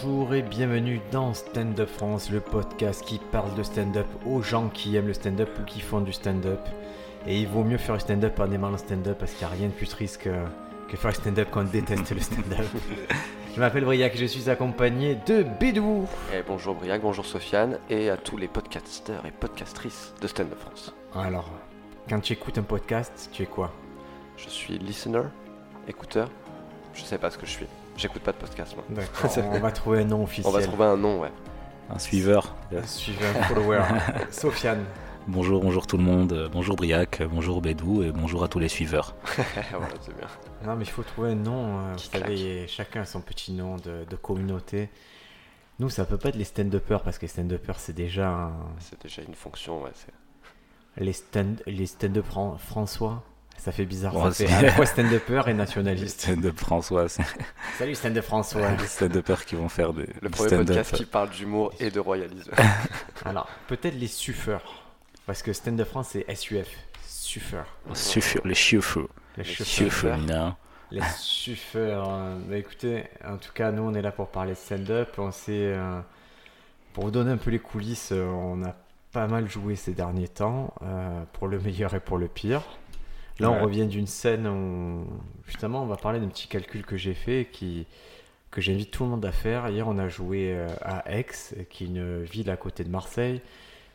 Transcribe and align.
Bonjour 0.00 0.32
et 0.32 0.42
bienvenue 0.42 1.00
dans 1.10 1.34
Stand 1.34 1.80
Up 1.80 1.88
France, 1.88 2.30
le 2.30 2.38
podcast 2.38 3.04
qui 3.04 3.18
parle 3.18 3.52
de 3.56 3.64
stand-up 3.64 4.06
aux 4.26 4.42
gens 4.42 4.68
qui 4.68 4.94
aiment 4.94 5.08
le 5.08 5.12
stand-up 5.12 5.48
ou 5.60 5.64
qui 5.64 5.80
font 5.80 6.00
du 6.00 6.12
stand-up. 6.12 6.60
Et 7.26 7.40
il 7.40 7.48
vaut 7.48 7.64
mieux 7.64 7.78
faire 7.78 7.96
du 7.96 8.02
stand-up 8.02 8.38
en 8.38 8.48
aimant 8.52 8.70
le 8.70 8.76
stand-up 8.76 9.18
parce 9.18 9.32
qu'il 9.32 9.46
n'y 9.46 9.52
a 9.52 9.56
rien 9.56 9.66
de 9.66 9.72
plus 9.72 9.88
triste 9.88 10.18
que, 10.18 10.30
que 10.88 10.96
faire 10.96 11.10
du 11.10 11.16
stand-up 11.16 11.48
quand 11.50 11.62
on 11.62 11.64
déteste 11.64 12.12
le 12.12 12.20
stand-up. 12.20 12.66
je 13.54 13.58
m'appelle 13.58 13.84
Briac 13.84 14.14
et 14.14 14.18
je 14.18 14.26
suis 14.26 14.48
accompagné 14.48 15.16
de 15.26 15.44
Bédou. 15.58 16.06
Et 16.32 16.42
bonjour 16.46 16.76
Briac, 16.76 17.02
bonjour 17.02 17.26
Sofiane 17.26 17.80
et 17.90 18.08
à 18.08 18.16
tous 18.16 18.36
les 18.36 18.46
podcasteurs 18.46 19.26
et 19.26 19.32
podcastrices 19.32 20.14
de 20.20 20.28
Stand 20.28 20.52
Up 20.52 20.60
France. 20.60 20.94
Alors, 21.12 21.50
quand 22.08 22.20
tu 22.20 22.34
écoutes 22.34 22.58
un 22.58 22.62
podcast, 22.62 23.30
tu 23.32 23.42
es 23.42 23.46
quoi? 23.46 23.72
Je 24.36 24.48
suis 24.48 24.78
listener, 24.78 25.24
écouteur, 25.88 26.30
je 26.94 27.02
sais 27.02 27.18
pas 27.18 27.30
ce 27.30 27.38
que 27.38 27.46
je 27.46 27.52
suis. 27.52 27.66
J'écoute 27.98 28.22
pas 28.22 28.32
de 28.32 28.36
podcast 28.38 28.74
moi. 28.76 28.84
D'accord, 28.90 29.30
on 29.52 29.58
va 29.58 29.70
trouver 29.72 30.00
un 30.00 30.04
nom 30.04 30.22
officiel. 30.22 30.46
On 30.46 30.56
va 30.56 30.62
trouver 30.64 30.84
un 30.84 30.96
nom, 30.96 31.20
ouais. 31.20 31.32
Un 31.90 31.98
suiveur. 31.98 32.54
Un 32.72 32.86
suiveur, 32.86 33.36
un 33.36 33.42
follower. 33.44 33.80
Sofiane. 34.30 34.84
Bonjour, 35.26 35.60
bonjour 35.60 35.86
tout 35.86 35.96
le 35.98 36.04
monde. 36.04 36.48
Bonjour 36.52 36.76
Briac, 36.76 37.22
bonjour 37.30 37.60
Bédou 37.60 38.02
et 38.02 38.12
bonjour 38.12 38.44
à 38.44 38.48
tous 38.48 38.58
les 38.60 38.68
suiveurs. 38.68 39.14
voilà, 39.70 39.88
c'est 40.00 40.16
bien. 40.16 40.26
Non, 40.64 40.76
mais 40.76 40.84
il 40.84 40.90
faut 40.90 41.02
trouver 41.02 41.32
un 41.32 41.34
nom. 41.34 41.80
euh, 41.80 41.94
Qui 41.96 42.08
vous 42.14 42.18
savez, 42.20 42.66
chacun 42.68 43.02
a 43.02 43.04
son 43.04 43.20
petit 43.20 43.52
nom 43.52 43.76
de, 43.76 44.04
de 44.08 44.16
communauté. 44.16 44.88
Nous, 45.80 45.90
ça 45.90 46.04
peut 46.06 46.16
pas 46.18 46.30
être 46.30 46.36
les 46.36 46.44
stand-uppers 46.44 47.02
parce 47.02 47.18
que 47.18 47.22
les 47.22 47.28
stand-uppers, 47.28 47.78
c'est 47.78 47.92
déjà 47.94 48.28
un- 48.30 48.52
C'est 48.78 49.00
déjà 49.02 49.22
une 49.22 49.34
fonction, 49.34 49.82
ouais. 49.82 49.90
les 50.96 51.12
stand 51.12 51.62
les 51.66 51.86
stand-up 51.86 52.24
Fran- 52.26 52.56
François. 52.58 53.22
Ça 53.58 53.72
fait 53.72 53.84
bizarre. 53.84 54.12
Bon, 54.12 54.24
ça 54.26 54.30
fait 54.32 54.46
c'est- 54.46 54.52
à 54.54 54.62
la 54.62 54.72
fois 54.72 54.86
stand-upper 54.86 55.42
et 55.48 55.54
nationaliste. 55.54 56.20
Stand-up 56.22 56.56
François, 56.58 57.06
Salut 57.78 57.94
stand-up 57.94 58.24
François. 58.24 58.70
les 58.80 58.86
stand-uppers 58.86 59.44
qui 59.44 59.56
vont 59.56 59.68
faire 59.68 59.92
des 59.92 60.06
Le 60.22 60.30
premier 60.30 60.56
podcast 60.58 60.94
qui 60.94 61.04
parle 61.04 61.30
d'humour 61.30 61.72
et 61.80 61.90
de 61.90 62.00
royalisme. 62.00 62.52
Alors, 63.24 63.48
peut-être 63.66 63.94
les 63.96 64.06
suffeurs. 64.06 64.84
Parce 65.26 65.42
que 65.42 65.52
stand-up 65.52 65.88
France, 65.88 66.10
c'est 66.12 66.34
SUF. 66.34 66.68
Suffeurs. 67.06 67.66
Suffure, 67.92 68.40
les 68.46 68.54
chiffres. 68.54 69.08
Les 69.36 69.42
Les 69.44 69.50
suffeurs. 69.50 69.66
chiffres, 69.66 70.06
non. 70.32 70.54
Les 70.90 71.02
suffeurs. 71.18 72.06
euh, 72.08 72.38
bah 72.48 72.56
écoutez, 72.56 73.04
en 73.26 73.36
tout 73.36 73.52
cas, 73.52 73.70
nous, 73.72 73.82
on 73.82 73.92
est 73.94 74.00
là 74.00 74.10
pour 74.12 74.28
parler 74.28 74.52
de 74.52 74.56
stand-up. 74.56 75.10
On 75.18 75.30
sait, 75.30 75.50
euh, 75.74 76.00
pour 76.94 77.04
vous 77.04 77.10
donner 77.10 77.32
un 77.32 77.36
peu 77.36 77.50
les 77.50 77.58
coulisses, 77.58 78.10
euh, 78.12 78.24
on 78.24 78.62
a 78.64 78.74
pas 79.12 79.26
mal 79.26 79.48
joué 79.50 79.76
ces 79.76 79.92
derniers 79.92 80.28
temps, 80.28 80.72
euh, 80.82 81.22
pour 81.34 81.48
le 81.48 81.58
meilleur 81.58 81.92
et 81.94 82.00
pour 82.00 82.16
le 82.16 82.28
pire. 82.28 82.62
Là, 83.40 83.50
on 83.50 83.54
Ouais. 83.54 83.60
revient 83.62 83.86
d'une 83.86 84.06
scène 84.06 84.46
où, 84.46 85.06
justement, 85.46 85.82
on 85.82 85.86
va 85.86 85.96
parler 85.96 86.18
d'un 86.20 86.28
petit 86.28 86.48
calcul 86.48 86.84
que 86.84 86.96
j'ai 86.96 87.14
fait 87.14 87.48
qui, 87.52 87.86
que 88.50 88.60
j'invite 88.60 88.90
tout 88.90 89.04
le 89.04 89.10
monde 89.10 89.24
à 89.24 89.32
faire. 89.32 89.68
Hier, 89.68 89.86
on 89.86 89.96
a 89.98 90.08
joué 90.08 90.52
euh, 90.52 90.66
à 90.82 91.04
Aix, 91.12 91.26
qui 91.70 91.84
est 91.84 91.86
une 91.86 92.22
ville 92.24 92.50
à 92.50 92.56
côté 92.56 92.82
de 92.84 92.88
Marseille. 92.90 93.40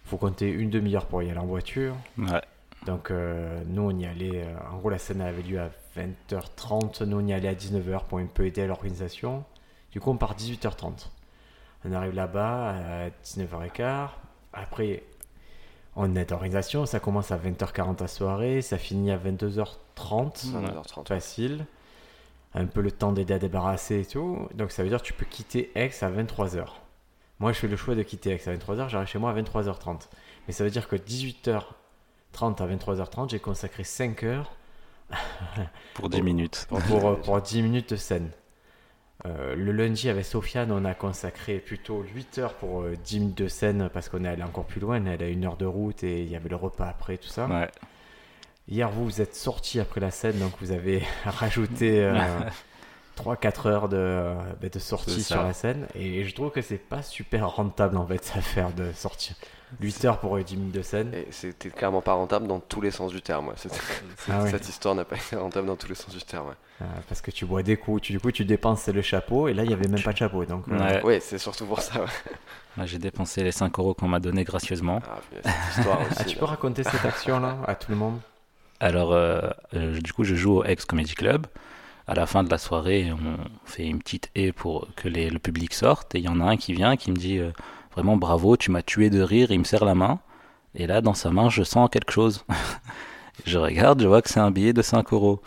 Il 0.05 0.09
faut 0.09 0.17
compter 0.17 0.49
une 0.49 0.69
demi-heure 0.69 1.05
pour 1.07 1.23
y 1.23 1.29
aller 1.29 1.39
en 1.39 1.45
voiture. 1.45 1.95
Ouais. 2.17 2.41
Donc 2.85 3.11
euh, 3.11 3.61
nous 3.67 3.81
on 3.83 3.97
y 3.97 4.05
allait, 4.05 4.43
euh, 4.43 4.55
en 4.73 4.77
gros 4.77 4.89
la 4.89 4.97
scène 4.97 5.21
avait 5.21 5.41
lieu 5.41 5.57
à 5.61 5.69
20h30, 5.97 7.05
nous 7.05 7.17
on 7.21 7.25
y 7.25 7.31
allait 7.31 7.47
à 7.47 7.53
19h 7.53 8.03
pour 8.09 8.17
un 8.19 8.25
peu 8.25 8.45
aider 8.45 8.61
à 8.61 8.67
l'organisation. 8.67 9.45
Du 9.93 10.01
coup 10.01 10.11
on 10.11 10.17
part 10.17 10.35
18h30. 10.35 11.07
On 11.85 11.93
arrive 11.93 12.13
là-bas 12.13 12.71
à 12.71 13.09
19h15. 13.23 14.09
Après 14.51 15.03
on 15.95 16.15
est 16.15 16.25
d'organisation, 16.29 16.85
ça 16.85 16.99
commence 16.99 17.31
à 17.31 17.37
20h40 17.37 18.03
à 18.03 18.07
soirée, 18.07 18.61
ça 18.61 18.77
finit 18.77 19.11
à 19.11 19.17
22h30. 19.17 19.67
22h30. 19.97 21.07
Facile. 21.07 21.65
Un 22.55 22.65
peu 22.65 22.81
le 22.81 22.91
temps 22.91 23.11
d'aider 23.11 23.33
à 23.33 23.39
débarrasser 23.39 24.01
et 24.01 24.05
tout. 24.05 24.47
Donc 24.53 24.71
ça 24.71 24.83
veut 24.83 24.89
dire 24.89 25.01
que 25.01 25.07
tu 25.07 25.13
peux 25.13 25.25
quitter 25.25 25.71
Aix 25.75 25.91
à 26.01 26.09
23h. 26.09 26.65
Moi 27.39 27.51
je 27.51 27.59
fais 27.59 27.67
le 27.67 27.75
choix 27.75 27.95
de 27.95 28.03
quitter 28.03 28.31
Aix 28.31 28.47
à 28.47 28.53
23h, 28.55 28.89
j'arrive 28.89 29.07
chez 29.07 29.19
moi 29.19 29.31
à 29.31 29.33
23h30. 29.41 30.07
Mais 30.47 30.53
ça 30.53 30.63
veut 30.63 30.69
dire 30.69 30.87
que 30.87 30.95
18h30 30.95 31.63
à 32.41 32.67
23h30, 32.67 33.29
j'ai 33.29 33.39
consacré 33.39 33.83
5 33.83 34.23
heures 34.23 34.55
Pour 35.93 36.09
10 36.09 36.21
minutes. 36.21 36.65
pour, 36.69 36.79
pour, 36.81 37.19
pour 37.21 37.41
10 37.41 37.61
minutes 37.61 37.91
de 37.91 37.95
scène. 37.95 38.29
Euh, 39.25 39.55
le 39.55 39.71
lundi 39.71 40.09
avec 40.09 40.25
Sofiane, 40.25 40.71
on 40.71 40.83
a 40.85 40.93
consacré 40.93 41.59
plutôt 41.59 42.03
8 42.13 42.37
heures 42.39 42.53
pour 42.55 42.81
euh, 42.81 42.97
10 43.05 43.19
minutes 43.19 43.37
de 43.37 43.47
scène 43.47 43.89
parce 43.93 44.09
qu'on 44.09 44.25
est 44.25 44.27
allé 44.27 44.43
encore 44.43 44.65
plus 44.65 44.81
loin. 44.81 45.05
Allé 45.05 45.25
à 45.25 45.29
une 45.29 45.45
heure 45.45 45.57
de 45.57 45.65
route 45.65 46.03
et 46.03 46.23
il 46.23 46.29
y 46.29 46.35
avait 46.35 46.49
le 46.49 46.55
repas 46.55 46.87
après, 46.87 47.17
tout 47.17 47.29
ça. 47.29 47.47
Ouais. 47.47 47.69
Hier, 48.67 48.89
vous, 48.89 49.05
vous 49.05 49.21
êtes 49.21 49.35
sorti 49.35 49.79
après 49.79 50.01
la 50.01 50.11
scène, 50.11 50.39
donc 50.39 50.53
vous 50.59 50.71
avez 50.71 51.03
rajouté 51.25 52.11
3-4 53.17 53.67
heures 53.67 53.89
de, 53.89 54.33
bah, 54.61 54.69
de 54.69 54.79
sortie 54.79 55.21
sur 55.23 55.41
la 55.43 55.53
scène. 55.53 55.87
Et 55.95 56.23
je 56.23 56.33
trouve 56.33 56.51
que 56.51 56.61
c'est 56.61 56.77
pas 56.77 57.01
super 57.01 57.49
rentable 57.49 57.97
en 57.97 58.05
fait 58.07 58.31
à 58.35 58.41
faire 58.41 58.71
de 58.71 58.91
sortir 58.93 59.35
8 59.81 60.05
heures 60.05 60.19
pour 60.19 60.37
euh, 60.37 60.43
10 60.43 60.57
minutes 60.57 60.75
de 60.75 60.81
scène. 60.81 61.13
Et 61.13 61.27
c'était 61.31 61.69
clairement 61.69 62.01
pas 62.01 62.13
rentable 62.13 62.47
dans 62.47 62.59
tous 62.59 62.81
les 62.81 62.91
sens 62.91 63.11
du 63.11 63.21
terme. 63.21 63.47
ouais. 63.49 63.55
Ah. 64.31 64.47
Cette 64.51 64.67
histoire 64.69 64.95
n'a 64.95 65.05
pas 65.05 65.15
été 65.15 65.35
rentable 65.35 65.67
dans 65.67 65.75
tous 65.75 65.87
les 65.89 65.95
sens 65.95 66.13
du 66.13 66.21
terme. 66.23 66.47
ouais. 66.47 66.53
Euh, 66.81 66.85
parce 67.07 67.21
que 67.21 67.31
tu 67.31 67.45
bois 67.45 67.63
des 67.63 67.77
coups, 67.77 68.01
tu, 68.01 68.13
du 68.13 68.19
coup 68.19 68.31
tu 68.31 68.45
dépenses 68.45 68.87
le 68.87 69.01
chapeau 69.03 69.47
et 69.47 69.53
là 69.53 69.63
il 69.63 69.69
y 69.69 69.73
avait 69.73 69.87
même 69.87 70.01
pas 70.01 70.11
de 70.11 70.17
chapeau. 70.17 70.43
Donc, 70.45 70.65
euh, 70.69 70.77
Ouais. 70.77 71.03
Ouais, 71.03 71.19
c'est 71.19 71.37
surtout 71.37 71.65
pour 71.65 71.81
ça. 71.81 72.01
ouais. 72.01 72.07
Moi, 72.77 72.87
J'ai 72.87 72.97
dépensé 72.97 73.43
les 73.43 73.51
5 73.51 73.77
euros 73.79 73.93
qu'on 73.93 74.07
m'a 74.07 74.19
donné 74.19 74.43
gracieusement. 74.43 74.99
Ah, 75.07 75.19
puis, 75.29 75.39
cette 75.43 75.77
histoire 75.77 76.01
aussi. 76.01 76.15
Ah, 76.17 76.23
tu 76.23 76.37
peux 76.37 76.45
raconter 76.45 76.83
cette 76.83 77.05
action 77.05 77.39
là 77.39 77.57
à 77.67 77.75
tout 77.75 77.91
le 77.91 77.97
monde? 77.97 78.19
Alors, 78.79 79.13
euh, 79.13 79.41
euh, 79.75 79.99
du 80.01 80.11
coup, 80.11 80.23
je 80.23 80.33
joue 80.35 80.57
au 80.57 80.63
Ex 80.63 80.83
Comedy 80.85 81.13
Club. 81.13 81.45
À 82.05 82.15
la 82.15 82.25
fin 82.25 82.43
de 82.43 82.49
la 82.49 82.57
soirée, 82.57 83.11
on 83.13 83.37
fait 83.65 83.85
une 83.85 83.99
petite 83.99 84.29
haie 84.35 84.51
pour 84.51 84.87
que 84.95 85.07
le 85.07 85.37
public 85.39 85.73
sorte. 85.73 86.15
Et 86.15 86.19
il 86.19 86.25
y 86.25 86.27
en 86.27 86.41
a 86.41 86.45
un 86.45 86.57
qui 86.57 86.73
vient, 86.73 86.97
qui 86.97 87.11
me 87.11 87.15
dit 87.15 87.37
euh, 87.37 87.51
vraiment 87.93 88.17
bravo, 88.17 88.57
tu 88.57 88.71
m'as 88.71 88.81
tué 88.81 89.09
de 89.09 89.21
rire. 89.21 89.51
Il 89.51 89.59
me 89.59 89.63
serre 89.63 89.85
la 89.85 89.95
main. 89.95 90.19
Et 90.75 90.87
là, 90.87 91.01
dans 91.01 91.13
sa 91.13 91.31
main, 91.31 91.49
je 91.49 91.63
sens 91.63 91.89
quelque 91.89 92.11
chose. 92.11 92.45
je 93.45 93.57
regarde, 93.57 94.01
je 94.01 94.07
vois 94.07 94.21
que 94.21 94.29
c'est 94.29 94.39
un 94.39 94.51
billet 94.51 94.73
de 94.73 94.81
5 94.81 95.13
euros. 95.13 95.41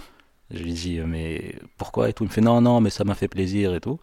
Je 0.51 0.63
lui 0.63 0.73
dis, 0.73 1.01
mais 1.01 1.57
pourquoi 1.77 2.09
et 2.09 2.13
tout? 2.13 2.25
Il 2.25 2.29
me 2.29 2.33
fait, 2.33 2.41
non, 2.41 2.61
non, 2.61 2.81
mais 2.81 2.91
ça 2.91 3.05
m'a 3.05 3.15
fait 3.15 3.29
plaisir 3.29 3.75
et 3.75 3.81
tout. 3.81 3.99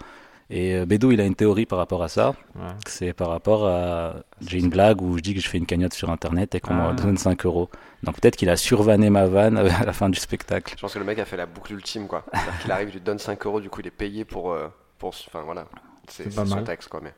Et 0.49 0.75
euh, 0.75 0.85
Bédou, 0.85 1.11
il 1.11 1.21
a 1.21 1.25
une 1.25 1.35
théorie 1.35 1.65
par 1.65 1.79
rapport 1.79 2.03
à 2.03 2.09
ça. 2.09 2.35
Ouais. 2.55 2.61
C'est 2.87 3.13
par 3.13 3.29
rapport 3.29 3.65
à. 3.67 4.15
J'ai 4.45 4.59
une 4.59 4.69
blague 4.69 5.01
où 5.01 5.17
je 5.17 5.21
dis 5.23 5.33
que 5.33 5.39
je 5.41 5.47
fais 5.49 5.57
une 5.57 5.65
cagnotte 5.65 5.93
sur 5.93 6.09
internet 6.09 6.53
et 6.55 6.59
qu'on 6.59 6.75
Ah. 6.75 6.91
me 6.91 6.97
donne 6.97 7.17
5 7.17 7.45
euros. 7.45 7.69
Donc 8.03 8.19
peut-être 8.19 8.35
qu'il 8.35 8.49
a 8.49 8.57
survanné 8.57 9.09
ma 9.09 9.25
vanne 9.25 9.57
à 9.81 9.85
la 9.85 9.93
fin 9.93 10.09
du 10.09 10.19
spectacle. 10.19 10.73
Je 10.75 10.81
pense 10.81 10.93
que 10.93 10.99
le 10.99 11.05
mec 11.05 11.17
a 11.19 11.25
fait 11.25 11.37
la 11.37 11.45
boucle 11.45 11.73
ultime, 11.73 12.07
quoi. 12.07 12.25
C'est-à-dire 12.33 12.59
qu'il 12.61 12.71
arrive, 12.71 12.89
il 12.89 12.93
lui 12.93 13.01
donne 13.01 13.19
5 13.19 13.45
euros, 13.45 13.61
du 13.61 13.69
coup 13.69 13.79
il 13.81 13.87
est 13.87 13.91
payé 13.91 14.25
pour. 14.25 14.51
euh, 14.51 14.67
pour 14.99 15.09
enfin 15.09 15.41
voilà. 15.43 15.65
C'est 16.09 16.29
son 16.31 16.45
mal. 16.45 16.63
texte, 16.65 16.89
quoi. 16.89 16.99
Mais 17.01 17.13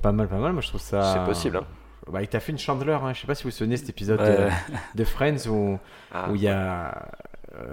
Pas 0.00 0.12
mal, 0.12 0.28
pas 0.28 0.38
mal. 0.38 0.52
Moi 0.52 0.62
je 0.62 0.68
trouve 0.68 0.80
ça. 0.80 1.12
c'est 1.12 1.24
possible, 1.24 1.56
hein. 1.58 1.64
Bah, 2.10 2.22
il 2.22 2.28
t'a 2.28 2.40
fait 2.40 2.50
une 2.52 2.58
chandeleur. 2.58 3.04
Hein. 3.04 3.12
Je 3.12 3.20
sais 3.20 3.26
pas 3.26 3.34
si 3.34 3.44
vous 3.44 3.50
vous 3.50 3.56
souvenez 3.56 3.74
de 3.74 3.80
cet 3.80 3.90
épisode 3.90 4.20
Ouais. 4.20 4.36
de, 4.36 4.48
de 4.94 5.04
Friends 5.04 5.46
où 5.48 5.78
Ah, 6.12 6.30
où 6.30 6.34
il 6.34 6.42
y 6.42 6.48
a 6.48 7.08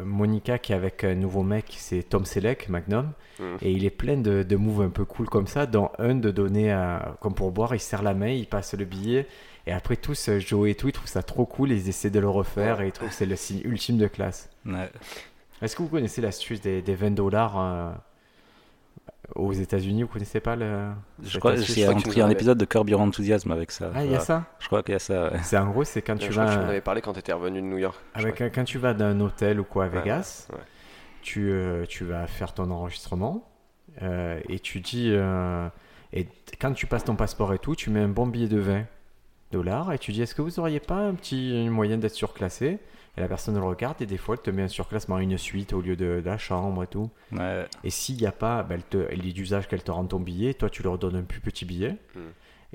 Monica 0.03 0.57
qui 0.57 0.71
est 0.71 0.75
avec 0.75 1.03
un 1.03 1.15
nouveau 1.15 1.43
mec, 1.43 1.65
c'est 1.77 2.03
Tom 2.03 2.25
Selleck, 2.25 2.69
Magnum, 2.69 3.11
Mhm. 3.39 3.57
et 3.61 3.71
il 3.71 3.85
est 3.85 3.89
plein 3.91 4.17
de, 4.17 4.43
de 4.43 4.55
moves 4.55 4.81
un 4.81 4.89
peu 4.89 5.05
cool 5.05 5.27
comme 5.29 5.47
ça, 5.47 5.65
dans 5.67 5.91
un 5.99 6.15
de 6.15 6.31
donner, 6.31 6.71
à- 6.71 7.15
comme 7.21 7.35
pour 7.35 7.51
boire, 7.51 7.75
il 7.75 7.79
serre 7.79 8.01
la 8.03 8.13
main, 8.15 8.29
il 8.29 8.47
passe 8.47 8.73
le 8.73 8.85
billet, 8.85 9.27
et 9.67 9.71
après 9.71 9.95
tous, 9.95 10.29
euh, 10.29 10.39
Joe 10.39 10.69
et 10.69 10.75
tout, 10.75 10.87
ils 10.87 10.93
trouvent 10.93 11.07
ça 11.09 11.21
trop 11.23 11.45
cool, 11.45 11.71
et 11.71 11.75
ils 11.75 11.89
essaient 11.89 12.09
de 12.09 12.19
le 12.19 12.29
refaire, 12.29 12.81
et 12.81 12.87
ils 12.87 12.91
trouvent 12.91 13.09
que 13.09 13.13
c'est 13.15 13.25
le 13.27 13.35
signe 13.35 13.61
ultime 13.65 13.97
de 13.97 14.07
classe. 14.07 14.49
Ouais. 14.65 14.89
Est-ce 15.61 15.75
que 15.75 15.81
vous 15.83 15.87
connaissez 15.89 16.21
l'astuce 16.21 16.61
des, 16.61 16.81
des 16.81 16.95
20 16.95 17.11
dollars 17.11 17.59
euh, 17.59 17.91
aux 19.37 19.53
États-Unis 19.53 20.03
Vous 20.03 20.09
connaissez 20.09 20.39
pas 20.39 20.55
le. 20.55 20.89
Je 21.23 21.39
crois 21.39 21.55
tu 21.55 21.61
pris 21.71 21.81
nous 21.83 21.87
en 22.17 22.21
un 22.21 22.25
avais- 22.25 22.33
épisode 22.33 22.57
de 22.57 22.65
Curb 22.65 22.89
Your 22.89 22.99
Enthusiasm 23.01 23.51
avec 23.51 23.71
ça. 23.71 23.91
Ah, 23.95 24.03
il 24.03 24.11
y 24.11 24.15
a 24.15 24.19
ça? 24.19 24.45
Je 24.59 24.67
crois 24.67 24.83
qu'il 24.83 24.93
y 24.93 24.95
a 24.95 24.99
ça. 24.99 25.31
ouais. 25.31 25.39
C'est 25.43 25.57
en 25.57 25.69
gros, 25.69 25.83
c'est 25.83 26.01
quand 26.01 26.19
je 26.19 26.25
tu 26.27 26.31
crois 26.31 26.45
que 26.45 26.51
tu 26.51 26.57
vas. 26.57 26.67
avais 26.67 26.81
parlé 26.81 27.01
quand 27.01 27.13
tu 27.13 27.19
étais 27.19 27.33
revenu 27.33 27.61
de 27.61 27.65
New 27.67 27.77
York. 27.77 27.97
Avec, 28.13 28.43
quand 28.53 28.63
tu 28.63 28.77
vas 28.77 28.93
d'un 28.93 29.19
hôtel 29.19 29.59
ou 29.59 29.63
quoi 29.63 29.85
à 29.85 29.87
Vegas, 29.87 30.47
ouais, 30.49 30.55
ouais. 30.57 30.61
Tu, 31.21 31.49
euh, 31.51 31.85
tu 31.87 32.03
vas 32.05 32.25
faire 32.27 32.53
ton 32.53 32.69
enregistrement 32.71 33.47
euh, 34.01 34.39
et 34.49 34.59
tu 34.59 34.79
dis. 34.79 35.11
euh, 35.13 35.67
et 36.13 36.27
quand 36.61 36.71
tu 36.73 36.87
passes 36.87 37.03
ton 37.03 37.15
passeport 37.15 37.53
et 37.53 37.59
tout, 37.59 37.75
tu 37.75 37.89
mets 37.89 37.99
un 38.01 38.07
bon 38.07 38.27
billet 38.27 38.47
de 38.47 38.59
20 38.59 38.83
dollars 39.51 39.91
et 39.93 39.99
tu 39.99 40.11
dis 40.11 40.21
est-ce 40.21 40.35
que 40.35 40.41
vous 40.41 40.59
auriez 40.59 40.79
pas 40.79 40.95
un 40.97 41.13
petit 41.13 41.51
une 41.51 41.69
moyen 41.69 41.97
d'être 41.97 42.13
surclassé? 42.15 42.79
Et 43.17 43.21
la 43.21 43.27
personne 43.27 43.55
le 43.55 43.63
regarde 43.63 43.99
et 44.01 44.05
des 44.05 44.17
fois 44.17 44.35
elle 44.35 44.41
te 44.43 44.51
met 44.51 44.61
un 44.61 44.67
surclassement, 44.67 45.17
une 45.17 45.37
suite 45.39 45.73
au 45.73 45.81
lieu 45.81 45.95
de, 45.95 46.21
de 46.21 46.25
la 46.25 46.37
chambre 46.37 46.83
et 46.83 46.87
tout. 46.87 47.09
Ouais. 47.31 47.65
Et 47.83 47.89
s'il 47.89 48.17
n'y 48.17 48.27
a 48.27 48.31
pas, 48.31 48.61
ben, 48.61 48.75
elle, 48.75 48.83
te, 48.83 49.07
elle 49.11 49.25
est 49.27 49.33
d'usage 49.33 49.67
qu'elle 49.67 49.81
te 49.83 49.89
rende 49.89 50.09
ton 50.09 50.19
billet, 50.19 50.53
toi 50.53 50.69
tu 50.69 50.83
leur 50.83 50.97
donnes 50.99 51.15
un 51.15 51.23
plus 51.23 51.39
petit 51.39 51.65
billet. 51.65 51.97
Hmm. 52.15 52.19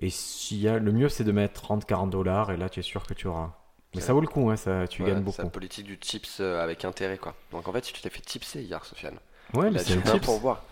Et 0.00 0.10
s'il 0.10 0.58
y 0.58 0.68
a, 0.68 0.78
le 0.78 0.90
mieux 0.92 1.08
c'est 1.08 1.22
de 1.24 1.30
mettre 1.32 1.62
30-40 1.72 2.10
dollars 2.10 2.50
et 2.50 2.56
là 2.56 2.68
tu 2.68 2.80
es 2.80 2.82
sûr 2.82 3.06
que 3.06 3.14
tu 3.14 3.28
auras. 3.28 3.52
Mais 3.94 4.00
C'est- 4.00 4.06
ça 4.08 4.14
vaut 4.14 4.20
le 4.22 4.26
coup, 4.26 4.48
hein, 4.50 4.56
ça, 4.56 4.88
tu 4.88 5.02
Ouais, 5.02 5.08
gagnes 5.10 5.18
C'est 5.18 5.24
beaucoup. 5.24 5.42
la 5.42 5.48
politique 5.50 5.86
du 5.86 5.98
tips 5.98 6.38
euh, 6.40 6.60
avec 6.64 6.84
intérêt, 6.86 7.18
quoi. 7.18 7.34
Donc 7.52 7.68
en 7.68 7.72
fait, 7.72 7.84
si 7.84 7.92
tu 7.92 8.00
t'es 8.00 8.08
fait 8.10 8.22
tipser 8.22 8.62
hier, 8.62 8.82
Sofiane, 8.84 9.18
Ouais, 9.54 9.70
mais 9.70 9.78
c'est 9.80 9.94
dit 10.02 10.10
tips. 10.12 10.24
pour 10.24 10.38
voir. 10.40 10.62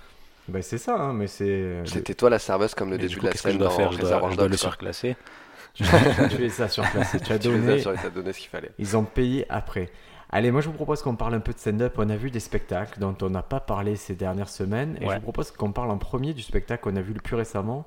Ben, 0.49 0.63
c'est 0.63 0.79
ça, 0.79 0.97
hein, 0.97 1.13
mais 1.13 1.27
c'est. 1.29 1.83
C'était 1.85 2.15
toi 2.15 2.31
la 2.31 2.39
serveuse 2.39 2.75
comme 2.75 2.89
le 2.89 2.97
Et 2.97 2.99
début 2.99 3.17
coup, 3.17 3.21
de 3.21 3.27
la 3.27 3.33
je 3.33 3.39
scène 3.39 3.59
dois 3.59 3.69
dans 3.69 3.77
faire? 3.77 3.93
Je 3.93 3.99
dois, 3.99 4.31
je 4.31 4.37
dois 4.37 4.45
le 4.47 4.49
quoi. 4.49 4.57
surclasser. 4.57 5.17
Tu, 5.85 6.37
tu 6.37 6.45
es 6.45 6.49
ça 6.49 6.69
sur 6.69 6.89
place. 6.91 7.17
Tu 7.25 7.33
as 7.33 7.39
Tu 7.41 7.49
les 7.51 7.87
as 7.87 7.95
donné. 7.95 8.11
donné 8.15 8.33
ce 8.33 8.39
qu'il 8.39 8.49
fallait. 8.49 8.71
Ils 8.79 8.97
ont 8.97 9.05
payé 9.05 9.47
après. 9.49 9.91
Allez, 10.33 10.51
moi 10.53 10.61
je 10.61 10.69
vous 10.69 10.75
propose 10.75 11.03
qu'on 11.03 11.17
parle 11.17 11.35
un 11.35 11.41
peu 11.41 11.53
de 11.53 11.59
stand-up. 11.59 11.95
On 11.99 12.09
a 12.09 12.17
vu 12.17 12.31
des 12.31 12.39
spectacles 12.41 13.01
dont 13.01 13.17
on 13.23 13.31
n'a 13.31 13.43
pas 13.43 13.59
parlé 13.61 13.97
ces 13.97 14.15
dernières 14.15 14.49
semaines. 14.49 14.97
Et 15.01 15.07
Ouais. 15.07 15.11
je 15.15 15.17
vous 15.17 15.23
propose 15.23 15.51
qu'on 15.51 15.73
parle 15.73 15.91
en 15.91 15.99
premier 15.99 16.35
du 16.35 16.43
spectacle 16.43 16.83
qu'on 16.85 16.95
a 16.97 17.01
vu 17.01 17.13
le 17.15 17.21
plus 17.21 17.35
récemment. 17.37 17.85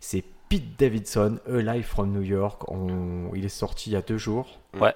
C'est 0.00 0.22
Pete 0.48 0.78
Davidson, 0.78 1.38
A 1.48 1.56
Live 1.60 1.84
from 1.86 2.12
New 2.12 2.22
York. 2.22 2.70
On- 2.70 3.30
Il 3.34 3.44
est 3.44 3.48
sorti 3.48 3.90
il 3.90 3.92
y 3.94 3.96
a 3.96 4.02
deux 4.02 4.18
jours. 4.18 4.60
Ouais. 4.78 4.94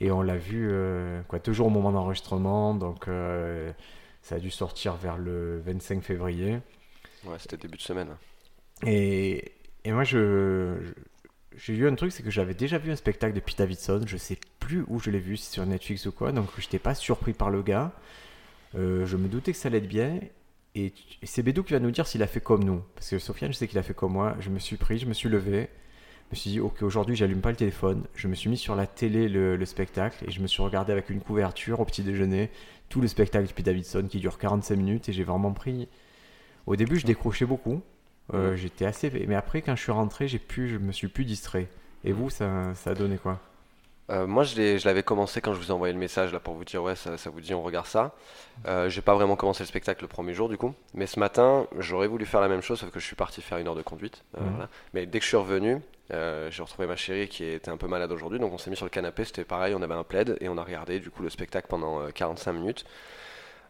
Et 0.00 0.10
on 0.10 0.20
l'a 0.20 0.36
vu 0.36 0.68
euh, 0.70 1.22
quoi, 1.28 1.38
deux 1.38 1.52
jours 1.52 1.68
au 1.68 1.70
moment 1.70 1.90
d'enregistrement. 1.92 2.74
Donc 2.74 3.08
euh, 3.08 3.72
ça 4.20 4.34
a 4.34 4.38
dû 4.38 4.50
sortir 4.50 4.94
vers 4.96 5.16
le 5.16 5.60
25 5.64 6.02
février. 6.02 6.58
Ouais, 7.24 7.36
c'était 7.38 7.56
début 7.56 7.78
de 7.78 7.82
semaine. 7.82 8.08
Et, 8.84 9.52
et 9.84 9.92
moi, 9.92 10.04
je- 10.04 10.92
j'ai 11.56 11.74
eu 11.74 11.88
un 11.88 11.94
truc, 11.94 12.12
c'est 12.12 12.22
que 12.22 12.30
j'avais 12.30 12.54
déjà 12.54 12.78
vu 12.78 12.90
un 12.90 12.96
spectacle 12.96 13.34
de 13.34 13.40
Pete 13.40 13.58
Davidson. 13.58 14.02
Je 14.06 14.16
sais 14.16 14.38
plus 14.60 14.84
où 14.88 14.98
je 14.98 15.10
l'ai 15.10 15.18
vu, 15.18 15.36
si 15.36 15.50
sur 15.50 15.66
Netflix 15.66 16.06
ou 16.06 16.12
quoi. 16.12 16.32
Donc, 16.32 16.48
je 16.56 16.62
n'étais 16.62 16.78
pas 16.78 16.94
surpris 16.94 17.32
par 17.32 17.50
le 17.50 17.62
gars. 17.62 17.92
Euh, 18.74 19.06
je 19.06 19.16
me 19.16 19.28
doutais 19.28 19.52
que 19.52 19.58
ça 19.58 19.68
allait 19.68 19.78
être 19.78 19.88
bien. 19.88 20.20
Et 20.74 20.92
c'est 21.22 21.42
Bédou 21.42 21.62
qui 21.62 21.74
va 21.74 21.80
nous 21.80 21.90
dire 21.90 22.06
s'il 22.06 22.22
a 22.22 22.26
fait 22.26 22.40
comme 22.40 22.64
nous. 22.64 22.82
Parce 22.94 23.10
que 23.10 23.18
Sofiane, 23.18 23.52
je 23.52 23.58
sais 23.58 23.68
qu'il 23.68 23.78
a 23.78 23.82
fait 23.82 23.94
comme 23.94 24.12
moi. 24.12 24.36
Je 24.40 24.50
me 24.50 24.58
suis 24.58 24.76
pris, 24.76 24.98
je 24.98 25.06
me 25.06 25.12
suis 25.12 25.28
levé. 25.28 25.68
Je 26.30 26.36
me 26.36 26.36
suis 26.36 26.50
dit, 26.50 26.60
ok, 26.60 26.82
aujourd'hui, 26.82 27.14
j'allume 27.14 27.40
pas 27.40 27.50
le 27.50 27.56
téléphone. 27.56 28.04
Je 28.14 28.26
me 28.26 28.34
suis 28.34 28.48
mis 28.48 28.56
sur 28.56 28.74
la 28.74 28.86
télé 28.86 29.28
le, 29.28 29.56
le 29.56 29.66
spectacle. 29.66 30.24
Et 30.26 30.30
je 30.30 30.40
me 30.40 30.46
suis 30.46 30.62
regardé 30.62 30.92
avec 30.92 31.10
une 31.10 31.20
couverture 31.20 31.80
au 31.80 31.84
petit 31.84 32.02
déjeuner 32.02 32.50
tout 32.88 33.00
le 33.00 33.08
spectacle 33.08 33.46
de 33.46 33.52
Pete 33.52 33.66
Davidson 33.66 34.06
qui 34.08 34.18
dure 34.18 34.38
45 34.38 34.76
minutes. 34.76 35.08
Et 35.10 35.12
j'ai 35.12 35.24
vraiment 35.24 35.52
pris. 35.52 35.88
Au 36.66 36.76
début, 36.76 36.98
je 36.98 37.06
décrochais 37.06 37.44
beaucoup. 37.44 37.82
Euh, 38.34 38.56
J'étais 38.56 38.84
assez. 38.86 39.10
Mais 39.28 39.34
après, 39.34 39.62
quand 39.62 39.76
je 39.76 39.82
suis 39.82 39.92
rentré, 39.92 40.28
j'ai 40.28 40.38
pu, 40.38 40.68
je 40.68 40.78
me 40.78 40.92
suis 40.92 41.08
plus 41.08 41.24
distrait. 41.24 41.68
Et 42.04 42.12
vous, 42.12 42.30
ça, 42.30 42.74
ça 42.74 42.90
a 42.90 42.94
donné 42.94 43.18
quoi? 43.18 43.38
Euh, 44.10 44.26
moi, 44.26 44.42
je 44.42 44.84
l'avais 44.84 45.02
commencé 45.04 45.40
quand 45.40 45.54
je 45.54 45.58
vous 45.60 45.68
ai 45.68 45.70
envoyé 45.70 45.92
le 45.94 45.98
message 45.98 46.32
là 46.32 46.40
pour 46.40 46.54
vous 46.54 46.64
dire 46.64 46.82
ouais, 46.82 46.96
ça, 46.96 47.16
ça 47.16 47.30
vous 47.30 47.40
dit, 47.40 47.54
on 47.54 47.62
regarde 47.62 47.86
ça. 47.86 48.14
Euh, 48.66 48.88
j'ai 48.88 49.00
pas 49.00 49.14
vraiment 49.14 49.36
commencé 49.36 49.62
le 49.62 49.68
spectacle 49.68 50.02
le 50.02 50.08
premier 50.08 50.34
jour 50.34 50.48
du 50.48 50.58
coup, 50.58 50.74
mais 50.92 51.06
ce 51.06 51.20
matin, 51.20 51.66
j'aurais 51.78 52.08
voulu 52.08 52.26
faire 52.26 52.40
la 52.40 52.48
même 52.48 52.62
chose, 52.62 52.80
sauf 52.80 52.90
que 52.90 52.98
je 53.00 53.06
suis 53.06 53.16
parti 53.16 53.40
faire 53.40 53.58
une 53.58 53.68
heure 53.68 53.76
de 53.76 53.82
conduite. 53.82 54.24
euh, 54.36 54.40
voilà. 54.50 54.68
Mais 54.92 55.06
dès 55.06 55.18
que 55.20 55.22
je 55.24 55.28
suis 55.28 55.36
revenu, 55.36 55.78
euh, 56.12 56.50
j'ai 56.50 56.62
retrouvé 56.62 56.88
ma 56.88 56.96
chérie 56.96 57.28
qui 57.28 57.44
était 57.44 57.70
un 57.70 57.76
peu 57.76 57.86
malade 57.86 58.10
aujourd'hui, 58.12 58.40
donc 58.40 58.52
on 58.52 58.58
s'est 58.58 58.70
mis 58.70 58.76
sur 58.76 58.84
le 58.86 58.90
canapé. 58.90 59.24
C'était 59.24 59.44
pareil, 59.44 59.74
on 59.74 59.82
avait 59.82 59.94
un 59.94 60.04
plaid 60.04 60.36
et 60.40 60.48
on 60.48 60.58
a 60.58 60.64
regardé 60.64 60.98
du 60.98 61.10
coup 61.10 61.22
le 61.22 61.30
spectacle 61.30 61.68
pendant 61.68 62.00
euh, 62.00 62.10
45 62.10 62.52
minutes. 62.52 62.84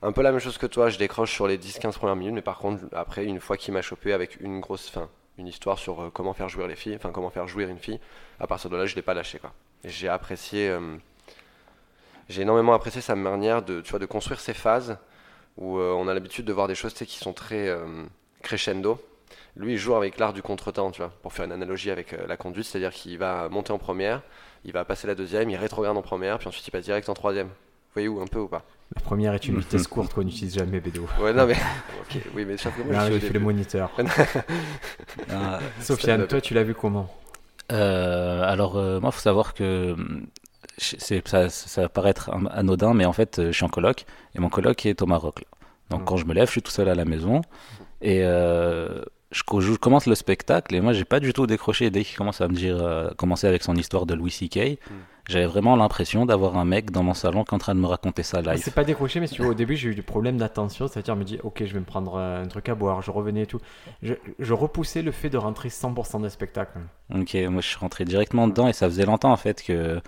Un 0.04 0.10
peu 0.10 0.22
la 0.22 0.32
même 0.32 0.40
chose 0.40 0.58
que 0.58 0.66
toi, 0.66 0.88
je 0.90 0.98
décroche 0.98 1.32
sur 1.32 1.46
les 1.46 1.56
10-15 1.56 1.92
premières 1.92 2.16
minutes, 2.16 2.34
mais 2.34 2.42
par 2.42 2.58
contre, 2.58 2.82
après, 2.92 3.24
une 3.24 3.38
fois 3.38 3.56
qu'il 3.56 3.72
m'a 3.72 3.82
chopé 3.82 4.12
avec 4.12 4.40
une 4.40 4.58
grosse 4.58 4.88
fin, 4.88 5.08
une 5.38 5.46
histoire 5.46 5.78
sur 5.78 6.02
euh, 6.02 6.10
comment 6.12 6.32
faire 6.32 6.48
jouir 6.48 6.66
les 6.66 6.74
filles, 6.74 6.96
enfin 6.96 7.12
comment 7.12 7.30
faire 7.30 7.46
jouir 7.46 7.68
une 7.68 7.78
fille, 7.78 8.00
à 8.40 8.48
partir 8.48 8.68
de 8.68 8.76
là, 8.76 8.84
je 8.84 8.96
l'ai 8.96 9.02
pas 9.02 9.14
lâché 9.14 9.38
quoi. 9.38 9.52
J'ai 9.84 10.08
apprécié, 10.08 10.68
euh, 10.68 10.96
j'ai 12.28 12.42
énormément 12.42 12.74
apprécié 12.74 13.00
sa 13.00 13.14
manière 13.14 13.62
de, 13.62 13.80
tu 13.80 13.90
vois, 13.90 14.00
de 14.00 14.06
construire 14.06 14.40
ses 14.40 14.54
phases 14.54 14.98
où 15.56 15.78
euh, 15.78 15.92
on 15.92 16.08
a 16.08 16.14
l'habitude 16.14 16.46
de 16.46 16.52
voir 16.52 16.66
des 16.66 16.74
choses 16.74 16.94
qui 16.94 17.18
sont 17.18 17.32
très 17.32 17.72
crescendo. 18.42 19.00
Lui, 19.54 19.74
il 19.74 19.78
joue 19.78 19.94
avec 19.94 20.18
l'art 20.18 20.32
du 20.32 20.42
contretemps, 20.42 20.90
tu 20.90 21.00
vois, 21.00 21.12
pour 21.22 21.32
faire 21.32 21.44
une 21.44 21.52
analogie 21.52 21.92
avec 21.92 22.10
la 22.26 22.36
conduite, 22.36 22.66
c'est-à-dire 22.66 22.92
qu'il 22.92 23.18
va 23.18 23.48
monter 23.50 23.72
en 23.72 23.78
première, 23.78 24.22
il 24.64 24.72
va 24.72 24.84
passer 24.84 25.06
la 25.06 25.14
deuxième, 25.14 25.48
il 25.48 25.56
rétrograde 25.56 25.96
en 25.96 26.02
première, 26.02 26.38
puis 26.38 26.48
ensuite 26.48 26.66
il 26.66 26.72
passe 26.72 26.84
direct 26.84 27.08
en 27.08 27.14
troisième. 27.14 27.48
Vous 27.48 27.94
voyez 27.94 28.08
où 28.08 28.20
un 28.20 28.26
peu 28.26 28.40
ou 28.40 28.48
pas? 28.48 28.64
La 28.94 29.00
première 29.02 29.34
est 29.34 29.46
une 29.48 29.58
vitesse 29.58 29.86
courte 29.88 30.12
qu'on 30.14 30.22
n'utilise 30.24 30.54
jamais, 30.54 30.80
Bédo. 30.80 31.06
Ouais, 31.20 31.32
non 31.32 31.46
mais. 31.46 31.54
ok, 32.02 32.20
oui, 32.34 32.44
mais 32.46 32.56
Là, 32.92 33.06
au 33.08 33.12
j'ai 33.12 33.20
fait 33.20 33.32
le 33.32 33.40
moniteur. 33.40 33.90
Ah, 35.30 35.58
Sofiane, 35.80 36.16
Stand-up. 36.16 36.28
toi, 36.28 36.40
tu 36.40 36.54
l'as 36.54 36.62
vu 36.64 36.74
comment 36.74 37.08
Euh, 37.70 38.42
alors, 38.44 38.76
euh, 38.76 39.00
moi, 39.00 39.10
faut 39.10 39.20
savoir 39.20 39.54
que 39.54 39.96
c'est, 40.78 41.26
ça, 41.26 41.48
ça 41.48 41.82
va 41.82 41.88
paraître 41.88 42.30
anodin, 42.50 42.94
mais 42.94 43.04
en 43.04 43.12
fait, 43.12 43.38
euh, 43.38 43.46
je 43.46 43.52
suis 43.52 43.64
en 43.64 43.68
coloc 43.68 44.04
et 44.34 44.40
mon 44.40 44.48
coloc 44.48 44.84
est 44.86 45.00
au 45.02 45.06
Maroc. 45.06 45.40
là. 45.40 45.46
Donc, 45.90 46.00
Mhm. 46.00 46.06
quand 46.06 46.16
je 46.16 46.24
me 46.26 46.34
lève, 46.34 46.46
je 46.46 46.52
suis 46.52 46.62
tout 46.62 46.70
seul 46.70 46.88
à 46.88 46.94
la 46.94 47.04
maison 47.04 47.42
et 48.00 48.20
euh, 48.24 49.02
je, 49.30 49.42
co- 49.42 49.60
je 49.60 49.72
commence 49.74 50.06
le 50.06 50.14
spectacle 50.14 50.74
et 50.74 50.80
moi, 50.80 50.92
j'ai 50.92 51.04
pas 51.04 51.20
du 51.20 51.32
tout 51.32 51.46
décroché 51.46 51.90
dès 51.90 52.02
qu'il 52.04 52.16
commence 52.16 52.40
à 52.40 52.48
me 52.48 52.54
dire, 52.54 52.76
euh, 52.82 53.10
commencer 53.16 53.46
avec 53.46 53.62
son 53.62 53.74
histoire 53.76 54.06
de 54.06 54.14
Louis 54.14 54.30
C.K. 54.30 54.78
J'avais 55.28 55.46
vraiment 55.46 55.76
l'impression 55.76 56.26
d'avoir 56.26 56.56
un 56.56 56.64
mec 56.64 56.90
dans 56.90 57.02
mon 57.02 57.14
salon 57.14 57.44
qui 57.44 57.50
est 57.50 57.54
en 57.54 57.58
train 57.58 57.74
de 57.74 57.80
me 57.80 57.86
raconter 57.86 58.22
ça 58.22 58.42
live. 58.42 58.60
C'est 58.62 58.74
pas 58.74 58.84
décroché, 58.84 59.20
mais 59.20 59.26
si 59.28 59.34
tu 59.34 59.42
vois, 59.42 59.52
au 59.52 59.54
début, 59.54 59.76
j'ai 59.76 59.90
eu 59.90 59.94
des 59.94 60.02
problèmes 60.02 60.36
d'attention. 60.36 60.88
C'est-à-dire, 60.88 61.14
je 61.14 61.18
me 61.20 61.24
dis, 61.24 61.38
ok, 61.42 61.62
je 61.64 61.72
vais 61.72 61.80
me 61.80 61.84
prendre 61.84 62.16
euh, 62.16 62.42
un 62.42 62.48
truc 62.48 62.68
à 62.68 62.74
boire. 62.74 63.02
Je 63.02 63.10
revenais 63.10 63.42
et 63.42 63.46
tout. 63.46 63.60
Je, 64.02 64.14
je 64.38 64.52
repoussais 64.52 65.02
le 65.02 65.12
fait 65.12 65.30
de 65.30 65.38
rentrer 65.38 65.68
100% 65.68 66.22
des 66.22 66.28
spectacles. 66.28 66.80
Ok, 67.14 67.34
moi 67.50 67.60
je 67.60 67.68
suis 67.68 67.78
rentré 67.78 68.04
directement 68.04 68.48
dedans 68.48 68.68
et 68.68 68.72
ça 68.72 68.86
faisait 68.86 69.06
longtemps 69.06 69.32
en 69.32 69.36
fait 69.36 69.62
que 69.62 70.00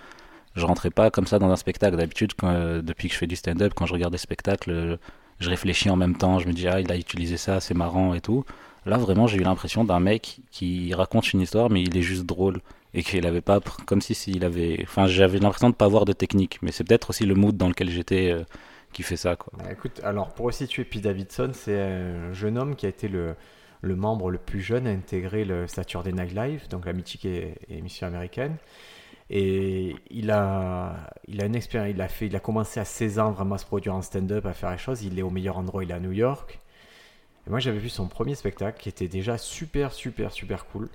je 0.55 0.65
rentrais 0.65 0.89
pas 0.89 1.11
comme 1.11 1.27
ça 1.27 1.39
dans 1.39 1.49
un 1.49 1.55
spectacle. 1.55 1.97
D'habitude, 1.97 2.31
euh, 2.43 2.81
depuis 2.81 3.07
que 3.07 3.13
je 3.13 3.19
fais 3.19 3.27
du 3.27 3.35
stand-up, 3.35 3.73
quand 3.75 3.85
je 3.85 3.93
regarde 3.93 4.13
des 4.13 4.17
spectacles, 4.17 4.71
euh, 4.71 4.97
je 5.39 5.49
réfléchis 5.49 5.89
en 5.89 5.95
même 5.95 6.15
temps. 6.15 6.39
Je 6.39 6.47
me 6.47 6.53
dis, 6.53 6.67
ah, 6.67 6.79
il 6.79 6.91
a 6.91 6.97
utilisé 6.97 7.37
ça, 7.37 7.59
c'est 7.59 7.73
marrant 7.73 8.13
et 8.13 8.21
tout. 8.21 8.45
Là, 8.85 8.97
vraiment, 8.97 9.27
j'ai 9.27 9.37
eu 9.37 9.43
l'impression 9.43 9.83
d'un 9.83 9.99
mec 9.99 10.39
qui 10.51 10.93
raconte 10.93 11.33
une 11.33 11.41
histoire, 11.41 11.69
mais 11.69 11.81
il 11.81 11.97
est 11.97 12.03
juste 12.03 12.25
drôle. 12.25 12.61
Et 12.97 13.03
qu'il 13.03 13.27
avait 13.27 13.41
pas, 13.41 13.59
comme 13.85 14.01
si 14.01 14.15
s'il 14.15 14.45
avait. 14.45 14.79
Enfin, 14.83 15.05
j'avais 15.05 15.37
l'impression 15.37 15.69
de 15.69 15.75
pas 15.75 15.85
avoir 15.85 16.05
de 16.05 16.13
technique. 16.13 16.59
Mais 16.61 16.71
c'est 16.71 16.85
peut-être 16.85 17.09
aussi 17.09 17.25
le 17.25 17.35
mood 17.35 17.57
dans 17.57 17.67
lequel 17.67 17.89
j'étais 17.89 18.31
euh, 18.31 18.43
qui 18.93 19.03
fait 19.03 19.17
ça, 19.17 19.35
quoi. 19.35 19.51
Bah, 19.59 19.71
écoute, 19.71 19.99
alors 20.03 20.33
pour 20.33 20.45
resituer 20.45 20.85
Pete 20.85 21.03
Davidson, 21.03 21.51
c'est 21.53 21.79
un 21.79 22.31
jeune 22.31 22.57
homme 22.57 22.75
qui 22.75 22.85
a 22.85 22.89
été 22.89 23.09
le, 23.09 23.35
le 23.81 23.95
membre 23.95 24.31
le 24.31 24.37
plus 24.37 24.61
jeune 24.61 24.87
à 24.87 24.91
intégrer 24.91 25.43
le 25.43 25.67
Saturday 25.67 26.13
Night 26.13 26.33
Live, 26.33 26.67
donc 26.69 26.85
la 26.85 26.93
mythique 26.93 27.27
émission 27.69 28.07
américaine. 28.07 28.55
Et 29.29 29.95
il 30.11 30.29
a, 30.31 31.11
il 31.27 31.41
a 31.41 31.45
une 31.45 31.55
expérience, 31.55 31.93
il 31.95 32.01
a 32.01 32.07
fait, 32.07 32.27
il 32.27 32.35
a 32.35 32.39
commencé 32.39 32.79
à 32.79 32.85
16 32.85 33.19
ans 33.19 33.31
vraiment 33.31 33.55
à 33.55 33.57
se 33.57 33.65
produire 33.65 33.95
en 33.95 34.01
stand-up, 34.01 34.45
à 34.45 34.53
faire 34.53 34.71
les 34.71 34.77
choses. 34.77 35.03
Il 35.03 35.17
est 35.17 35.23
au 35.23 35.31
meilleur 35.31 35.57
endroit, 35.57 35.83
il 35.83 35.91
est 35.91 35.95
à 35.95 35.99
New 35.99 36.11
York. 36.11 36.59
Et 37.47 37.49
moi 37.49 37.59
j'avais 37.59 37.79
vu 37.79 37.89
son 37.89 38.07
premier 38.07 38.35
spectacle 38.35 38.79
qui 38.79 38.89
était 38.89 39.07
déjà 39.07 39.37
super, 39.37 39.93
super, 39.93 40.31
super 40.31 40.65
cool. 40.67 40.89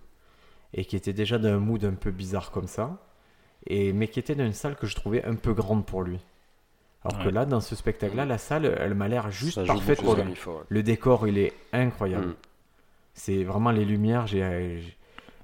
Et 0.74 0.84
qui 0.84 0.96
était 0.96 1.12
déjà 1.12 1.38
d'un 1.38 1.58
mood 1.58 1.84
un 1.84 1.94
peu 1.94 2.10
bizarre 2.10 2.50
comme 2.50 2.68
ça. 2.68 2.96
Et, 3.66 3.92
mais 3.92 4.08
qui 4.08 4.18
était 4.20 4.34
dans 4.34 4.44
une 4.46 4.52
salle 4.52 4.76
que 4.76 4.86
je 4.86 4.94
trouvais 4.94 5.24
un 5.24 5.34
peu 5.34 5.52
grande 5.52 5.84
pour 5.84 6.02
lui. 6.02 6.18
Alors 7.04 7.24
que 7.24 7.28
là, 7.30 7.46
dans 7.46 7.60
ce 7.60 7.74
spectacle-là, 7.74 8.26
la 8.26 8.36
salle, 8.38 8.66
elle 8.78 8.94
m'a 8.94 9.08
l'air 9.08 9.30
juste 9.30 9.54
Ça 9.54 9.64
parfaite 9.64 10.02
pour 10.02 10.14
lui. 10.16 10.22
il 10.28 10.36
faut, 10.36 10.52
ouais. 10.52 10.62
Le 10.68 10.82
décor, 10.82 11.26
il 11.26 11.38
est 11.38 11.52
incroyable. 11.72 12.26
Mm. 12.28 12.34
C'est 13.14 13.44
vraiment 13.44 13.70
les 13.70 13.84
lumières. 13.84 14.26
j'ai- 14.26 14.82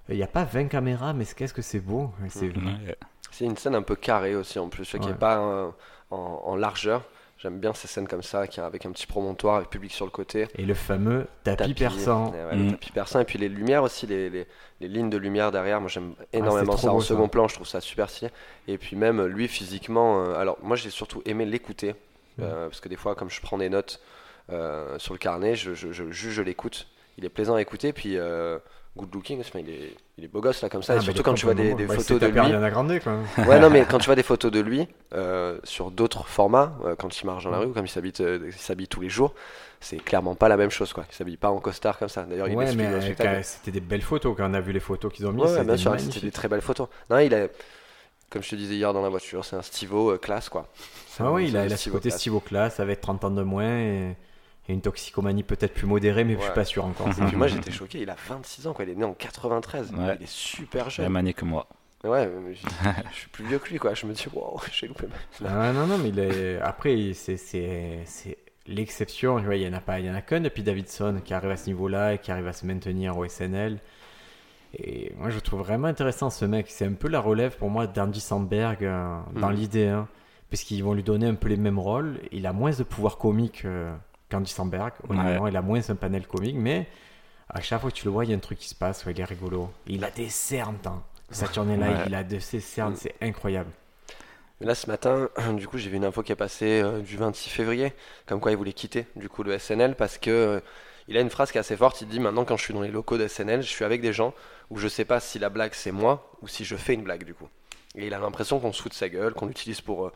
Il 0.08 0.16
n'y 0.16 0.22
a 0.22 0.26
pas 0.28 0.44
20 0.44 0.66
caméras, 0.68 1.12
mais 1.14 1.24
qu'est-ce 1.24 1.54
que 1.54 1.62
c'est 1.62 1.80
beau. 1.80 2.10
C'est 2.28 2.46
Ouais. 2.56 2.96
C'est 3.32 3.44
une 3.44 3.56
scène 3.56 3.74
un 3.74 3.82
peu 3.82 3.96
carrée 3.96 4.36
aussi 4.36 4.58
en 4.58 4.68
plus, 4.68 4.88
qui 4.88 4.96
Ouais. 4.98 5.10
est 5.10 5.14
pas 5.14 5.38
euh, 5.38 5.70
en, 6.10 6.42
en 6.44 6.56
largeur. 6.56 7.04
J'aime 7.38 7.58
bien 7.60 7.74
ces 7.74 7.86
scènes 7.86 8.08
comme 8.08 8.22
ça, 8.22 8.46
qui 8.46 8.60
avec 8.60 8.86
un 8.86 8.92
petit 8.92 9.06
promontoire, 9.06 9.56
avec 9.56 9.68
public 9.68 9.92
sur 9.92 10.06
le 10.06 10.10
côté. 10.10 10.48
Et 10.56 10.64
le 10.64 10.72
fameux 10.72 11.26
tapis, 11.44 11.74
perçant. 11.74 12.30
ouais, 12.32 12.56
le 12.56 12.62
Mm. 12.64 12.70
tapis 12.72 12.92
perçant. 12.92 13.20
Et 13.20 13.24
puis 13.24 13.38
les 13.38 13.48
lumières 13.50 13.82
aussi, 13.82 14.06
les, 14.06 14.30
les, 14.30 14.46
les 14.80 14.88
lignes 14.88 15.10
de 15.10 15.18
lumière 15.18 15.52
derrière. 15.52 15.80
Moi 15.80 15.90
j'aime 15.90 16.14
énormément 16.32 16.72
Ah, 16.72 16.76
trop 16.76 16.86
ça 16.86 16.92
en 16.94 17.00
ça. 17.00 17.08
second 17.08 17.28
plan, 17.28 17.46
je 17.46 17.54
trouve 17.56 17.66
ça 17.66 17.80
super 17.82 18.08
stylé. 18.08 18.30
Et 18.68 18.78
puis 18.78 18.96
même 18.96 19.24
lui 19.26 19.48
physiquement, 19.48 20.22
euh, 20.24 20.34
alors 20.38 20.56
moi 20.62 20.76
j'ai 20.76 20.88
surtout 20.90 21.20
aimé 21.26 21.44
l'écouter. 21.44 21.94
Euh, 22.40 22.68
parce 22.68 22.80
que 22.80 22.88
des 22.88 22.96
fois, 22.96 23.14
comme 23.14 23.30
je 23.30 23.40
prends 23.40 23.58
des 23.58 23.68
notes 23.70 24.00
euh, 24.50 24.98
sur 24.98 25.12
le 25.14 25.18
carnet, 25.18 25.56
je, 25.56 25.74
je, 25.74 25.90
je 26.10 26.42
l'écoute. 26.42 26.88
Il 27.18 27.24
est 27.24 27.28
plaisant 27.28 27.54
à 27.54 27.60
écouter. 27.60 27.92
Puis 27.92 28.16
euh, 28.16 28.58
good 28.96 29.14
looking, 29.14 29.40
enfin, 29.40 29.60
il, 29.60 29.70
est, 29.70 29.94
il 30.18 30.24
est 30.24 30.28
beau 30.28 30.40
gosse 30.40 30.62
là 30.62 30.68
comme 30.68 30.82
ça. 30.82 30.94
Ah, 30.94 30.96
et 30.96 30.98
mais 30.98 31.04
surtout 31.04 31.22
quand 31.22 31.34
tu 31.34 31.44
vois 31.44 31.54
des, 31.54 31.86
photos 31.86 32.18
de 32.18 32.26
lui. 32.26 32.38
Ariana 32.38 32.70
Grande, 32.70 32.98
quoi. 33.00 33.18
Ouais, 33.46 33.60
non, 33.60 33.70
mais 33.70 33.84
quand 33.88 33.98
tu 33.98 34.06
vois 34.06 34.14
des 34.14 34.22
photos 34.22 34.50
de 34.50 34.60
lui 34.60 34.88
euh, 35.14 35.58
sur 35.64 35.90
d'autres 35.90 36.26
formats, 36.26 36.76
euh, 36.84 36.96
quand 36.96 37.20
il 37.20 37.26
marche 37.26 37.44
dans 37.44 37.50
la 37.50 37.58
rue, 37.58 37.66
ou 37.66 37.72
comme 37.72 37.84
il 37.84 37.90
s'habille, 37.90 38.12
il 38.18 38.52
s'habille 38.52 38.88
tous 38.88 39.00
les 39.00 39.08
jours, 39.08 39.34
c'est 39.80 39.98
clairement 39.98 40.34
pas 40.34 40.48
la 40.48 40.56
même 40.56 40.70
chose, 40.70 40.92
quoi. 40.92 41.04
Il 41.10 41.14
s'habille 41.14 41.36
pas 41.36 41.50
en 41.50 41.60
costard 41.60 41.98
comme 41.98 42.08
ça. 42.08 42.22
D'ailleurs, 42.22 42.48
il 42.48 42.56
Ouais, 42.56 42.74
mais 42.74 42.90
dans 42.90 43.42
c'était 43.42 43.70
des 43.70 43.80
belles 43.80 44.02
photos 44.02 44.34
quand 44.36 44.50
on 44.50 44.54
a 44.54 44.60
vu 44.60 44.72
les 44.72 44.80
photos 44.80 45.12
qu'ils 45.12 45.26
ont 45.26 45.32
mis. 45.32 45.42
Ouais, 45.42 45.64
bien 45.64 45.76
sûr, 45.76 45.98
c'était 46.00 46.20
des 46.20 46.32
très 46.32 46.48
belles 46.48 46.62
photos. 46.62 46.88
Non, 47.10 47.18
il 47.18 47.34
a, 47.34 47.48
comme 48.30 48.42
je 48.42 48.50
te 48.50 48.56
disais 48.56 48.74
hier 48.74 48.92
dans 48.92 49.02
la 49.02 49.08
voiture, 49.08 49.44
c'est 49.44 49.56
un 49.56 49.62
Stivo 49.62 50.16
classe, 50.18 50.48
quoi. 50.48 50.68
Ah 51.18 51.32
oui, 51.32 51.48
il 51.48 51.56
a, 51.56 51.66
il 51.66 51.72
a 51.72 51.76
ce 51.76 51.82
Stivo 51.82 51.96
côté 51.96 52.08
classe. 52.08 52.20
Steve 52.20 52.40
classe 52.40 52.80
avec 52.80 53.00
30 53.00 53.24
ans 53.24 53.30
de 53.30 53.42
moins 53.42 53.78
et, 53.78 54.16
et 54.68 54.72
une 54.72 54.80
toxicomanie 54.80 55.42
peut-être 55.42 55.74
plus 55.74 55.86
modérée, 55.86 56.24
mais 56.24 56.34
je 56.34 56.40
suis 56.40 56.48
Ouais. 56.48 56.54
pas 56.54 56.64
sûr 56.64 56.84
encore. 56.84 57.08
Et 57.08 57.24
puis 57.26 57.36
moi, 57.36 57.46
j'étais 57.46 57.70
choqué, 57.72 58.00
il 58.00 58.10
a 58.10 58.16
26 58.28 58.66
ans, 58.66 58.72
quoi. 58.72 58.84
Il 58.84 58.90
est 58.90 58.94
né 58.96 59.04
en 59.04 59.14
93. 59.14 59.92
Ouais. 59.92 60.16
Il 60.18 60.24
est 60.24 60.28
super 60.28 60.84
La 60.84 60.90
jeune. 60.90 61.04
même 61.06 61.16
année 61.16 61.34
que 61.34 61.44
moi. 61.44 61.66
Ouais, 62.04 62.26
mais 62.28 62.54
je, 62.54 62.66
je 63.12 63.16
suis 63.16 63.28
plus 63.28 63.44
vieux 63.46 63.58
que 63.58 63.68
lui, 63.70 63.78
quoi. 63.78 63.94
Je 63.94 64.06
me 64.06 64.12
dis, 64.12 64.26
wow, 64.32 64.60
j'ai 64.72 64.86
loupé 64.88 65.06
ma- 65.40 65.48
Ah, 65.48 65.72
non, 65.72 65.86
non, 65.86 65.98
mais 65.98 66.08
il 66.10 66.18
est... 66.18 66.60
après, 66.60 67.12
c'est- 67.14 67.36
c'est 67.36 68.00
c'est 68.04 68.38
l'exception. 68.66 69.38
Tu 69.38 69.44
vois, 69.46 69.56
Il 69.56 69.62
y 69.62 69.68
en 69.68 69.72
a 69.72 69.80
pas, 69.80 69.98
il 70.00 70.06
y 70.06 70.10
en 70.10 70.14
a 70.14 70.20
qu'un 70.22 70.40
depuis 70.40 70.62
Davidson 70.62 71.20
qui 71.24 71.32
arrive 71.34 71.50
à 71.50 71.56
ce 71.56 71.66
niveau-là 71.68 72.14
et 72.14 72.18
qui 72.18 72.30
arrive 72.32 72.46
à 72.48 72.52
se 72.52 72.66
maintenir 72.66 73.16
au 73.16 73.24
SNL. 73.28 73.78
Et 74.78 75.12
moi, 75.16 75.30
je 75.30 75.38
trouve 75.38 75.60
vraiment 75.60 75.88
intéressant 75.88 76.28
ce 76.30 76.44
mec. 76.44 76.66
C'est 76.68 76.84
un 76.86 76.92
peu 76.92 77.08
la 77.08 77.20
relève 77.20 77.56
pour 77.56 77.70
moi 77.70 77.86
d'Andy 77.86 78.20
Samberg 78.20 78.84
euh, 78.84 79.18
dans 79.34 79.48
Mhm. 79.48 79.54
l'idée, 79.54 79.86
hein, 79.86 80.06
parce 80.50 80.62
qu'ils 80.64 80.84
vont 80.84 80.92
lui 80.92 81.02
donner 81.02 81.26
un 81.26 81.34
peu 81.34 81.48
les 81.48 81.56
mêmes 81.56 81.78
rôles. 81.78 82.18
Il 82.32 82.46
a 82.46 82.52
moins 82.52 82.70
de 82.72 82.82
pouvoir 82.82 83.16
comique 83.16 83.64
euh, 83.64 83.94
qu'Andy 84.28 84.50
Samberg. 84.50 84.92
Honnêtement, 85.08 85.46
il 85.46 85.56
a 85.56 85.62
moins 85.62 85.80
un 85.88 85.94
panel 85.94 86.26
comique, 86.26 86.56
mais 86.56 86.86
à 87.48 87.60
chaque 87.60 87.80
fois 87.80 87.90
que 87.90 87.96
tu 87.96 88.04
le 88.06 88.10
vois, 88.10 88.24
il 88.24 88.30
y 88.30 88.34
a 88.34 88.36
un 88.36 88.40
truc 88.40 88.58
qui 88.58 88.68
se 88.68 88.74
passe. 88.74 89.04
ouais, 89.06 89.12
il 89.12 89.20
est 89.20 89.24
rigolo. 89.24 89.70
Il 89.86 90.04
a 90.04 90.10
des 90.10 90.28
cernes. 90.28 90.78
Hein. 90.84 91.02
Saturday 91.30 91.76
Night, 91.76 91.96
Ouais. 91.96 92.04
il 92.06 92.14
a 92.14 92.22
de 92.24 92.38
ces 92.38 92.60
cernes, 92.60 92.90
Mhm. 92.92 92.96
c'est 92.96 93.14
incroyable. 93.20 93.70
Là, 94.60 94.74
ce 94.74 94.86
matin, 94.86 95.28
du 95.54 95.68
coup, 95.68 95.76
j'ai 95.78 95.90
vu 95.90 95.96
une 95.96 96.04
info 96.04 96.22
qui 96.22 96.32
est 96.32 96.36
passée 96.36 96.80
euh, 96.82 97.00
du 97.00 97.16
26 97.16 97.50
février, 97.50 97.92
comme 98.26 98.40
quoi 98.40 98.52
il 98.52 98.56
voulait 98.56 98.72
quitter 98.72 99.06
du 99.16 99.28
coup 99.28 99.42
le 99.42 99.58
SNL 99.58 99.96
parce 99.96 100.18
que 100.18 100.30
euh, 100.30 100.60
il 101.08 101.16
a 101.16 101.20
une 101.20 101.30
phrase 101.30 101.52
qui 101.52 101.58
est 101.58 101.60
assez 101.60 101.76
forte. 101.76 102.00
Il 102.00 102.08
dit 102.08 102.20
maintenant, 102.20 102.44
quand 102.44 102.56
je 102.56 102.62
suis 102.64 102.72
dans 102.74 102.80
les 102.80 102.90
locaux 102.90 103.18
de 103.18 103.26
SNL, 103.28 103.62
je 103.62 103.68
suis 103.68 103.84
avec 103.84 104.00
des 104.00 104.12
gens 104.12 104.32
où 104.70 104.78
je 104.78 104.88
sais 104.88 105.04
pas 105.04 105.20
si 105.20 105.38
la 105.38 105.50
blague 105.50 105.72
c'est 105.74 105.92
moi 105.92 106.30
ou 106.42 106.48
si 106.48 106.64
je 106.64 106.74
fais 106.76 106.94
une 106.94 107.02
blague 107.02 107.24
du 107.24 107.34
coup. 107.34 107.48
Et 107.96 108.06
il 108.06 108.14
a 108.14 108.18
l'impression 108.18 108.58
qu'on 108.60 108.72
se 108.72 108.80
fout 108.82 108.92
de 108.92 108.96
sa 108.96 109.08
gueule, 109.08 109.34
qu'on 109.34 109.46
l'utilise 109.46 109.80
pour 109.80 110.06
euh, 110.06 110.12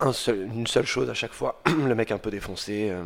un 0.00 0.12
seul- 0.12 0.48
une 0.54 0.66
seule 0.66 0.86
chose 0.86 1.08
à 1.10 1.14
chaque 1.14 1.32
fois. 1.32 1.60
le 1.66 1.94
mec 1.94 2.10
un 2.10 2.18
peu 2.18 2.30
défoncé, 2.30 2.88
euh, 2.90 3.02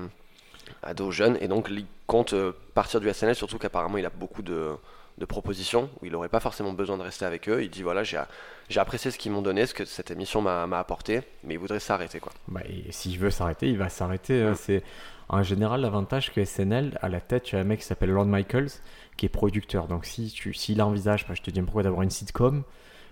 ado 0.82 1.10
jeune, 1.10 1.36
et 1.40 1.48
donc 1.48 1.68
il 1.70 1.86
compte 2.06 2.32
euh, 2.32 2.52
partir 2.74 3.00
du 3.00 3.12
SNL, 3.12 3.34
surtout 3.34 3.58
qu'apparemment 3.58 3.98
il 3.98 4.06
a 4.06 4.10
beaucoup 4.10 4.42
de, 4.42 4.70
de 5.18 5.24
propositions 5.24 5.90
où 6.00 6.06
il 6.06 6.12
n'aurait 6.12 6.28
pas 6.28 6.40
forcément 6.40 6.72
besoin 6.72 6.96
de 6.98 7.02
rester 7.02 7.24
avec 7.24 7.48
eux. 7.48 7.62
Il 7.62 7.70
dit 7.70 7.82
voilà, 7.82 8.04
j'ai 8.04 8.22
j'ai 8.68 8.80
apprécié 8.80 9.10
ce 9.10 9.18
qu'ils 9.18 9.32
m'ont 9.32 9.42
donné, 9.42 9.66
ce 9.66 9.74
que 9.74 9.84
cette 9.84 10.10
émission 10.10 10.40
m'a 10.42 10.66
m'a 10.66 10.78
apporté, 10.78 11.22
mais 11.44 11.54
il 11.54 11.58
voudrait 11.58 11.80
s'arrêter 11.80 12.20
quoi. 12.20 12.32
Bah, 12.48 12.60
et 12.68 12.90
s'il 12.92 13.18
veut 13.18 13.30
s'arrêter, 13.30 13.68
il 13.68 13.78
va 13.78 13.88
s'arrêter. 13.88 14.42
hein. 14.42 14.54
C'est 14.54 14.82
en 15.30 15.42
général 15.42 15.82
l'avantage 15.82 16.32
que 16.32 16.42
SNL 16.44 16.98
à 17.02 17.08
la 17.10 17.20
tête, 17.20 17.42
tu 17.44 17.56
as 17.56 17.60
un 17.60 17.64
mec 17.64 17.80
qui 17.80 17.86
s'appelle 17.86 18.10
Lorne 18.10 18.30
Michaels 18.30 18.70
qui 19.18 19.26
est 19.26 19.30
producteur. 19.30 19.86
Donc 19.88 20.06
si 20.06 20.30
tu 20.30 20.54
s'il 20.54 20.80
envisage, 20.82 21.26
bah, 21.26 21.34
je 21.36 21.42
te 21.42 21.50
dis 21.50 21.60
pourquoi 21.62 21.82
d'avoir 21.82 22.02
une 22.02 22.10
sitcom 22.10 22.62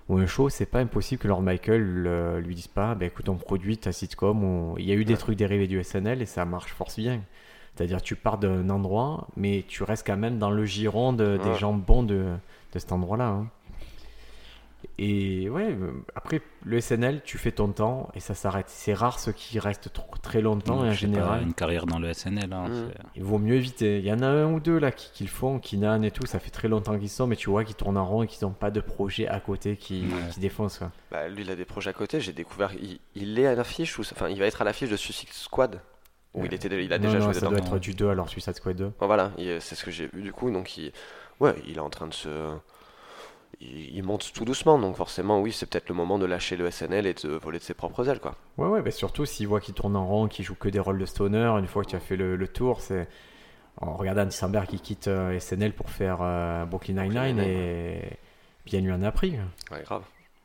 ou 0.09 0.19
un 0.19 0.27
show, 0.27 0.49
c'est 0.49 0.67
pas 0.67 0.79
impossible 0.81 1.21
que 1.21 1.29
Lorne 1.29 1.45
Michael 1.45 2.05
euh, 2.07 2.41
lui 2.41 2.55
dise 2.55 2.69
pas, 2.69 2.95
bah, 2.95 3.07
écoute, 3.07 3.29
on 3.29 3.37
produit 3.37 3.77
ta 3.79 3.93
sitcom. 3.93 4.43
on- 4.45 4.77
Il 4.79 4.85
y 4.85 4.93
a 4.93 4.95
eu 4.95 5.05
des 5.05 5.15
Ouais. 5.15 5.19
trucs 5.19 5.37
dérivés 5.37 5.67
du 5.67 5.79
SNL 5.83 6.23
et 6.23 6.27
ça 6.27 6.45
marche 6.45 6.73
force 6.73 6.97
bien. 6.99 7.21
C'est-à-dire 7.75 8.01
tu 8.01 8.15
pars 8.17 8.39
d'un 8.39 8.71
endroit, 8.71 9.27
mais 9.37 9.65
tu 9.69 9.83
restes 9.83 10.07
quand 10.07 10.17
même 10.17 10.39
dans 10.39 10.51
le 10.51 10.65
giron 10.65 11.13
de- 11.13 11.39
des 11.43 11.55
gens 11.55 11.75
bons 11.75 12.03
de, 12.03 12.25
de 12.73 12.79
cet 12.79 12.93
endroit-là. 12.93 13.29
hein. 13.29 13.47
Et 14.99 15.49
ouais, 15.51 15.69
euh, 15.73 15.93
après 16.15 16.41
le 16.65 16.81
SNL, 16.81 17.21
tu 17.25 17.37
fais 17.39 17.53
ton 17.53 17.69
temps 17.69 18.09
et 18.15 18.21
ça 18.21 18.35
s'arrête. 18.35 18.67
C'est 18.69 18.95
rare 18.95 19.19
ceux 19.19 19.33
qui 19.33 19.59
restent 19.59 19.93
trop- 19.93 20.17
très 20.23 20.41
longtemps 20.41 20.77
et 20.77 20.79
en 20.79 20.83
sais 20.83 20.89
pas, 20.89 20.95
général, 20.95 21.43
une 21.43 21.53
carrière 21.55 21.85
dans 21.87 21.99
le 21.99 22.13
SNL. 22.13 22.53
hein, 22.53 22.69
Mm. 22.69 22.89
il 23.17 23.23
vaut 23.25 23.39
mieux 23.39 23.57
éviter. 23.57 23.99
Il 23.99 24.07
y 24.07 24.13
en 24.13 24.21
a 24.23 24.27
un 24.27 24.53
ou 24.53 24.59
deux 24.61 24.79
là 24.79 24.91
qui, 24.93 25.11
qui 25.13 25.25
le 25.25 25.29
font, 25.29 25.59
qui 25.59 25.77
nannent 25.77 26.05
et 26.05 26.11
tout. 26.11 26.25
Ça 26.27 26.39
fait 26.39 26.51
très 26.51 26.69
longtemps 26.69 26.99
qu'ils 26.99 27.11
sont, 27.11 27.27
mais 27.27 27.37
tu 27.37 27.51
vois 27.51 27.65
qu'ils 27.65 27.77
tournent 27.77 27.99
en 27.99 28.07
rond 28.07 28.23
et 28.23 28.27
qu'ils 28.27 28.47
n'ont 28.47 28.55
pas 28.55 28.71
de 28.71 28.81
projet 28.81 29.29
à 29.29 29.39
côté 29.41 29.77
qui, 29.77 30.03
Ouais. 30.03 30.31
qui 30.33 30.41
défoncent. 30.41 30.79
quoi. 30.79 30.91
Bah, 31.11 31.29
lui, 31.29 31.43
il 31.43 31.51
a 31.51 31.57
des 31.57 31.65
projets 31.67 31.91
à 31.91 31.93
côté. 31.93 32.21
J'ai 32.21 32.33
découvert, 32.33 32.73
il, 32.81 32.99
il 33.15 33.39
est 33.39 33.47
à 33.47 33.55
l'affiche, 33.55 33.99
ou 33.99 34.03
enfin, 34.03 34.29
il 34.29 34.39
va 34.39 34.47
être 34.47 34.63
à 34.63 34.65
l'affiche 34.65 34.89
de 34.91 34.97
Suicide 34.97 35.29
Squad, 35.33 35.81
où 36.35 36.45
il 36.45 36.55
était, 36.55 36.69
il 36.69 36.93
a 36.93 36.99
non, 36.99 37.05
déjà 37.07 37.19
non, 37.19 37.25
joué 37.27 37.35
ça 37.35 37.41
dedans. 37.41 37.51
doit 37.51 37.59
être 37.59 37.79
du 37.79 37.95
2 37.95 38.09
alors 38.09 38.29
Suicide 38.29 38.55
Squad 38.55 38.77
2. 38.77 38.93
Bon, 38.99 39.07
voilà, 39.07 39.33
il- 39.39 39.61
c'est 39.61 39.75
ce 39.75 39.85
que 39.85 39.91
j'ai 39.91 40.07
vu 40.13 40.23
du 40.23 40.33
coup. 40.33 40.51
Donc, 40.51 40.77
il, 40.79 40.93
ouais, 41.41 41.55
il 41.67 41.77
est 41.77 41.81
en 41.81 41.91
train 41.91 42.07
de 42.07 42.15
se, 42.15 42.29
il, 43.61 44.03
monte 44.03 44.33
tout 44.33 44.45
doucement. 44.45 44.79
Donc, 44.79 44.97
forcément, 44.97 45.41
oui, 45.41 45.53
c'est 45.53 45.67
peut-être 45.67 45.89
le 45.89 45.95
moment 45.95 46.19
de 46.19 46.27
lâcher 46.27 46.57
le 46.57 46.71
SNL 46.71 47.07
et 47.07 47.15
de 47.15 47.29
voler 47.29 47.59
de 47.59 47.65
ses 47.65 47.75
propres 47.75 48.09
ailes, 48.09 48.21
quoi. 48.21 48.37
Ouais, 48.59 48.69
ouais, 48.69 48.83
bah 48.83 48.91
surtout 48.91 49.27
s'ils 49.27 49.49
voient 49.49 49.61
qu'ils 49.61 49.75
tournent 49.75 49.97
en 49.97 50.07
rond, 50.07 50.29
qu'ils 50.29 50.45
jouent 50.45 50.55
que 50.55 50.69
des 50.69 50.81
rôles 50.81 50.99
de 50.99 51.07
stoner, 51.07 51.47
une 51.59 51.67
fois 51.67 51.85
que 51.85 51.91
tu 51.91 51.97
as 51.97 52.01
fait 52.01 52.17
le, 52.17 52.37
le 52.37 52.49
tour, 52.49 52.81
c'est. 52.81 53.09
On 53.81 53.95
regarde 53.95 54.19
Andy 54.19 54.35
Samberg 54.35 54.67
qui 54.67 54.81
quitte 54.81 55.09
euh, 55.09 55.39
SNL 55.39 55.75
pour 55.75 55.91
faire 55.91 56.19
euh, 56.23 56.65
Brooklyn 56.65 56.95
Nine-Nine 56.95 57.37
Brooklyn 57.37 57.43
et 57.43 58.19
bien 58.65 58.81
lui 58.81 58.91
en 58.91 59.03
a 59.03 59.13
pris. 59.13 59.37
Ouais, 59.71 59.83
grave. 59.83 60.03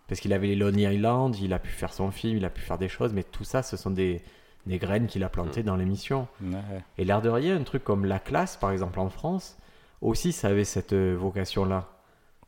Parce 0.09 0.19
qu'il 0.19 0.33
avait 0.33 0.47
les 0.47 0.57
Lonely 0.57 0.83
Island, 0.83 1.37
il 1.37 1.53
a 1.53 1.59
pu 1.59 1.69
faire 1.69 1.93
son 1.93 2.11
film, 2.11 2.35
il 2.35 2.43
a 2.43 2.49
pu 2.49 2.59
faire 2.59 2.77
des 2.77 2.89
choses, 2.89 3.13
mais 3.13 3.23
tout 3.23 3.45
ça, 3.45 3.63
ce 3.63 3.77
sont 3.77 3.91
des, 3.91 4.21
des 4.65 4.77
graines 4.77 5.07
qu'il 5.07 5.23
a 5.23 5.29
plantées 5.29 5.63
dans 5.63 5.77
l'émission. 5.77 6.27
Ouais. 6.43 6.59
Et 6.97 7.05
l'air 7.05 7.21
de 7.21 7.29
rien, 7.29 7.55
un 7.55 7.63
truc 7.63 7.85
comme 7.85 8.03
La 8.03 8.19
Classe, 8.19 8.57
par 8.57 8.71
exemple, 8.71 8.99
en 8.99 9.09
France, 9.09 9.57
aussi, 10.01 10.33
ça 10.33 10.49
avait 10.49 10.65
cette 10.65 10.91
euh, 10.91 11.15
vocation-là. 11.17 11.87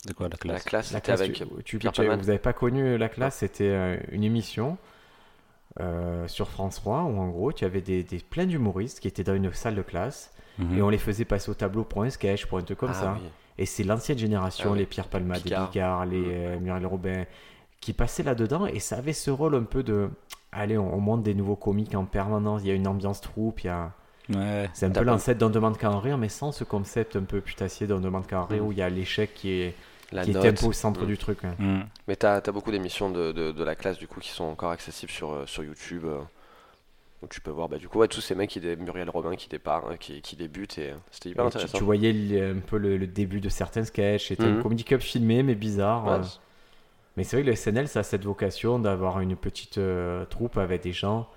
De 0.07 0.13
quoi 0.13 0.27
la 0.27 0.53
La 0.53 0.59
classe 0.59 0.91
La 0.91 0.99
c'était 0.99 1.01
Classe, 1.01 1.21
avec. 1.21 1.33
tu, 1.33 1.45
tu- 1.63 1.77
Pierre 1.79 1.91
tu- 1.93 2.01
vous 2.05 2.15
n'avez 2.15 2.37
pas 2.39 2.53
connu 2.53 2.97
La 2.97 3.09
Classe, 3.09 3.37
c'était 3.37 3.63
euh, 3.69 3.97
une 4.11 4.23
émission 4.23 4.77
euh, 5.79 6.27
sur 6.27 6.49
France 6.49 6.75
3 6.75 7.03
où, 7.03 7.19
en 7.19 7.29
gros, 7.29 7.51
tu 7.51 7.65
avais 7.65 7.81
des, 7.81 8.03
des, 8.03 8.17
plein 8.19 8.45
d'humoristes 8.45 8.99
qui 8.99 9.07
étaient 9.07 9.23
dans 9.23 9.33
une 9.35 9.51
salle 9.53 9.75
de 9.75 9.81
classe 9.81 10.31
Mhm. 10.59 10.77
et 10.77 10.81
on 10.83 10.89
les 10.89 10.99
faisait 10.99 11.25
passer 11.25 11.49
au 11.49 11.55
tableau 11.55 11.83
pour 11.83 12.03
un 12.03 12.11
sketch, 12.11 12.45
pour 12.45 12.59
un 12.59 12.61
truc 12.61 12.77
comme 12.77 12.91
Ah 12.91 12.99
ça. 13.01 13.17
oui. 13.19 13.27
Et 13.57 13.65
c'est 13.65 13.83
l'ancienne 13.83 14.19
génération, 14.19 14.69
Ah 14.69 14.73
oui. 14.73 14.79
les 14.79 14.85
Pierre 14.85 15.07
Palmade, 15.07 15.41
les 15.45 15.55
Bigard, 15.55 16.05
les 16.05 16.23
euh, 16.27 16.59
Muriel 16.59 16.85
Robin, 16.85 17.23
qui 17.81 17.91
passaient 17.93 18.21
là-dedans 18.23 18.67
et 18.67 18.79
ça 18.79 18.97
avait 18.97 19.13
ce 19.13 19.31
rôle 19.31 19.55
un 19.55 19.63
peu 19.63 19.81
de. 19.81 20.09
Allez, 20.51 20.77
on, 20.77 20.93
on 20.93 20.99
monte 20.99 21.23
des 21.23 21.33
nouveaux 21.33 21.55
comiques 21.55 21.95
en 21.95 22.05
permanence, 22.05 22.61
il 22.63 22.67
y 22.67 22.71
a 22.71 22.75
une 22.75 22.87
ambiance 22.87 23.19
troupe, 23.21 23.61
il 23.63 23.67
y 23.67 23.69
a. 23.69 23.91
Ouais. 24.29 24.69
C'est 24.73 24.85
un 24.85 24.91
peu 24.91 25.03
l'ancêtre 25.03 25.39
d'On 25.39 25.49
demande 25.49 25.77
qu'à 25.77 25.89
en 25.91 25.99
rire, 25.99 26.17
mais 26.19 26.29
sans 26.29 26.51
ce 26.51 26.63
concept 26.63 27.15
un 27.15 27.23
peu 27.23 27.41
putassier 27.41 27.87
d'On 27.87 27.99
demande 27.99 28.27
qu'à 28.27 28.41
en 28.41 28.45
rire 28.45 28.63
Mm. 28.63 28.67
où 28.67 28.71
il 28.71 28.77
y 28.77 28.81
a 28.83 28.89
l'échec 28.89 29.33
qui 29.33 29.49
est, 29.49 29.75
La 30.13 30.23
qui 30.23 30.31
note. 30.31 30.45
un 30.45 30.53
peu 30.53 30.65
au 30.67 30.71
centre 30.73 31.03
Mm. 31.03 31.07
du 31.07 31.17
truc. 31.17 31.39
hein. 31.43 31.55
Mm. 31.59 31.81
Mais 32.07 32.15
t'as 32.15 32.35
as 32.37 32.51
beaucoup 32.51 32.71
d'émissions 32.71 33.09
de, 33.09 33.31
de, 33.31 33.51
de 33.51 33.63
la 33.63 33.75
classe 33.75 33.97
du 33.97 34.07
coup 34.07 34.19
qui 34.19 34.29
sont 34.29 34.45
encore 34.45 34.71
accessibles 34.71 35.11
sur, 35.11 35.31
euh, 35.33 35.45
sur 35.45 35.63
YouTube. 35.63 36.03
euh, 36.05 36.19
où 37.21 37.27
tu 37.27 37.39
peux 37.39 37.51
voir 37.51 37.69
bah, 37.69 37.77
du 37.77 37.87
coup 37.87 37.99
ouais, 37.99 38.09
tous 38.09 38.19
ces 38.19 38.35
mecs 38.35 38.49
qui 38.49 38.59
dé- 38.59 38.75
Muriel 38.75 39.09
Robin 39.09 39.35
qui 39.37 39.47
départ, 39.47 39.85
hein, 39.89 39.95
qui, 39.97 40.21
qui 40.21 40.35
débutent 40.35 40.77
et 40.77 40.89
euh, 40.91 40.95
c'était 41.09 41.29
hyper 41.29 41.45
Et 41.47 41.49
tu, 41.51 41.55
intéressant. 41.57 41.77
tu 41.77 41.83
voyais 41.85 42.11
le- 42.11 42.51
un 42.51 42.59
peu 42.59 42.77
le, 42.77 42.97
le 42.97 43.07
début 43.07 43.39
de 43.39 43.47
certains 43.47 43.85
sketchs, 43.85 44.27
c'était 44.27 44.43
un 44.43 44.61
comedy 44.61 44.83
club 44.83 44.99
filmé 44.99 45.41
mais 45.41 45.55
bizarre. 45.55 46.05
Ouais, 46.05 46.11
euh. 46.15 46.23
Mais 47.15 47.23
c'est 47.23 47.37
vrai 47.37 47.43
que 47.45 47.49
le 47.51 47.55
SNL, 47.55 47.87
ça 47.87 47.99
a 47.99 48.03
cette 48.03 48.25
vocation 48.25 48.77
d'avoir 48.77 49.21
une 49.21 49.35
petite 49.37 49.77
euh, 49.77 50.25
troupe 50.25 50.57
avec 50.57 50.81
des 50.83 50.91
gens. 50.91 51.29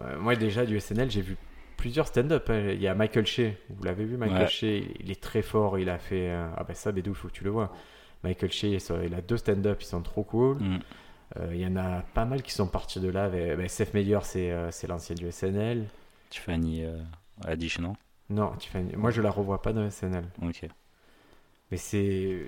Euh, 0.00 0.16
moi, 0.18 0.36
déjà, 0.36 0.64
du 0.66 0.78
SNL, 0.78 1.10
j'ai 1.10 1.22
vu 1.22 1.36
plusieurs 1.78 2.06
stand-up. 2.06 2.48
hein. 2.50 2.68
Il 2.74 2.80
y 2.82 2.86
a 2.86 2.94
Michael 2.94 3.26
Shea, 3.26 3.52
vous 3.70 3.82
l'avez 3.82 4.04
vu, 4.04 4.16
Michael 4.18 4.42
Ouais. 4.42 4.46
Shea, 4.48 4.82
il 5.00 5.10
est 5.10 5.20
très 5.20 5.40
fort. 5.42 5.78
Il 5.78 5.88
a 5.88 5.98
fait. 5.98 6.28
euh, 6.30 6.46
Ah, 6.56 6.62
ben 6.64 6.74
ça, 6.74 6.92
Bédou, 6.92 7.10
il 7.12 7.16
faut 7.16 7.28
que 7.28 7.32
tu 7.32 7.44
le 7.44 7.50
vois. 7.50 7.72
Michael 8.26 8.50
Shea, 8.52 8.78
il 9.04 9.14
a 9.14 9.20
deux 9.20 9.36
stand-up, 9.36 9.78
ils 9.80 9.86
sont 9.86 10.02
trop 10.02 10.24
cool. 10.24 10.56
Mm. 10.58 10.78
Euh, 11.38 11.48
Il 11.54 11.60
y 11.60 11.66
en 11.66 11.76
a 11.76 12.02
pas 12.14 12.24
mal 12.24 12.42
qui 12.42 12.52
sont 12.52 12.66
partis 12.68 13.00
de 13.00 13.08
là. 13.08 13.24
Avec... 13.24 13.70
Seth 13.70 13.94
Meyer, 13.94 14.18
c'est 14.22 14.50
euh, 14.50 14.70
c'est 14.70 14.86
l'ancien 14.86 15.14
du 15.14 15.30
SNL. 15.30 15.84
Tiffany 16.30 16.84
euh, 16.84 16.98
Haddish, 17.44 17.78
non 17.78 17.94
Non, 18.30 18.52
Tiffany- 18.58 18.96
moi, 18.96 19.10
je 19.10 19.22
la 19.22 19.30
revois 19.30 19.62
pas 19.62 19.72
dans 19.72 19.82
le 19.82 19.90
SNL. 19.90 20.24
Ok. 20.42 20.66
Mais 21.70 21.76
c'est. 21.76 22.42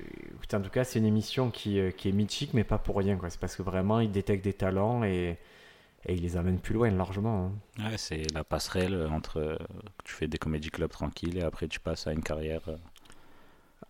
En 0.52 0.60
tout 0.60 0.70
cas, 0.70 0.84
c'est 0.84 0.98
une 1.00 1.06
émission 1.06 1.50
qui, 1.50 1.80
euh, 1.80 1.90
qui 1.90 2.08
est 2.08 2.12
mythique, 2.12 2.54
mais 2.54 2.64
pas 2.64 2.78
pour 2.78 2.96
rien. 2.98 3.18
C'est 3.28 3.40
parce 3.40 3.56
que 3.56 3.62
vraiment, 3.62 3.98
ils 4.00 4.10
détectent 4.12 4.44
des 4.44 4.52
talents 4.52 5.02
et, 5.02 5.38
et 6.06 6.14
ils 6.14 6.22
les 6.22 6.36
amènent 6.36 6.60
plus 6.60 6.74
loin, 6.74 6.88
largement. 6.90 7.52
hein. 7.80 7.90
Ouais, 7.90 7.98
c'est 7.98 8.22
la 8.32 8.44
passerelle 8.44 9.08
entre. 9.10 9.38
euh, 9.40 9.56
tu 10.04 10.14
fais 10.14 10.28
des 10.28 10.38
comédie 10.38 10.70
clubs 10.70 10.90
tranquilles 10.90 11.36
et 11.38 11.42
après 11.42 11.66
tu 11.66 11.80
passes 11.80 12.06
à 12.06 12.12
une 12.12 12.22
carrière 12.22 12.62
euh, 12.68 12.76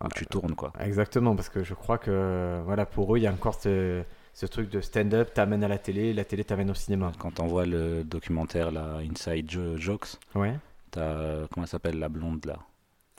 où 0.00 0.04
Ah, 0.06 0.08
tu 0.14 0.26
tournes, 0.26 0.54
quoi. 0.54 0.72
Exactement, 0.80 1.34
parce 1.36 1.48
que 1.48 1.64
je 1.64 1.74
crois 1.74 1.98
que 1.98 2.60
voilà, 2.64 2.86
pour 2.86 3.14
eux, 3.14 3.18
il 3.18 3.22
y 3.22 3.26
a 3.26 3.32
encore 3.32 3.54
ce, 3.60 4.02
ce 4.34 4.46
truc 4.46 4.70
de 4.70 4.80
stand-up, 4.80 5.32
t'amènes 5.34 5.64
à 5.64 5.68
la 5.68 5.78
télé, 5.78 6.12
la 6.12 6.24
télé 6.24 6.44
t'amène 6.44 6.70
au 6.70 6.74
cinéma. 6.74 7.12
Quand 7.18 7.40
on 7.40 7.46
voit 7.46 7.66
le 7.66 8.04
documentaire, 8.04 8.70
là, 8.70 8.98
Inside 8.98 9.50
Jo- 9.50 9.76
Jokes, 9.76 10.16
Ouais, 10.34 10.54
t'as. 10.90 11.00
euh, 11.00 11.46
Comment 11.52 11.64
elle 11.64 11.70
s'appelle 11.70 11.98
la 11.98 12.08
blonde, 12.08 12.44
là 12.46 12.58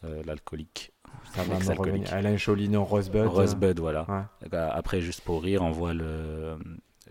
Euh, 0.06 0.22
L'alcoolique? 0.26 0.94
ça 1.34 1.44
va. 1.44 1.58
Alain 2.14 2.38
Cholino, 2.38 2.86
Rosebud. 2.86 3.26
Rosebud, 3.26 3.80
voilà. 3.80 4.06
Ouais. 4.10 4.48
Euh, 4.54 4.70
Après, 4.72 5.02
juste 5.02 5.22
pour 5.22 5.44
rire, 5.44 5.62
on 5.62 5.72
voit 5.72 5.94
le. 5.94 6.58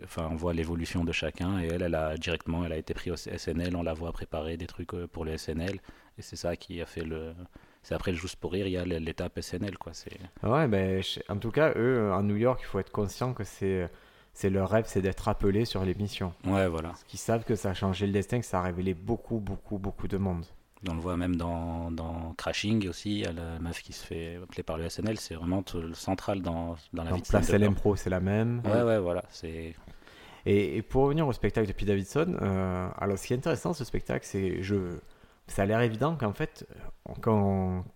Enfin, 0.04 0.28
on 0.30 0.36
voit 0.36 0.54
l'évolution 0.54 1.04
de 1.04 1.10
chacun 1.12 1.60
et 1.60 1.66
elle, 1.66 1.82
elle 1.82 1.94
a 1.96 2.16
directement, 2.16 2.64
elle 2.64 2.72
a 2.72 2.76
été 2.76 2.94
prise 2.94 3.12
au 3.12 3.16
SNL, 3.16 3.74
on 3.76 3.82
la 3.82 3.92
voit 3.94 4.12
préparer 4.12 4.56
des 4.56 4.66
trucs 4.68 4.94
euh, 4.94 5.06
pour 5.08 5.24
le 5.24 5.36
SNL 5.36 5.80
et 6.16 6.22
c'est 6.22 6.36
ça 6.36 6.56
qui 6.56 6.80
a 6.80 6.86
fait 6.86 7.02
le. 7.04 7.34
C'est 7.88 7.94
après 7.94 8.10
le 8.12 8.18
juste 8.18 8.36
pour 8.36 8.52
rire, 8.52 8.66
il 8.66 8.72
y 8.72 8.76
a 8.76 8.84
l'étape 8.84 9.40
SNL 9.40 9.78
quoi. 9.78 9.94
C'est 9.94 10.12
Ouais, 10.42 10.68
ben, 10.68 11.02
en 11.30 11.36
tout 11.38 11.50
cas, 11.50 11.72
eux, 11.74 12.12
en 12.12 12.22
New 12.22 12.36
York, 12.36 12.60
il 12.62 12.66
faut 12.66 12.78
être 12.78 12.92
conscient 12.92 13.32
que 13.32 13.44
c'est. 13.44 13.88
C'est 14.34 14.50
leur 14.50 14.68
rêve, 14.68 14.84
c'est 14.86 15.00
d'être 15.00 15.26
appelé 15.26 15.64
sur 15.64 15.82
l'émission. 15.86 16.34
ouais, 16.44 16.68
voilà. 16.68 16.90
Parce 16.90 17.04
qu'ils 17.04 17.18
savent 17.18 17.44
que 17.44 17.54
ça 17.56 17.70
a 17.70 17.74
changé 17.74 18.06
le 18.06 18.12
destin, 18.12 18.40
que 18.40 18.46
ça 18.46 18.58
a 18.58 18.62
révélé 18.62 18.92
beaucoup, 18.92 19.38
beaucoup, 19.38 19.78
beaucoup 19.78 20.06
de 20.06 20.18
monde. 20.18 20.44
On 20.86 20.94
le 20.94 21.00
voit 21.00 21.16
même 21.16 21.36
dans, 21.36 21.90
dans 21.90 22.34
Crashing 22.36 22.86
aussi, 22.88 23.10
il 23.10 23.18
y 23.20 23.24
a 23.24 23.32
la 23.32 23.58
meuf 23.58 23.82
qui 23.82 23.94
se 23.94 24.04
fait 24.04 24.36
appeler 24.36 24.62
par 24.62 24.76
le 24.76 24.86
SNL, 24.90 25.18
c'est 25.18 25.34
vraiment 25.34 25.64
le 25.74 25.94
central 25.94 26.42
dans, 26.42 26.76
dans 26.92 27.04
la 27.04 27.12
vie 27.12 27.22
de 27.22 27.26
Place 27.26 27.46
stand-upper. 27.46 27.64
l'impro, 27.64 27.96
c'est 27.96 28.10
la 28.10 28.20
même. 28.20 28.60
Ouais, 28.66 28.82
ouais, 28.82 28.98
voilà. 28.98 29.24
C'est 29.30 29.74
Et, 30.44 30.76
et 30.76 30.82
pour 30.82 31.04
revenir 31.04 31.26
au 31.26 31.32
spectacle 31.32 31.66
de 31.66 31.72
Pete 31.72 31.88
Davidson, 31.88 32.36
euh, 32.42 32.88
alors 32.98 33.18
ce 33.18 33.26
qui 33.26 33.32
est 33.32 33.36
intéressant, 33.36 33.72
ce 33.72 33.84
spectacle, 33.84 34.26
c'est 34.26 34.62
je, 34.62 34.98
ça 35.48 35.62
a 35.62 35.66
l'air 35.66 35.80
évident 35.80 36.16
qu'en 36.16 36.32
fait, 36.32 36.66
on- 37.06 37.14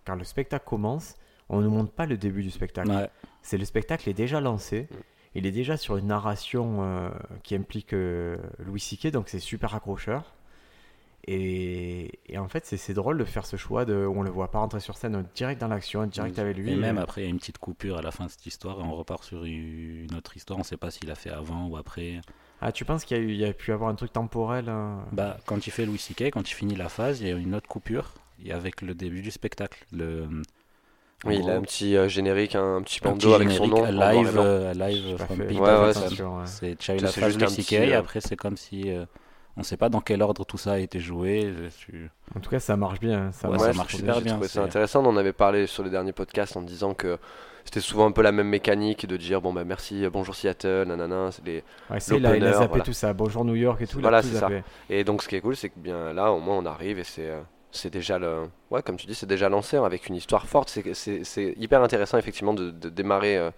quand, 0.05 0.15
le 0.17 0.25
spectacle 0.25 0.65
commence, 0.67 1.15
on 1.49 1.61
ne 1.61 1.69
montre 1.69 1.93
pas 1.93 2.07
le 2.07 2.17
début 2.17 2.43
du 2.43 2.51
spectacle. 2.51 2.91
ouais. 2.91 3.11
C'est 3.43 3.59
le 3.59 3.65
spectacle 3.65 4.09
est 4.09 4.15
déjà 4.15 4.41
lancé. 4.41 4.89
Mm. 4.91 4.95
Il 5.35 5.47
est 5.47 5.51
déjà 5.51 5.77
sur 5.77 5.97
une 5.97 6.09
narration 6.09 6.79
euh, 6.83 7.11
qui 7.43 7.55
implique 7.55 7.95
euh, 7.95 8.37
Louis 8.59 8.81
C.K., 8.81 9.09
donc 9.09 9.29
c'est 9.29 9.39
super 9.39 9.75
accrocheur. 9.75 10.35
Et, 11.29 12.19
et 12.27 12.37
en 12.39 12.49
fait, 12.49 12.67
c'est 12.67 12.95
drôle 12.95 13.17
de 13.19 13.25
faire 13.25 13.47
ce 13.47 13.57
choix 13.57 13.85
de, 13.85 13.95
où 13.95 14.19
on 14.19 14.23
le 14.23 14.31
voit 14.31 14.51
pas 14.51 14.59
rentrer 14.59 14.81
sur 14.81 14.97
scène, 14.97 15.25
direct 15.37 15.61
dans 15.61 15.69
l'action, 15.69 16.05
direct 16.07 16.39
avec 16.39 16.57
lui. 16.57 16.73
Et 16.73 16.77
même 16.77 16.99
après, 16.99 17.21
il 17.23 17.25
y 17.25 17.27
a 17.29 17.31
une 17.31 17.39
petite 17.39 17.59
coupure 17.59 17.97
à 17.99 18.03
la 18.03 18.11
fin 18.11 18.27
de 18.27 18.31
cette 18.31 18.45
histoire 18.45 18.81
et 18.81 18.83
on 18.83 18.95
repart 18.95 19.23
sur 19.23 19.45
une 19.45 20.13
autre 20.17 20.37
histoire. 20.37 20.59
On 20.59 20.65
sait 20.65 20.77
pas 20.77 20.91
s'il 20.91 21.11
a 21.11 21.15
fait 21.15 21.31
avant 21.31 21.69
ou 21.69 21.77
après. 21.77 22.21
Ah, 22.65 22.71
tu 22.73 22.85
penses 22.85 23.05
qu'il 23.05 23.17
y, 23.17 23.21
a 23.21 23.23
eu- 23.23 23.31
il 23.31 23.37
y 23.37 23.45
a 23.45 23.53
pu 23.53 23.73
avoir 23.73 23.91
un 23.91 23.95
truc 23.97 24.13
temporel 24.13 24.67
euh, 24.69 24.95
Bah, 25.11 25.37
quand 25.47 25.67
il 25.67 25.71
fait 25.71 25.85
Louis 25.85 25.99
C.K., 25.99 26.31
quand 26.31 26.49
il 26.49 26.55
finit 26.55 26.77
la 26.77 26.89
phase, 26.89 27.21
il 27.21 27.29
y 27.29 27.33
a 27.33 27.35
une 27.35 27.55
autre 27.57 27.69
coupure 27.69 28.15
et 28.45 28.53
avec 28.53 28.83
le 28.83 28.95
début 28.95 29.21
du 29.21 29.31
spectacle. 29.33 29.85
Le, 29.93 30.25
En 31.25 31.29
Oui, 31.29 31.39
il 31.43 31.51
a 31.51 31.55
un 31.57 31.63
petit 31.63 31.97
euh, 31.97 32.09
générique, 32.09 32.55
un, 32.55 32.81
petit 32.83 33.01
un 33.03 33.11
bandeau 33.11 33.19
petit 33.19 33.35
avec 33.35 33.51
son 33.51 33.65
générique 33.67 33.93
nom. 33.93 34.11
live, 34.11 34.39
euh, 34.39 34.75
live 34.75 35.17
from 35.19 35.41
Ouais, 35.41 35.47
ouais, 35.51 35.93
c'est 36.47 36.77
tu 36.79 36.91
as 36.91 36.97
eu 36.97 36.99
la 36.99 37.09
phase 37.13 37.37
Louis 37.39 37.51
C.K. 37.51 37.73
et 37.73 37.95
euh, 37.95 37.99
après 37.99 38.21
c'est 38.21 38.37
comme 38.37 38.57
si 38.57 38.91
euh, 38.91 39.05
on 39.57 39.63
sait 39.63 39.77
pas 39.77 39.89
dans 39.89 40.01
quel 40.01 40.23
ordre 40.23 40.45
tout 40.45 40.59
ça 40.59 40.73
a 40.75 40.79
été 40.79 40.99
joué. 41.01 41.53
Je 41.65 41.69
suis- 41.69 42.09
En 42.35 42.41
tout 42.41 42.51
cas, 42.51 42.59
ça 42.61 42.77
marche 42.77 43.01
bien. 43.01 43.31
Ça 43.33 43.49
Ouais, 43.51 43.57
marche, 43.59 43.73
ça 43.73 43.77
marche 43.77 43.97
super 43.97 44.21
bien, 44.21 44.41
c'est- 44.43 44.59
intéressant. 44.59 45.05
On 45.05 45.09
en 45.09 45.17
avait 45.17 45.33
parlé 45.33 45.67
sur 45.67 45.83
les 45.83 45.91
derniers 45.91 46.13
podcasts 46.13 46.57
en 46.57 46.63
disant 46.63 46.95
que 46.95 47.19
c'était 47.65 47.81
souvent 47.81 48.07
un 48.07 48.13
peu 48.13 48.23
la 48.23 48.33
même 48.33 48.49
mécanique 48.49 49.07
de 49.07 49.17
dire 49.17 49.41
bon 49.41 49.53
bah 49.53 49.65
merci, 49.65 50.07
bonjour 50.13 50.35
Seattle, 50.35 50.85
nanana. 50.87 51.31
c'est 51.33 51.45
les- 51.45 51.65
Ouais, 51.91 52.01
c'est 52.01 52.19
là, 52.19 52.37
il 52.37 52.43
a 52.43 52.47
l'opener, 52.47 52.53
zappé 52.53 52.69
voilà. 52.69 52.85
tout 52.85 52.93
ça. 52.93 53.13
Bonjour 53.13 53.45
New 53.45 53.55
York 53.55 53.81
et 53.83 53.87
tout. 53.87 54.01
Voilà, 54.01 54.23
c'est 54.23 54.37
ça. 54.37 54.49
Et 54.91 55.05
donc 55.05 55.23
ce 55.23 55.29
qui 55.29 55.37
est 55.37 55.41
cool, 55.41 55.57
c'est 55.57 55.69
que 55.71 55.79
bien 55.79 56.13
là 56.13 56.33
au 56.33 56.41
moins 56.41 56.57
on 56.59 56.67
arrive 56.67 56.99
et 56.99 57.05
c'est 57.05 57.29
euh, 57.29 57.41
c'est 57.71 57.91
déjà 57.91 58.19
le 58.19 58.49
ouais 58.71 58.83
comme 58.83 58.97
tu 58.97 59.07
dis 59.07 59.15
c'est 59.15 59.27
déjà 59.27 59.49
lancé 59.49 59.77
hein, 59.79 59.85
avec 59.85 60.09
une 60.09 60.15
histoire 60.15 60.47
forte. 60.47 60.69
C'est 60.69 60.95
c'est 60.95 61.25
c'est 61.25 61.55
hyper 61.59 61.83
intéressant 61.83 62.19
effectivement 62.19 62.55
de, 62.55 62.71
de 62.71 62.89
démarrer 62.89 63.37
euh, 63.39 63.51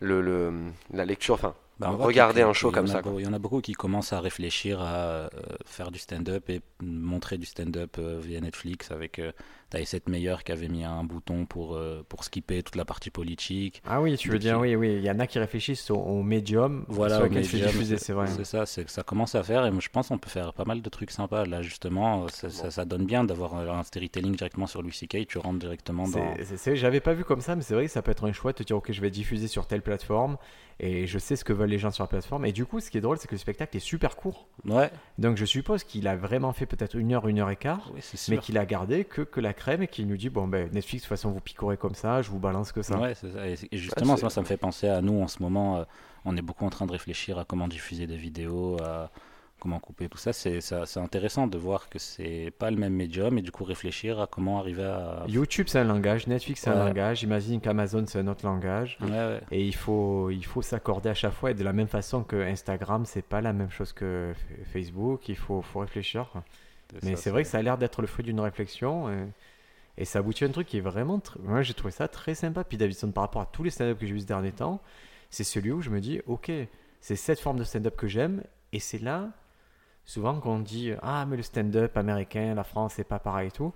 le, 0.00 0.20
le 0.20 0.52
la 0.92 1.04
lecture. 1.04 1.34
Enfin 1.34 1.54
Bah, 1.78 1.88
regarder 1.90 2.42
un 2.42 2.52
show 2.52 2.70
comme 2.70 2.86
ça. 2.86 3.00
Il 3.18 3.24
y 3.24 3.26
en 3.26 3.32
a 3.32 3.38
beaucoup 3.38 3.60
qui 3.60 3.72
commencent 3.72 4.12
à 4.12 4.20
réfléchir 4.20 4.80
à 4.82 4.94
euh, 4.94 5.28
faire 5.64 5.90
du 5.90 5.98
stand-up 5.98 6.48
et 6.50 6.60
montrer 6.82 7.38
du 7.38 7.46
stand-up 7.46 7.96
euh, 7.98 8.20
via 8.22 8.40
Netflix 8.40 8.90
avec 8.90 9.18
euh, 9.18 9.32
T'avais 9.72 9.86
cette 9.86 10.06
meilleure 10.06 10.44
qui 10.44 10.52
avait 10.52 10.68
mis 10.68 10.84
un 10.84 11.02
bouton 11.02 11.46
pour, 11.46 11.76
euh, 11.76 12.04
pour 12.06 12.24
skipper 12.24 12.62
toute 12.62 12.76
la 12.76 12.84
partie 12.84 13.08
politique. 13.08 13.82
Ah 13.86 14.02
oui, 14.02 14.18
tu 14.18 14.28
veux 14.28 14.38
dire, 14.38 14.60
oui, 14.60 14.76
oui. 14.76 14.96
Il 14.96 15.02
y 15.02 15.10
en 15.10 15.18
a 15.18 15.26
qui 15.26 15.38
réfléchissent 15.38 15.90
au, 15.90 15.96
au 15.96 16.22
médium 16.22 16.84
Voilà, 16.88 17.20
au 17.24 17.28
médium, 17.30 17.70
c'est 17.96 18.12
vrai. 18.12 18.26
C'est 18.26 18.44
ça, 18.44 18.66
ça 18.66 19.02
commence 19.02 19.34
à 19.34 19.42
faire 19.42 19.64
et 19.64 19.72
je 19.80 19.88
pense 19.88 20.08
qu'on 20.08 20.18
peut 20.18 20.28
faire 20.28 20.52
pas 20.52 20.66
mal 20.66 20.82
de 20.82 20.88
trucs 20.90 21.10
sympas. 21.10 21.46
Là, 21.46 21.62
justement, 21.62 22.28
ça, 22.28 22.50
ça, 22.50 22.70
ça 22.70 22.84
donne 22.84 23.06
bien 23.06 23.24
d'avoir 23.24 23.54
un 23.54 23.62
un 23.72 23.82
storytelling 23.82 24.36
directement 24.36 24.66
sur 24.66 24.82
Louis 24.82 24.92
C.K. 24.92 25.26
Tu 25.26 25.38
rentres 25.38 25.58
directement 25.60 26.04
dans. 26.04 26.34
C'est- 26.36 26.44
c'est- 26.44 26.56
c'est- 26.58 26.76
J'avais 26.76 27.00
pas 27.00 27.14
vu 27.14 27.24
comme 27.24 27.40
ça, 27.40 27.56
mais 27.56 27.62
c'est 27.62 27.72
vrai 27.72 27.86
que 27.86 27.90
ça 27.92 28.02
peut 28.02 28.10
être 28.10 28.26
un 28.28 28.32
choix 28.32 28.52
de 28.52 28.58
te 28.58 28.62
dire, 28.64 28.76
ok, 28.76 28.92
je 28.92 29.00
vais 29.00 29.08
diffuser 29.10 29.48
sur 29.48 29.66
telle 29.66 29.80
plateforme 29.80 30.36
et 30.80 31.06
je 31.06 31.18
sais 31.18 31.36
ce 31.36 31.44
que 31.44 31.52
veulent 31.52 31.70
les 31.70 31.78
gens 31.78 31.90
sur 31.92 32.04
la 32.04 32.08
plateforme. 32.08 32.44
Et 32.44 32.52
du 32.52 32.66
coup, 32.66 32.80
ce 32.80 32.90
qui 32.90 32.98
est 32.98 33.00
drôle, 33.00 33.16
c'est 33.16 33.28
que 33.28 33.34
le 33.34 33.38
spectacle 33.38 33.74
est 33.76 33.80
super 33.80 34.16
court. 34.16 34.48
Ouais, 34.66 34.90
Donc 35.18 35.36
je 35.38 35.44
suppose 35.46 35.84
qu'il 35.84 36.06
a 36.08 36.16
vraiment 36.16 36.52
fait 36.52 36.66
peut-être 36.66 36.96
une 36.96 37.12
heure, 37.12 37.28
une 37.28 37.38
heure 37.38 37.50
et 37.50 37.56
quart, 37.56 37.90
oui, 37.94 38.00
mais 38.28 38.38
qu'il 38.38 38.58
a 38.58 38.66
gardé 38.66 39.04
que, 39.04 39.22
que 39.22 39.40
la 39.40 39.54
crème 39.62 39.82
et 39.82 39.88
qu'il 39.88 40.06
nous 40.06 40.16
dit, 40.16 40.28
bon, 40.30 40.46
ben 40.48 40.68
Netflix, 40.72 41.02
de 41.02 41.06
toute 41.06 41.16
façon, 41.16 41.30
vous 41.30 41.40
picorez 41.40 41.76
comme 41.76 41.94
ça, 41.94 42.20
je 42.22 42.30
vous 42.30 42.38
balance 42.38 42.72
que 42.72 42.82
ça. 42.82 42.98
Ouais, 42.98 43.14
c'est 43.14 43.30
ça. 43.32 43.46
Et 43.46 43.56
justement, 43.76 44.16
ça, 44.16 44.28
ça 44.30 44.40
me 44.40 44.46
fait 44.46 44.56
penser 44.56 44.88
à 44.88 45.00
nous 45.00 45.20
en 45.22 45.28
ce 45.28 45.42
moment. 45.42 45.78
euh, 45.78 45.84
on 46.24 46.36
est 46.36 46.42
beaucoup 46.42 46.64
en 46.64 46.70
train 46.70 46.86
de 46.86 46.92
réfléchir 46.92 47.38
à 47.38 47.44
comment 47.44 47.68
diffuser 47.68 48.06
des 48.06 48.16
vidéos, 48.16 48.76
à 48.82 49.10
comment 49.58 49.78
couper 49.78 50.08
tout 50.08 50.18
ça. 50.18 50.32
C'est 50.32 50.60
ça- 50.60 50.86
c'est 50.86 50.98
intéressant 51.00 51.46
de 51.46 51.56
voir 51.58 51.88
que 51.88 51.98
c'est 52.00 52.52
pas 52.58 52.70
le 52.70 52.76
même 52.76 52.92
médium 52.94 53.38
et 53.38 53.42
du 53.42 53.50
coup 53.52 53.62
réfléchir 53.64 54.20
à 54.20 54.26
comment 54.26 54.58
arriver 54.58 54.84
à. 54.84 55.24
YouTube, 55.28 55.66
c'est 55.68 55.78
un 55.78 55.84
langage, 55.84 56.26
Netflix, 56.26 56.60
c'est 56.62 56.70
un 56.70 56.84
langage, 56.84 57.18
j'imagine 57.20 57.60
qu'Amazon, 57.60 58.04
c'est 58.08 58.18
un 58.20 58.26
autre 58.28 58.44
langage. 58.44 58.98
Ouais, 59.00 59.08
ouais. 59.10 59.40
Et 59.52 59.64
il 59.64 59.74
faut, 59.74 60.30
il 60.30 60.44
faut 60.44 60.62
s'accorder 60.62 61.08
à 61.10 61.14
chaque 61.14 61.32
fois. 61.34 61.52
Et 61.52 61.54
de 61.54 61.62
la 61.64 61.72
même 61.72 61.88
façon 61.88 62.24
que 62.24 62.36
Instagram, 62.36 63.04
c'est 63.04 63.22
pas 63.24 63.40
la 63.40 63.52
même 63.52 63.70
chose 63.70 63.92
que 63.92 64.32
Facebook. 64.72 65.28
Il 65.28 65.36
faut, 65.36 65.62
faut 65.62 65.80
réfléchir. 65.80 66.26
Mais 67.02 67.16
ça, 67.16 67.22
c'est 67.22 67.30
vrai 67.30 67.42
que 67.44 67.48
ça 67.48 67.58
a 67.58 67.62
l'air 67.62 67.78
d'être 67.78 68.00
le 68.00 68.06
fruit 68.06 68.24
d'une 68.24 68.40
réflexion. 68.40 69.08
Et, 69.10 69.26
et 69.98 70.04
ça 70.04 70.20
aboutit 70.20 70.44
à 70.44 70.48
un 70.48 70.50
truc 70.50 70.66
qui 70.68 70.78
est 70.78 70.82
vraiment. 70.82 71.18
tr- 71.18 71.36
Moi, 71.42 71.62
j'ai 71.62 71.74
trouvé 71.74 71.90
ça 71.90 72.08
très 72.08 72.34
sympa. 72.34 72.64
Puis 72.64 72.76
Davidson, 72.78 73.10
par 73.12 73.22
rapport 73.24 73.42
à 73.42 73.46
tous 73.46 73.62
les 73.62 73.70
stand-up 73.70 73.98
que 73.98 74.06
j'ai 74.06 74.12
vu 74.14 74.20
ces 74.20 74.26
derniers 74.26 74.52
temps, 74.52 74.80
c'est 75.30 75.44
celui 75.44 75.70
où 75.72 75.80
je 75.82 75.90
me 75.90 76.00
dis 76.00 76.20
Ok, 76.26 76.50
c'est 77.00 77.16
cette 77.16 77.40
forme 77.40 77.58
de 77.58 77.64
stand-up 77.64 77.96
que 77.96 78.06
j'aime. 78.08 78.42
Et 78.72 78.80
c'est 78.80 78.98
là, 78.98 79.28
souvent, 80.04 80.38
qu'on 80.40 80.58
dit 80.60 80.92
Ah, 81.02 81.26
mais 81.26 81.36
le 81.36 81.42
stand-up 81.42 81.96
américain, 81.96 82.54
la 82.54 82.64
France, 82.64 82.94
c'est 82.94 83.04
pas 83.04 83.18
pareil 83.18 83.48
et 83.48 83.52
tout. 83.52 83.72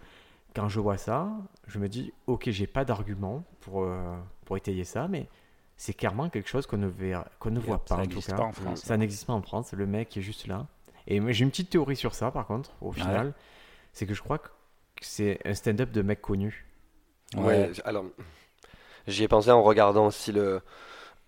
Quand 0.54 0.68
je 0.70 0.80
vois 0.80 0.96
ça, 0.96 1.28
je 1.66 1.78
me 1.78 1.88
dis 1.88 2.12
Ok, 2.26 2.48
j'ai 2.50 2.66
pas 2.66 2.84
d'argument 2.86 3.44
pour, 3.60 3.82
euh, 3.84 4.16
pour 4.46 4.56
étayer 4.56 4.84
ça, 4.84 5.06
mais 5.08 5.28
c'est 5.76 5.92
clairement 5.92 6.30
quelque 6.30 6.48
chose 6.48 6.66
qu'on 6.66 6.78
ne, 6.78 6.86
verra- 6.86 7.28
qu'on 7.38 7.50
ne 7.50 7.60
voit 7.60 7.84
pas 7.84 7.96
en 7.96 7.98
tout 7.98 8.08
n'existe 8.08 8.30
cas. 8.30 8.36
pas 8.36 8.44
en 8.44 8.52
France. 8.52 8.80
Ça 8.80 8.96
n'existe 8.96 9.26
pas 9.26 9.34
en 9.34 9.42
France. 9.42 9.72
Le 9.74 9.86
mec 9.86 10.16
est 10.16 10.22
juste 10.22 10.46
là. 10.46 10.66
Et 11.06 11.20
j'ai 11.34 11.44
une 11.44 11.50
petite 11.50 11.68
théorie 11.70 11.94
sur 11.96 12.14
ça, 12.14 12.30
par 12.30 12.46
contre, 12.46 12.72
au 12.80 12.90
final. 12.90 13.34
C'est 13.92 14.06
que 14.06 14.14
je 14.14 14.22
crois 14.22 14.38
que 14.38 14.48
c'est 15.00 15.38
un 15.44 15.54
stand-up 15.54 15.90
de 15.92 16.02
mec 16.02 16.20
connu. 16.20 16.66
Ouais, 17.36 17.70
alors 17.84 18.04
j'y 19.06 19.24
ai 19.24 19.28
pensé 19.28 19.50
en 19.50 19.62
regardant 19.62 20.06
aussi 20.06 20.32
le, 20.32 20.60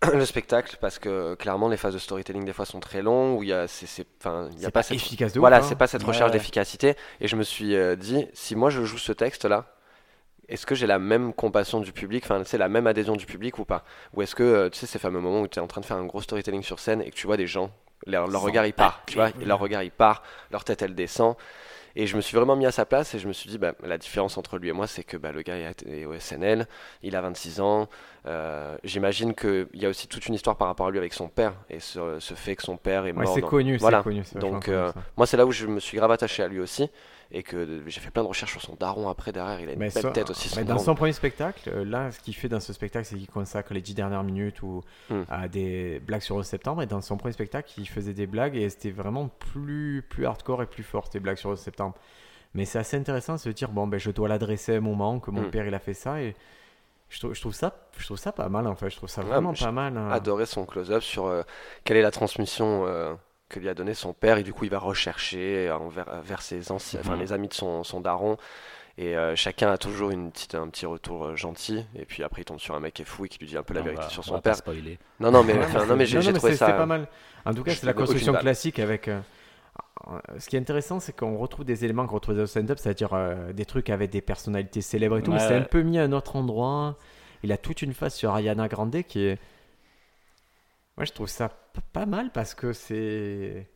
le 0.13 0.25
spectacle 0.25 0.77
parce 0.81 0.99
que 0.99 1.35
clairement 1.37 1.69
les 1.69 1.77
phases 1.77 1.95
de 1.95 1.99
storytelling 1.99 2.45
des 2.45 2.53
fois 2.53 2.67
sont 2.67 2.81
très 2.81 3.03
longues 3.03 3.39
où 3.39 3.43
il 3.43 3.51
y 3.51 3.53
a 3.53 3.69
c'est 3.69 3.87
c'est- 3.87 4.07
enfin 4.21 4.49
il 4.53 4.61
y 4.61 4.67
a 4.67 4.71
pas 4.71 4.81
pas 4.81 4.83
cette 4.83 4.97
efficace 4.97 5.33
de 5.33 5.41
voilà 5.41 5.59
ouf, 5.59 5.65
hein. 5.65 5.67
c'est 5.69 5.77
pas 5.77 5.87
cette 5.89 6.03
Ouais, 6.03 6.09
recherche 6.09 6.33
ouais. 6.33 6.39
d'efficacité 6.39 6.95
et 7.21 7.29
je 7.29 7.37
me 7.37 7.43
suis 7.43 7.75
euh, 7.77 7.97
dit 7.97 8.29
si 8.33 8.57
moi 8.57 8.71
je 8.71 8.85
joue 8.85 8.99
ce 8.99 9.13
texte 9.13 9.45
là 9.45 9.75
est-ce 10.49 10.67
que 10.67 10.75
j'ai 10.75 10.87
la 10.87 10.99
même 10.99 11.35
compassion 11.35 11.81
du 11.81 11.93
public 11.93 12.25
enfin 12.25 12.43
c'est 12.45 12.59
la 12.59 12.69
même 12.69 12.87
adhésion 12.87 13.17
du 13.17 13.27
public 13.27 13.59
ou 13.59 13.65
pas? 13.67 13.85
Ou 14.15 14.23
est-ce 14.23 14.35
que 14.35 14.43
euh, 14.43 14.71
tu 14.71 14.79
sais 14.79 14.87
ces 14.87 14.99
fameux 14.99 15.21
moments 15.21 15.43
où 15.43 15.49
tu 15.49 15.59
es 15.59 15.63
en 15.63 15.67
train 15.67 15.81
de 15.83 15.87
faire 15.87 15.97
un 15.99 16.07
gros 16.07 16.23
storytelling 16.23 16.63
sur 16.63 16.79
scène 16.81 17.03
et 17.03 17.11
que 17.11 17.17
tu 17.17 17.27
vois 17.27 17.37
des 17.37 17.47
gens 17.47 17.71
leur, 18.07 18.29
regard 18.43 18.67
il 18.67 18.73
part 18.73 19.03
tu 19.07 19.17
vois 19.17 19.31
et 19.41 19.45
leur 19.45 19.59
regard 19.59 19.83
il 19.83 19.91
part 19.91 20.23
leur 20.51 20.65
tête 20.65 20.83
elle 20.83 20.95
descend 20.95 21.37
et 22.01 22.07
je 22.07 22.15
me 22.17 22.21
suis 22.21 22.37
vraiment 22.37 22.55
mis 22.57 22.65
à 22.65 22.71
sa 22.71 22.87
place 22.87 23.15
et 23.15 23.19
je 23.19 23.27
me 23.27 23.33
suis 23.33 23.51
dit, 23.51 23.59
bah, 23.59 23.73
la 23.83 23.99
différence 23.99 24.39
entre 24.39 24.57
lui 24.59 24.69
et 24.69 24.73
moi, 24.73 24.87
c'est 24.87 25.03
que 25.03 25.17
bah, 25.17 25.33
le 25.33 25.43
gars 25.43 25.57
est 25.57 26.05
au 26.07 26.15
SNL, 26.15 26.67
il 27.03 27.17
a 27.17 27.21
26 27.21 27.61
ans. 27.61 27.89
euh, 28.27 28.77
J'imagine 28.85 29.35
qu'il 29.35 29.67
y 29.75 29.85
a 29.85 29.89
aussi 29.89 30.07
toute 30.07 30.27
une 30.27 30.35
histoire 30.35 30.57
par 30.57 30.69
rapport 30.69 30.87
à 30.87 30.91
lui 30.91 30.99
avec 30.99 31.13
son 31.13 31.29
père 31.29 31.55
et 31.69 31.81
ce, 31.81 32.21
ce 32.21 32.35
fait 32.35 32.55
que 32.57 32.63
son 32.63 32.77
père 32.77 33.05
est 33.07 33.13
Ouais, 33.13 33.25
mort. 33.25 33.35
c'est 33.35 33.41
dans- 33.41 33.49
connu, 33.49 33.77
Voilà. 33.79 33.99
c'est 33.99 34.05
connu. 34.05 34.23
c'est 34.25 34.39
Donc, 34.39 34.67
connu, 34.67 34.77
euh. 34.77 34.93
Moi, 35.17 35.27
c'est 35.27 35.37
là 35.37 35.45
où 35.45 35.51
je 35.53 35.67
me 35.67 35.81
suis 35.81 35.97
grave 35.97 36.11
attaché 36.13 36.43
à 36.43 36.49
lui 36.49 36.61
aussi 36.61 36.89
et 37.31 37.43
que 37.43 37.83
j'ai 37.87 38.01
fait 38.01 38.11
plein 38.11 38.23
de 38.23 38.29
recherches 38.29 38.53
sur 38.53 38.63
son 38.63 38.75
daron 38.75 39.09
après 39.09 39.33
derrière. 39.33 39.61
Il 39.61 39.69
a 39.69 39.73
une 39.73 39.79
Mais 39.79 39.91
belle 39.91 40.03
ça- 40.03 40.11
tête 40.11 40.31
aussi. 40.31 40.51
mais 40.57 40.65
dans 40.65 40.79
son 40.79 40.95
premier 40.95 41.13
spectacle, 41.13 41.69
euh, 41.69 41.85
là, 41.85 42.11
ce 42.11 42.21
qu'il 42.21 42.35
fait 42.35 42.49
dans 42.49 42.61
ce 42.61 42.73
spectacle, 42.73 43.05
c'est 43.05 43.17
qu'il 43.17 43.29
consacre 43.29 43.75
les 43.75 43.83
dix 43.83 43.95
dernières 43.95 44.23
minutes 44.25 44.63
ou 44.63 44.83
Hmm. 45.11 45.23
à 45.29 45.47
des 45.49 46.01
blagues 46.01 46.23
sur 46.23 46.39
le 46.39 46.43
septembre. 46.43 46.83
Et 46.83 46.87
dans 46.87 47.01
son 47.03 47.17
premier 47.19 47.33
spectacle, 47.33 47.71
il 47.77 47.87
faisait 47.89 48.15
des 48.15 48.27
blagues 48.27 48.57
et 48.57 48.69
c'était 48.71 48.91
vraiment 48.91 49.29
plus, 49.29 50.03
plus 50.09 50.25
hardcore 50.27 50.63
et 50.63 50.67
plus 50.67 50.83
fort, 50.83 51.09
ces 51.13 51.21
blagues 51.21 51.37
sur 51.37 51.51
le 51.51 51.57
septembre. 51.57 51.95
Mais 52.55 52.65
c'est 52.65 52.79
assez 52.79 52.97
intéressant 52.97 53.35
de 53.35 53.39
se 53.41 53.51
dire, 53.51 53.71
bon, 53.71 53.87
ben, 53.87 54.01
je 54.01 54.11
dois 54.11 54.27
l'adresser 54.29 54.73
à 54.75 54.77
un 54.79 54.81
moment 54.81 55.21
que 55.21 55.31
mon 55.31 55.43
Hmm. 55.43 55.51
père, 55.51 55.67
il 55.67 55.75
a 55.75 55.79
fait 55.79 55.93
ça. 55.95 56.23
Et 56.23 56.35
je 57.11 57.19
trouve, 57.21 57.35
je, 57.35 57.41
trouve 57.43 57.55
ça, 57.55 57.75
je 57.99 58.05
trouve 58.07 58.17
ça 58.17 58.33
pas 58.33 58.49
mal, 58.49 58.67
en 58.67 58.75
fait. 58.75 58.89
Je 58.89 58.97
trouve 58.97 59.11
ça 59.11 59.21
Ouais, 59.21 59.29
vraiment 59.29 59.53
pas 59.53 59.71
mal. 59.71 59.99
hein. 59.99 60.11
adoré 60.11 60.47
son 60.47 60.65
close-up 60.65 61.03
sur 61.03 61.27
euh, 61.27 61.43
quelle 61.85 61.99
est 61.99 62.03
la 62.03 62.11
transmission 62.11 62.87
euh, 62.87 63.15
que 63.49 63.59
lui 63.61 63.69
a 63.69 63.75
donné 63.75 63.95
son 63.95 64.13
père 64.13 64.39
et 64.39 64.43
du 64.43 64.53
coup 64.53 64.65
il 64.65 64.71
va 64.71 64.79
rechercher 64.79 65.71
envers, 65.71 66.21
vers 66.23 66.43
ses 66.43 66.71
anciens, 66.73 67.01
enfin 67.01 67.15
Mhm. 67.15 67.21
les 67.21 67.33
amis 67.33 67.49
de 67.49 67.55
son, 67.55 67.83
son 67.85 68.01
daron 68.01 68.37
et 68.99 69.17
euh, 69.17 69.37
chacun 69.37 69.71
a 69.71 69.79
toujours 69.79 70.11
une 70.11 70.31
petite, 70.33 70.55
un 70.55 70.69
petit 70.69 70.85
retour 70.87 71.25
euh, 71.27 71.37
gentil 71.37 71.85
et 71.95 72.05
puis 72.05 72.23
après 72.25 72.43
il 72.43 72.45
tombe 72.45 72.59
sur 72.61 72.75
un 72.75 72.81
mec 72.81 72.95
qui 72.95 73.03
est 73.03 73.05
fou 73.07 73.25
et 73.25 73.29
qui 73.29 73.39
lui 73.39 73.47
dit 73.47 73.57
un 73.57 73.63
peu 73.63 73.75
la 73.75 73.81
vérité 73.83 74.03
va- 74.03 74.09
sur 74.11 74.21
on 74.21 74.37
son 74.37 74.41
père. 74.41 74.57
spoiler. 74.57 74.99
Non 75.21 75.31
non 75.31 75.43
mais, 75.45 75.57
enfin, 75.59 75.87
non 75.87 75.97
mais 75.97 76.05
j'ai 76.07 76.19
mais 76.19 76.33
trouvé 76.33 76.57
ça. 76.57 76.73
pas 76.73 76.87
mal. 76.87 77.09
En 77.45 77.55
tout 77.55 77.63
cas, 77.63 77.75
c'est 77.75 77.87
la 77.87 77.93
construction 77.95 78.35
classique 78.35 78.79
avec. 78.79 79.09
euh, 79.09 79.21
euh, 80.09 80.19
ce 80.39 80.49
qui 80.49 80.57
est 80.57 80.59
intéressant, 80.59 81.01
c'est 81.01 81.17
qu'on 81.17 81.39
retrouve 81.39 81.65
des 81.65 81.85
éléments 81.85 82.07
qu'on 82.07 82.17
retrouve 82.17 82.35
dans 82.35 82.43
le 82.43 82.47
stand-up, 82.47 82.79
c'est-à-dire 82.79 83.11
euh, 83.15 83.53
des 83.53 83.65
trucs 83.65 83.89
avec 83.91 84.11
des 84.11 84.21
personnalités 84.21 84.81
célèbres 84.83 85.17
et 85.19 85.23
tout. 85.23 85.31
mais 85.33 85.39
Ouais, 85.39 85.49
c'est 85.49 85.55
un 85.55 85.63
peu 85.63 85.83
mis 85.83 85.99
à 85.99 86.03
un 86.03 86.13
autre 86.13 86.37
endroit. 86.37 86.97
Il 87.43 87.53
a 87.53 87.57
toute 87.57 87.83
une 87.83 87.95
phase 87.95 88.15
sur 88.15 88.31
Ariana 88.31 88.69
Grande 88.69 89.03
qui 89.05 89.21
est. 89.25 89.39
Moi, 90.99 91.05
je 91.05 91.13
trouve 91.13 91.29
ça 91.29 91.49
pas 91.93 92.07
mal 92.07 92.31
parce 92.33 92.55
que 92.55 92.73
c'est. 92.73 93.69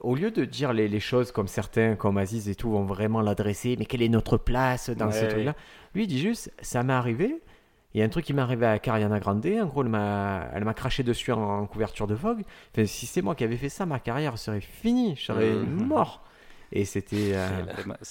Au 0.00 0.14
lieu 0.14 0.30
de 0.30 0.44
dire 0.44 0.72
les, 0.72 0.88
les 0.88 1.00
choses 1.00 1.30
comme 1.30 1.46
certains, 1.48 1.94
comme 1.94 2.16
Aziz 2.18 2.48
et 2.48 2.54
tout, 2.54 2.70
vont 2.70 2.84
vraiment 2.84 3.20
l'adresser, 3.20 3.76
mais 3.78 3.84
quelle 3.84 4.02
est 4.02 4.08
notre 4.08 4.36
place 4.36 4.90
dans 4.90 5.06
Ouais, 5.06 5.12
ce 5.12 5.24
truc-là 5.26 5.54
Lui, 5.94 6.04
il 6.04 6.06
dit 6.06 6.18
juste 6.18 6.52
ça 6.60 6.82
m'est 6.82 6.92
arrivé. 6.92 7.40
Il 7.92 7.98
y 7.98 8.02
a 8.02 8.06
un 8.06 8.08
truc 8.08 8.24
qui 8.24 8.32
m'est 8.32 8.42
arrivé 8.42 8.66
avec 8.66 8.86
Ariana 8.88 9.18
Grande. 9.20 9.44
En 9.46 9.66
gros, 9.66 9.82
elle 9.82 9.88
m'a, 9.90 10.74
craché 10.74 11.02
dessus 11.02 11.32
en, 11.32 11.40
en 11.42 11.66
couverture 11.66 12.06
de 12.06 12.14
Vogue. 12.14 12.42
Enfin, 12.72 12.86
si 12.86 13.06
c'est 13.06 13.20
moi 13.22 13.34
qui 13.34 13.44
avais 13.44 13.56
fait 13.56 13.68
ça, 13.68 13.84
ma 13.86 13.98
carrière 14.00 14.38
serait 14.38 14.60
finie. 14.60 15.16
Je 15.16 15.22
serais 15.26 15.50
Mhm. 15.54 15.86
mort. 15.86 16.24
Et 16.72 16.84
c'était. 16.84 17.32
euh, 17.34 17.48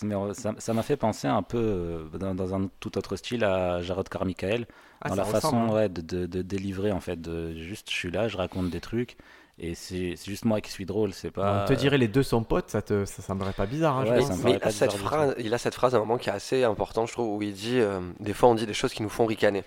euh, 0.03 0.33
Ça 0.33 0.53
ça 0.57 0.73
m'a 0.73 0.83
fait 0.83 0.97
penser 0.97 1.27
un 1.27 1.43
peu, 1.43 1.57
euh, 1.57 2.17
dans, 2.17 2.35
dans 2.35 2.53
un 2.53 2.69
tout 2.81 2.97
autre 2.97 3.15
style, 3.15 3.43
à 3.45 3.81
Jarod 3.81 4.07
Carmichael, 4.09 4.67
ah, 5.01 5.09
dans 5.09 5.15
ça 5.15 5.21
la 5.23 5.25
façon 5.25 5.57
hein. 5.57 5.69
ouais, 5.73 5.89
de, 5.89 6.01
de, 6.01 6.25
de 6.25 6.41
délivrer, 6.41 6.91
en 6.91 6.99
fait. 6.99 7.19
De, 7.21 7.53
juste, 7.55 7.89
je 7.89 7.95
suis 7.95 8.11
là, 8.11 8.27
je 8.27 8.37
raconte 8.37 8.69
des 8.69 8.81
trucs, 8.81 9.17
et 9.57 9.75
c'est 9.75 10.15
juste 10.25 10.45
moi 10.45 10.61
qui 10.61 10.71
suis 10.71 10.85
drôle, 10.85 11.13
c'est 11.13 11.31
pas... 11.31 11.63
On 11.63 11.67
te 11.67 11.73
dirait 11.73 11.97
les 11.97 12.07
deux 12.07 12.23
sont 12.23 12.43
potes, 12.43 12.69
ça 12.69 12.81
te, 12.81 13.05
ça 13.05 13.21
semblerait 13.21 13.53
pas 13.53 13.65
bizarre. 13.65 13.97
hein, 13.97 14.05
je 14.05 14.11
Ouais, 14.11 14.19
pense. 14.19 14.27
ça 14.27 14.33
me 14.35 14.37
Mais 14.37 14.43
paraît 14.43 14.55
il 14.55 14.59
pas 14.59 14.67
a, 14.67 14.71
cette 14.71 14.93
phrase, 14.93 15.35
il 15.39 15.53
a 15.53 15.57
cette 15.57 15.75
phrase 15.75 15.93
à 15.95 15.97
un 15.97 16.01
moment 16.01 16.17
qui 16.17 16.29
est 16.29 16.33
assez 16.33 16.63
important, 16.63 17.05
je 17.05 17.13
trouve, 17.13 17.35
où 17.37 17.41
il 17.41 17.53
dit 17.53 17.79
euh, 17.79 17.99
Des 18.19 18.33
fois, 18.33 18.49
on 18.49 18.55
dit 18.55 18.65
des 18.65 18.73
choses 18.73 18.93
qui 18.93 19.03
nous 19.03 19.09
font 19.09 19.25
ricaner. 19.25 19.63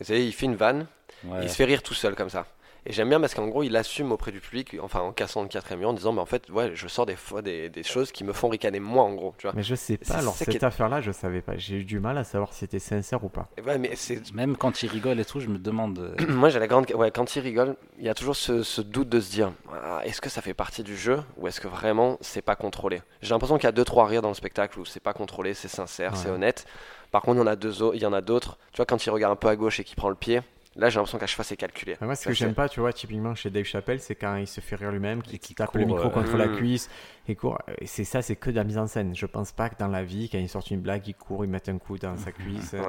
Vous 0.00 0.06
savez, 0.06 0.26
il 0.26 0.32
fait 0.32 0.46
une 0.46 0.56
vanne, 0.56 0.86
Ouais. 1.24 1.40
il 1.42 1.50
se 1.50 1.54
fait 1.56 1.66
rire 1.66 1.82
tout 1.82 1.92
seul 1.94 2.14
comme 2.14 2.30
ça. 2.30 2.46
Et 2.86 2.92
j'aime 2.92 3.08
bien 3.08 3.20
parce 3.20 3.34
qu'en 3.34 3.46
gros, 3.48 3.62
il 3.62 3.76
assume 3.76 4.10
auprès 4.12 4.32
du 4.32 4.40
public, 4.40 4.76
enfin 4.80 5.00
en 5.00 5.12
cassant 5.12 5.42
le 5.42 5.48
quatrième 5.48 5.80
mur, 5.80 5.90
en 5.90 5.92
disant 5.92 6.12
Mais 6.12 6.20
en 6.20 6.26
fait, 6.26 6.48
ouais, 6.50 6.72
je 6.74 6.88
sors 6.88 7.06
des 7.06 7.16
fois 7.16 7.42
des, 7.42 7.68
des 7.68 7.82
choses 7.82 8.10
qui 8.12 8.24
me 8.24 8.32
font 8.32 8.48
ricaner 8.48 8.80
moi, 8.80 9.04
en 9.04 9.12
gros. 9.12 9.34
Tu 9.38 9.46
vois 9.46 9.52
Mais 9.54 9.62
je 9.62 9.74
sais 9.74 9.96
pas. 9.98 10.14
Alors, 10.14 10.34
cette 10.34 10.62
affaire-là, 10.62 11.00
je 11.00 11.12
savais 11.12 11.42
pas. 11.42 11.56
J'ai 11.56 11.76
eu 11.76 11.84
du 11.84 12.00
mal 12.00 12.16
à 12.18 12.24
savoir 12.24 12.52
si 12.52 12.60
c'était 12.60 12.78
sincère 12.78 13.22
ou 13.24 13.28
pas. 13.28 13.48
Et 13.58 13.62
ouais, 13.62 13.78
mais 13.78 13.92
c'est. 13.96 14.32
Même 14.32 14.56
quand 14.56 14.82
il 14.82 14.88
rigole 14.88 15.20
et 15.20 15.24
tout, 15.24 15.40
je 15.40 15.48
me 15.48 15.58
demande... 15.58 15.98
euh, 15.98 16.26
Moi, 16.28 16.48
j'ai 16.48 16.58
la 16.58 16.66
grande. 16.66 16.90
Ouais, 16.94 17.10
quand 17.10 17.36
il 17.36 17.40
rigole, 17.40 17.76
il 17.98 18.04
y 18.04 18.08
a 18.08 18.14
toujours 18.14 18.36
ce, 18.36 18.62
ce 18.62 18.80
doute 18.80 19.08
de 19.08 19.20
se 19.20 19.30
dire 19.30 19.52
Ah, 19.72 20.00
est-ce 20.04 20.20
que 20.20 20.30
ça 20.30 20.40
fait 20.40 20.54
partie 20.54 20.82
du 20.82 20.96
jeu 20.96 21.22
ou 21.36 21.48
est-ce 21.48 21.60
que 21.60 21.68
vraiment 21.68 22.16
c'est 22.20 22.42
pas 22.42 22.56
contrôlé? 22.56 23.02
J'ai 23.20 23.30
l'impression 23.34 23.56
qu'il 23.56 23.64
y 23.64 23.68
a 23.68 23.72
deux 23.72 23.84
trois 23.84 24.06
rires 24.06 24.22
dans 24.22 24.28
le 24.28 24.34
spectacle 24.34 24.78
où 24.80 24.84
c'est 24.84 25.00
pas 25.00 25.12
contrôlé, 25.12 25.54
c'est 25.54 25.68
sincère, 25.68 26.16
c'est 26.16 26.30
honnête. 26.30 26.64
Par 27.10 27.22
contre, 27.22 27.36
il 27.38 27.40
y 27.40 27.42
en 27.42 27.46
a 27.48 27.56
deux 27.56 27.82
autres. 27.82 27.96
Il 27.96 28.02
y 28.02 28.06
en 28.06 28.12
a 28.12 28.20
d'autres. 28.20 28.56
Tu 28.72 28.76
vois, 28.76 28.86
quand 28.86 29.04
il 29.04 29.10
regarde 29.10 29.32
un 29.32 29.36
peu 29.36 29.48
à 29.48 29.56
gauche 29.56 29.80
et 29.80 29.84
qu'il 29.84 29.96
prend 29.96 30.08
le 30.08 30.14
pied, 30.14 30.40
là, 30.80 30.88
j'ai 30.88 30.96
l'impression 30.96 31.18
qu'à 31.18 31.26
chaque 31.26 31.36
fois, 31.36 31.44
c'est 31.44 31.56
calculé. 31.56 31.96
Ah, 32.00 32.06
Moi, 32.06 32.14
ce 32.14 32.24
Ça, 32.24 32.30
que 32.30 32.36
j'aime 32.36 32.54
pas, 32.54 32.68
tu 32.68 32.80
vois, 32.80 32.92
typiquement 32.92 33.34
chez 33.34 33.50
Dave 33.50 33.64
Chappelle, 33.64 34.00
c'est 34.00 34.14
quand 34.14 34.36
il 34.36 34.46
se 34.46 34.60
fait 34.60 34.76
rire 34.76 34.90
lui-même, 34.90 35.22
qu'il 35.22 35.54
tape 35.54 35.74
le 35.74 35.84
micro 35.84 36.06
euh, 36.06 36.10
contre 36.10 36.36
la 36.36 36.46
mm. 36.46 36.56
cuisse 36.56 36.90
et 37.28 37.36
court. 37.36 37.58
Et 37.78 37.86
c'est 37.86 38.04
ça, 38.04 38.22
c'est 38.22 38.36
que 38.36 38.50
de 38.50 38.56
la 38.56 38.64
mise 38.64 38.78
en 38.78 38.86
scène. 38.86 39.14
Je 39.14 39.26
pense 39.26 39.52
pas 39.52 39.68
que 39.68 39.76
dans 39.78 39.88
la 39.88 40.02
vie, 40.02 40.28
quand 40.30 40.38
il 40.38 40.48
sort 40.48 40.64
une 40.70 40.80
blague, 40.80 41.06
il 41.06 41.14
court, 41.14 41.44
il 41.44 41.50
met 41.50 41.68
un 41.68 41.78
coup 41.78 41.98
dans 41.98 42.16
sa 42.16 42.32
cuisse. 42.32 42.72
Ouais. 42.72 42.80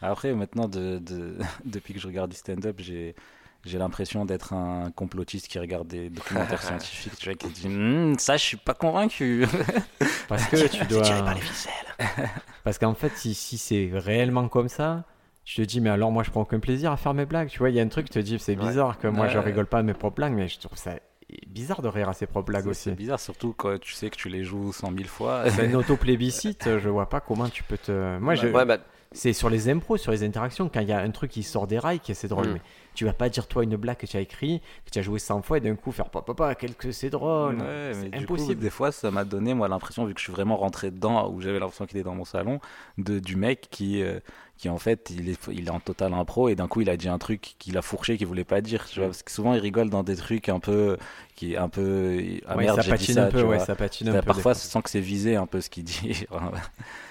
Après, 0.00 0.32
maintenant, 0.32 0.68
de, 0.68 0.98
de- 0.98 1.36
depuis 1.64 1.92
que 1.92 2.00
je 2.00 2.06
regarde 2.06 2.30
du 2.30 2.36
stand-up, 2.36 2.76
j'ai. 2.78 3.14
J'ai 3.66 3.76
l'impression 3.76 4.24
d'être 4.24 4.54
un 4.54 4.90
complotiste 4.90 5.46
qui 5.46 5.58
regarde 5.58 5.86
des 5.86 6.08
documentaires 6.08 6.62
scientifiques, 6.66 7.18
tu 7.18 7.26
vois, 7.26 7.34
qui 7.34 7.48
dit 7.48 7.66
Hum, 7.66 8.18
ça, 8.18 8.38
je 8.38 8.42
suis 8.42 8.56
pas 8.56 8.72
convaincu. 8.72 9.46
Parce 10.28 10.46
que 10.48 10.66
tu 10.66 10.82
dois. 10.86 11.34
les 11.34 11.40
ficelles. 11.42 12.30
Parce 12.64 12.78
qu'en 12.78 12.94
fait, 12.94 13.12
si, 13.16 13.34
si 13.34 13.58
c'est 13.58 13.90
réellement 13.92 14.48
comme 14.48 14.70
ça, 14.70 15.04
tu 15.54 15.62
te 15.62 15.66
dis, 15.66 15.80
mais 15.80 15.90
alors 15.90 16.10
moi 16.12 16.22
je 16.22 16.30
prends 16.30 16.42
aucun 16.42 16.60
plaisir 16.60 16.92
à 16.92 16.96
faire 16.96 17.14
mes 17.14 17.26
blagues. 17.26 17.48
Tu 17.48 17.58
vois, 17.58 17.70
il 17.70 17.76
y 17.76 17.80
a 17.80 17.82
un 17.82 17.88
truc, 17.88 18.06
tu 18.06 18.12
te 18.14 18.18
dis, 18.18 18.38
c'est 18.38 18.56
Ouais. 18.58 18.66
bizarre 18.68 18.98
que 18.98 19.08
moi 19.08 19.28
je 19.28 19.38
rigole 19.38 19.66
pas 19.66 19.78
à 19.78 19.82
mes 19.82 19.94
propres 19.94 20.16
blagues, 20.16 20.32
mais 20.34 20.48
je 20.48 20.58
trouve 20.58 20.78
ça 20.78 20.92
bizarre 21.46 21.80
de 21.80 21.88
rire 21.88 22.08
à 22.08 22.12
ses 22.12 22.26
propres 22.26 22.46
blagues 22.48 22.66
aussi. 22.66 22.82
C'est 22.84 22.94
bizarre, 22.96 23.20
surtout 23.20 23.54
quand 23.56 23.78
tu 23.80 23.92
sais 23.92 24.10
que 24.10 24.16
tu 24.16 24.28
les 24.28 24.42
joues 24.42 24.72
cent 24.72 24.90
mille 24.90 25.06
fois. 25.08 25.48
C'est 25.50 25.66
un 25.72 25.74
auto-plébiscite, 25.74 26.78
je 26.78 26.88
vois 26.88 27.08
pas 27.08 27.20
comment 27.20 27.48
tu 27.48 27.62
peux 27.62 27.78
te. 27.78 28.18
Moi, 28.18 28.34
je... 28.34 28.48
Ouais, 28.48 28.64
bah, 28.64 28.78
c'est 29.12 29.32
sur 29.32 29.50
les 29.50 29.68
impros, 29.68 29.96
sur 29.96 30.12
les 30.12 30.22
interactions, 30.22 30.68
quand 30.68 30.80
il 30.80 30.88
y 30.88 30.92
a 30.92 31.00
un 31.00 31.10
truc 31.10 31.30
qui 31.32 31.42
sort 31.42 31.66
des 31.66 31.78
rails, 31.80 31.98
qui 32.00 32.12
est 32.12 32.14
c'est 32.14 32.28
drôle, 32.28 32.48
Mm. 32.48 32.52
mais 32.54 32.60
tu 32.94 33.04
vas 33.04 33.12
pas 33.12 33.28
dire 33.28 33.46
toi 33.48 33.64
une 33.64 33.76
blague 33.76 33.96
que 33.96 34.06
tu 34.06 34.16
as 34.16 34.20
écrit, 34.20 34.60
que 34.84 34.90
tu 34.90 34.98
as 34.98 35.02
joué 35.02 35.18
100 35.18 35.42
fois 35.42 35.58
et 35.58 35.60
d'un 35.60 35.74
coup 35.74 35.90
faire 35.92 36.10
papa, 36.10 36.32
papa, 36.34 36.54
quel 36.54 36.74
que 36.76 36.92
c'est 36.92 37.10
drôle. 37.10 37.56
Ouais, 37.56 37.90
c'est 37.92 38.08
du 38.10 38.26
coup, 38.26 38.34
impossible. 38.34 38.60
des 38.60 38.70
fois, 38.70 38.92
ça 38.92 39.10
m'a 39.10 39.24
donné, 39.24 39.52
moi, 39.54 39.66
l'impression, 39.68 40.04
vu 40.06 40.14
que 40.14 40.20
je 40.20 40.24
suis 40.24 40.32
vraiment 40.32 40.56
rentré 40.56 40.90
dedans, 40.92 41.28
où 41.30 41.40
j'avais 41.40 41.58
l'impression 41.58 41.86
qu'il 41.86 41.96
était 41.98 42.04
dans 42.08 42.14
mon 42.14 42.24
salon, 42.24 42.60
de, 42.98 43.18
du 43.18 43.34
mec 43.36 43.66
qui, 43.70 44.00
euh, 44.02 44.20
qui 44.60 44.68
en 44.68 44.76
fait, 44.76 45.08
il 45.10 45.30
est, 45.30 45.38
il 45.50 45.68
est 45.68 45.70
en 45.70 45.80
total 45.80 46.12
impro, 46.12 46.50
et 46.50 46.54
d'un 46.54 46.68
coup, 46.68 46.82
il 46.82 46.90
a 46.90 46.96
dit 46.98 47.08
un 47.08 47.16
truc 47.16 47.54
qu'il 47.58 47.78
a 47.78 47.82
fourché, 47.82 48.18
qu'il 48.18 48.26
voulait 48.26 48.44
pas 48.44 48.60
dire, 48.60 48.86
tu 48.86 48.98
vois, 48.98 49.08
parce 49.08 49.22
que 49.22 49.30
souvent, 49.30 49.54
il 49.54 49.58
rigole 49.60 49.88
dans 49.88 50.02
des 50.02 50.16
trucs 50.16 50.50
un 50.50 50.60
peu, 50.60 50.98
qui 51.34 51.54
est 51.54 51.56
un 51.56 51.70
peu, 51.70 52.22
ah 52.46 52.56
Ouais, 52.56 52.64
merde, 52.64 52.82
ça 52.82 52.90
patine 52.90 53.14
ça, 53.14 53.24
un 53.24 53.30
peu, 53.30 53.38
tu 53.38 53.44
ouais, 53.46 53.56
vois. 53.56 53.64
ça 53.64 53.74
patine 53.74 54.08
un 54.08 54.10
Enfin, 54.10 54.20
peu. 54.20 54.26
Parfois, 54.26 54.52
des 54.52 54.58
sans 54.58 54.82
que 54.82 54.90
c'est 54.90 55.00
visé 55.00 55.36
un 55.36 55.46
peu 55.46 55.62
ce 55.62 55.70
qu'il 55.70 55.84
dit. 55.84 56.26
fois. 56.28 56.52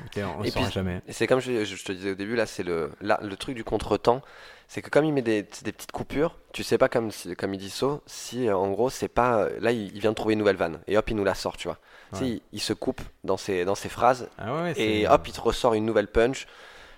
Ok, 0.05 0.21
on 0.39 0.43
Et 0.43 0.51
puis- 0.51 0.61
jamais. 0.71 1.01
Et 1.07 1.13
c'est 1.13 1.25
comme 1.25 1.39
je, 1.39 1.65
je 1.65 1.83
te 1.83 1.91
disais 1.91 2.11
au 2.11 2.15
début, 2.15 2.35
là, 2.35 2.45
c'est 2.45 2.61
le, 2.63 2.91
là, 3.01 3.19
le 3.23 3.35
truc 3.35 3.55
du 3.55 3.63
contretemps. 3.63 4.21
C'est 4.67 4.83
que 4.83 4.91
comme 4.91 5.05
il 5.05 5.11
met 5.13 5.23
des, 5.23 5.41
des 5.63 5.71
petites 5.71 5.91
coupures, 5.91 6.37
tu 6.53 6.61
sais 6.63 6.77
pas 6.77 6.89
comme, 6.89 7.09
comme 7.39 7.55
il 7.55 7.57
dit 7.59 7.71
ça, 7.71 8.01
si 8.05 8.47
euh, 8.47 8.55
en 8.55 8.69
gros 8.69 8.91
c'est 8.91 9.07
pas. 9.07 9.47
Là, 9.59 9.71
il, 9.71 9.87
il 9.95 9.99
vient 9.99 10.11
de 10.11 10.15
trouver 10.15 10.33
une 10.33 10.39
nouvelle 10.39 10.57
vanne 10.57 10.79
et 10.85 10.95
hop, 10.95 11.09
il 11.09 11.15
nous 11.15 11.23
la 11.23 11.33
sort, 11.33 11.57
tu 11.57 11.67
vois. 11.67 11.79
Tu 12.13 12.17
sais, 12.19 12.23
Ouais. 12.25 12.29
il, 12.29 12.41
il 12.53 12.59
se 12.59 12.73
coupe 12.73 13.01
dans 13.23 13.37
ses, 13.37 13.65
dans 13.65 13.73
ses 13.73 13.89
phrases 13.89 14.29
Ah 14.37 14.61
ouais, 14.61 14.73
et 14.79 15.07
hop, 15.07 15.27
il 15.27 15.33
te 15.33 15.41
ressort 15.41 15.73
une 15.73 15.85
nouvelle 15.85 16.05
punch. 16.07 16.45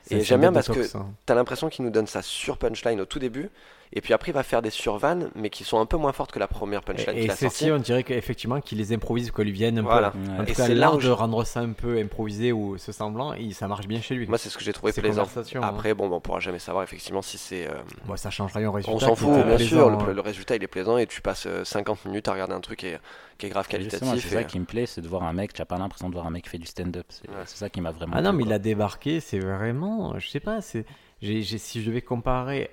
Et 0.10 0.22
j'aime 0.22 0.42
bien 0.42 0.52
parce 0.54 0.68
que- 0.68 0.74
détox, 0.74 0.96
hein. 0.96 1.08
T'as 1.26 1.36
l'impression 1.36 1.70
qu'il 1.70 1.86
nous 1.86 1.92
donne 1.92 2.08
sa 2.08 2.22
sur 2.22 2.58
punchline 2.58 3.00
au 3.02 3.06
tout 3.06 3.20
début 3.20 3.50
et 3.94 4.02
puis 4.02 4.14
après 4.14 4.32
il 4.32 4.34
va 4.34 4.44
faire 4.44 4.62
des 4.62 4.70
survannes 4.70 5.30
mais 5.36 5.50
qui 5.50 5.64
sont 5.64 5.80
un 5.80 5.86
peu 5.86 5.98
moins 5.98 6.12
fortes 6.14 6.32
que 6.32 6.40
la 6.40 6.48
première 6.48 6.82
punchline 6.84 7.18
Et, 7.18 7.26
et 7.26 7.30
celle-ci, 7.30 7.72
on 7.72 7.78
dirait 7.78 8.04
qu'effectivement 8.04 8.62
qu'il 8.62 8.78
les 8.78 8.94
improvise, 8.94 9.32
qu'on 9.32 9.44
lui 9.44 9.52
vienne 9.52 9.80
un 9.80 9.82
Voilà. 9.82 10.12
peu. 10.12 10.18
Ouais. 10.20 10.40
En 10.40 10.46
tout 10.46 10.52
Et 10.52 10.54
cas, 10.54 10.68
l'art 10.70 10.98
de 10.98 11.10
rendre 11.10 11.44
ça 11.46 11.60
un 11.62 11.74
peu 11.74 11.98
improvisé 12.00 12.52
ou 12.52 12.78
ce 12.78 12.92
semblant, 12.92 13.34
et 13.34 13.52
ça 13.54 13.68
marche 13.68 13.88
bien 13.88 14.02
chez 14.02 14.16
lui. 14.16 14.28
Moi, 14.28 14.38
c'est 14.38 14.50
ce 14.50 14.58
que 14.58 14.64
j'ai 14.64 14.74
trouvé 14.74 14.92
Ces 14.92 15.02
plaisant. 15.02 15.24
hein. 15.36 15.60
Après, 15.62 15.94
bon, 15.94 16.08
bah, 16.10 16.16
on 16.16 16.20
pourra 16.22 16.40
jamais 16.40 16.60
savoir 16.60 16.84
effectivement 16.84 17.22
si 17.22 17.38
c'est. 17.38 17.68
euh, 17.68 17.74
Bon, 18.06 18.16
ça 18.16 18.30
change 18.30 18.54
rien 18.54 18.70
au 18.70 18.72
résultat. 18.72 18.96
On 18.96 19.00
s'en 19.00 19.16
fout, 19.16 19.34
bien 19.46 19.56
plaisant, 19.56 19.68
sûr. 19.68 19.88
hein. 19.90 20.04
Le, 20.08 20.14
le 20.14 20.22
résultat, 20.22 20.56
il 20.56 20.64
est 20.64 20.68
plaisant 20.68 20.98
et 20.98 21.08
tu 21.08 21.22
passes 21.22 21.46
euh, 21.48 21.64
50 21.64 22.06
minutes 22.06 22.28
à 22.28 22.34
regarder 22.34 22.54
un 22.54 22.62
truc 22.62 22.80
qui 22.80 22.88
est, 22.88 23.00
qui 23.38 23.48
est 23.48 23.50
grave 23.50 23.66
Justement, 23.70 24.12
qualitatif. 24.12 24.24
c'est 24.30 24.36
ça 24.36 24.42
et- 24.42 24.46
qui 24.46 24.60
me 24.60 24.66
plaît, 24.66 24.86
c'est 24.86 25.02
de 25.02 25.08
voir 25.08 25.24
un 25.24 25.34
mec, 25.34 25.54
tu 25.54 25.62
n'as 25.62 25.66
pas 25.66 25.78
l'impression 25.78 26.08
de 26.10 26.14
voir 26.14 26.28
un 26.28 26.32
mec 26.32 26.44
qui 26.44 26.50
fait 26.50 26.58
du 26.58 26.66
stand-up. 26.68 27.06
C'est 27.10 27.30
Ouais. 27.30 27.36
ça 27.46 27.70
qui 27.70 27.82
m'a 27.82 27.92
vraiment. 27.92 28.14
Ah 28.16 28.22
non, 28.22 28.34
mais 28.34 28.44
il 28.44 28.54
a 28.54 28.60
débarqué, 28.60 29.20
c'est 29.20 29.40
vraiment, 29.40 30.18
je 30.20 30.28
sais 30.30 30.40
pas, 30.40 30.62
c'est, 30.62 30.86
si 31.22 31.82
je 31.82 31.88
devais 31.88 32.02
comparer, 32.02 32.70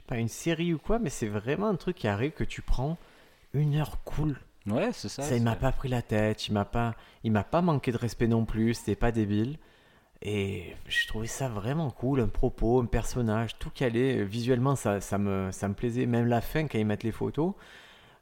sais 0.00 0.06
pas, 0.06 0.16
une 0.18 0.28
série 0.28 0.74
ou 0.74 0.78
quoi, 0.78 0.98
mais 0.98 1.10
c'est 1.10 1.28
vraiment 1.28 1.68
un 1.68 1.76
truc 1.76 1.96
qui 1.96 2.08
arrive 2.08 2.32
que 2.32 2.44
tu 2.44 2.62
prends 2.62 2.98
une 3.54 3.76
heure 3.76 4.02
cool. 4.04 4.36
Ouais, 4.66 4.90
c'est 4.92 5.08
ça. 5.08 5.22
Ça, 5.22 5.36
il 5.36 5.42
m'a 5.42 5.56
pas 5.56 5.72
pris 5.72 5.88
la 5.88 6.02
tête, 6.02 6.46
il 6.48 6.52
m'a 6.52 6.64
pas, 6.64 6.94
il 7.24 7.32
m'a 7.32 7.44
pas 7.44 7.62
manqué 7.62 7.92
de 7.92 7.96
respect 7.96 8.28
non 8.28 8.44
plus, 8.44 8.74
c'était 8.74 8.94
pas 8.96 9.10
débile. 9.12 9.58
Et 10.22 10.76
je 10.86 11.06
trouvais 11.08 11.26
ça 11.26 11.48
vraiment 11.48 11.90
cool, 11.90 12.20
un 12.20 12.28
propos, 12.28 12.80
un 12.80 12.84
personnage, 12.84 13.58
tout 13.58 13.70
calé. 13.70 14.22
Visuellement, 14.22 14.76
ça, 14.76 15.00
ça, 15.00 15.16
me, 15.16 15.50
ça 15.50 15.66
me 15.66 15.72
plaisait. 15.74 16.04
Même 16.04 16.26
la 16.26 16.42
fin, 16.42 16.66
quand 16.68 16.78
ils 16.78 16.84
mettent 16.84 17.04
les 17.04 17.10
photos, 17.12 17.54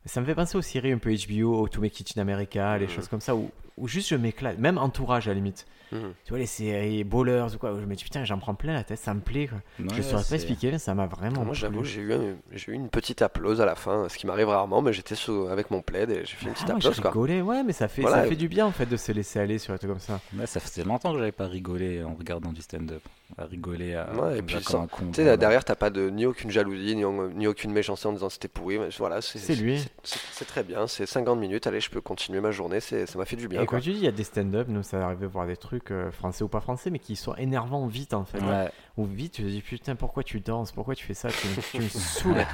ça 0.04 0.20
me 0.20 0.26
fait 0.26 0.36
penser 0.36 0.56
aux 0.56 0.62
séries 0.62 0.92
un 0.92 0.98
peu 0.98 1.12
HBO, 1.12 1.66
To 1.68 1.80
Make 1.80 1.98
It 2.00 2.16
in 2.16 2.20
America, 2.22 2.78
les 2.78 2.84
Mhm. 2.86 2.90
choses 2.92 3.08
comme 3.08 3.20
ça, 3.20 3.34
où, 3.34 3.50
où 3.78 3.88
juste 3.88 4.08
je 4.08 4.16
m'éclate. 4.16 4.58
Même 4.58 4.78
entourage 4.78 5.26
à 5.28 5.30
la 5.30 5.34
limite. 5.36 5.66
Mhm. 5.90 6.12
Tu 6.24 6.30
vois, 6.30 6.38
les 6.38 6.44
séries 6.46 7.02
Ballers 7.02 7.46
ou 7.54 7.58
quoi, 7.58 7.72
où 7.72 7.80
je 7.80 7.86
me 7.86 7.94
dis 7.94 8.04
putain, 8.04 8.22
j'en 8.24 8.38
prends 8.38 8.54
plein 8.54 8.74
la 8.74 8.84
tête, 8.84 8.98
ça 8.98 9.14
me 9.14 9.20
plaît. 9.20 9.46
Quoi. 9.46 9.58
je 9.78 9.84
Ouais, 9.84 10.02
saurais 10.02 10.22
c'est- 10.22 10.28
pas 10.28 10.34
expliquer, 10.34 10.70
mais 10.72 10.78
ça 10.78 10.94
m'a 10.94 11.06
vraiment. 11.06 11.44
Moi, 11.46 11.54
j'avoue, 11.54 11.82
j'ai 11.82 12.02
eu, 12.02 12.12
un- 12.12 12.36
j'ai 12.52 12.72
eu 12.72 12.74
une 12.74 12.90
petite 12.90 13.22
applause 13.22 13.62
à 13.62 13.64
la 13.64 13.74
fin, 13.74 14.06
ce 14.10 14.18
qui 14.18 14.26
m'arrive 14.26 14.48
rarement, 14.48 14.82
mais 14.82 14.92
j'étais 14.92 15.14
sous- 15.14 15.46
avec 15.46 15.70
mon 15.70 15.80
plaid 15.80 16.10
et 16.10 16.26
j'ai 16.26 16.36
fait 16.36 16.44
une 16.46 16.52
petite 16.52 16.66
Ah, 16.68 16.72
moi, 16.72 16.80
j'ai 16.80 16.88
applause. 16.88 17.00
quoi. 17.00 17.10
rigolé, 17.12 17.40
ouais, 17.40 17.62
mais 17.62 17.72
ça 17.72 17.88
fait, 17.88 18.02
Voilà. 18.02 18.22
ça 18.24 18.28
fait 18.28 18.36
du 18.36 18.48
bien 18.48 18.66
en 18.66 18.70
fait 18.70 18.84
de 18.84 18.98
se 18.98 19.12
laisser 19.12 19.38
aller 19.40 19.58
sur 19.58 19.72
un 19.72 19.78
truc 19.78 19.90
comme 19.90 19.98
ça. 20.00 20.20
Ouais, 20.38 20.46
ça 20.46 20.60
faisait 20.60 20.84
longtemps 20.84 21.12
que 21.12 21.18
j'avais 21.20 21.32
pas 21.32 21.46
rigolé 21.46 22.04
en 22.04 22.14
regardant 22.14 22.52
du 22.52 22.60
stand-up. 22.60 23.02
À 23.36 23.44
rigoler 23.44 23.94
à. 23.94 24.10
Ouais, 24.14 24.38
et 24.38 24.42
puis 24.42 24.54
ça, 24.56 24.60
sans- 24.62 24.72
comme 24.72 24.82
un 24.84 24.86
con. 24.86 25.04
Tu 25.12 25.22
sais, 25.22 25.36
derrière, 25.36 25.62
t'as 25.64 25.74
pas 25.74 25.90
de, 25.90 26.08
ni 26.08 26.24
aucune 26.26 26.50
jalousie, 26.50 26.96
ni, 26.96 27.04
ni 27.34 27.46
aucune 27.46 27.72
méchanceté 27.72 28.08
en 28.08 28.12
disant 28.12 28.28
c'était 28.30 28.48
pourri. 28.48 28.78
mais 28.78 28.88
voilà, 28.98 29.20
c'est 29.20 29.38
C'est 29.38 29.54
lui. 29.54 29.82
c'est- 30.02 30.44
très 30.46 30.62
bien, 30.62 30.86
c'est 30.86 31.04
50 31.06 31.38
minutes, 31.38 31.66
allez, 31.66 31.80
je 31.80 31.90
peux 31.90 32.00
continuer 32.00 32.40
ma 32.40 32.50
journée, 32.50 32.80
c'est- 32.80 33.04
ça 33.06 33.18
m'a 33.18 33.24
fait 33.26 33.36
du 33.36 33.46
bien. 33.48 33.60
Comme 33.68 33.80
tu 33.80 33.92
dis, 33.92 33.98
il 33.98 34.04
y 34.04 34.08
a 34.08 34.12
des 34.12 34.24
stand-up, 34.24 34.68
nous 34.68 34.82
ça 34.82 35.04
arrive 35.04 35.20
de 35.20 35.26
voir 35.26 35.46
des 35.46 35.56
trucs 35.56 35.90
euh, 35.90 36.10
français 36.10 36.44
ou 36.44 36.48
pas 36.48 36.60
français, 36.60 36.90
mais 36.90 36.98
qui 36.98 37.16
sont 37.16 37.34
énervants 37.36 37.86
vite 37.86 38.14
en 38.14 38.24
fait. 38.24 38.40
Ouais. 38.40 38.70
Ou 38.96 39.04
vite, 39.04 39.34
tu 39.34 39.42
te 39.42 39.48
dis 39.48 39.62
putain, 39.62 39.96
pourquoi 39.96 40.22
tu 40.22 40.40
danses? 40.40 40.72
Pourquoi 40.72 40.94
tu 40.94 41.04
fais 41.06 41.14
ça? 41.14 41.28
Tu 41.30 41.46
me, 41.48 41.54
tu 41.62 41.80
me 41.80 41.88
saoules. 41.88 42.46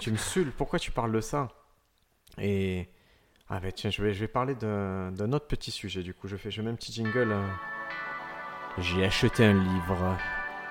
tu 0.00 0.10
me 0.12 0.16
saoules. 0.16 0.52
Pourquoi 0.56 0.78
tu 0.78 0.90
parles 0.90 1.12
de 1.12 1.20
ça? 1.20 1.48
Et. 2.38 2.88
Ah, 3.48 3.60
bah 3.60 3.70
tiens, 3.72 3.90
je 3.90 4.02
vais, 4.02 4.14
je 4.14 4.20
vais 4.20 4.28
parler 4.28 4.54
d'un 4.54 5.12
d'un 5.12 5.32
autre 5.32 5.46
petit 5.46 5.70
sujet 5.70 6.02
du 6.02 6.14
coup. 6.14 6.26
Je, 6.28 6.36
fais, 6.36 6.50
je 6.50 6.62
mets 6.62 6.70
un 6.70 6.74
petit 6.74 6.92
jingle. 6.92 7.32
euh. 7.32 7.46
J'ai 8.78 9.04
acheté 9.04 9.44
un 9.44 9.52
livre. 9.52 10.16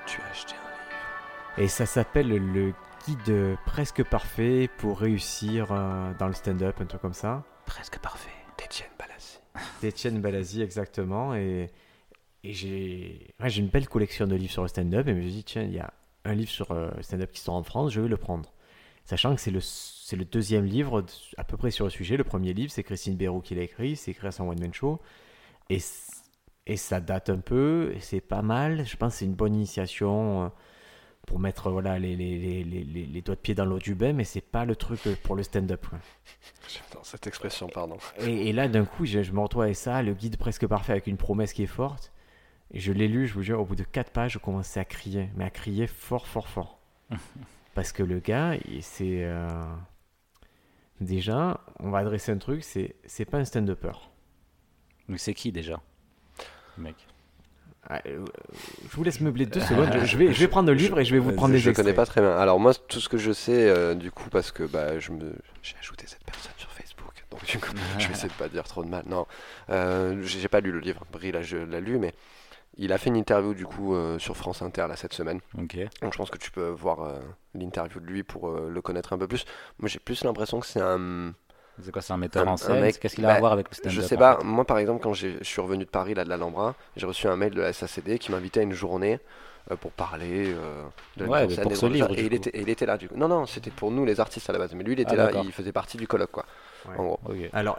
Tu 0.07 0.19
as 0.21 0.29
acheté 0.31 0.53
un 0.53 0.57
livre. 0.57 1.63
Et 1.63 1.67
ça 1.67 1.85
s'appelle 1.85 2.29
le 2.29 2.73
guide 3.05 3.57
presque 3.65 4.03
parfait 4.03 4.69
pour 4.77 4.99
réussir 4.99 5.67
euh, 5.71 6.11
dans 6.17 6.27
le 6.27 6.33
stand-up, 6.33 6.77
un 6.81 6.85
truc 6.85 7.01
comme 7.01 7.13
ça. 7.13 7.43
Presque 7.65 7.99
parfait. 7.99 8.31
d'Étienne 8.57 8.89
Balassi. 8.97 9.40
d'Étienne 9.81 10.21
Balazi, 10.21 10.61
exactement. 10.61 11.35
Et, 11.35 11.69
j'ai 12.43 13.33
une 13.57 13.67
belle 13.67 13.87
collection 13.87 14.25
de 14.25 14.35
livres 14.35 14.51
sur 14.51 14.63
le 14.63 14.67
stand-up. 14.67 15.07
Et 15.07 15.11
je 15.11 15.15
me 15.15 15.21
suis 15.21 15.31
dit, 15.31 15.43
tiens, 15.43 15.63
il 15.63 15.73
y 15.73 15.79
a 15.79 15.93
un 16.25 16.33
livre 16.33 16.49
sur 16.49 16.71
euh, 16.71 16.89
le 16.95 17.03
stand-up 17.03 17.31
qui 17.31 17.39
sort 17.39 17.55
en 17.55 17.63
France, 17.63 17.91
je 17.91 18.01
vais 18.01 18.07
le 18.07 18.17
prendre. 18.17 18.51
Sachant 19.05 19.35
que 19.35 19.41
c'est 19.41 19.51
le, 19.51 19.59
le 20.17 20.25
deuxième 20.25 20.65
livre 20.65 21.05
à 21.37 21.43
peu 21.43 21.57
près 21.57 21.71
sur 21.71 21.85
le 21.85 21.91
sujet. 21.91 22.17
Le 22.17 22.23
premier 22.23 22.53
livre, 22.53 22.71
c'est 22.71 22.83
Christine 22.83 23.15
Béroux 23.15 23.41
qui 23.41 23.55
l'a 23.55 23.63
écrit, 23.63 23.95
c'est 23.95 24.11
écrit 24.11 24.27
à 24.27 24.31
son 24.31 24.47
one-man 24.47 24.73
show. 24.73 24.99
Et, 25.69 25.79
et 26.67 26.77
ça 26.77 26.99
date 26.99 27.29
un 27.29 27.39
peu, 27.39 27.93
c'est 27.99 28.21
pas 28.21 28.41
mal. 28.41 28.85
Je 28.85 28.95
pense 28.97 29.13
que 29.13 29.19
c'est 29.19 29.25
une 29.25 29.35
bonne 29.35 29.55
initiation 29.55 30.45
euh, 30.45 30.49
pour 31.27 31.39
mettre 31.39 31.69
voilà, 31.71 31.97
les, 31.99 32.15
les, 32.15 32.63
les, 32.63 32.83
les, 32.83 33.21
doigts 33.21 33.35
de 33.35 33.39
pied 33.39 33.55
dans 33.55 33.65
l'eau 33.65 33.79
du 33.79 33.95
bain, 33.95 34.13
mais 34.13 34.23
c'est 34.23 34.41
pas 34.41 34.65
le 34.65 34.75
truc 34.75 35.05
euh, 35.07 35.15
pour 35.23 35.35
le 35.35 35.43
stand-up. 35.43 35.85
J'adore 36.67 37.05
cette 37.05 37.27
expression, 37.27 37.67
pardon. 37.69 37.97
Et, 38.19 38.49
et 38.49 38.53
là, 38.53 38.67
d'un 38.67 38.85
coup, 38.85 39.05
je, 39.05 39.23
je 39.23 39.31
me 39.31 39.39
retrouve 39.39 39.63
avec 39.63 39.75
ça, 39.75 40.01
le 40.01 40.13
guide 40.13 40.37
presque 40.37 40.65
parfait 40.67 40.91
avec 40.93 41.07
une 41.07 41.17
promesse 41.17 41.53
qui 41.53 41.63
est 41.63 41.67
forte. 41.67 42.11
Et 42.71 42.79
je 42.79 42.91
l'ai 42.91 43.07
lu, 43.07 43.27
je 43.27 43.33
vous 43.33 43.43
jure, 43.43 43.59
au 43.59 43.65
bout 43.65 43.75
de 43.75 43.83
quatre 43.83 44.11
pages, 44.11 44.33
je 44.33 44.37
commençais 44.39 44.79
à 44.79 44.85
crier, 44.85 45.29
mais 45.35 45.43
à 45.45 45.49
crier 45.49 45.87
fort, 45.87 46.27
fort, 46.27 46.47
fort. 46.47 46.79
Parce 47.75 47.91
que 47.91 48.03
le 48.03 48.19
gars, 48.19 48.55
il- 48.65 48.83
c'est. 48.83 49.23
euh, 49.23 49.47
Déjà, 50.99 51.59
on 51.79 51.89
va 51.89 51.99
adresser 51.99 52.31
un 52.31 52.37
truc, 52.37 52.63
c'est 52.63 52.95
c'est 53.05 53.25
pas 53.25 53.39
un 53.39 53.45
stand-upper. 53.45 53.93
Mais 55.07 55.17
c'est 55.17 55.33
qui 55.33 55.51
déjà 55.51 55.81
le 56.77 56.83
Mec? 56.83 56.95
Ah, 57.89 57.99
euh, 58.05 58.23
Je 58.89 58.95
vous 58.95 59.03
laisse 59.03 59.19
meubler 59.21 59.45
deux 59.45 59.59
secondes. 59.59 59.89
Je, 59.99 60.05
je 60.05 60.17
vais, 60.17 60.31
je 60.33 60.39
vais 60.39 60.47
prendre 60.47 60.69
le 60.69 60.75
livre 60.75 60.99
et 60.99 61.05
je 61.05 61.13
vais 61.13 61.19
vous 61.19 61.31
prendre 61.33 61.53
des 61.53 61.59
je 61.59 61.71
connais 61.71 61.89
extraits. 61.89 61.95
pas 61.95 62.05
très 62.05 62.21
bien. 62.21 62.31
Alors 62.37 62.59
moi, 62.59 62.73
tout 62.73 62.99
ce 62.99 63.09
que 63.09 63.17
je 63.17 63.31
sais, 63.31 63.67
euh, 63.69 63.95
du 63.95 64.11
coup, 64.11 64.29
parce 64.29 64.51
que 64.51 64.63
bah, 64.63 64.99
je 64.99 65.11
me, 65.11 65.33
j'ai 65.63 65.75
ajouté 65.79 66.05
cette 66.07 66.23
personne 66.23 66.51
sur 66.57 66.69
Facebook, 66.71 67.11
donc 67.31 67.43
du 67.45 67.57
coup, 67.57 67.71
je 67.97 68.07
vais 68.07 68.13
essayer 68.13 68.29
de 68.29 68.33
pas 68.33 68.49
dire 68.49 68.63
trop 68.63 68.83
de 68.83 68.89
mal. 68.89 69.03
Non, 69.07 69.25
euh, 69.69 70.21
j'ai 70.23 70.47
pas 70.47 70.59
lu 70.61 70.71
le 70.71 70.79
livre. 70.79 71.05
Brie 71.11 71.31
là, 71.31 71.41
je 71.41 71.57
l'a 71.57 71.79
lu, 71.79 71.97
mais 71.97 72.13
il 72.77 72.93
a 72.93 72.97
fait 72.97 73.09
une 73.09 73.17
interview 73.17 73.53
du 73.53 73.65
coup 73.65 73.95
euh, 73.95 74.17
sur 74.19 74.37
France 74.37 74.61
Inter 74.61 74.85
là 74.87 74.95
cette 74.95 75.13
semaine. 75.13 75.39
Ok. 75.57 75.75
Donc 76.01 76.13
je 76.13 76.17
pense 76.17 76.29
que 76.29 76.37
tu 76.37 76.51
peux 76.51 76.69
voir 76.69 77.01
euh, 77.01 77.19
l'interview 77.53 77.99
de 77.99 78.05
lui 78.05 78.23
pour 78.23 78.47
euh, 78.47 78.69
le 78.69 78.81
connaître 78.81 79.11
un 79.11 79.17
peu 79.17 79.27
plus. 79.27 79.43
Moi, 79.79 79.89
j'ai 79.89 79.99
plus 79.99 80.23
l'impression 80.23 80.59
que 80.59 80.65
c'est 80.67 80.79
un 80.81 81.33
C'est 81.79 81.91
quoi, 81.91 82.01
c'est 82.01 82.13
un 82.13 82.17
metteur 82.17 82.47
Un- 82.47 82.47
en 82.47 82.57
scène? 82.57 82.79
mec- 82.79 82.99
Qu'est-ce 82.99 83.15
qu'il 83.15 83.25
a 83.25 83.29
à 83.29 83.33
bah, 83.33 83.39
voir 83.39 83.51
avec 83.53 83.69
le 83.69 83.75
stand-up 83.75 83.91
Je 83.95 84.01
sais 84.01 84.17
en 84.17 84.19
pas, 84.19 84.37
fait? 84.37 84.43
Moi 84.43 84.65
par 84.65 84.77
exemple, 84.77 85.01
quand 85.01 85.13
je 85.13 85.43
suis 85.43 85.61
revenu 85.61 85.85
de 85.85 85.89
Paris, 85.89 86.13
là, 86.13 86.23
de 86.23 86.29
l'Alhambra, 86.29 86.75
j'ai 86.95 87.05
reçu 87.05 87.27
un 87.27 87.35
mail 87.35 87.53
de 87.53 87.61
la 87.61 87.69
SACD 87.73 88.19
qui 88.19 88.31
m'invitait 88.31 88.59
à 88.61 88.63
une 88.63 88.73
journée 88.73 89.19
pour 89.79 89.91
parler 89.91 90.53
euh, 90.53 90.83
de 91.17 91.25
la 91.25 91.29
Ouais, 91.29 91.47
pour 91.61 91.75
ce 91.75 91.85
livre, 91.85 92.17
et 92.17 92.25
il 92.25 92.33
était, 92.33 92.49
et 92.51 92.61
il 92.61 92.69
était 92.69 92.85
là 92.85 92.97
du 92.97 93.07
coup. 93.07 93.15
Non, 93.15 93.27
non, 93.27 93.45
c'était 93.45 93.71
pour 93.71 93.91
nous 93.91 94.05
les 94.05 94.19
artistes 94.19 94.49
à 94.49 94.53
la 94.53 94.59
base, 94.59 94.73
mais 94.73 94.83
lui 94.83 94.93
il 94.93 94.99
était 94.99 95.13
Ah, 95.13 95.31
là, 95.31 95.41
il 95.43 95.51
faisait 95.51 95.71
partie 95.71 95.97
du 95.97 96.07
colloque 96.07 96.31
quoi. 96.31 96.45
Ouais. 96.87 96.95
En 96.97 97.03
gros. 97.03 97.19
Alors, 97.53 97.77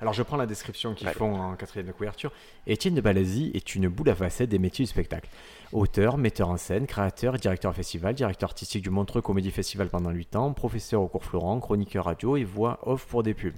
Alors, 0.00 0.12
je 0.12 0.22
prends 0.22 0.36
la 0.36 0.46
description 0.46 0.94
qu'ils 0.94 1.08
font 1.08 1.34
en 1.34 1.56
quatrième 1.56 1.88
de 1.88 1.92
couverture. 1.92 2.32
Étienne 2.66 2.94
de 2.94 3.00
Balazy 3.00 3.50
est 3.54 3.74
une 3.74 3.88
boule 3.88 4.08
à 4.08 4.14
facettes 4.14 4.50
des 4.50 4.58
métiers 4.58 4.84
du 4.84 4.90
spectacle. 4.90 5.28
Auteur, 5.72 6.16
metteur 6.16 6.48
en 6.48 6.56
scène, 6.56 6.86
créateur 6.86 7.34
et 7.34 7.38
directeur 7.38 7.74
festival, 7.74 8.14
directeur 8.14 8.50
artistique 8.50 8.82
du 8.82 8.90
Montreux 8.90 9.20
Comédie 9.20 9.50
Festival 9.50 9.88
pendant 9.88 10.10
8 10.10 10.36
ans, 10.36 10.52
professeur 10.52 11.02
au 11.02 11.08
cours 11.08 11.24
Florent, 11.24 11.58
chroniqueur 11.58 12.04
radio 12.04 12.36
et 12.36 12.44
voix 12.44 12.78
off 12.82 13.06
pour 13.06 13.24
des 13.24 13.34
pubs. 13.34 13.56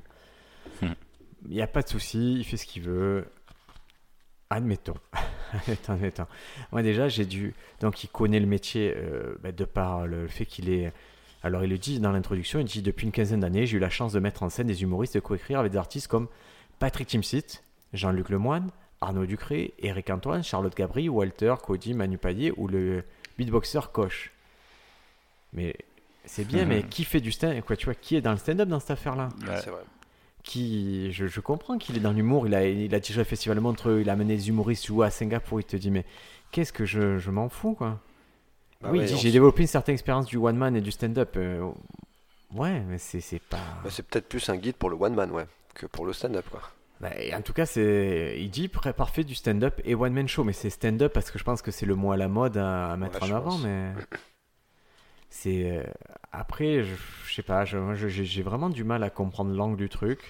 Hmm. 0.81 0.93
Il 1.47 1.55
n'y 1.55 1.63
a 1.63 1.67
pas 1.67 1.83
de 1.83 1.89
souci, 1.89 2.37
il 2.39 2.45
fait 2.45 2.57
ce 2.57 2.67
qu'il 2.67 2.83
veut. 2.83 3.27
Admettons. 4.51 4.95
admettons, 5.53 5.93
admettons. 5.93 6.27
Moi, 6.73 6.83
déjà, 6.83 7.09
j'ai 7.09 7.25
dû. 7.25 7.55
Donc, 7.81 8.03
il 8.05 8.09
connaît 8.09 8.41
le 8.41 8.47
métier 8.47 8.95
euh, 8.97 9.37
bah, 9.43 9.53
de 9.53 9.65
par 9.65 10.07
le 10.07 10.27
fait 10.27 10.47
qu'il 10.47 10.71
est. 10.71 10.93
Alors, 11.43 11.63
il 11.63 11.71
le 11.71 11.79
dit 11.79 12.01
dans 12.01 12.13
l'introduction 12.13 12.59
il 12.59 12.65
dit 12.65 12.83
Depuis 12.83 13.07
une 13.07 13.13
quinzaine 13.13 13.41
d'années, 13.41 13.67
j'ai 13.67 13.77
eu 13.77 13.81
la 13.81 13.91
chance 13.91 14.13
de 14.13 14.21
mettre 14.21 14.43
en 14.43 14.49
scène 14.49 14.67
des 14.67 14.83
humoristes 14.83 15.17
et 15.17 15.21
de 15.21 15.25
coécrire 15.25 15.61
avec 15.61 15.73
des 15.73 15.79
artistes 15.79 16.09
comme 16.09 16.29
Patrick 16.79 17.09
Timsit, 17.09 17.63
Jean-Luc 17.93 18.31
Lemoine, 18.31 18.71
Arnaud 19.01 19.27
Ducré, 19.27 19.75
Eric 19.79 20.11
Antoine, 20.11 20.43
Charlotte 20.43 20.77
Gabri, 20.77 21.09
Walter, 21.09 21.55
Cody, 21.63 21.95
Manu 21.95 22.19
Payet 22.19 22.53
ou 22.57 22.67
le 22.67 23.05
beatboxer 23.37 23.81
Koch. 23.93 24.33
Mais 25.53 25.77
c'est 26.25 26.47
bien, 26.47 26.65
mais 26.65 26.83
qui 26.83 27.05
fait 27.05 27.21
du 27.21 27.33
stand 27.33 27.61
quoi, 27.63 27.77
tu 27.77 27.87
vois, 27.87 27.95
qui 27.95 28.17
est 28.17 28.21
dans 28.21 28.33
le 28.33 28.37
stand-up 28.37 28.69
dans 28.69 28.81
cette 28.81 28.93
affaire-là? 28.93 29.29
Ouais. 29.47 29.61
C'est 29.63 29.71
vrai. 29.71 29.83
Qui, 30.49 31.13
je, 31.13 31.27
je 31.27 31.41
comprends 31.41 31.79
qu'il 31.79 31.97
est 31.97 32.01
dans 32.01 32.13
l'humour, 32.13 32.47
il 32.47 32.55
a, 32.55 32.67
il 32.67 32.95
a 32.95 33.01
déjà 33.01 33.19
le 33.21 33.25
festival 33.25 33.61
Montreux, 33.61 34.01
il 34.01 34.09
a 34.11 34.15
amené 34.15 34.35
des 34.37 34.49
humoristes 34.49 34.87
jouer 34.87 35.07
à 35.07 35.11
Singapour, 35.11 35.61
il 35.61 35.65
te 35.65 35.77
dit 35.77 35.91
mais 35.91 36.05
qu'est-ce 36.51 36.73
que 36.73 36.85
je, 36.85 37.19
je 37.19 37.31
m'en 37.31 37.49
fous 37.49 37.75
quoi. 37.75 38.01
Bah 38.81 38.89
oui, 38.93 39.01
ouais, 39.01 39.13
on 39.13 39.17
j'ai 39.17 39.31
développé 39.31 39.63
une 39.63 39.69
certaine 39.69 39.93
expérience 39.95 40.27
du 40.27 40.37
one 40.39 40.57
man 40.57 40.75
et 40.77 40.81
du 40.81 40.91
stand-up. 40.91 41.35
euh, 41.37 41.69
ouais, 42.55 42.81
mais 42.89 42.99
c'est 42.99 43.43
pas. 43.43 43.59
bah, 43.85 43.91
c'est 43.91 44.07
peut-être 44.07 44.29
plus 44.29 44.49
un 44.49 44.57
guide 44.57 44.77
pour 44.77 44.89
le 44.91 44.97
one 44.97 45.15
man 45.15 45.31
ouais 45.33 45.47
que 45.75 45.87
pour 45.87 46.07
le 46.07 46.13
stand-up 46.13 46.47
quoi. 46.51 46.63
Bah, 47.01 47.11
et 47.17 47.33
en 47.35 47.43
tout 47.43 47.53
cas, 47.53 47.65
c'est 47.67 48.37
il 48.41 48.51
dit 48.51 48.67
parfait 48.69 49.23
du 49.23 49.35
stand-up 49.37 49.81
et 49.85 49.95
one 49.95 50.13
man 50.13 50.27
show, 50.27 50.43
mais 50.45 50.53
c'est 50.53 50.71
stand-up 50.71 51.13
parce 51.13 51.31
que 51.31 51.39
je 51.39 51.45
pense 51.45 51.63
que 51.63 51.71
c'est 51.71 51.87
le 51.87 51.95
mot 51.95 52.11
à 52.13 52.17
la 52.17 52.27
mode 52.29 52.57
à, 52.57 52.93
à 52.93 52.97
mettre 52.97 53.23
Ouais, 53.23 53.31
en 53.33 53.37
avant, 53.37 53.51
pense. 53.51 53.63
mais 53.63 53.93
c'est 55.31 55.71
euh, 55.71 55.83
après, 56.33 56.85
je, 56.85 56.95
sais 57.35 57.43
pas, 57.43 57.65
j'ai 57.65 58.43
vraiment 58.43 58.71
du 58.71 58.85
mal 58.85 59.03
à 59.03 59.11
comprendre 59.11 59.53
l'angle 59.55 59.77
du 59.77 59.89
truc. 59.89 60.21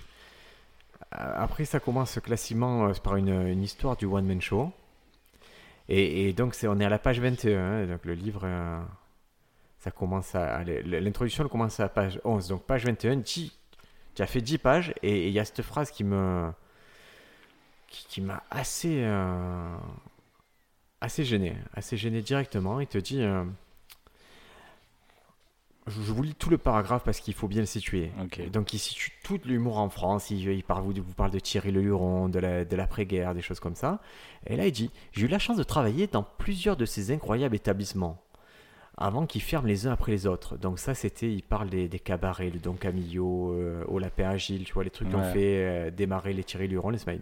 Euh, 1.14 1.32
Après, 1.36 1.64
ça 1.64 1.80
commence 1.80 2.18
classiquement 2.20 2.88
euh, 2.88 2.92
par 2.94 3.16
une, 3.16 3.30
une 3.48 3.62
histoire 3.62 3.96
du 3.96 4.06
one 4.06 4.26
man 4.26 4.40
show. 4.40 4.72
Et, 5.88 6.28
et 6.28 6.32
donc, 6.32 6.54
c'est, 6.54 6.68
on 6.68 6.78
est 6.80 6.84
à 6.84 6.88
la 6.88 6.98
page 6.98 7.20
21. 7.20 7.58
hein, 7.58 7.86
donc, 7.86 8.04
le 8.04 8.14
livre, 8.14 8.46
ça 9.78 9.90
commence 9.90 10.34
à. 10.34 10.62
L'introduction 10.64 11.48
commence 11.48 11.80
à 11.80 11.84
la 11.84 11.88
page 11.88 12.20
11. 12.24 12.48
Donc, 12.48 12.64
page 12.64 12.84
21, 12.84 13.16
10, 13.16 13.52
tu 14.14 14.22
as 14.22 14.26
fait 14.26 14.40
10 14.42 14.58
pages. 14.58 14.94
Et 15.02 15.28
il 15.28 15.32
y 15.32 15.38
a 15.40 15.44
cette 15.44 15.62
phrase 15.62 15.90
qui 15.90 16.04
me. 16.04 16.50
qui, 17.88 18.06
qui 18.08 18.20
m'a 18.20 18.42
assez. 18.50 19.02
euh, 19.04 19.76
assez 21.00 21.24
gêné. 21.24 21.56
Assez 21.74 21.96
gêné 21.96 22.20
directement. 22.22 22.80
Il 22.80 22.86
te 22.86 22.98
dit. 22.98 23.22
Je 25.88 26.12
vous 26.12 26.22
lis 26.22 26.34
tout 26.34 26.50
le 26.50 26.58
paragraphe 26.58 27.02
parce 27.04 27.20
qu'il 27.20 27.34
faut 27.34 27.48
bien 27.48 27.60
le 27.60 27.66
situer. 27.66 28.10
Donc 28.52 28.72
il 28.74 28.78
situe 28.78 29.12
tout 29.22 29.40
l'humour 29.44 29.78
en 29.78 29.88
France, 29.90 30.30
il, 30.30 30.48
il 30.48 30.62
parle, 30.64 30.82
vous, 30.82 30.92
vous 30.92 31.14
parle 31.14 31.30
de 31.30 31.38
Thierry 31.40 31.70
Le 31.72 31.80
Luron, 31.80 32.28
de 32.28 32.38
la- 32.38 32.64
de 32.64 32.76
l'après-guerre, 32.76 33.34
des 33.34 33.42
choses 33.42 33.60
comme 33.60 33.74
ça. 33.74 34.00
Et 34.46 34.56
là 34.56 34.66
il 34.66 34.72
dit, 34.72 34.90
j'ai 35.12 35.26
eu 35.26 35.28
la 35.28 35.38
chance 35.38 35.56
de 35.56 35.62
travailler 35.62 36.06
dans 36.06 36.22
plusieurs 36.22 36.76
de 36.76 36.84
ces 36.84 37.10
incroyables 37.12 37.54
établissements, 37.56 38.22
avant 38.96 39.26
qu'ils 39.26 39.42
ferment 39.42 39.68
les 39.68 39.86
uns 39.86 39.92
après 39.92 40.12
les 40.12 40.26
autres. 40.26 40.56
Donc 40.56 40.78
ça 40.78 40.94
c'était, 40.94 41.32
il 41.32 41.42
parle 41.42 41.68
des, 41.70 41.88
des 41.88 41.98
cabarets, 42.00 42.50
le 42.50 42.58
Don 42.58 42.74
Camillo, 42.74 43.52
euh, 43.52 43.84
au 43.88 43.98
Lapin 43.98 44.28
Agile, 44.30 44.64
tu 44.64 44.72
vois, 44.72 44.84
les 44.84 44.90
trucs 44.90 45.08
qui 45.08 45.14
ont 45.14 45.20
Ouais. 45.20 45.32
fait 45.32 45.64
euh, 45.66 45.90
démarrer 45.90 46.32
les 46.32 46.44
Thierry 46.44 46.66
Le 46.66 46.72
Luron, 46.74 46.90
les 46.90 46.98
Smiles. 46.98 47.20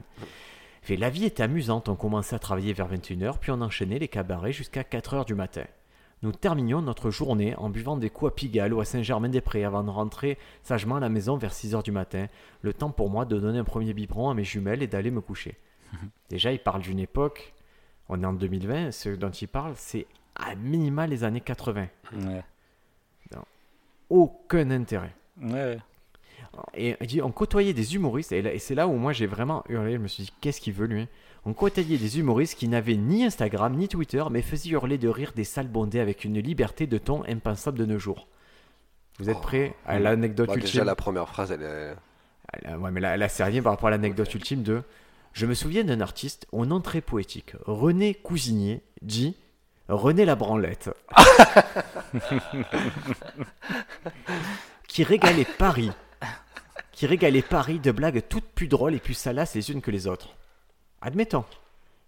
Il 0.83 0.87
fait, 0.87 0.97
la 0.97 1.11
vie 1.11 1.25
était 1.25 1.43
amusante, 1.43 1.89
on 1.89 1.97
commençait 1.97 2.37
à 2.37 2.39
travailler 2.39 2.73
vers 2.73 2.89
21h, 2.89 3.39
puis 3.41 3.51
on 3.51 3.61
enchaînait 3.61 3.99
les 3.99 4.09
cabarets 4.09 4.53
jusqu'à 4.53 4.83
4h 4.83 5.25
du 5.27 5.35
matin. 5.35 5.65
Nous 6.23 6.33
terminions 6.33 6.81
notre 6.81 7.11
journée 7.11 7.55
en 7.57 7.69
buvant 7.69 7.97
des 7.97 8.09
coups 8.09 8.33
à 8.33 8.35
Pigalle 8.35 8.73
ou 8.73 8.81
à 8.81 8.85
Saint-Germain-des-Prés 8.85 9.65
avant 9.65 9.85
de 9.85 9.91
rentrer 9.91 10.39
sagement 10.63 10.97
à 10.97 11.01
la 11.01 11.11
maison 11.11 11.37
vers 11.37 11.53
6 11.53 11.75
heures 11.75 11.83
du 11.83 11.93
matin. 11.93 12.27
Le 12.63 12.73
temps 12.73 12.91
pour 12.91 13.11
moi 13.11 13.27
de 13.27 13.39
donner 13.39 13.59
un 13.59 13.65
premier 13.65 13.93
biberon 13.93 14.31
à 14.31 14.35
mes 14.35 14.45
jumelles 14.45 14.83
et 14.83 14.87
d'aller 14.87 15.11
me 15.11 15.21
coucher. 15.21 15.57
Déjà, 16.31 16.53
il 16.53 16.59
parle 16.59 16.83
d'une 16.83 17.01
époque, 17.01 17.55
on 18.09 18.23
est 18.23 18.27
en 18.27 18.33
2020, 18.33 18.93
ce 18.93 19.11
dont 19.11 19.31
il 19.31 19.49
parle, 19.49 19.75
c'est 19.77 20.07
à 20.35 20.55
minima 20.55 21.07
les 21.07 21.23
années 21.23 21.41
80. 21.41 21.89
Ouais. 22.13 22.43
Aucun 24.09 24.71
intérêt. 24.71 25.15
Ouais. 25.41 25.79
Et 26.75 26.97
on 27.23 27.33
côtoyait 27.33 27.75
des 27.75 27.95
humoristes, 27.95 28.33
et, 28.33 28.59
c'est 28.59 28.75
là 28.75 28.87
où 28.89 28.95
moi 28.95 29.13
j'ai 29.13 29.27
vraiment 29.27 29.65
hurlé, 29.69 29.95
je 29.95 29.99
me 29.99 30.09
suis 30.09 30.25
dit, 30.25 30.33
qu'est-ce 30.41 30.61
qu'il 30.61 30.73
veut 30.73 30.87
lui 30.87 31.09
On 31.49 31.53
côtoyait 31.55 31.97
des 31.97 32.19
humoristes 32.19 32.59
qui 32.59 32.67
n'avaient 32.67 32.97
ni 32.97 33.25
Instagram 33.25 33.75
ni 33.77 33.87
Twitter, 33.87 34.25
mais 34.31 34.43
faisaient 34.43 34.71
hurler 34.71 34.99
de 34.99 35.09
rire 35.09 35.33
des 35.35 35.45
salles 35.45 35.69
bondées 35.69 36.01
avec 36.01 36.25
une 36.25 36.41
liberté 36.41 36.89
de 36.89 36.99
ton 36.99 37.23
impensable 37.29 37.79
de 37.79 37.85
nos 37.87 38.01
jours. 38.01 38.27
Vous 39.21 39.31
êtes 39.31 39.37
Oh. 39.39 39.43
prêts 39.43 39.75
à 39.87 40.01
l'anecdote 40.01 40.49
Bah, 40.49 40.55
ultime 40.57 40.67
déjà 40.73 40.85
la 40.85 40.97
première 40.97 41.29
phrase 41.29 41.53
elle 41.53 41.63
est 41.63 41.95
Ouais, 42.77 42.91
mais 42.91 43.01
là, 43.01 43.17
là 43.17 43.29
c'est 43.29 43.45
rien 43.45 43.63
par 43.63 43.73
rapport 43.73 43.89
à 43.89 43.91
l'anecdote 43.91 44.33
ultime 44.35 44.63
de... 44.63 44.83
Je 45.33 45.47
me 45.47 45.55
souviens 45.55 45.85
d'un 45.85 46.01
artiste 46.01 46.47
au 46.53 46.67
nom 46.67 46.81
très 46.81 47.01
poétique, 47.01 47.53
René 47.65 48.15
Cousinier, 48.15 48.83
dit 49.03 49.37
René 49.89 50.25
la 50.25 50.35
branlette. 50.35 50.91
qui 54.89 55.05
régalait 55.05 55.47
Paris. 55.59 55.91
Qui 56.93 57.07
régalait 57.07 57.43
Paris 57.43 57.79
de 57.79 57.93
blagues 57.93 58.23
toutes 58.29 58.47
plus 58.47 58.69
drôles 58.69 58.95
et 58.95 58.99
plus 59.01 59.15
salaces 59.15 59.55
les 59.55 59.71
unes 59.71 59.81
que 59.83 59.91
les 59.91 60.07
autres. 60.09 60.35
Admettons. 61.07 61.45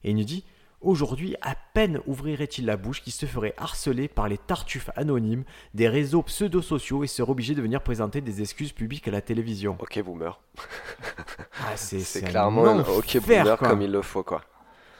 Et 0.05 0.11
il 0.11 0.17
nous 0.17 0.25
dit 0.25 0.45
Aujourd'hui, 0.81 1.35
à 1.41 1.55
peine 1.75 2.01
ouvrirait-il 2.07 2.65
la 2.67 2.77
bouche 2.77 3.01
qu'il 3.03 3.13
se 3.13 3.27
ferait 3.27 3.55
harceler 3.57 4.07
par 4.07 4.29
les 4.29 4.39
tartuffes 4.39 4.91
anonymes 4.95 5.43
des 5.75 5.89
réseaux 5.89 6.23
pseudo-sociaux 6.23 7.03
et 7.03 7.07
serait 7.09 7.31
obligé 7.31 7.55
de 7.55 7.63
venir 7.63 7.81
présenter 7.81 8.21
des 8.21 8.43
excuses 8.43 8.73
publiques 8.73 9.09
à 9.09 9.11
la 9.11 9.21
télévision. 9.21 9.77
ok 9.81 10.03
boomer. 10.03 10.39
Ah, 11.65 11.77
c'est 11.77 12.23
un 12.25 12.29
clairement 12.29 12.67
un 12.67 12.81
ok 12.81 13.19
boomer 13.21 13.59
quoi. 13.59 13.69
comme 13.69 13.83
il 13.83 13.91
le 13.91 14.03
faut 14.03 14.23
quoi. 14.23 14.43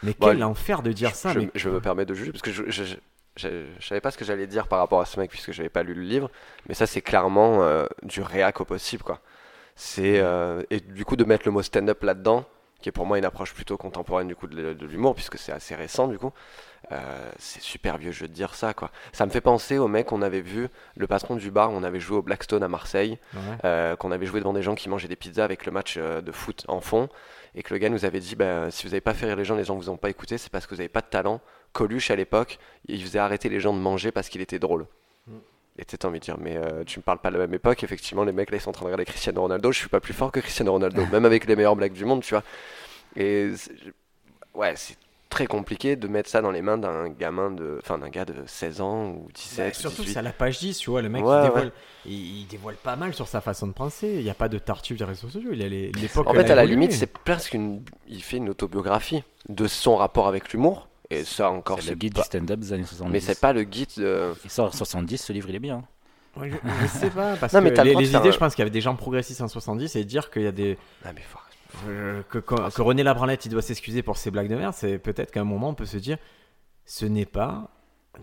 Mais 0.03 0.15
Bon, 0.19 0.29
quel 0.29 0.43
enfer 0.45 0.83
de 0.83 0.93
dire 0.93 1.15
ça. 1.15 1.33
je, 1.33 1.41
mais... 1.41 1.51
je 1.55 1.69
me 1.69 1.81
permets 1.81 2.07
de 2.07 2.15
juger 2.15 2.31
parce 2.33 2.43
que 2.43 2.51
je, 2.53 2.65
je, 2.69 2.85
je- 2.85 2.97
je- 3.37 3.67
je 3.79 3.87
savais 3.87 4.01
pas 4.01 4.11
ce 4.11 4.19
que 4.19 4.25
j'allais 4.25 4.47
dire 4.49 4.67
par 4.69 4.81
rapport 4.81 5.01
à 5.01 5.05
ce 5.07 5.19
mec 5.21 5.31
puisque 5.31 5.53
j'avais 5.53 5.69
pas 5.69 5.85
lu 5.85 5.95
le 5.95 6.03
livre, 6.03 6.29
mais 6.69 6.75
ça 6.75 6.87
c'est 6.87 7.01
clairement 7.03 7.63
euh, 7.63 7.87
du 8.03 8.21
réac 8.21 8.61
au 8.61 8.65
possible 8.65 9.03
quoi. 9.05 9.21
C'est 9.77 10.19
euh, 10.19 10.63
et 10.71 10.81
du 10.81 11.05
coup 11.05 11.15
de 11.15 11.23
mettre 11.25 11.45
le 11.47 11.53
mot 11.53 11.63
stand-up 11.63 12.03
là-dedans, 12.03 12.45
qui 12.81 12.88
est 12.88 12.93
pour 12.93 13.07
moi 13.07 13.19
une 13.19 13.25
approche 13.25 13.55
plutôt 13.55 13.77
contemporaine 13.77 14.29
du 14.29 14.37
coup 14.37 14.47
de, 14.47 14.73
de 14.73 14.87
l'humour 14.87 15.14
puisque 15.14 15.37
c'est 15.38 15.53
assez 15.53 15.75
récent 15.75 16.07
du 16.09 16.17
coup. 16.19 16.33
euh, 16.93 17.31
c'est 17.38 17.61
super 17.61 17.99
vieux 17.99 18.12
jeu 18.12 18.29
de 18.29 18.33
dire 18.33 18.55
ça 18.55 18.73
quoi. 18.73 18.91
Ça 19.12 19.27
me 19.27 19.31
fait 19.31 19.41
penser 19.41 19.79
au 19.79 19.88
mec 19.88 20.07
qu'on 20.07 20.23
avait 20.23 20.41
vu, 20.41 20.69
le 20.97 21.07
patron 21.07 21.35
du 21.37 21.51
bar, 21.51 21.71
on 21.73 21.83
avait 21.83 21.99
joué 22.01 22.17
au 22.19 22.23
Blackstone 22.23 22.62
à 22.62 22.69
Marseille, 22.69 23.19
Ouais. 23.35 23.41
euh, 23.64 23.97
qu'on 23.97 24.12
avait 24.12 24.27
joué 24.27 24.38
devant 24.41 24.53
des 24.53 24.62
gens 24.62 24.75
qui 24.77 24.88
mangeaient 24.88 25.09
des 25.09 25.17
pizzas 25.17 25.45
avec 25.45 25.67
le 25.67 25.73
match 25.73 25.97
euh, 25.99 26.21
de 26.21 26.31
foot 26.33 26.64
en 26.69 26.81
fond, 26.81 27.09
et 27.57 27.62
que 27.64 27.75
le 27.75 27.79
gars 27.79 27.88
nous 27.88 28.05
avait 28.05 28.21
dit 28.21 28.37
bah, 28.37 28.71
si 28.71 28.85
vous 28.85 28.91
n'avez 28.91 29.01
pas 29.01 29.14
fait 29.14 29.27
rire 29.27 29.37
les 29.37 29.45
gens, 29.45 29.57
les 29.57 29.64
gens 29.64 29.75
vous 29.77 29.91
ont 29.91 29.97
pas 29.97 30.09
écouté, 30.11 30.38
c'est 30.38 30.51
parce 30.51 30.67
que 30.67 30.71
vous 30.71 30.79
n'avez 30.79 30.88
pas 30.88 31.01
de 31.01 31.07
talent. 31.09 31.41
Coluche 31.73 32.11
à 32.12 32.17
l'époque, 32.17 32.59
il 32.87 33.03
faisait 33.03 33.19
arrêter 33.19 33.49
les 33.49 33.59
gens 33.61 33.75
de 33.75 33.79
manger 33.81 34.12
parce 34.12 34.29
qu'il 34.29 34.41
était 34.41 34.59
drôle. 34.61 34.87
Et 35.79 35.85
tu 35.85 35.97
envie 36.07 36.19
de 36.19 36.25
dire, 36.25 36.37
mais 36.41 36.57
euh, 36.57 36.83
tu 36.85 36.99
me 36.99 37.03
parles 37.05 37.19
pas 37.21 37.31
de 37.31 37.37
la 37.37 37.47
même 37.47 37.55
époque, 37.55 37.85
effectivement, 37.85 38.25
les 38.25 38.33
mecs 38.33 38.51
là 38.51 38.57
ils 38.57 38.61
sont 38.61 38.71
en 38.71 38.73
train 38.73 38.83
de 38.83 38.87
regarder 38.87 39.05
Cristiano 39.05 39.41
Ronaldo, 39.43 39.71
je 39.71 39.79
suis 39.79 39.88
pas 39.88 40.01
plus 40.01 40.12
fort 40.14 40.33
que 40.33 40.41
Cristiano 40.41 40.73
Ronaldo, 40.73 41.07
même 41.12 41.25
avec 41.25 41.47
les 41.47 41.55
meilleures 41.57 41.77
blagues 41.77 41.93
du 41.93 42.05
monde, 42.05 42.23
tu 42.23 42.35
vois. 42.35 42.43
Et 43.17 43.51
ouais, 44.55 44.73
c'est 44.77 44.97
très 45.31 45.47
compliqué 45.47 45.95
de 45.97 46.09
mettre 46.09 46.29
ça 46.31 46.41
dans 46.41 46.51
les 46.51 46.62
mains 46.62 46.79
d'un 46.79 47.09
gamin 47.11 47.51
de. 47.51 47.79
Enfin, 47.83 47.99
d'un 47.99 48.09
gars 48.09 48.25
de 48.25 48.35
16 48.47 48.81
ans 48.81 49.11
ou 49.11 49.29
17 49.35 49.59
Bah, 49.59 49.71
ou 49.71 49.81
surtout 49.81 50.03
18. 50.03 50.12
c'est 50.14 50.19
à 50.19 50.23
la 50.23 50.33
page 50.33 50.59
10, 50.59 50.79
tu 50.79 50.91
vois, 50.91 51.03
le 51.03 51.09
mec 51.09 51.23
Ouais, 51.25 51.31
il, 51.31 51.37
ouais. 51.37 51.43
dévoile, 51.45 51.73
il, 52.07 52.41
il 52.41 52.47
dévoile 52.47 52.77
pas 52.77 52.97
mal 52.97 53.14
sur 53.14 53.29
sa 53.29 53.41
façon 53.41 53.67
de 53.67 53.73
penser. 53.73 54.09
Il 54.17 54.25
n'y 54.25 54.31
a 54.31 54.35
pas 54.35 54.49
de 54.49 54.59
tartuffe 54.59 54.99
des 54.99 55.05
réseaux 55.05 55.29
sociaux. 55.29 55.51
Il 55.53 55.61
y 55.61 55.64
a 55.64 55.69
les- 55.69 55.93
l'époque. 55.93 56.27
En 56.29 56.35
fait, 56.35 56.51
à 56.51 56.55
la 56.55 56.64
limite, 56.64 56.93
c'est 56.93 57.12
presque 57.12 57.55
une. 57.55 57.83
Il 58.09 58.23
fait 58.23 58.38
une 58.38 58.49
autobiographie 58.49 59.23
de 59.49 59.67
son 59.67 59.97
rapport 59.97 60.29
avec 60.29 60.53
l'humour. 60.53 60.88
Et 61.11 61.25
ça 61.25 61.51
encore, 61.51 61.81
C'est 61.81 61.90
le 61.90 61.97
guide 61.97 62.14
pas... 62.14 62.21
du 62.23 62.27
stand-up 62.27 62.61
des 62.61 62.73
années 62.73 62.85
70. 62.85 63.12
Mais 63.12 63.21
c'est 63.21 63.40
pas 63.40 63.53
le 63.53 63.62
guide. 63.64 63.88
de- 63.97 64.35
Il 64.44 64.51
sort 64.51 64.66
en 64.68 64.73
70, 64.73 65.16
ce 65.18 65.33
livre 65.33 65.49
il 65.49 65.55
est 65.57 65.61
bien. 65.61 65.83
Ouais, 66.37 66.51
je, 66.51 66.57
je 66.83 66.87
sais 66.87 67.11
pas, 67.11 67.37
parce 67.37 67.53
Non, 67.55 67.62
mais 67.62 67.73
que 67.73 67.81
les, 67.81 67.94
les 67.94 68.09
idées, 68.11 68.29
un- 68.29 68.31
je 68.31 68.37
pense 68.37 68.55
qu'il 68.55 68.61
y 68.61 68.62
avait 68.62 68.71
des 68.71 68.83
gens 68.83 68.94
progressistes 68.94 69.40
en 69.40 69.49
70 69.49 69.97
et 69.97 70.05
dire 70.05 70.31
qu'il 70.31 70.42
y 70.42 70.47
a 70.47 70.53
des. 70.53 70.77
Ah, 71.05 71.12
mais 71.14 71.23
faut- 71.23 71.38
euh, 71.88 72.23
que, 72.29 72.38
que- 72.38 72.75
que 72.75 72.83
René 72.83 73.03
Labranlette 73.03 73.44
il 73.47 73.49
doit 73.51 73.62
s'excuser 73.62 74.03
pour 74.03 74.16
ses 74.18 74.31
blagues 74.31 74.49
de 74.49 74.55
merde, 74.57 74.75
c'est 74.75 74.99
peut-être 74.99 75.31
qu'à 75.31 75.40
un 75.40 75.44
moment 75.44 75.71
on 75.71 75.75
peut 75.75 75.87
se 75.87 75.97
dire 75.99 76.18
ce 76.85 77.05
n'est 77.07 77.27
pas 77.27 77.71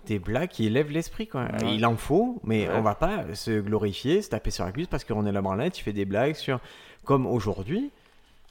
des 0.05 0.19
blagues 0.19 0.49
qui 0.49 0.65
élèvent 0.67 0.91
l'esprit. 0.91 1.27
quoi. 1.27 1.43
Ouais. 1.43 1.75
Il 1.75 1.85
en 1.85 1.95
faut, 1.97 2.39
mais 2.43 2.67
Ouais. 2.67 2.75
on 2.75 2.81
va 2.81 2.95
pas 2.95 3.33
se 3.33 3.59
glorifier, 3.59 4.21
se 4.21 4.29
taper 4.29 4.51
sur 4.51 4.65
la 4.65 4.71
cuisse 4.71 4.87
parce 4.87 5.03
que 5.03 5.13
René 5.13 5.31
Labranlette 5.31 5.77
il 5.79 5.81
fait 5.81 5.93
des 5.93 6.05
blagues 6.05 6.35
sur. 6.35 6.59
Comme 7.03 7.25
aujourd'hui, 7.27 7.91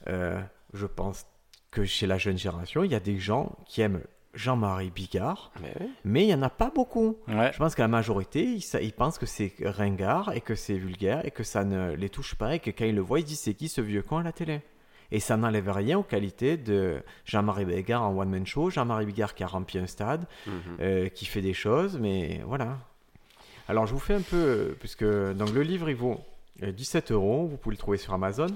euh, 0.07 0.39
je 0.73 0.85
pense 0.85 1.25
que 1.71 1.83
chez 1.85 2.07
la 2.07 2.17
jeune 2.17 2.37
génération, 2.37 2.83
il 2.83 2.91
y 2.91 2.95
a 2.95 2.99
des 3.01 3.17
gens 3.19 3.51
qui 3.65 3.81
aiment 3.81 4.01
Jean-Marie 4.35 4.91
Bigard, 4.91 5.51
Mais 5.61 5.73
oui. 5.79 6.21
il 6.23 6.27
n'y 6.27 6.33
en 6.33 6.41
a 6.43 6.49
pas 6.49 6.69
beaucoup. 6.73 7.17
Ouais. 7.27 7.51
Je 7.53 7.57
pense 7.57 7.73
que 7.75 7.81
la 7.81 7.87
majorité, 7.87 8.43
ils, 8.81 8.93
pensent 8.93 9.17
que 9.17 9.25
c'est 9.25 9.53
ringard 9.63 10.33
et 10.33 10.41
que 10.41 10.55
c'est 10.55 10.77
vulgaire 10.77 11.25
et 11.25 11.31
que 11.31 11.43
ça 11.43 11.63
ne 11.63 11.93
les 11.95 12.09
touche 12.09 12.35
pas 12.35 12.55
et 12.55 12.59
que 12.59 12.69
quand 12.71 12.85
ils 12.85 12.95
le 12.95 13.01
voient, 13.01 13.19
ils 13.19 13.25
disent 13.25 13.39
c'est 13.39 13.53
qui 13.53 13.69
ce 13.69 13.81
vieux 13.81 14.01
con 14.03 14.17
à 14.17 14.23
la 14.23 14.31
télé? 14.31 14.61
Et 15.11 15.19
ça 15.19 15.37
n'enlève 15.37 15.69
rien 15.71 15.99
aux 15.99 16.03
qualités 16.03 16.57
de 16.57 17.01
Jean-Marie 17.25 17.65
Bigard 17.65 18.01
en 18.03 18.17
one-man 18.17 18.45
show, 18.45 18.69
Jean-Marie 18.69 19.05
Bigard 19.05 19.35
qui 19.35 19.43
a 19.43 19.47
rempli 19.47 19.79
un 19.79 19.87
stade, 19.87 20.25
Mhm. 20.47 20.53
euh, 20.81 21.09
qui 21.09 21.25
fait 21.25 21.41
des 21.41 21.53
choses, 21.53 21.97
mais 21.99 22.41
voilà. 22.45 22.77
Alors 23.67 23.85
je 23.85 23.93
vous 23.93 23.99
fais 23.99 24.15
un 24.15 24.21
peu, 24.21 24.35
euh, 24.35 24.75
puisque 24.79 25.05
donc 25.05 25.51
le 25.51 25.61
livre 25.61 25.89
il 25.89 25.95
vaut 25.95 26.19
euh, 26.63 26.71
17 26.71 27.11
euros, 27.11 27.45
vous 27.47 27.57
pouvez 27.57 27.73
le 27.75 27.79
trouver 27.79 27.97
sur 27.97 28.13
Amazon. 28.13 28.47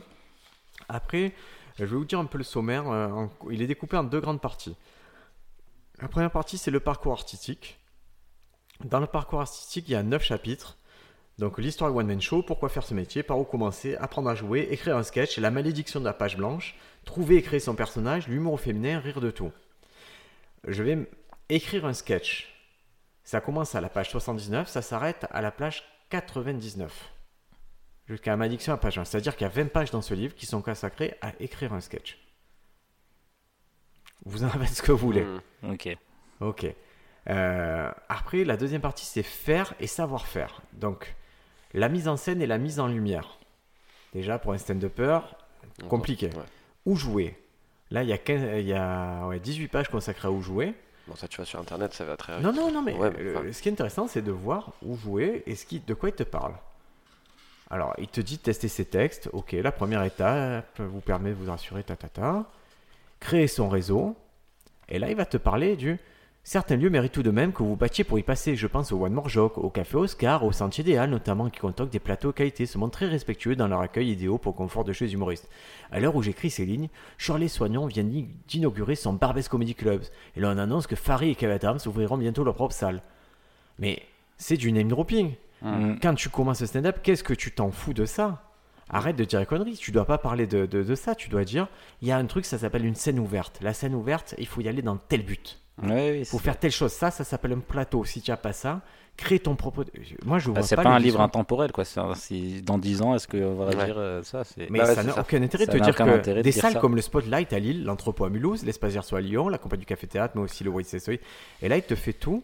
Après, 0.88 1.26
euh, 1.26 1.30
je 1.80 1.86
vais 1.86 1.96
vous 1.98 2.06
dire 2.06 2.20
un 2.20 2.26
peu 2.26 2.38
le 2.38 2.44
sommaire. 2.44 2.90
euh, 2.90 3.08
en- 3.10 3.30
il 3.52 3.62
est 3.62 3.68
découpé 3.68 3.98
en 3.98 4.04
deux 4.04 4.20
grandes 4.20 4.42
parties. 4.42 4.76
La 6.02 6.08
première 6.08 6.32
partie, 6.32 6.58
c'est 6.58 6.72
le 6.72 6.80
parcours 6.80 7.12
artistique. 7.12 7.78
Dans 8.86 9.02
le 9.02 9.08
parcours 9.08 9.42
artistique, 9.42 9.90
il 9.90 9.92
y 9.92 9.96
a 9.96 10.04
9 10.04 10.24
chapitres. 10.24 10.78
Donc 11.38 11.58
l'histoire 11.58 11.94
One 11.94 12.08
Man 12.08 12.22
Show, 12.22 12.42
pourquoi 12.42 12.70
faire 12.70 12.86
ce 12.86 12.94
métier, 12.94 13.22
par 13.22 13.38
où 13.38 13.44
commencer, 13.44 13.96
apprendre 13.98 14.30
à 14.30 14.36
jouer, 14.36 14.70
écrire 14.72 14.96
un 14.96 15.04
sketch, 15.04 15.38
la 15.38 15.52
malédiction 15.52 16.00
de 16.00 16.06
la 16.06 16.14
page 16.14 16.38
blanche, 16.38 16.76
trouver 17.04 17.36
et 17.36 17.42
créer 17.42 17.60
son 17.60 17.76
personnage, 17.76 18.30
l'humour 18.30 18.60
féminin, 18.62 19.00
rire 19.00 19.20
de 19.20 19.30
tout. 19.30 19.52
Je 20.66 20.84
vais 20.84 21.10
écrire 21.50 21.86
un 21.86 21.94
sketch. 21.94 22.54
Ça 23.26 23.42
commence 23.42 23.76
à 23.76 23.82
la 23.82 23.90
page 23.90 24.10
79, 24.10 24.70
ça 24.70 24.82
s'arrête 24.82 25.28
à 25.32 25.42
la 25.42 25.52
page 25.52 25.84
99. 26.10 27.12
Jusqu'à 28.08 28.32
la 28.32 28.38
malédiction 28.38 28.74
à 28.74 28.78
page 28.78 28.98
1. 28.98 29.06
C'est-à-dire 29.06 29.36
qu'il 29.36 29.46
y 29.46 29.50
a 29.50 29.54
20 29.54 29.72
pages 29.72 29.92
dans 29.92 30.02
ce 30.02 30.14
livre 30.14 30.34
qui 30.34 30.46
sont 30.46 30.62
consacrées 30.62 31.18
à 31.22 31.34
écrire 31.40 31.74
un 31.74 31.82
sketch. 31.82 32.18
Vous 34.26 34.44
en 34.44 34.50
faites 34.50 34.70
ce 34.76 34.82
que 34.82 34.92
vous 34.92 34.98
voulez. 35.08 35.24
Mhm. 35.24 35.72
Ok. 35.74 35.98
Ok. 36.42 36.66
Euh, 37.30 37.92
après, 38.08 38.44
la 38.44 38.58
deuxième 38.58 38.82
partie, 38.82 39.06
c'est 39.06 39.24
faire 39.24 39.74
et 39.80 39.88
savoir-faire. 39.88 40.62
Donc, 40.74 41.16
la 41.74 41.90
mise 41.90 42.08
en 42.08 42.18
scène 42.18 42.42
et 42.42 42.48
la 42.48 42.58
mise 42.58 42.80
en 42.80 42.88
lumière. 42.88 43.38
Déjà, 44.14 44.40
pour 44.40 44.54
un 44.54 44.58
stand-upper, 44.58 45.20
compliqué. 45.88 46.28
Ouais. 46.28 46.44
Où 46.86 46.96
jouer? 46.96 47.38
Là, 47.92 48.04
il 48.04 48.10
y 48.10 48.14
a, 48.14 48.18
15 48.18 48.60
il 48.60 48.68
y 48.68 48.74
a 48.74 49.28
ouais, 49.28 49.40
18 49.40 49.68
pages 49.68 49.90
consacrées 49.90 50.28
à 50.28 50.32
où 50.32 50.42
jouer. 50.42 50.74
Bon, 51.08 51.16
ça, 51.16 51.28
tu 51.28 51.38
vas 51.38 51.46
sur 51.46 51.60
internet, 51.60 51.94
ça 51.94 52.06
va 52.06 52.18
très 52.18 52.36
vite. 52.38 52.44
Non, 52.44 52.54
non, 52.54 52.72
non, 52.72 52.82
mais 52.82 52.94
Ouais, 52.96 53.10
mais 53.12 53.22
euh, 53.24 53.36
enfin- 53.40 53.52
ce 53.52 53.62
qui 53.62 53.70
est 53.70 53.72
intéressant, 53.72 54.08
c'est 54.08 54.22
de 54.22 54.32
voir 54.32 54.74
où 54.84 54.96
jouer 54.96 55.44
et 55.46 55.56
ce 55.56 55.66
qui, 55.66 55.80
de 55.80 55.94
quoi 55.94 56.10
il 56.10 56.16
te 56.16 56.24
parle. 56.24 56.54
Alors, 57.72 57.94
il 58.00 58.08
te 58.08 58.22
dit 58.22 58.38
de 58.38 58.42
tester 58.42 58.68
ses 58.68 58.86
textes. 58.86 59.30
Ok, 59.34 59.52
la 59.54 59.72
première 59.72 60.04
étape 60.04 60.80
vous 60.80 61.02
permet 61.02 61.30
de 61.32 61.36
vous 61.36 61.50
rassurer, 61.50 61.84
ta, 61.84 61.96
ta, 61.96 62.10
ta. 62.10 62.46
Créer 63.20 63.48
son 63.48 63.70
réseau. 63.70 64.16
Et 64.88 65.00
là, 65.00 65.10
il 65.10 65.16
va 65.16 65.26
te 65.26 65.38
parler 65.38 65.76
du. 65.76 65.98
Certains 66.44 66.78
lieux 66.78 66.90
méritent 66.90 67.12
tout 67.12 67.22
de 67.22 67.30
même 67.30 67.52
que 67.52 67.62
vous 67.62 67.76
battiez 67.76 68.04
pour 68.04 68.18
y 68.18 68.24
passer. 68.24 68.56
Je 68.56 68.66
pense 68.66 68.92
au 68.92 69.04
One 69.06 69.14
More 69.14 69.30
Joke, 69.30 69.58
au 69.58 69.70
Café 69.70 69.98
Oscar, 69.98 70.44
au 70.44 70.52
Sentier 70.52 70.84
des 70.84 70.98
Halles 70.98 71.10
notamment, 71.12 71.50
qui 71.50 71.60
concoctent 71.60 71.92
des 71.92 72.00
plateaux 72.00 72.32
qualité, 72.32 72.66
se 72.66 72.78
montrent 72.78 72.98
très 72.98 73.08
respectueux 73.08 73.56
dans 73.56 73.68
leur 73.68 73.82
accueil 73.82 74.10
idéaux 74.10 74.38
pour 74.40 74.54
le 74.54 74.58
confort 74.58 74.84
de 74.84 74.94
chez 74.94 75.06
les 75.06 75.14
humoristes. 75.14 75.48
À 75.92 76.00
l'heure 76.00 76.16
où 76.16 76.24
j'écris 76.24 76.50
ces 76.50 76.66
lignes, 76.66 76.88
Shirley 77.18 77.50
Soignon 77.50 77.86
vient 77.86 78.04
d'i- 78.06 78.30
d'inaugurer 78.48 78.96
son 78.96 79.14
Barbès 79.14 79.48
Comedy 79.48 79.76
Club. 79.76 80.02
Et 80.36 80.40
là, 80.40 80.52
on 80.56 80.58
annonce 80.58 80.88
que 80.88 80.96
Farid 80.96 81.30
et 81.32 81.36
Kev 81.36 81.52
Adams 81.54 81.80
ouvriront 81.86 82.18
bientôt 82.18 82.44
leur 82.44 82.56
propre 82.56 82.74
salle. 82.74 83.04
Mais 83.78 84.02
c'est 84.38 84.58
du 84.58 84.72
name 84.72 84.88
dropping. 84.88 85.34
Mm. 85.62 85.96
Quand 86.02 86.16
tu 86.16 86.30
commences 86.30 86.62
le 86.62 86.68
stand-up, 86.68 87.00
qu'est-ce 87.04 87.24
que 87.24 87.34
tu 87.34 87.52
t'en 87.52 87.70
fous 87.70 87.94
de 87.94 88.06
ça? 88.06 88.49
Arrête 88.90 89.16
de 89.16 89.24
dire 89.24 89.40
des 89.40 89.46
conneries. 89.46 89.78
Tu 89.78 89.92
dois 89.92 90.06
pas 90.06 90.18
parler 90.18 90.48
de, 90.48 90.66
de- 90.66 90.84
de 90.84 90.96
ça. 90.96 91.16
Tu 91.16 91.30
dois 91.30 91.44
dire, 91.44 91.68
il 92.02 92.08
y 92.08 92.12
a 92.12 92.18
un 92.18 92.26
truc, 92.26 92.46
ça 92.46 92.58
s'appelle 92.58 92.86
une 92.86 92.96
scène 92.96 93.20
ouverte. 93.20 93.60
La 93.62 93.74
scène 93.74 93.94
ouverte, 93.96 94.36
il 94.38 94.48
faut 94.48 94.62
y 94.62 94.68
aller 94.68 94.82
dans 94.82 94.98
tel 94.98 95.24
but. 95.24 95.60
Ouais, 95.84 96.12
oui, 96.12 96.20
Il 96.20 96.26
faut 96.26 96.38
c'est- 96.38 96.44
faire 96.44 96.58
telle 96.60 96.72
chose. 96.72 96.92
Ça, 96.92 97.12
ça 97.12 97.24
s'appelle 97.24 97.54
un 97.54 97.60
plateau. 97.60 98.04
Si 98.04 98.22
tu 98.22 98.32
as 98.32 98.38
pas 98.38 98.52
ça, 98.52 98.82
crée 99.16 99.40
ton 99.40 99.56
propre. 99.56 99.86
Moi, 100.26 100.40
je 100.40 100.50
vois 100.50 100.60
Ah, 100.60 100.62
c'est 100.64 100.76
pas, 100.76 100.84
pas, 100.84 100.90
un 100.90 100.98
les 101.00 101.06
livre 101.06 101.22
intemporel, 101.22 101.72
quoi. 101.72 101.84
Un- 101.98 102.16
si 102.16 102.62
dans 102.62 102.78
10 102.78 103.02
ans, 103.02 103.16
est-ce 103.16 103.28
qu'on 103.28 103.56
va 103.56 103.68
Ouais. 103.68 103.86
dire 103.86 103.96
euh, 103.98 104.24
ça 104.24 104.44
c'est... 104.44 104.70
Mais 104.70 104.80
Bah 104.80 104.94
ça 104.96 105.04
n'a 105.04 105.20
aucun 105.20 105.42
intérêt 105.44 105.68
de 105.68 105.72
te 105.72 105.78
dire 105.78 105.96
que 105.96 106.32
des 106.42 106.42
dire 106.52 106.54
salles 106.54 106.74
ça. 106.74 106.80
comme 106.80 106.96
le 106.96 107.02
Spotlight 107.02 107.54
à 107.54 107.60
Lille, 107.60 107.84
l'entrepôt 107.86 108.26
à 108.26 108.30
Mulhouse, 108.30 108.64
l'espace 108.66 108.94
Gersois 108.94 109.20
à 109.20 109.22
Lyon, 109.22 109.48
la 109.50 109.58
compagnie 109.58 109.82
du 109.82 109.86
Café 109.86 110.08
Théâtre, 110.08 110.34
mais 110.36 110.42
aussi 110.42 110.64
le 110.64 110.70
Voice 110.72 110.84
SOI. 110.98 111.16
Et 111.62 111.70
là, 111.70 111.78
il 111.78 111.84
te 111.84 111.96
fait 111.96 112.14
tout. 112.14 112.44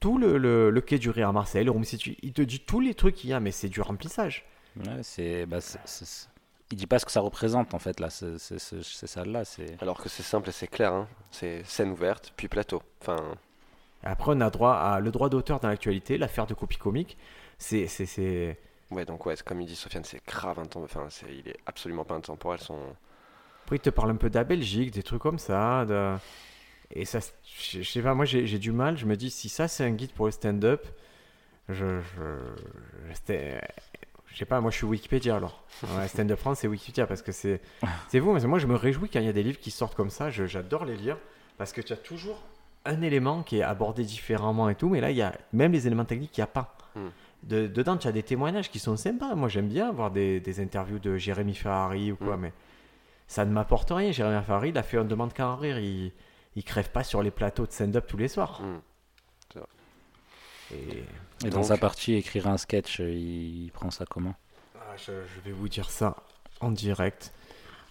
Tout 0.00 0.16
le, 0.16 0.38
le, 0.38 0.70
le 0.70 0.80
quai 0.80 0.98
du 0.98 1.10
Rire 1.10 1.28
à 1.28 1.32
Marseille, 1.32 1.64
le 1.64 1.70
Room 1.70 1.84
City, 1.84 2.16
il 2.22 2.32
te 2.32 2.40
dit 2.40 2.60
tous 2.60 2.80
les 2.80 2.94
trucs 2.94 3.14
qu'il 3.16 3.28
y 3.30 3.32
a, 3.34 3.40
mais 3.40 3.50
c'est 3.50 3.68
du 3.68 3.80
remplissage. 3.82 4.46
Ouais, 4.76 5.02
c'est, 5.02 5.46
bah, 5.46 5.60
c'est- 5.60 5.80
c'est- 5.84 6.28
Il 6.72 6.76
dit 6.76 6.86
pas 6.86 7.00
ce 7.00 7.04
que 7.04 7.10
ça 7.10 7.20
représente, 7.20 7.74
en 7.74 7.80
fait, 7.80 7.98
là, 7.98 8.10
c'est, 8.10 8.38
c'est, 8.38 8.58
c'est- 8.60 8.82
ces 8.84 9.06
salles-là. 9.08 9.44
C'est... 9.44 9.76
Alors 9.82 10.00
que 10.00 10.08
c'est 10.08 10.22
simple 10.22 10.50
et 10.50 10.52
c'est 10.52 10.68
clair. 10.68 10.92
Hein. 10.92 11.08
C'est 11.32 11.64
scène 11.64 11.90
ouverte, 11.90 12.32
puis 12.36 12.46
plateau. 12.48 12.80
Enfin, 13.00 13.36
Après, 14.04 14.32
on 14.34 14.40
a 14.40 14.50
droit 14.50 14.74
à 14.74 15.00
le 15.00 15.10
droit 15.10 15.28
d'auteur 15.28 15.58
dans 15.60 15.68
l'actualité, 15.68 16.16
l'affaire 16.16 16.46
de 16.46 16.54
copie 16.54 16.76
comique. 16.78 17.18
C'est, 17.58 17.88
c'est, 17.88 18.06
c'est... 18.06 18.56
ouais, 18.92 19.04
donc 19.04 19.26
ouais, 19.26 19.34
comme 19.44 19.60
il 19.60 19.66
dit 19.66 19.74
Sofiane, 19.76 20.04
c'est 20.04 20.24
grave 20.24 20.58
intemporel. 20.60 20.84
Enfin, 20.84 21.06
c'est, 21.10 21.26
il 21.34 21.48
est 21.48 21.58
absolument 21.66 22.04
pas 22.04 22.14
intemporel. 22.14 22.60
Son... 22.60 22.78
Après, 23.64 23.76
il 23.76 23.80
te 23.80 23.90
parle 23.90 24.10
un 24.12 24.16
peu 24.16 24.30
de 24.30 24.36
la 24.36 24.44
Belgique, 24.44 24.92
des 24.92 25.02
trucs 25.02 25.20
comme 25.22 25.38
ça. 25.40 25.84
de- 25.86 26.14
Et 26.92 27.04
ça, 27.04 27.18
je 27.20 27.82
je 27.82 27.90
sais 27.90 28.00
pas, 28.02 28.14
moi 28.14 28.24
j'ai, 28.26 28.46
j'ai 28.46 28.58
du 28.60 28.70
mal. 28.72 28.96
Je 28.96 29.06
me 29.06 29.16
dis, 29.16 29.30
si 29.30 29.48
ça 29.48 29.66
c'est 29.68 29.84
un 29.84 29.90
guide 29.90 30.12
pour 30.12 30.26
le 30.26 30.32
stand-up, 30.32 30.86
je. 31.68 32.00
je, 32.00 32.22
je, 33.08 33.14
c'était- 33.14 33.60
je 34.32 34.38
sais 34.38 34.44
pas, 34.44 34.60
moi 34.60 34.70
je 34.70 34.76
suis 34.76 34.86
Wikipédia 34.86 35.36
alors. 35.36 35.62
Ouais, 35.98 36.08
stand-up 36.08 36.38
France, 36.38 36.58
c'est 36.60 36.68
Wikipédia 36.68 37.06
parce 37.06 37.22
que 37.22 37.32
c'est, 37.32 37.60
c'est 38.08 38.18
vous. 38.20 38.32
Mais 38.32 38.40
moi 38.46 38.58
je 38.58 38.66
me 38.66 38.74
réjouis 38.76 39.08
quand 39.08 39.20
il 39.20 39.26
y 39.26 39.28
a 39.28 39.32
des 39.32 39.42
livres 39.42 39.58
qui 39.60 39.70
sortent 39.70 39.94
comme 39.94 40.10
ça. 40.10 40.30
je- 40.30 40.46
j'adore 40.46 40.84
les 40.84 40.96
lire 40.96 41.16
parce 41.58 41.72
que 41.72 41.80
tu 41.80 41.92
as 41.92 41.96
toujours 41.96 42.40
un 42.84 43.02
élément 43.02 43.42
qui 43.42 43.58
est 43.58 43.62
abordé 43.62 44.04
différemment 44.04 44.68
et 44.70 44.74
tout. 44.74 44.88
Mais 44.88 45.00
là, 45.00 45.10
il 45.10 45.16
y 45.16 45.22
a 45.22 45.34
même 45.52 45.72
les 45.72 45.86
éléments 45.86 46.04
techniques 46.06 46.32
qu'il 46.32 46.40
n'y 46.42 46.48
a 46.48 46.52
pas. 46.52 46.76
Hmm. 46.94 47.08
De- 47.42 47.66
dedans, 47.66 47.96
tu 47.96 48.06
as 48.08 48.12
des 48.12 48.22
témoignages 48.22 48.70
qui 48.70 48.78
sont 48.78 48.96
sympas. 48.96 49.34
Moi 49.34 49.48
j'aime 49.48 49.68
bien 49.68 49.90
voir 49.92 50.10
des, 50.10 50.40
des 50.40 50.60
interviews 50.60 50.98
de 50.98 51.16
Jérémy 51.16 51.54
Ferrari 51.54 52.12
ou 52.12 52.16
quoi, 52.16 52.36
Hmm. 52.36 52.40
mais 52.40 52.52
ça 53.26 53.44
ne 53.44 53.50
m'apporte 53.52 53.90
rien. 53.90 54.12
Jérémy 54.12 54.42
Ferrari, 54.44 54.68
il 54.70 54.78
a 54.78 54.82
fait 54.82 54.98
On 54.98 55.04
demande 55.04 55.32
qu'à 55.32 55.48
en 55.48 55.56
rire. 55.56 55.78
Il, 55.78 56.12
il 56.56 56.64
crève 56.64 56.90
pas 56.90 57.04
sur 57.04 57.22
les 57.22 57.30
plateaux 57.30 57.66
de 57.66 57.72
stand-up 57.72 58.06
tous 58.08 58.16
les 58.16 58.28
soirs. 58.28 58.60
Hmm. 58.62 58.78
Et 60.72 61.04
Et 61.44 61.50
dans 61.50 61.62
sa 61.62 61.76
partie, 61.78 62.14
écrire 62.14 62.46
un 62.48 62.58
sketch, 62.58 63.00
euh, 63.00 63.10
il, 63.12 63.70
prend 63.72 63.90
ça 63.90 64.04
comment? 64.06 64.34
Ah, 64.76 64.96
je, 64.96 65.12
je 65.26 65.40
vais 65.40 65.52
vous 65.52 65.68
dire 65.68 65.90
ça 65.90 66.16
en 66.60 66.70
direct. 66.70 67.32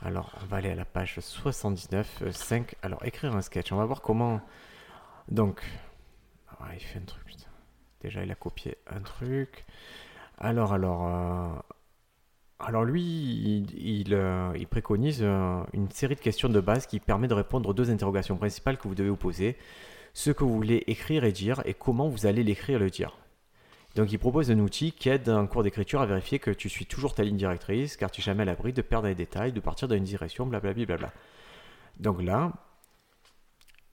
Alors, 0.02 0.32
on 0.42 0.46
va 0.46 0.58
aller 0.58 0.70
à 0.70 0.76
la 0.76 0.86
page 0.86 1.20
79, 1.20 2.20
euh, 2.22 2.32
5. 2.32 2.76
Alors, 2.84 3.04
écrire 3.06 3.36
un 3.36 3.42
sketch. 3.42 3.72
On 3.72 3.78
va 3.78 3.86
voir 3.86 4.02
comment. 4.02 4.40
Donc, 5.30 5.62
ah, 6.60 6.68
il 6.74 6.80
fait 6.80 7.00
un 7.00 7.04
truc. 7.06 7.26
putain. 7.26 7.48
Déjà, 8.02 8.24
il 8.24 8.32
a 8.32 8.36
copié 8.36 8.78
un 8.88 9.02
truc. 9.02 9.66
Alors, 10.38 10.72
alors. 10.74 11.08
euh, 11.08 11.60
Alors, 12.60 12.84
lui, 12.86 13.02
il, 13.04 13.72
il, 14.02 14.14
euh, 14.14 14.52
il 14.58 14.68
préconise 14.68 15.20
euh, 15.22 15.62
une 15.74 15.90
série 15.92 16.16
de 16.16 16.20
questions 16.22 16.50
de 16.50 16.60
base 16.60 16.86
qui 16.88 17.00
permet 17.00 17.28
de 17.28 17.34
répondre 17.34 17.70
aux 17.70 17.74
deux 17.74 17.90
interrogations 17.90 18.38
principales 18.38 18.78
que 18.78 18.88
vous 18.88 18.96
devez 18.96 19.10
vous 19.10 19.16
poser. 19.18 19.58
Ce 20.14 20.32
que 20.32 20.44
vous 20.44 20.54
voulez 20.56 20.84
écrire 20.88 21.24
et 21.24 21.32
dire 21.32 21.62
et 21.66 21.74
comment 21.74 22.08
vous 22.10 22.26
allez 22.26 22.44
l'écrire 22.44 22.78
et 22.78 22.80
le 22.80 22.90
dire. 22.90 23.18
Donc 23.96 24.12
il 24.12 24.20
propose 24.20 24.52
un 24.52 24.60
outil 24.60 24.92
qui 24.92 25.10
aide 25.10 25.28
en 25.30 25.48
cours 25.48 25.64
d'écriture 25.64 26.02
à 26.02 26.06
vérifier 26.06 26.40
que 26.40 26.52
tu 26.52 26.70
suis 26.70 26.86
toujours 26.86 27.16
ta 27.16 27.24
ligne 27.24 27.38
directrice, 27.38 27.98
car 27.98 28.12
tu 28.12 28.22
es 28.22 28.24
jamais 28.24 28.44
à 28.44 28.46
l'abri 28.46 28.72
de 28.72 28.82
perdre 28.82 29.08
les 29.08 29.16
détails, 29.16 29.52
de 29.52 29.60
partir 29.60 29.88
dans 29.88 29.96
une 29.96 30.04
direction, 30.04 30.46
blablabla. 30.46 30.98
Bla 30.98 31.14
Donc 32.00 32.22
là, 32.22 32.54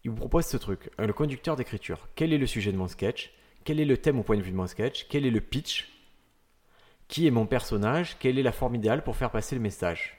il 0.05 0.11
vous 0.11 0.17
propose 0.17 0.47
ce 0.47 0.57
truc, 0.57 0.91
le 0.99 1.13
conducteur 1.13 1.57
d'écriture. 1.57 2.09
Quel 2.15 2.33
est 2.33 2.39
le 2.39 2.47
sujet 2.47 2.73
de 2.73 2.77
mon 2.77 2.89
sketch? 2.89 3.33
Quel 3.65 3.81
est 3.81 3.85
le 3.85 3.97
thème 3.97 4.21
au 4.21 4.23
point 4.23 4.37
de 4.37 4.43
vue 4.43 4.53
de 4.53 4.57
mon 4.57 4.69
sketch? 4.69 5.07
Quel 5.09 5.27
est 5.27 5.31
le 5.31 5.41
pitch? 5.41 5.89
Qui 7.09 7.27
est 7.27 7.33
mon 7.33 7.47
personnage? 7.47 8.17
Quelle 8.19 8.39
est 8.39 8.43
la 8.43 8.53
forme 8.53 8.77
idéale 8.77 9.03
pour 9.03 9.17
faire 9.17 9.31
passer 9.31 9.57
le 9.57 9.61
message? 9.61 10.17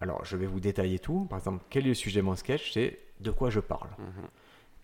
Alors, 0.00 0.24
je 0.24 0.36
vais 0.36 0.46
vous 0.46 0.58
détailler 0.60 0.98
tout. 0.98 1.26
Par 1.30 1.38
exemple, 1.38 1.64
quel 1.70 1.84
est 1.84 1.90
le 1.90 1.94
sujet 1.94 2.20
de 2.20 2.24
mon 2.24 2.34
sketch? 2.34 2.72
C'est 2.72 2.98
de 3.20 3.30
quoi 3.30 3.50
je 3.50 3.60
parle. 3.60 3.90
Mhm. 3.98 4.28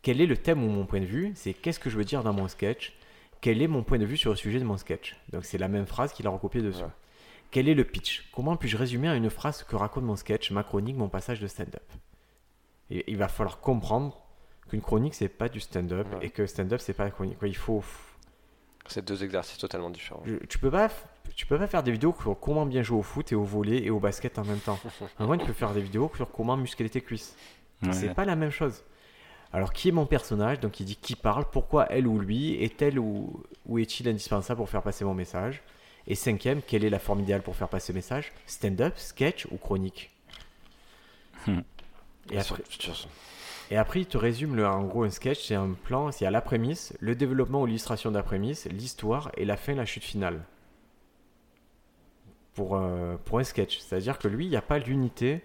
Quel 0.03 0.21
est 0.21 0.27
le 0.27 0.37
thème 0.37 0.63
ou 0.63 0.69
mon 0.69 0.87
point 0.87 1.01
de 1.01 1.07
vue? 1.07 1.33
C'est 1.35 1.55
qu'est-ce 1.55 1.81
que 1.81 1.91
je 1.91 1.97
veux 1.97 2.05
dire 2.05 2.23
dans 2.23 2.33
mon 2.33 2.49
sketch? 2.49 2.93
Quel 3.43 3.61
est 3.61 3.67
mon 3.69 3.83
point 3.83 3.99
de 3.99 4.07
vue 4.07 4.17
sur 4.17 4.31
le 4.31 4.37
sujet 4.37 4.59
de 4.59 4.65
mon 4.65 4.79
sketch 4.79 5.17
Donc 5.31 5.45
c'est 5.45 5.59
la 5.59 5.69
même 5.69 5.85
phrase 5.87 6.13
qu'il 6.15 6.27
a 6.27 6.31
recopiée 6.31 6.63
dessus. 6.63 6.83
Ouais. 6.85 6.89
Quel 7.51 7.69
est 7.69 7.75
le 7.75 7.85
pitch? 7.85 8.31
Comment 8.33 8.57
puis-je 8.57 8.79
résumer 8.79 9.11
en 9.11 9.15
une 9.15 9.29
phrase 9.29 9.63
que 9.65 9.77
raconte 9.77 10.05
mon 10.05 10.17
sketch, 10.17 10.51
ma 10.53 10.63
chronique, 10.63 10.97
mon 10.97 11.09
passage 11.11 11.41
de 11.41 11.47
stand-up? 11.47 11.83
Et 12.91 13.05
Il 13.11 13.19
va 13.19 13.29
falloir 13.29 13.61
comprendre 13.61 14.23
qu'une 14.69 14.81
chronique 14.81 15.15
c'est 15.15 15.29
pas 15.29 15.49
du 15.51 15.61
stand-up 15.61 16.07
Ouais. 16.15 16.27
et 16.27 16.31
que 16.31 16.47
stand-up 16.47 16.81
c'est 16.81 16.95
pas 16.95 17.05
la 17.05 17.11
chronique. 17.11 17.39
Quoi, 17.39 17.49
Il 17.49 17.57
faut, 17.57 17.85
C'est 18.87 19.05
deux 19.05 19.23
exercices 19.25 19.59
totalement 19.59 19.91
différents. 19.91 20.23
je- 20.25 20.37
tu 20.47 20.59
peux 20.59 20.71
pas, 20.71 20.89
tu 21.35 21.45
peux 21.47 21.59
pas 21.59 21.67
faire 21.67 21.83
des 21.83 21.93
vidéos 21.93 22.15
sur 22.23 22.39
comment 22.39 22.65
bien 22.65 22.83
jouer 22.83 22.99
au 22.99 23.03
foot 23.03 23.33
et 23.33 23.35
au 23.35 23.45
volley 23.45 23.83
et 23.83 23.91
au 23.91 23.99
basket 24.01 24.39
en 24.39 24.45
même 24.45 24.59
temps. 24.61 24.79
En 25.19 25.27
vrai, 25.27 25.37
tu 25.39 25.47
peux 25.47 25.53
faire 25.53 25.73
des 25.75 25.83
vidéos 25.83 26.11
sur 26.17 26.31
comment 26.31 26.57
muscler 26.57 26.89
tes 26.89 27.01
cuisses. 27.01 27.37
Ouais. 27.83 27.93
C'est 27.93 28.15
pas 28.15 28.25
la 28.25 28.37
même 28.37 28.51
chose. 28.51 28.83
Alors, 29.53 29.73
qui 29.73 29.89
est 29.89 29.93
mon 29.93 30.07
personnage? 30.07 30.61
Donc, 30.61 30.81
il 30.81 30.87
dit 30.87 30.97
qui 30.97 31.15
parle, 31.15 31.45
pourquoi 31.51 31.87
elle 31.91 32.07
ou 32.07 32.19
lui, 32.19 32.55
est-elle 32.63 32.99
ou, 32.99 33.43
ou 33.67 33.79
est-il 33.79 34.09
indispensable 34.09 34.59
pour 34.59 34.69
faire 34.69 34.83
passer 34.83 35.05
mon 35.05 35.15
message? 35.15 35.63
Et 36.07 36.15
cinquième, 36.15 36.63
quelle 36.63 36.85
est 36.85 36.91
la 36.91 36.99
forme 36.99 37.21
idéale 37.21 37.43
pour 37.43 37.55
faire 37.55 37.69
passer 37.69 37.93
le 37.93 37.99
message? 37.99 38.33
Stand-up, 38.47 38.95
sketch 38.97 39.47
ou 39.51 39.57
chronique? 39.57 40.11
Hmm. 41.47 41.61
Et 42.31 42.39
après, 42.39 42.63
Et 43.71 43.77
après, 43.77 44.01
il 44.01 44.07
te 44.07 44.17
résume 44.17 44.57
le, 44.57 44.67
en 44.67 44.85
gros 44.85 45.05
un 45.05 45.11
sketch, 45.11 45.47
c'est 45.47 45.55
un 45.55 45.73
plan, 45.73 46.13
c'est 46.13 46.27
à 46.27 46.31
la 46.31 46.41
prémisse, 46.41 46.95
le 47.01 47.15
développement 47.15 47.63
ou 47.63 47.67
l'illustration 47.67 48.11
de 48.11 48.17
la 48.17 48.23
prémisse, 48.23 48.67
l'histoire 48.67 49.31
et 49.37 49.45
la 49.45 49.57
fin, 49.57 49.75
la 49.75 49.85
chute 49.85 50.05
finale. 50.05 50.45
Pour, 52.55 52.77
euh, 52.77 53.17
pour 53.25 53.39
un 53.39 53.45
sketch. 53.45 53.79
C'est-à-dire 53.79 54.19
que 54.19 54.29
lui, 54.29 54.47
il 54.47 54.51
n'y 54.51 54.57
a 54.57 54.63
pas 54.63 54.79
l'unité, 54.79 55.43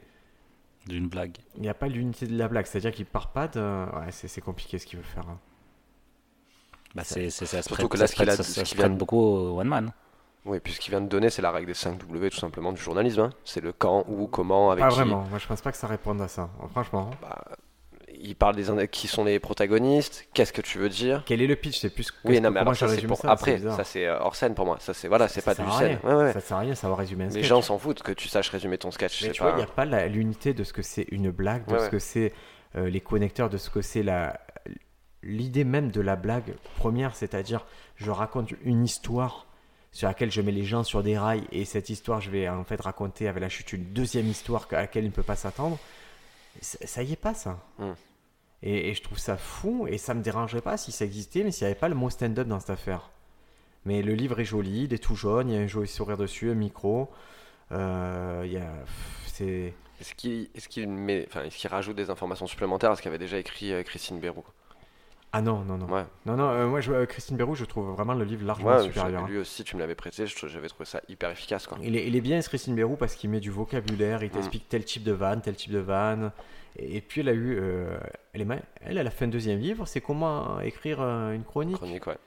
D'une 0.88 1.08
blague. 1.10 1.38
il 1.56 1.62
n'y 1.62 1.70
a 1.70 1.74
pas 1.74 1.88
l'unité 1.88 2.28
de 2.28 2.38
la 2.38 2.48
blague. 2.48 2.66
C'est-à-dire 2.66 2.92
qu'il 2.92 3.06
part 3.06 3.32
pas 3.32 3.48
de. 3.48 3.60
Ouais, 3.60 4.12
c'est 4.12 4.42
compliqué 4.42 4.78
ce 4.80 4.86
qu'il 4.86 4.98
veut 5.00 5.06
faire. 5.06 5.28
hein. 5.28 5.38
Bah, 6.96 7.04
c'est, 7.04 7.30
ça 7.30 7.46
se 7.46 7.62
Surtout 7.62 7.74
prête, 7.76 7.88
que 7.90 7.98
là, 7.98 8.08
ce 8.08 8.16
qu'il 8.16 8.26
prête- 8.26 8.40
a- 8.40 8.44
ça- 8.44 8.66
ce 8.66 8.76
vient 8.76 8.90
beaucoup 8.90 9.18
au 9.20 9.60
one 9.60 9.68
man. 9.68 9.92
Oui, 10.46 10.60
puis 10.62 10.72
ce 10.74 10.80
qu'il 10.80 10.92
vient 10.92 11.02
de 11.02 11.08
donner, 11.10 11.30
c'est 11.30 11.42
la 11.42 11.52
règle 11.52 11.68
des 11.68 11.74
5 11.74 11.98
W 12.00 12.30
tout 12.30 12.38
simplement 12.38 12.72
du 12.72 12.82
journalisme. 12.82 13.20
hein. 13.22 13.30
C'est 13.44 13.60
le 13.62 13.74
quand, 13.74 14.06
où, 14.08 14.28
comment, 14.28 14.72
avec 14.72 14.84
Pas 14.84 14.90
qui. 14.90 14.96
vraiment. 14.96 15.24
Moi, 15.30 15.40
je 15.40 15.46
pense 15.48 15.62
pas 15.62 15.72
que 15.72 15.78
ça 15.78 15.88
réponde 15.88 16.22
à 16.22 16.28
ça. 16.30 16.50
Franchement. 16.72 17.12
Bah, 17.22 17.44
il 18.22 18.36
parle 18.36 18.56
des 18.56 18.88
qui 18.88 19.08
sont 19.08 19.24
les 19.24 19.40
protagonistes, 19.40 20.28
qu'est-ce 20.34 20.54
que 20.54 20.62
tu 20.62 20.78
veux 20.78 20.90
dire? 20.90 21.24
Quel 21.26 21.42
est 21.42 21.48
le 21.48 21.56
pitch? 21.56 21.80
C'est 21.80 21.90
plus. 21.90 22.12
Oui, 22.24 22.40
non, 22.42 22.52
mais 22.52 22.60
alors 22.60 22.76
ça 22.76 22.88
pour 23.08 23.18
ça, 23.18 23.32
après, 23.32 23.60
ça 23.60 23.84
c'est 23.84 24.06
euh, 24.06 24.20
hors 24.20 24.36
scène 24.36 24.54
pour 24.56 24.66
moi. 24.66 24.78
Ça 24.80 24.94
c'est 24.94 25.08
voilà, 25.08 25.28
c'est 25.28 25.44
pas 25.44 25.56
du 25.56 25.70
scène. 25.72 26.00
Ouais, 26.04 26.14
ouais. 26.14 26.34
Ça 26.34 26.40
sert 26.40 26.58
à 26.58 26.60
rien, 26.62 26.76
ça 26.76 26.90
va 26.90 26.96
résumer 26.96 27.26
un 27.26 27.28
Les 27.28 27.34
sketch. 27.34 27.46
gens 27.46 27.62
s'en 27.62 27.78
foutent 27.78 28.04
que 28.04 28.12
tu 28.12 28.28
saches 28.28 28.50
résumer 28.50 28.78
ton 28.78 28.92
sketch. 28.92 29.24
Mais 29.24 29.32
tu 29.32 29.42
vois, 29.42 29.52
il 29.52 29.58
n'y 29.58 29.64
a 29.64 29.68
pas 29.68 29.86
l'unité 30.08 30.54
de 30.54 30.64
ce 30.64 30.74
que 30.74 30.82
c'est 30.82 31.08
une 31.12 31.32
blague, 31.32 31.66
de 31.68 31.74
Ouais, 31.74 31.86
ce 31.86 31.90
que 31.90 32.00
c'est 32.00 32.34
euh, 32.76 32.90
les 32.90 33.02
connecteurs, 33.02 33.50
de 33.50 33.58
ce 33.58 33.70
que 33.70 33.82
c'est 33.82 34.04
la 34.04 34.40
l'idée 35.24 35.64
même 35.64 35.92
de 35.92 36.00
la 36.02 36.16
blague 36.16 36.54
première, 36.78 37.16
c'est-à-dire 37.16 37.66
je 37.96 38.12
raconte 38.12 38.52
une 38.64 38.84
histoire 38.86 39.48
sur 39.92 40.08
laquelle 40.08 40.32
je 40.32 40.42
mets 40.42 40.52
les 40.52 40.64
gens 40.64 40.84
sur 40.84 41.02
des 41.02 41.18
rails 41.18 41.44
et 41.52 41.66
cette 41.66 41.90
histoire 41.90 42.22
je 42.22 42.30
vais 42.30 42.48
en 42.48 42.64
fait 42.64 42.80
raconter 42.80 43.28
avec 43.28 43.42
la 43.42 43.50
chute 43.50 43.74
une 43.74 43.86
deuxième 43.94 44.28
histoire 44.28 44.68
à 44.72 44.76
laquelle 44.82 45.04
il 45.04 45.08
ne 45.08 45.14
peut 45.14 45.24
pas 45.24 45.36
s'attendre. 45.36 45.80
Ça 46.62 46.78
ça 46.86 47.04
y 47.04 47.14
est 47.14 47.22
pas 47.22 47.34
ça. 47.34 47.60
Hmm. 47.78 47.94
Et, 48.64 48.90
et 48.90 48.94
je 48.94 49.02
trouve 49.04 49.20
ça 49.20 49.38
fou 49.38 49.88
et 49.88 49.98
ça 49.98 50.14
me 50.14 50.22
dérangerait 50.22 50.62
pas 50.62 50.78
si 50.78 50.92
ça 50.92 51.06
existait, 51.06 51.44
mais 51.44 51.52
s'il 51.52 51.66
n'y 51.66 51.72
avait 51.72 51.80
pas 51.80 51.90
le 51.90 51.96
mot 51.96 52.10
stand-up 52.10 52.48
dans 52.48 52.60
cette 52.60 52.72
affaire. 52.72 53.12
Mais 53.86 54.02
le 54.02 54.14
livre 54.16 54.40
est 54.40 54.46
joli, 54.46 54.84
il 54.86 54.94
est 54.94 54.98
tout 54.98 55.16
jaune, 55.16 55.50
il 55.50 55.56
y 55.56 55.58
a 55.58 55.62
un 55.62 55.68
joli 55.68 55.88
sourire 55.88 56.18
dessus, 56.18 56.52
un 56.52 56.56
micro. 56.56 57.10
Euh, 57.72 58.44
il 58.46 58.52
y 58.52 58.58
a, 58.58 58.72
c'est 59.28 59.74
Est-ce 60.00 60.14
qu'il 60.16 60.50
est-ce 60.56 60.68
qu'il 60.68 60.88
met, 60.90 61.26
enfin, 61.28 61.44
est-ce 61.44 61.58
qu'il 61.58 61.70
rajoute 61.70 61.96
des 61.96 62.10
informations 62.10 62.48
supplémentaires 62.48 62.92
à 62.92 62.96
ce 62.96 63.02
qu'avait 63.02 63.18
déjà 63.18 63.38
écrit 63.38 63.72
euh, 63.74 63.84
Christine 63.84 64.20
Bérou 64.20 64.44
Ah 65.38 65.42
non, 65.42 65.60
non, 65.64 65.78
non. 65.78 65.86
Ouais. 65.88 66.04
Non, 66.26 66.36
non, 66.36 66.50
euh, 66.50 66.68
moi, 66.68 66.82
je, 66.82 66.92
euh, 66.92 67.06
Christine 67.06 67.38
Bérou, 67.38 67.54
je 67.54 67.66
trouve 67.66 67.90
vraiment 67.92 68.14
le 68.16 68.24
livre 68.26 68.46
largement 68.46 68.78
Ouais, 68.78 68.84
supérieur. 68.84 69.24
hein. 69.24 69.28
lui 69.28 69.38
aussi, 69.38 69.64
tu 69.64 69.76
me 69.76 69.82
l'avais 69.82 69.94
prêté, 69.94 70.26
j'avais 70.26 70.68
trouvé 70.68 70.86
ça 70.86 71.02
hyper 71.10 71.30
efficace 71.30 71.68
quoi. 71.68 71.78
Il 71.82 71.96
est, 71.96 72.08
il 72.08 72.16
est 72.16 72.22
bien, 72.22 72.40
Christine 72.42 72.74
Bérou, 72.76 72.96
parce 72.96 73.14
qu'il 73.16 73.30
met 73.30 73.40
du 73.40 73.52
vocabulaire, 73.52 74.22
Mm. 74.22 74.24
il 74.24 74.30
t'explique 74.32 74.68
tel 74.70 74.84
type 74.84 75.04
de 75.04 75.12
vanne, 75.12 75.42
tel 75.42 75.56
type 75.56 75.72
de 75.72 75.78
vanne. 75.80 76.32
Et, 76.78 76.98
et 76.98 77.02
puis, 77.02 77.22
elle 77.22 77.30
a 77.30 77.34
eu. 77.34 77.58
euh, 77.60 77.98
elle, 78.34 78.42
est, 78.42 78.48
elle, 78.82 78.98
elle 78.98 79.08
a 79.08 79.12
fait 79.12 79.26
un 79.26 79.30
deuxième 79.30 79.60
livre, 79.60 79.86
c'est 79.86 80.02
comment 80.02 80.60
écrire 80.62 80.98
euh, 81.02 81.34
une 81.34 81.44
chronique. 81.44 81.76
Chronique, 81.78 82.08
ouais. 82.08 82.18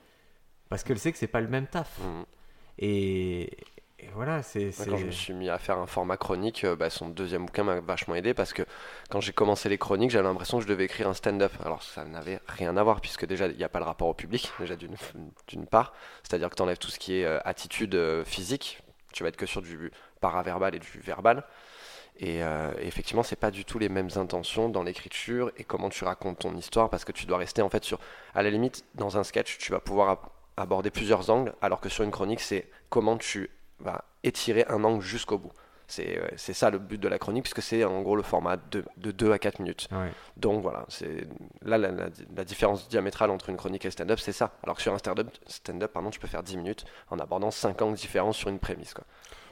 Parce 0.68 0.84
qu'elle 0.84 0.98
sait 1.00 1.10
que 1.10 1.18
c'est 1.18 1.26
pas 1.26 1.40
le 1.40 1.48
même 1.48 1.66
taf. 1.66 1.98
Mhm. 1.98 2.24
Et, 2.78 3.50
et 4.02 4.08
voilà, 4.14 4.42
c'est. 4.42 4.70
Quand 4.84 4.96
je 4.96 5.06
me 5.06 5.10
suis 5.10 5.32
mis 5.32 5.48
à 5.48 5.58
faire 5.58 5.78
un 5.78 5.86
format 5.86 6.16
chronique, 6.16 6.64
euh, 6.64 6.76
bah, 6.76 6.90
son 6.90 7.08
deuxième 7.08 7.46
bouquin 7.46 7.64
m'a 7.64 7.80
vachement 7.80 8.14
aidé 8.14 8.34
parce 8.34 8.52
que 8.52 8.62
quand 9.10 9.20
j'ai 9.20 9.32
commencé 9.32 9.68
les 9.68 9.78
chroniques, 9.78 10.10
j'avais 10.10 10.26
l'impression 10.28 10.58
que 10.58 10.64
je 10.64 10.68
devais 10.68 10.84
écrire 10.84 11.08
un 11.08 11.14
stand-up. 11.14 11.52
Alors 11.64 11.82
ça 11.82 12.04
n'avait 12.04 12.40
rien 12.46 12.76
à 12.76 12.82
voir 12.82 13.00
puisque 13.00 13.26
déjà 13.26 13.46
il 13.46 13.56
n'y 13.56 13.64
a 13.64 13.68
pas 13.68 13.78
le 13.78 13.84
rapport 13.84 14.08
au 14.08 14.14
public, 14.14 14.50
déjà 14.58 14.74
d'une 14.76 15.66
part. 15.66 15.92
C'est-à-dire 16.22 16.50
que 16.50 16.54
tu 16.56 16.62
enlèves 16.62 16.78
tout 16.78 16.90
ce 16.90 16.98
qui 16.98 17.20
est 17.20 17.24
euh, 17.24 17.38
attitude 17.44 17.94
euh, 17.94 18.24
physique, 18.24 18.82
tu 19.12 19.22
vas 19.22 19.28
être 19.28 19.36
que 19.36 19.46
sur 19.46 19.62
du 19.62 19.92
paraverbal 20.20 20.74
et 20.74 20.78
du 20.78 21.00
verbal. 21.00 21.44
Et 22.22 22.42
euh, 22.42 22.72
effectivement, 22.80 23.22
c'est 23.22 23.36
pas 23.36 23.50
du 23.50 23.64
tout 23.64 23.78
les 23.78 23.88
mêmes 23.88 24.10
intentions 24.16 24.68
dans 24.68 24.82
l'écriture 24.82 25.50
et 25.56 25.64
comment 25.64 25.88
tu 25.88 26.04
racontes 26.04 26.40
ton 26.40 26.54
histoire 26.54 26.90
parce 26.90 27.04
que 27.04 27.12
tu 27.12 27.24
dois 27.24 27.38
rester 27.38 27.62
en 27.62 27.70
fait 27.70 27.82
sur. 27.84 27.98
À 28.34 28.42
la 28.42 28.50
limite, 28.50 28.84
dans 28.94 29.16
un 29.16 29.24
sketch, 29.24 29.56
tu 29.58 29.72
vas 29.72 29.80
pouvoir 29.80 30.08
ab- 30.10 30.18
aborder 30.56 30.90
plusieurs 30.90 31.30
angles 31.30 31.54
alors 31.62 31.80
que 31.80 31.88
sur 31.88 32.04
une 32.04 32.10
chronique, 32.10 32.40
c'est 32.40 32.68
comment 32.90 33.16
tu 33.16 33.48
vas 33.80 34.04
étirer 34.22 34.64
un 34.68 34.82
angle 34.84 35.02
jusqu'au 35.02 35.38
bout. 35.38 35.52
C'est 35.86 36.18
euh, 36.18 36.28
c'est 36.36 36.52
ça 36.52 36.70
le 36.70 36.78
but 36.78 36.98
de 37.00 37.08
la 37.08 37.18
chronique 37.18 37.42
puisque 37.44 37.62
c'est 37.62 37.82
en 37.84 38.00
gros 38.02 38.14
le 38.14 38.22
format 38.22 38.56
de, 38.56 38.84
de 38.96 39.10
2 39.10 39.32
à 39.32 39.38
4 39.40 39.58
minutes. 39.58 39.88
Ouais. 39.90 40.12
Donc 40.36 40.62
voilà, 40.62 40.84
c'est 40.88 41.26
là 41.62 41.78
la, 41.78 41.90
la- 41.90 42.10
la 42.36 42.44
différence 42.44 42.88
diamétrale 42.88 43.30
entre 43.30 43.48
une 43.50 43.56
chronique 43.56 43.84
et 43.84 43.88
le 43.88 43.92
stand-up, 43.92 44.20
c'est 44.20 44.30
ça. 44.32 44.52
Alors 44.62 44.76
que 44.76 44.82
sur 44.82 44.94
un 44.94 44.98
stand-up, 44.98 45.28
stand-up, 45.46 45.92
pardon, 45.92 46.10
tu 46.10 46.20
peux 46.20 46.28
faire 46.28 46.44
10 46.44 46.58
minutes 46.58 46.84
en 47.10 47.18
abordant 47.18 47.50
5 47.50 47.82
angles 47.82 47.96
différents 47.96 48.32
sur 48.32 48.50
une 48.50 48.60
prémisse. 48.60 48.94
Quoi. 48.94 49.04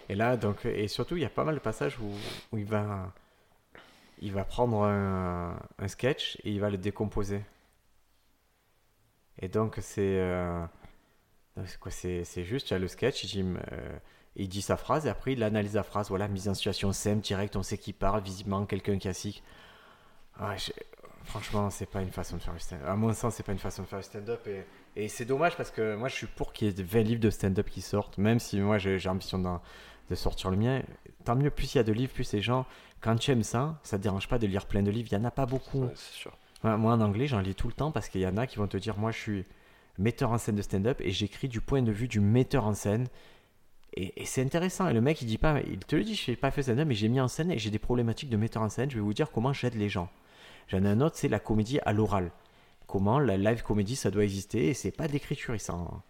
Et 0.08 0.14
là, 0.14 0.36
donc, 0.36 0.64
et 0.64 0.86
surtout, 0.86 1.16
il 1.16 1.22
y 1.22 1.26
a 1.26 1.28
pas 1.30 1.42
mal 1.44 1.56
de 1.56 1.60
passages 1.60 1.98
où, 1.98 2.08
où 2.52 2.58
il 2.58 2.64
va, 2.66 3.12
il 4.20 4.32
va 4.32 4.44
prendre 4.44 4.84
un, 4.84 5.58
un 5.80 5.88
sketch 5.88 6.36
et 6.44 6.52
il 6.52 6.60
va 6.60 6.70
le 6.70 6.78
décomposer. 6.78 7.42
Et 9.40 9.48
donc, 9.48 9.76
c'est, 9.80 10.18
euh, 10.20 10.64
c'est 11.66 11.78
quoi, 11.78 11.90
c'est, 11.90 12.24
c'est 12.24 12.44
juste, 12.44 12.70
il 12.70 12.74
y 12.74 12.76
a 12.76 12.78
le 12.78 12.88
sketch, 12.88 13.24
il 13.24 13.26
dit, 13.28 13.44
euh, 13.72 13.98
il 14.38 14.48
dit 14.48 14.62
sa 14.62 14.76
phrase 14.76 15.06
et 15.06 15.08
après 15.10 15.32
il 15.34 15.42
analyse 15.42 15.74
la 15.74 15.82
phrase. 15.82 16.08
Voilà, 16.08 16.28
mise 16.28 16.48
en 16.48 16.54
situation 16.54 16.92
simple, 16.92 17.20
direct, 17.20 17.56
on 17.56 17.62
sait 17.62 17.78
qui 17.78 17.92
parle, 17.92 18.22
visiblement 18.22 18.64
quelqu'un 18.66 18.98
classique. 18.98 19.42
Ah, 20.40 20.54
franchement, 21.24 21.70
c'est 21.70 21.86
pas 21.86 22.00
une 22.02 22.10
façon 22.10 22.36
de 22.36 22.42
faire 22.42 22.54
du 22.54 22.60
stand-up. 22.60 22.86
À 22.86 22.94
mon 22.96 23.12
sens, 23.12 23.34
c'est 23.34 23.42
pas 23.42 23.52
une 23.52 23.58
façon 23.58 23.82
de 23.82 23.88
faire 23.88 23.98
du 23.98 24.04
stand-up. 24.04 24.46
Et, 24.46 24.64
et 24.96 25.08
c'est 25.08 25.24
dommage 25.24 25.56
parce 25.56 25.70
que 25.70 25.96
moi, 25.96 26.08
je 26.08 26.14
suis 26.14 26.26
pour 26.26 26.52
qu'il 26.52 26.68
y 26.68 26.70
ait 26.70 26.82
20 26.82 27.02
livres 27.02 27.20
de 27.20 27.30
stand-up 27.30 27.68
qui 27.68 27.80
sortent, 27.80 28.18
même 28.18 28.38
si 28.38 28.60
moi, 28.60 28.78
j'ai, 28.78 28.98
j'ai 28.98 29.08
ambition 29.08 29.38
d'en- 29.38 29.60
de 30.10 30.14
sortir 30.14 30.50
le 30.50 30.56
mien. 30.56 30.82
Tant 31.24 31.34
mieux, 31.36 31.50
plus 31.50 31.74
il 31.74 31.78
y 31.78 31.80
a 31.80 31.84
de 31.84 31.92
livres, 31.92 32.12
plus 32.12 32.32
les 32.32 32.40
gens, 32.40 32.64
quand 33.00 33.16
tu 33.16 33.30
aimes 33.32 33.42
ça, 33.42 33.78
ça 33.82 33.98
te 33.98 34.02
dérange 34.02 34.28
pas 34.28 34.38
de 34.38 34.46
lire 34.46 34.66
plein 34.66 34.82
de 34.82 34.90
livres. 34.90 35.08
Il 35.10 35.14
y 35.14 35.18
en 35.20 35.24
a 35.24 35.30
pas 35.30 35.46
beaucoup. 35.46 35.82
Ouais, 35.84 35.92
c'est 35.94 36.14
sûr. 36.14 36.36
Ouais, 36.64 36.76
Moi, 36.76 36.92
en 36.92 37.00
anglais, 37.00 37.26
j'en 37.26 37.40
lis 37.40 37.54
tout 37.54 37.66
le 37.68 37.74
temps 37.74 37.90
parce 37.92 38.08
qu'il 38.08 38.20
y 38.20 38.26
en 38.26 38.36
a 38.36 38.46
qui 38.46 38.56
vont 38.56 38.66
te 38.68 38.76
dire 38.76 38.96
Moi, 38.96 39.10
je 39.10 39.18
suis 39.18 39.44
metteur 39.98 40.30
en 40.30 40.38
scène 40.38 40.54
de 40.56 40.62
stand-up 40.62 41.00
et 41.00 41.10
j'écris 41.10 41.48
du 41.48 41.60
point 41.60 41.82
de 41.82 41.90
vue 41.92 42.06
du 42.08 42.20
metteur 42.20 42.64
en 42.64 42.74
scène. 42.74 43.08
Et, 44.00 44.22
et 44.22 44.24
c'est 44.24 44.42
intéressant. 44.42 44.88
Et 44.88 44.92
le 44.92 45.00
mec, 45.00 45.20
il 45.22 45.26
dit 45.26 45.38
pas 45.38 45.60
Il 45.66 45.78
te 45.80 45.96
le 45.96 46.04
dit 46.04 46.14
Je 46.14 46.30
n'ai 46.30 46.36
pas 46.36 46.50
fait 46.52 46.62
stand-up, 46.62 46.86
mais 46.86 46.94
j'ai 46.94 47.08
mis 47.08 47.20
en 47.20 47.26
scène 47.28 47.50
et 47.50 47.58
j'ai 47.58 47.70
des 47.70 47.78
problématiques 47.80 48.30
de 48.30 48.36
metteur 48.36 48.62
en 48.62 48.68
scène. 48.68 48.90
Je 48.90 48.94
vais 48.96 49.00
vous 49.02 49.14
dire 49.14 49.30
comment 49.32 49.52
j'aide 49.52 49.74
les 49.74 49.88
gens. 49.88 50.08
J'en 50.68 50.84
ai 50.84 50.88
un 50.88 51.00
autre, 51.00 51.16
c'est 51.16 51.28
la 51.28 51.40
comédie 51.40 51.80
à 51.84 51.92
l'oral. 51.92 52.30
Comment 52.86 53.18
la 53.18 53.36
live 53.36 53.62
comédie, 53.62 53.96
ça 53.96 54.10
doit 54.10 54.22
exister 54.24 54.68
et 54.68 54.74
c'est 54.74 54.90
pas 54.92 55.08
d'écriture. 55.08 55.54
Il 55.54 55.60
s'en. 55.60 56.02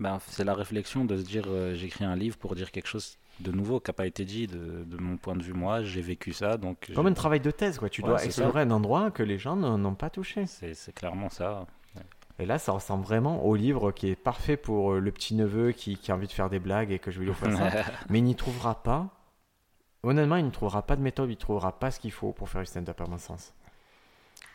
Ben, 0.00 0.18
c'est 0.28 0.44
la 0.44 0.54
réflexion 0.54 1.04
de 1.04 1.16
se 1.16 1.22
dire 1.22 1.44
euh, 1.48 1.74
j'écris 1.74 2.04
un 2.04 2.16
livre 2.16 2.36
pour 2.38 2.54
dire 2.54 2.70
quelque 2.70 2.86
chose 2.88 3.16
de 3.40 3.52
nouveau 3.52 3.80
qui 3.80 3.90
n'a 3.90 3.94
pas 3.94 4.06
été 4.06 4.24
dit 4.24 4.46
de, 4.46 4.84
de 4.84 4.96
mon 4.98 5.16
point 5.16 5.34
de 5.36 5.42
vue 5.42 5.52
moi 5.54 5.82
j'ai 5.82 6.00
vécu 6.02 6.32
ça 6.32 6.56
donc 6.58 6.90
Comme 6.94 7.06
un 7.06 7.12
travail 7.14 7.40
de 7.40 7.50
thèse, 7.50 7.78
quoi. 7.78 7.88
Tu 7.90 8.02
Ouais, 8.02 8.08
dois 8.08 8.24
explorer 8.24 8.62
un 8.62 8.70
endroit 8.70 9.10
que 9.10 9.22
les 9.22 9.38
gens 9.38 9.56
n'ont 9.56 9.94
pas 9.94 10.08
touché. 10.10 10.46
c'est 10.46 10.94
clairement 10.94 11.28
ça 11.30 11.66
Et 12.40 12.46
là, 12.46 12.58
ça 12.58 12.72
ressemble 12.72 13.04
vraiment 13.04 13.44
au 13.44 13.54
livre 13.54 13.92
qui 13.92 14.08
est 14.08 14.16
parfait 14.16 14.56
pour 14.56 14.92
euh, 14.94 14.98
le 14.98 15.12
petit 15.12 15.34
neveu 15.34 15.72
qui, 15.72 15.96
qui 15.96 16.10
a 16.10 16.14
envie 16.16 16.26
de 16.26 16.32
faire 16.32 16.48
des 16.50 16.58
blagues 16.58 16.90
et 16.90 16.98
que 16.98 17.10
je 17.10 17.18
vais 17.18 17.24
lui 17.26 17.30
offrir 17.30 17.56
ça. 17.56 17.70
Mais 18.08 18.18
il 18.18 18.24
n'y 18.24 18.34
trouvera 18.34 18.82
pas. 18.82 19.08
Honnêtement, 20.02 20.36
il 20.36 20.46
ne 20.46 20.50
trouvera 20.50 20.82
pas 20.82 20.96
de 20.96 21.02
méthode, 21.02 21.28
il 21.28 21.34
ne 21.34 21.38
trouvera 21.38 21.78
pas 21.78 21.90
ce 21.90 22.00
qu'il 22.00 22.12
faut 22.12 22.32
pour 22.32 22.48
faire 22.48 22.62
du 22.62 22.66
stand-up, 22.66 22.98
à 23.00 23.04
mon 23.06 23.18
sens. 23.18 23.52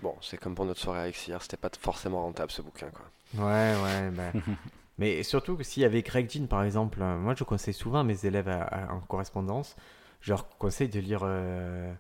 Bon, 0.02 0.16
c'est 0.22 0.38
comme 0.38 0.56
pour 0.56 0.66
notre 0.66 0.80
soirée 0.82 1.02
avec 1.02 1.28
hier, 1.28 1.42
c'était 1.42 1.58
pas 1.58 1.70
forcément 1.80 2.22
rentable 2.24 2.52
ce 2.52 2.62
bouquin. 2.64 2.88
Quoi. 2.90 3.46
Ouais, 3.46 3.74
ouais. 3.84 4.10
ben. 4.12 4.34
Mais 4.98 5.22
surtout 5.24 5.56
que 5.56 5.64
s'il 5.64 5.84
y 5.84 5.86
avait 5.86 6.02
Greg 6.02 6.28
Dean, 6.34 6.48
par 6.48 6.64
exemple, 6.64 7.00
euh, 7.02 7.18
moi 7.18 7.36
je 7.38 7.44
conseille 7.44 7.74
souvent 7.74 8.00
à 8.00 8.04
mes 8.04 8.26
élèves 8.26 8.48
à- 8.48 8.64
à- 8.64 8.94
en 8.94 9.02
correspondance, 9.02 9.76
je 10.22 10.32
leur 10.32 10.48
conseille 10.58 10.88
de 10.90 11.00
lire 11.00 11.20
euh, 11.24 11.94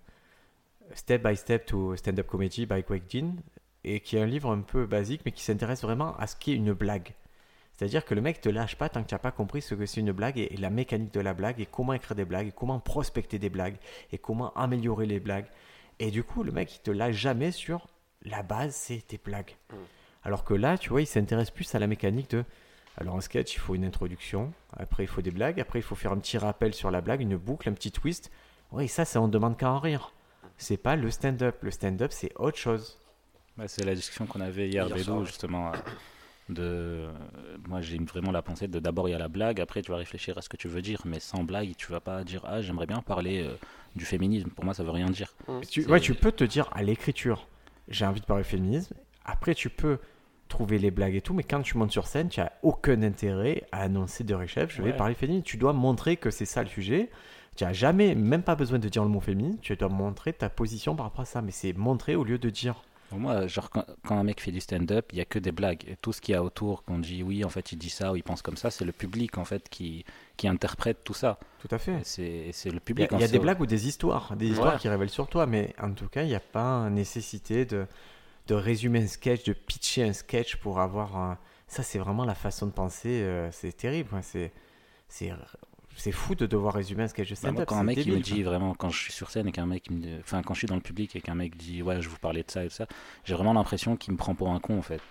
Step 0.93 1.21
by 1.23 1.35
Step 1.35 1.65
to 1.65 1.95
Stand-up 1.97 2.25
Comedy 2.27 2.65
by 2.65 2.81
Greg 2.83 3.03
Dean, 3.11 3.33
et 3.85 3.99
qui 3.99 4.17
est 4.17 4.21
un 4.21 4.25
livre 4.25 4.51
un 4.51 4.61
peu 4.61 4.85
basique, 4.85 5.21
mais 5.25 5.31
qui 5.31 5.43
s'intéresse 5.43 5.81
vraiment 5.81 6.17
à 6.17 6.27
ce 6.27 6.35
qu'est 6.35 6.53
une 6.53 6.73
blague. 6.73 7.13
C'est-à-dire 7.73 8.05
que 8.05 8.15
le 8.15 8.21
mec 8.21 8.41
te 8.41 8.49
lâche 8.49 8.77
pas 8.77 8.89
tant 8.89 9.03
que 9.03 9.07
tu 9.07 9.13
n'as 9.13 9.19
pas 9.19 9.31
compris 9.31 9.61
ce 9.61 9.75
que 9.75 9.85
c'est 9.85 9.99
une 10.01 10.11
blague 10.11 10.37
et, 10.39 10.53
et 10.53 10.57
la 10.57 10.69
mécanique 10.69 11.13
de 11.13 11.19
la 11.19 11.33
blague, 11.33 11.61
et 11.61 11.65
comment 11.65 11.93
écrire 11.93 12.15
des 12.15 12.25
blagues, 12.25 12.47
et 12.47 12.51
comment 12.51 12.79
prospecter 12.79 13.37
des 13.37 13.49
blagues, 13.49 13.77
et 14.11 14.17
comment 14.17 14.53
améliorer 14.53 15.05
les 15.05 15.19
blagues. 15.19 15.45
Et 15.99 16.11
du 16.11 16.23
coup, 16.23 16.43
le 16.43 16.51
mec, 16.51 16.75
il 16.75 16.79
te 16.79 16.91
lâche 16.91 17.15
jamais 17.15 17.51
sur 17.51 17.87
la 18.23 18.43
base, 18.43 18.75
c'est 18.75 19.05
tes 19.07 19.19
blagues. 19.23 19.55
Alors 20.23 20.43
que 20.43 20.53
là, 20.53 20.77
tu 20.77 20.89
vois, 20.89 21.01
il 21.01 21.07
s'intéresse 21.07 21.51
plus 21.51 21.75
à 21.75 21.79
la 21.79 21.87
mécanique 21.87 22.31
de. 22.31 22.43
Alors 22.97 23.15
en 23.15 23.21
sketch, 23.21 23.53
il 23.53 23.59
faut 23.59 23.75
une 23.75 23.83
introduction, 23.83 24.53
après 24.75 25.03
il 25.03 25.07
faut 25.07 25.21
des 25.21 25.31
blagues, 25.31 25.59
après 25.59 25.79
il 25.79 25.83
faut 25.83 25.95
faire 25.95 26.13
un 26.13 26.17
petit 26.17 26.37
rappel 26.37 26.73
sur 26.73 26.89
la 26.91 27.01
blague, 27.01 27.21
une 27.21 27.35
boucle, 27.35 27.69
un 27.69 27.73
petit 27.73 27.91
twist. 27.91 28.31
Oui, 28.71 28.87
ça, 28.87 29.05
c'est 29.05 29.19
on 29.19 29.27
demande 29.27 29.57
qu'à 29.57 29.69
en 29.69 29.79
rire. 29.79 30.13
C'est 30.57 30.77
pas 30.77 30.95
le 30.95 31.11
stand-up. 31.11 31.57
Le 31.61 31.71
stand-up, 31.71 32.11
c'est 32.11 32.31
autre 32.37 32.57
chose. 32.57 32.97
Ouais, 33.57 33.67
c'est 33.67 33.85
la 33.85 33.95
discussion 33.95 34.25
qu'on 34.25 34.41
avait 34.41 34.67
hier, 34.69 34.85
Hier 34.87 34.95
Bédou, 34.95 35.25
justement. 35.25 35.69
euh, 35.69 35.71
De... 36.49 36.61
euh, 36.61 37.11
Moi, 37.67 37.81
j'ai 37.81 37.97
vraiment 37.97 38.31
la 38.31 38.41
pensée 38.41 38.67
de 38.67 38.79
d'abord 38.79 39.07
il 39.07 39.11
y 39.11 39.15
a 39.15 39.17
la 39.17 39.29
blague, 39.29 39.59
après 39.61 39.81
tu 39.81 39.91
vas 39.91 39.97
réfléchir 39.97 40.37
à 40.37 40.41
ce 40.41 40.49
que 40.49 40.57
tu 40.57 40.67
veux 40.67 40.81
dire, 40.81 41.01
mais 41.05 41.19
sans 41.19 41.43
blague, 41.43 41.73
tu 41.77 41.87
vas 41.91 41.99
pas 42.01 42.23
dire 42.23 42.41
Ah, 42.45 42.61
j'aimerais 42.61 42.85
bien 42.85 43.01
parler 43.01 43.43
euh, 43.43 43.55
du 43.95 44.05
féminisme. 44.05 44.49
Pour 44.49 44.65
moi, 44.65 44.73
ça 44.73 44.83
veut 44.83 44.91
rien 44.91 45.09
dire. 45.09 45.33
Tu, 45.69 45.83
C'est- 45.83 45.89
ouais, 45.89 45.99
tu 45.99 46.13
peux 46.13 46.31
te 46.31 46.43
dire 46.43 46.69
à 46.73 46.83
l'écriture, 46.83 47.47
j'ai 47.87 48.05
envie 48.05 48.19
de 48.21 48.25
parler 48.25 48.43
féminisme. 48.43 48.93
Après, 49.23 49.55
tu 49.55 49.69
peux 49.69 49.99
trouver 50.49 50.77
les 50.77 50.91
blagues 50.91 51.15
et 51.15 51.21
tout, 51.21 51.33
mais 51.33 51.43
quand 51.43 51.61
tu 51.61 51.77
montes 51.77 51.91
sur 51.91 52.05
scène, 52.05 52.29
tu 52.29 52.39
as 52.41 52.51
aucun 52.61 53.01
intérêt 53.01 53.63
à 53.71 53.81
annoncer 53.81 54.23
de 54.23 54.35
réchef, 54.35 54.71
je 54.75 54.83
vais 54.83 54.91
Ouais. 54.91 54.97
parler 54.97 55.15
féminisme. 55.15 55.43
Tu 55.45 55.57
dois 55.57 55.73
montrer 55.73 56.17
que 56.17 56.29
c'est 56.29 56.45
ça 56.45 56.61
le 56.61 56.69
sujet. 56.69 57.09
Tu 57.55 57.63
n'as 57.63 57.73
jamais, 57.73 58.13
même 58.13 58.43
pas 58.43 58.55
besoin 58.55 58.77
de 58.79 58.87
dire 58.89 59.01
le 59.01 59.09
mot 59.09 59.21
féminisme, 59.21 59.59
tu 59.61 59.75
dois 59.77 59.89
montrer 59.89 60.33
ta 60.33 60.49
position 60.49 60.95
par 60.95 61.05
rapport 61.07 61.21
à 61.21 61.25
ça. 61.25 61.41
Mais 61.41 61.51
c'est 61.51 61.73
montrer 61.73 62.15
au 62.15 62.23
lieu 62.23 62.37
de 62.37 62.49
dire. 62.51 62.83
Pour 63.15 63.21
moi, 63.21 63.47
genre, 63.47 63.69
quand, 63.69 63.85
quand 64.05 64.17
un 64.17 64.23
mec 64.23 64.41
fait 64.41 64.51
du 64.51 64.59
stand-up, 64.59 65.05
il 65.13 65.17
y 65.19 65.21
a 65.21 65.25
que 65.25 65.39
des 65.39 65.53
blagues. 65.53 65.85
Et 65.87 65.95
tout 65.95 66.11
ce 66.11 66.19
qu'il 66.19 66.33
y 66.33 66.35
a 66.35 66.43
autour, 66.43 66.83
qu'on 66.83 66.99
dit 66.99 67.23
oui, 67.23 67.45
en 67.45 67.49
fait, 67.49 67.71
il 67.71 67.77
dit 67.77 67.89
ça 67.89 68.11
ou 68.11 68.17
il 68.17 68.23
pense 68.23 68.41
comme 68.41 68.57
ça, 68.57 68.69
c'est 68.71 68.83
le 68.83 68.91
public, 68.91 69.37
en 69.37 69.45
fait, 69.45 69.69
qui, 69.69 70.03
qui 70.35 70.49
interprète 70.49 71.05
tout 71.05 71.13
ça. 71.13 71.39
Tout 71.59 71.69
à 71.71 71.77
fait. 71.77 72.01
C'est 72.03 72.21
le 72.25 72.43
Il 72.65 72.73
y 72.73 72.75
a, 72.75 72.79
public. 72.81 73.11
y 73.17 73.23
a 73.23 73.27
des 73.29 73.39
blagues 73.39 73.61
ou 73.61 73.65
des 73.65 73.87
histoires, 73.87 74.35
des 74.35 74.47
histoires 74.49 74.73
Ouais. 74.73 74.79
qui 74.79 74.89
révèlent 74.89 75.09
sur 75.09 75.27
toi, 75.29 75.45
mais 75.45 75.73
en 75.81 75.93
tout 75.93 76.09
cas, 76.09 76.23
il 76.23 76.27
n'y 76.27 76.35
a 76.35 76.41
pas 76.41 76.89
nécessité 76.89 77.63
de, 77.63 77.87
de 78.47 78.53
résumer 78.53 78.99
un 79.03 79.07
sketch, 79.07 79.45
de 79.45 79.53
pitcher 79.53 80.03
un 80.03 80.11
sketch 80.13 80.57
pour 80.57 80.81
avoir. 80.81 81.15
un- 81.15 81.37
Ça, 81.67 81.83
c'est 81.83 81.99
vraiment 81.99 82.25
la 82.25 82.35
façon 82.35 82.65
de 82.67 82.71
penser, 82.73 83.21
euh, 83.23 83.49
c'est 83.53 83.71
terrible. 83.77 84.09
C'est, 84.23 84.51
c'est, 85.95 86.11
fou 86.11 86.35
de 86.35 86.45
devoir 86.45 86.73
résumer 86.73 87.03
un 87.03 87.07
sketch 87.07 87.29
de 87.29 87.33
Bah, 87.33 87.39
stand-up. 87.39 87.65
quand 87.67 87.77
un 87.77 87.83
mec 87.83 87.97
il 88.05 88.13
me 88.13 88.19
dit 88.19 88.43
vraiment, 88.43 88.73
quand 88.75 88.89
je 88.89 88.99
suis 88.99 89.13
sur 89.13 89.29
scène 89.29 89.47
et 89.47 89.51
qu'un 89.51 89.65
mec, 89.65 89.85
il 89.89 89.97
me 89.97 90.19
enfin 90.19 90.41
quand 90.43 90.53
je 90.53 90.59
suis 90.59 90.67
dans 90.67 90.75
le 90.75 90.81
public 90.81 91.15
et 91.15 91.21
qu'un 91.21 91.35
mec 91.35 91.55
dit 91.57 91.81
ouais 91.81 92.01
je 92.01 92.09
vous 92.09 92.17
parlais 92.19 92.43
de 92.43 92.51
ça 92.51 92.63
et 92.63 92.67
de 92.67 92.71
ça, 92.73 92.85
j'ai 93.23 93.33
vraiment 93.33 93.53
l'impression 93.53 93.95
qu'il 93.97 94.13
me 94.13 94.17
prend 94.17 94.35
pour 94.35 94.49
un 94.49 94.59
con 94.59 94.77
en 94.77 94.81
fait. 94.81 95.01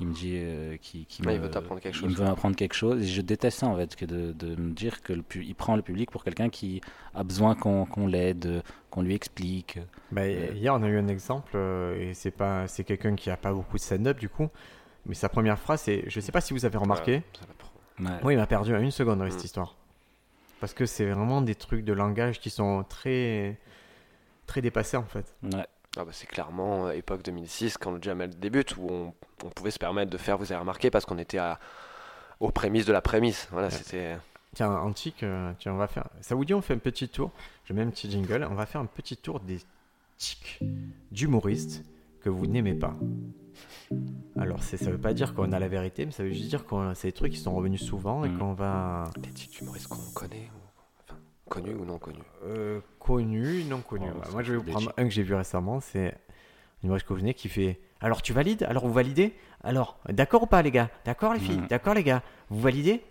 Il 0.00 0.08
me 0.08 0.12
dit 0.12 0.32
euh, 0.34 0.76
qu'il 0.78 1.06
qu'il 1.06 1.24
Ouais, 1.24 1.34
me, 1.34 1.38
il 1.38 1.42
veut 1.42 1.50
t'apprendre 1.52 1.80
quelque 1.80 1.94
il 1.94 2.00
chose. 2.00 2.10
me 2.10 2.16
veut 2.16 2.26
apprendre 2.26 2.56
quelque 2.56 2.74
chose 2.74 3.00
et 3.00 3.06
je 3.06 3.20
déteste 3.20 3.60
ça 3.60 3.68
en 3.68 3.76
fait 3.76 3.94
que 3.94 4.04
de, 4.04 4.32
de 4.32 4.56
me 4.56 4.72
dire 4.72 5.02
que 5.02 5.12
le 5.12 5.22
pu- 5.22 5.44
il 5.44 5.54
prend 5.54 5.76
le 5.76 5.82
public 5.82 6.10
pour 6.10 6.24
quelqu'un 6.24 6.48
qui 6.48 6.80
a 7.14 7.22
besoin 7.22 7.54
qu'on 7.54 7.84
qu'on 7.86 8.08
l'aide, 8.08 8.64
qu'on 8.90 9.02
lui 9.02 9.14
explique. 9.14 9.78
Bah, 10.10 10.22
Euh, 10.22 10.50
Hier, 10.52 10.74
on 10.74 10.82
a 10.82 10.88
eu 10.88 10.98
un 10.98 11.06
exemple, 11.06 11.52
euh, 11.54 11.96
et 12.10 12.12
c'est, 12.14 12.32
pas, 12.32 12.66
c'est 12.66 12.82
quelqu'un 12.82 13.14
qui 13.14 13.28
n'a 13.28 13.36
pas 13.36 13.52
beaucoup 13.52 13.76
de 13.76 13.82
stand-up 13.82 14.18
du 14.18 14.28
coup, 14.28 14.48
mais 15.06 15.14
sa 15.14 15.28
première 15.28 15.60
phrase, 15.60 15.82
c'est 15.82 16.02
Je 16.08 16.18
sais 16.18 16.32
pas 16.32 16.40
si 16.40 16.52
vous 16.54 16.64
avez 16.64 16.76
remarqué. 16.76 17.22
Ouais, 18.00 18.06
ça. 18.08 18.20
Oui, 18.24 18.34
il 18.34 18.36
m'a 18.36 18.48
perdu 18.48 18.74
à 18.74 18.80
une 18.80 18.90
seconde 18.90 19.20
dans 19.20 19.26
Mm. 19.26 19.30
cette 19.30 19.44
histoire. 19.44 19.76
Parce 20.64 20.72
que 20.72 20.86
c'est 20.86 21.04
vraiment 21.10 21.42
des 21.42 21.54
trucs 21.54 21.84
de 21.84 21.92
langage 21.92 22.40
qui 22.40 22.48
sont 22.48 22.84
très, 22.88 23.58
très 24.46 24.62
dépassés 24.62 24.96
en 24.96 25.04
fait. 25.04 25.34
Ouais. 25.42 25.66
Ah 25.98 26.06
bah, 26.06 26.10
c'est 26.10 26.26
clairement 26.26 26.86
euh, 26.86 26.92
époque 26.92 27.22
2006 27.22 27.76
quand 27.76 27.90
le 27.90 28.00
Jamel 28.00 28.30
débute 28.38 28.74
où 28.78 28.86
on, 28.88 29.12
on 29.44 29.50
pouvait 29.50 29.70
se 29.70 29.78
permettre 29.78 30.10
de 30.10 30.16
faire 30.16 30.38
vous 30.38 30.50
avez 30.52 30.58
remarqué 30.60 30.88
parce 30.90 31.04
qu'on 31.04 31.18
était 31.18 31.36
à, 31.36 31.58
aux 32.40 32.50
prémices 32.50 32.86
de 32.86 32.94
la 32.94 33.02
prémisse. 33.02 33.46
Voilà, 33.52 33.66
Ouais. 33.68 33.74
c'était. 33.74 34.16
Tiens, 34.54 34.70
Antique, 34.72 35.22
euh, 35.22 35.52
tiens, 35.58 35.74
on 35.74 35.76
va 35.76 35.86
faire. 35.86 36.08
Ça 36.22 36.34
vous 36.34 36.46
dit, 36.46 36.54
on 36.54 36.62
fait 36.62 36.72
un 36.72 36.78
petit 36.78 37.10
tour 37.10 37.30
Je 37.66 37.74
mets 37.74 37.82
un 37.82 37.90
petit 37.90 38.10
jingle. 38.10 38.48
On 38.50 38.54
va 38.54 38.64
faire 38.64 38.80
un 38.80 38.86
petit 38.86 39.18
tour 39.18 39.40
des 39.40 39.58
tics 40.16 40.60
d'humoristes 41.10 41.84
que 42.22 42.30
vous 42.30 42.46
n'aimez 42.46 42.72
pas. 42.72 42.94
Alors, 44.38 44.62
ça 44.62 44.76
veut 44.90 44.98
pas 44.98 45.14
dire 45.14 45.34
qu'on 45.34 45.52
a 45.52 45.58
la 45.58 45.68
vérité, 45.68 46.04
mais 46.06 46.12
ça 46.12 46.22
veut 46.24 46.30
juste 46.32 46.48
dire 46.48 46.66
que 46.66 46.94
c'est 46.94 47.08
des 47.08 47.12
trucs 47.12 47.32
qui 47.32 47.38
sont 47.38 47.54
revenus 47.54 47.82
souvent 47.82 48.24
et 48.24 48.28
Mm. 48.28 48.38
qu'on 48.38 48.52
va. 48.54 49.10
Des 49.18 49.30
titres 49.30 49.62
humoristes 49.62 49.86
qu'on 49.88 50.10
connaît, 50.14 50.50
ou... 50.54 50.58
enfin, 51.08 51.18
connus 51.48 51.74
ou 51.74 51.84
non 51.84 51.98
connus. 51.98 52.18
Euh, 52.44 52.80
connu, 52.98 53.64
non 53.64 53.80
connu. 53.80 54.06
Oh, 54.12 54.18
Bah, 54.20 54.28
moi, 54.32 54.42
je 54.42 54.52
vais 54.52 54.58
vous 54.58 54.64
prendre 54.64 54.92
un 54.96 55.04
que 55.04 55.10
j'ai 55.10 55.22
vu 55.22 55.34
récemment. 55.34 55.80
C'est 55.80 56.08
un 56.08 56.14
humoriste 56.84 57.06
que 57.06 57.12
vous 57.12 57.20
venez 57.20 57.34
qui 57.34 57.48
fait 57.48 57.78
Alors, 58.00 58.22
tu 58.22 58.32
valides? 58.32 58.64
Alors, 58.64 58.86
vous 58.86 58.92
validez? 58.92 59.34
Alors, 59.62 59.98
d'accord 60.08 60.42
ou 60.42 60.46
pas, 60.46 60.62
les 60.62 60.70
gars? 60.72 60.90
D'accord, 61.04 61.32
les 61.32 61.40
filles? 61.40 61.58
Mm. 61.60 61.66
D'accord, 61.68 61.94
les 61.94 62.02
gars? 62.04 62.22
Vous 62.50 62.60
validez? 62.60 63.02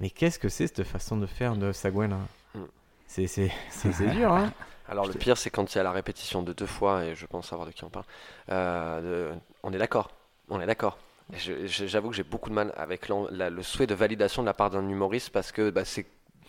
Mais 0.00 0.10
qu'est-ce 0.10 0.38
que 0.38 0.48
c'est 0.48 0.66
cette 0.68 0.84
façon 0.84 1.16
de 1.16 1.26
faire 1.26 1.56
de 1.56 1.72
Sagouin 1.72 2.08
là? 2.08 2.18
Mm. 2.54 2.58
C'est 3.06 3.26
c'est- 3.26 3.50
c'est- 3.70 3.92
c'est 3.92 4.08
dur, 4.10 4.32
hein 4.32 4.52
Alors 4.88 5.06
le 5.06 5.12
pire 5.14 5.36
c'est 5.36 5.50
quand 5.50 5.74
il 5.74 5.78
y 5.78 5.80
a 5.80 5.84
la 5.84 5.92
répétition 5.92 6.42
de 6.42 6.52
deux 6.52 6.66
fois, 6.66 7.04
et 7.04 7.14
je 7.14 7.26
pense 7.26 7.48
savoir 7.48 7.66
de 7.66 7.72
qui 7.72 7.84
on 7.84 7.90
parle. 7.90 8.04
euh, 8.50 9.32
de- 9.34 9.38
On 9.62 9.72
est 9.72 9.78
d'accord, 9.78 10.10
on 10.48 10.60
est 10.60 10.66
d'accord. 10.66 10.98
J'avoue 11.32 12.10
que 12.10 12.16
j'ai 12.16 12.24
beaucoup 12.24 12.50
de 12.50 12.54
mal 12.54 12.72
avec 12.76 13.08
le 13.08 13.62
souhait 13.62 13.86
de 13.86 13.94
validation 13.94 14.42
de 14.42 14.46
la 14.46 14.54
part 14.54 14.70
d'un 14.70 14.86
humoriste 14.88 15.30
parce 15.30 15.52
que 15.52 15.70
bah, 15.70 15.84
c'est 15.84 16.06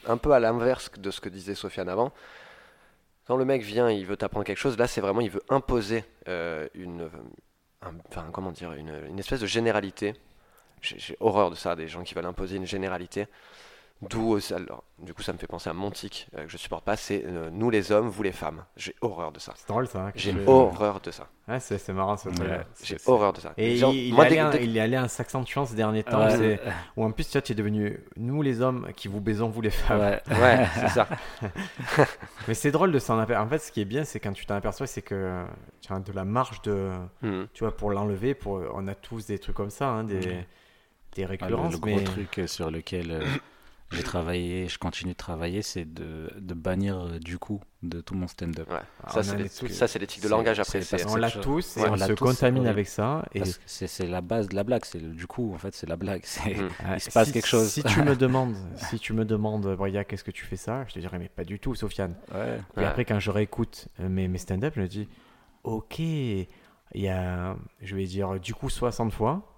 un 0.07 0.17
peu 0.17 0.31
à 0.33 0.39
l'inverse 0.39 0.91
de 0.97 1.11
ce 1.11 1.21
que 1.21 1.29
disait 1.29 1.55
Sofiane 1.55 1.89
avant. 1.89 2.11
Quand 3.25 3.37
le 3.37 3.45
mec 3.45 3.61
vient, 3.61 3.89
il 3.89 4.05
veut 4.05 4.17
t'apprendre 4.17 4.45
quelque 4.45 4.57
chose, 4.57 4.77
là 4.77 4.87
c'est 4.87 4.99
vraiment, 4.99 5.21
il 5.21 5.29
veut 5.29 5.43
imposer 5.49 6.03
euh, 6.27 6.67
une, 6.73 7.09
comment 8.33 8.51
dire, 8.51 8.73
une, 8.73 9.17
espèce 9.17 9.39
de 9.39 9.45
généralité. 9.45 10.13
J'ai 10.81 11.15
horreur 11.21 11.49
de 11.49 11.55
ça, 11.55 11.75
des 11.77 11.87
gens 11.87 12.03
qui 12.03 12.13
veulent 12.13 12.25
imposer 12.25 12.57
une 12.57 12.65
généralité. 12.65 13.27
D'où, 14.09 14.37
alors, 14.55 14.83
du 14.99 15.13
coup, 15.13 15.21
ça 15.21 15.33
me 15.33 15.37
fait 15.37 15.47
penser 15.47 15.69
à 15.69 15.73
Montic, 15.73 16.27
euh, 16.37 16.45
que 16.45 16.49
je 16.51 16.57
supporte 16.57 16.83
pas, 16.85 16.95
c'est 16.95 17.23
euh, 17.25 17.49
nous 17.51 17.69
les 17.69 17.91
hommes, 17.91 18.07
vous 18.07 18.23
les 18.23 18.31
femmes. 18.31 18.63
J'ai 18.77 18.95
horreur 19.01 19.31
de 19.31 19.39
ça. 19.39 19.53
C'est 19.55 19.67
drôle 19.67 19.87
ça. 19.87 20.07
hein, 20.07 20.11
J'ai 20.15 20.33
horreur 20.47 20.99
de 21.01 21.11
ça. 21.11 21.27
Ouais, 21.47 21.59
c'est 21.59 21.77
c'est 21.77 21.91
marrant 21.93 22.15
ce 22.15 22.29
Ouais, 22.29 22.35
truc. 22.35 22.47
J'ai 22.83 22.97
horreur 23.05 23.33
de 23.33 23.41
ça. 23.41 23.53
Et 23.57 23.75
il, 23.75 23.83
il 24.07 24.13
moi, 24.13 24.29
est 24.29 24.37
allé, 24.39 24.57
dès- 24.59 24.63
il 24.65 24.77
est 24.77 24.79
allé 24.79 24.97
en 24.97 25.07
s'accentuant 25.07 25.65
ces 25.65 25.75
derniers 25.75 26.03
temps. 26.03 26.23
Ouais. 26.25 26.37
c'est- 26.37 26.59
Ou 26.95 27.03
en 27.03 27.11
plus, 27.11 27.29
tu 27.29 27.37
es 27.37 27.55
devenu 27.55 27.99
nous 28.15 28.41
les 28.41 28.61
hommes 28.61 28.87
qui 28.95 29.07
vous 29.09 29.19
baisons, 29.21 29.49
vous 29.49 29.61
les 29.61 29.69
femmes. 29.69 29.99
Ouais. 29.99 30.21
Ouais, 30.29 30.65
c'est 30.75 30.89
ça. 30.89 31.07
Mais 32.47 32.53
c'est 32.53 32.71
drôle 32.71 32.91
de 32.91 32.99
s'en 32.99 33.17
apercevoir. 33.19 33.45
En 33.45 33.49
fait, 33.49 33.59
ce 33.59 33.71
qui 33.71 33.81
est 33.81 33.85
bien, 33.85 34.03
c'est 34.03 34.19
quand 34.19 34.33
tu 34.33 34.45
t'en 34.45 34.55
aperçois, 34.55 34.87
c'est 34.87 35.01
que 35.01 35.43
tu 35.81 35.91
as 35.91 35.99
de 35.99 36.11
la 36.13 36.25
marge 36.25 36.61
de. 36.63 36.91
Mhm. 37.21 37.47
Tu 37.53 37.63
vois, 37.63 37.75
pour 37.75 37.91
l'enlever, 37.91 38.33
pour... 38.33 38.61
on 38.73 38.87
a 38.87 38.95
tous 38.95 39.25
des 39.27 39.39
trucs 39.39 39.55
comme 39.55 39.69
ça, 39.69 39.87
hein, 39.89 40.03
des, 40.03 40.15
Ouais. 40.15 40.47
des 41.15 41.23
Ah, 41.23 41.25
le, 41.25 41.25
récurrences. 41.27 41.73
le 41.73 41.77
gros 41.79 41.95
mais... 41.95 42.03
truc 42.03 42.39
euh, 42.39 42.47
sur 42.47 42.71
lequel 42.71 43.11
euh, 43.11 43.21
j'ai 43.93 44.03
travaillé, 44.03 44.67
je 44.67 44.77
continue 44.77 45.13
de 45.13 45.17
travailler, 45.17 45.61
c'est 45.61 45.85
de, 45.85 46.29
de 46.39 46.53
bannir 46.53 46.97
euh, 46.99 47.19
du 47.19 47.37
coup 47.37 47.61
de 47.81 47.99
tout 48.01 48.15
mon 48.15 48.27
stand-up. 48.27 48.69
Ouais. 48.69 48.77
Ah, 49.03 49.11
Ça, 49.11 49.87
c'est 49.87 50.05
tics 50.07 50.23
de 50.23 50.29
langage 50.29 50.59
après. 50.59 50.81
On 51.07 51.15
l'a 51.15 51.29
tous 51.29 51.77
et 51.77 51.81
ouais, 51.81 51.89
on 51.89 51.97
se 51.97 52.13
tous, 52.13 52.15
contamine 52.25 52.63
ouais. 52.63 52.69
avec 52.69 52.87
ça. 52.87 53.25
Et 53.33 53.39
Parce 53.39 53.57
que 53.57 53.63
c'est 53.65 53.87
c'est 53.87 54.07
la 54.07 54.21
base 54.21 54.47
de 54.47 54.55
la 54.55 54.63
blague. 54.63 54.85
C'est 54.85 54.99
du 55.01 55.27
coup, 55.27 55.53
en 55.53 55.57
fait, 55.57 55.73
c'est 55.75 55.87
la 55.87 55.95
blague. 55.97 56.23
Ah, 56.85 56.95
il 56.95 56.99
se 57.01 57.11
passe 57.11 57.27
si- 57.27 57.33
quelque 57.33 57.47
chose. 57.47 57.69
Si 57.69 57.83
tu 57.83 58.01
me 58.01 58.15
demandes, 58.25 58.55
si 58.89 58.99
tu 58.99 59.13
me 59.13 59.25
demandes, 59.25 59.75
Bria, 59.75 60.03
qu'est-ce 60.05 60.23
que 60.23 60.31
tu 60.31 60.45
fais 60.45 60.55
ça 60.55 60.85
Je 60.87 60.93
te 60.93 60.99
dirais, 60.99 61.19
mais 61.19 61.29
pas 61.29 61.43
du 61.43 61.59
tout, 61.59 61.75
Sofiane. 61.75 62.15
Ouais. 62.33 62.85
après, 62.85 63.05
quand 63.05 63.19
je 63.19 63.31
réécoute 63.31 63.89
euh, 63.99 64.07
mes, 64.09 64.27
mes 64.27 64.37
stand-up, 64.37 64.73
je 64.75 64.81
me 64.81 64.87
dis, 64.87 65.07
ok, 65.63 65.99
il 65.99 66.47
y 66.95 67.07
a, 67.09 67.55
je 67.81 67.95
vais 67.95 68.05
dire, 68.05 68.39
du 68.39 68.53
coup 68.53 68.69
60 68.69 69.11
fois, 69.13 69.52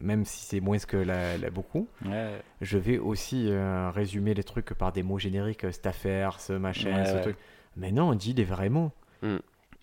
même 0.00 0.24
si 0.24 0.44
c'est 0.44 0.60
moins 0.60 0.78
que 0.78 0.96
la, 0.96 1.38
la- 1.38 1.50
beaucoup. 1.50 1.88
Ouais. 2.04 2.40
Je 2.60 2.78
vais 2.78 2.98
aussi 2.98 3.46
euh, 3.48 3.90
résumer 3.90 4.34
les 4.34 4.44
trucs 4.44 4.74
par 4.74 4.92
des 4.92 5.02
mots 5.02 5.18
génériques, 5.18 5.64
euh, 5.64 5.72
cette 5.72 5.86
affaire, 5.86 6.40
ce 6.40 6.52
machin, 6.52 6.94
Ouais, 6.94 7.06
ce 7.06 7.14
ouais. 7.14 7.20
truc. 7.22 7.36
Mais 7.76 7.92
non, 7.92 8.10
on 8.10 8.14
dit 8.14 8.34
des 8.34 8.44
vrais 8.44 8.68
mots. 8.70 8.92
Mm. 9.22 9.36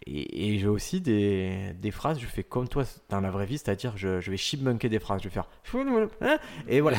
Et, 0.06 0.54
et 0.56 0.60
j'ai 0.60 0.68
aussi 0.68 1.00
des, 1.00 1.72
des 1.82 1.92
phrases, 1.92 2.20
je 2.20 2.26
fais 2.26 2.44
comme 2.44 2.68
toi 2.68 2.84
dans 3.08 3.22
la 3.22 3.32
vraie 3.32 3.46
vie, 3.46 3.58
c'est-à-dire 3.58 3.94
je, 3.96 4.20
je 4.20 4.32
vais 4.32 4.36
chipmunker 4.38 4.90
des 4.90 5.00
phrases, 5.00 5.22
je 5.24 5.30
vais 5.30 5.34
faire 5.34 5.48
hein 6.22 6.38
et 6.68 6.82
voilà. 6.82 6.98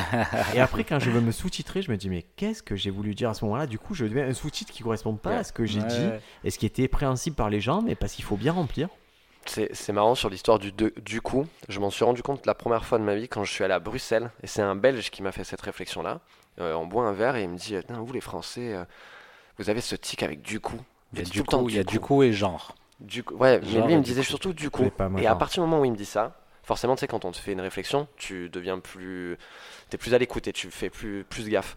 et 0.55 0.59
après 0.59 0.83
quand 0.83 0.97
je 0.99 1.11
veux 1.11 1.21
me 1.21 1.31
sous-titrer, 1.31 1.83
je 1.83 1.91
me 1.91 1.97
dis 1.97 2.09
mais 2.09 2.23
qu'est-ce 2.35 2.63
que 2.63 2.75
j'ai 2.75 2.89
voulu 2.89 3.13
dire 3.13 3.29
à 3.29 3.35
ce 3.35 3.45
moment-là? 3.45 3.67
Du 3.67 3.77
coup, 3.77 3.93
je 3.93 4.05
deviens 4.05 4.27
un 4.27 4.33
sous-titre 4.33 4.71
qui 4.73 4.81
correspond 4.81 5.13
pas 5.17 5.37
à 5.37 5.43
ce 5.43 5.53
que 5.53 5.65
j'ai 5.67 5.81
Ouais, 5.81 5.87
dit 5.87 6.09
et 6.43 6.49
ce 6.49 6.57
qui 6.57 6.65
était 6.65 6.87
préhensible 6.87 7.35
par 7.35 7.51
les 7.51 7.61
gens, 7.61 7.83
mais 7.83 7.93
parce 7.93 8.13
qu'il 8.13 8.25
faut 8.25 8.37
bien 8.37 8.53
remplir. 8.53 8.89
C'est 9.47 9.93
marrant 9.93 10.15
sur 10.15 10.29
l'histoire 10.29 10.59
du, 10.59 10.71
de- 10.71 10.93
du 11.01 11.21
coup. 11.21 11.45
Je 11.69 11.79
m'en 11.79 11.89
suis 11.89 12.03
rendu 12.03 12.23
compte 12.23 12.45
la 12.45 12.53
première 12.55 12.85
fois 12.85 12.97
de 12.97 13.03
ma 13.03 13.15
vie 13.15 13.27
quand 13.27 13.43
je 13.43 13.51
suis 13.51 13.63
allé 13.63 13.73
à 13.73 13.79
Bruxelles. 13.79 14.31
Et 14.43 14.47
c'est 14.47 14.61
un 14.61 14.75
Belge 14.75 15.09
qui 15.11 15.21
m'a 15.23 15.31
fait 15.31 15.43
cette 15.43 15.61
réflexion-là. 15.61 16.19
Euh, 16.59 16.73
on 16.75 16.85
boit 16.87 17.03
un 17.03 17.11
verre 17.13 17.35
et 17.35 17.43
il 17.43 17.49
me 17.49 17.57
dit 17.57 17.75
Putain, 17.75 17.99
Vous, 18.01 18.13
les 18.13 18.21
Français, 18.21 18.73
euh, 18.73 18.83
vous 19.57 19.69
avez 19.69 19.81
ce 19.81 19.95
tic 19.95 20.23
avec 20.23 20.41
du 20.41 20.59
coup. 20.59 20.79
Il 21.13 21.19
y 21.19 21.21
a 21.21 21.25
du 21.25 21.43
coup, 21.43 21.69
il 21.69 21.75
y 21.75 21.79
a 21.79 21.83
du 21.83 21.99
coup 21.99 22.23
et 22.23 22.33
genre. 22.33 22.75
Du 22.99 23.23
coup, 23.23 23.35
ouais, 23.35 23.59
mais 23.59 23.67
Genre 23.67 23.87
lui 23.87 23.93
il 23.93 23.97
me 23.99 24.03
disait 24.03 24.21
coup. 24.21 24.27
surtout 24.27 24.53
du 24.53 24.69
coup. 24.69 24.83
Et 25.17 25.25
à 25.25 25.29
genre. 25.29 25.37
partir 25.37 25.63
du 25.63 25.69
moment 25.69 25.81
où 25.81 25.85
il 25.85 25.91
me 25.91 25.97
dit 25.97 26.05
ça, 26.05 26.39
forcément, 26.63 26.95
tu 26.95 27.01
sais, 27.01 27.07
quand 27.07 27.25
on 27.25 27.31
te 27.31 27.37
fait 27.37 27.51
une 27.51 27.61
réflexion, 27.61 28.07
tu 28.17 28.49
deviens 28.49 28.79
plus. 28.79 29.37
T'es 29.89 29.97
plus 29.97 30.13
à 30.13 30.17
l'écoute 30.17 30.47
et 30.47 30.53
tu 30.53 30.71
fais 30.71 30.89
plus, 30.89 31.23
plus 31.25 31.47
gaffe. 31.49 31.75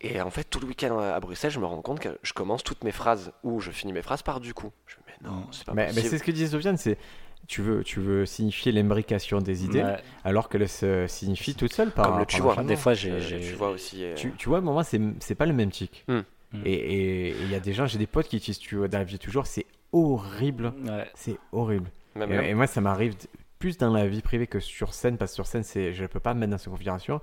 Et 0.00 0.20
en 0.22 0.30
fait, 0.30 0.44
tout 0.44 0.60
le 0.60 0.66
week-end 0.66 0.98
à 0.98 1.18
Bruxelles, 1.20 1.50
je 1.50 1.58
me 1.60 1.66
rends 1.66 1.82
compte 1.82 2.00
que 2.00 2.16
je 2.22 2.32
commence 2.32 2.62
toutes 2.64 2.84
mes 2.84 2.92
phrases 2.92 3.32
ou 3.42 3.60
je 3.60 3.70
finis 3.70 3.92
mes 3.92 4.02
phrases 4.02 4.22
par 4.22 4.40
du 4.40 4.54
coup. 4.54 4.70
Je 4.86 4.96
me 4.96 5.00
mais 5.08 5.09
non, 5.24 5.46
c'est 5.52 5.64
pas 5.64 5.74
Mais, 5.74 5.82
mais 5.86 5.88
possible. 5.94 6.08
c'est 6.08 6.18
ce 6.18 6.22
que 6.24 6.30
disait 6.30 6.46
Sofiane, 6.48 6.76
c'est 6.76 6.98
tu 7.46 7.62
veux, 7.62 7.82
tu 7.82 8.00
veux 8.00 8.26
signifier 8.26 8.70
l'imbrication 8.70 9.38
des 9.40 9.64
idées, 9.64 9.82
Ouais. 9.82 9.96
alors 10.24 10.48
qu'elle 10.48 10.68
se 10.68 11.06
signifie 11.08 11.54
toute 11.54 11.72
seule 11.72 11.90
par 11.90 12.06
Comme 12.10 12.18
le 12.20 12.26
tu 12.26 12.40
vois. 12.42 12.62
Des 12.62 12.76
fois, 12.76 12.92
Euh, 12.92 12.94
j'ai. 13.20 13.40
tu 13.40 13.54
vois 13.54 13.70
aussi. 13.70 14.04
euh, 14.04 14.14
Tu, 14.14 14.32
tu 14.36 14.48
vois, 14.48 14.60
moi, 14.60 14.84
c'est 14.84 15.00
c'est 15.20 15.34
pas 15.34 15.46
le 15.46 15.52
même 15.52 15.70
tic. 15.70 16.04
Hmm. 16.06 16.20
Hmm. 16.52 16.62
Et 16.64 17.30
il 17.30 17.50
y 17.50 17.54
a 17.54 17.60
des 17.60 17.72
gens, 17.72 17.86
j'ai 17.86 17.98
des 17.98 18.06
potes 18.06 18.28
qui 18.28 18.36
utilisent 18.36 18.58
tu 18.58 18.76
vois, 18.76 18.88
dans 18.88 18.98
la 18.98 19.04
vie 19.04 19.18
toujours, 19.18 19.46
c'est 19.46 19.66
horrible. 19.92 20.72
Ouais. 20.86 21.08
C'est 21.14 21.36
horrible. 21.52 21.90
même 22.14 22.30
Et, 22.32 22.54
moi, 22.54 22.66
ça 22.66 22.80
m'arrive 22.80 23.14
plus 23.58 23.78
dans 23.78 23.92
la 23.92 24.06
vie 24.06 24.22
privée 24.22 24.46
que 24.46 24.60
sur 24.60 24.94
scène, 24.94 25.16
parce 25.16 25.32
que 25.32 25.36
sur 25.36 25.46
scène, 25.46 25.62
c'est, 25.64 25.92
je 25.92 26.04
peux 26.06 26.20
pas 26.20 26.34
me 26.34 26.40
mettre 26.40 26.52
dans 26.52 26.58
cette 26.58 26.70
configuration. 26.70 27.20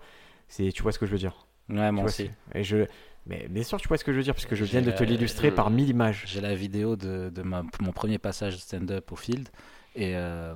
C'est, 0.47 0.71
tu 0.71 0.81
vois 0.83 0.91
ce 0.91 0.99
que 0.99 1.05
je 1.05 1.11
veux 1.11 1.17
dire? 1.17 1.45
Ouais, 1.69 1.75
Tu 1.87 1.91
moi 1.91 1.91
vois, 1.91 2.03
aussi. 2.05 2.29
Et 2.53 2.63
je, 2.63 2.85
mais 3.27 3.47
bien 3.49 3.63
sûr, 3.63 3.79
tu 3.79 3.87
vois 3.87 3.97
ce 3.97 4.03
que 4.03 4.11
je 4.11 4.17
veux 4.17 4.23
dire, 4.23 4.33
puisque 4.33 4.55
je 4.55 4.63
viens 4.65 4.81
de 4.81 4.91
te 4.91 5.03
l'illustrer 5.03 5.51
par 5.51 5.69
mille 5.69 5.89
images. 5.89 6.23
J'ai 6.27 6.41
la 6.41 6.55
vidéo 6.55 6.95
de, 6.95 7.29
de 7.29 7.41
ma- 7.41 7.63
mon 7.81 7.91
premier 7.91 8.17
passage 8.17 8.55
de 8.55 8.59
stand-up 8.59 9.11
au 9.11 9.15
field 9.15 9.49
et 9.95 10.15
euh, 10.15 10.53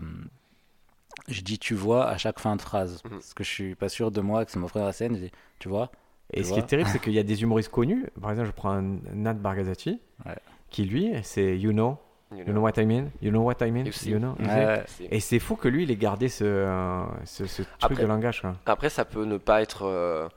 je 1.28 1.42
dis 1.42 1.60
tu 1.60 1.74
vois 1.76 2.08
à 2.08 2.18
chaque 2.18 2.40
fin 2.40 2.56
de 2.56 2.62
phrase 2.62 3.02
Mhm. 3.04 3.12
parce 3.12 3.34
que 3.34 3.44
je 3.44 3.50
suis 3.50 3.76
pas 3.76 3.90
sûr 3.90 4.12
de 4.12 4.22
moi 4.22 4.46
que 4.46 4.52
c'est 4.52 4.60
mon 4.60 4.68
frère 4.68 4.86
à 4.86 4.94
scène. 4.94 5.16
Je 5.16 5.22
dis 5.26 5.32
tu 5.60 5.70
vois. 5.70 5.92
Et 6.34 6.44
ce 6.44 6.54
qui 6.54 6.60
est 6.60 6.64
terrible, 6.66 6.90
c'est 6.90 7.00
qu'il 7.04 7.14
y 7.14 7.20
a 7.20 7.24
des 7.24 7.42
humoristes 7.44 7.70
connus. 7.72 8.06
Par 8.22 8.32
exemple, 8.32 8.48
je 8.48 8.54
prends 8.54 8.72
un 8.72 9.00
Nat 9.14 9.34
Bargazati, 9.34 10.00
Ouais. 10.26 10.36
qui 10.70 10.86
lui, 10.86 11.12
c'est 11.24 11.58
You 11.60 11.74
know, 11.74 11.98
You 12.32 12.38
you 12.38 12.44
know. 12.46 12.54
know 12.54 12.62
what 12.62 12.74
I 12.82 12.86
mean, 12.86 13.10
you 13.22 13.30
know 13.32 13.42
what 13.42 13.56
I 13.60 13.70
mean, 13.72 13.84
You 14.06 14.18
know? 14.20 14.36
Ouais, 14.40 14.84
Et 15.10 15.20
c'est 15.20 15.40
fou 15.40 15.58
que 15.58 15.68
lui, 15.68 15.84
il 15.84 15.92
ait 15.92 15.98
gardé 15.98 16.30
ce, 16.30 16.46
euh, 16.46 17.04
ce, 17.26 17.46
ce 17.48 17.64
truc 17.64 17.68
Après- 17.82 18.04
de 18.04 18.08
langage. 18.08 18.40
quoi. 18.42 18.56
Après, 18.66 18.90
ça 18.90 19.04
peut 19.04 19.26
ne 19.26 19.38
pas 19.38 19.62
être. 19.62 19.84
euh, 19.86 20.30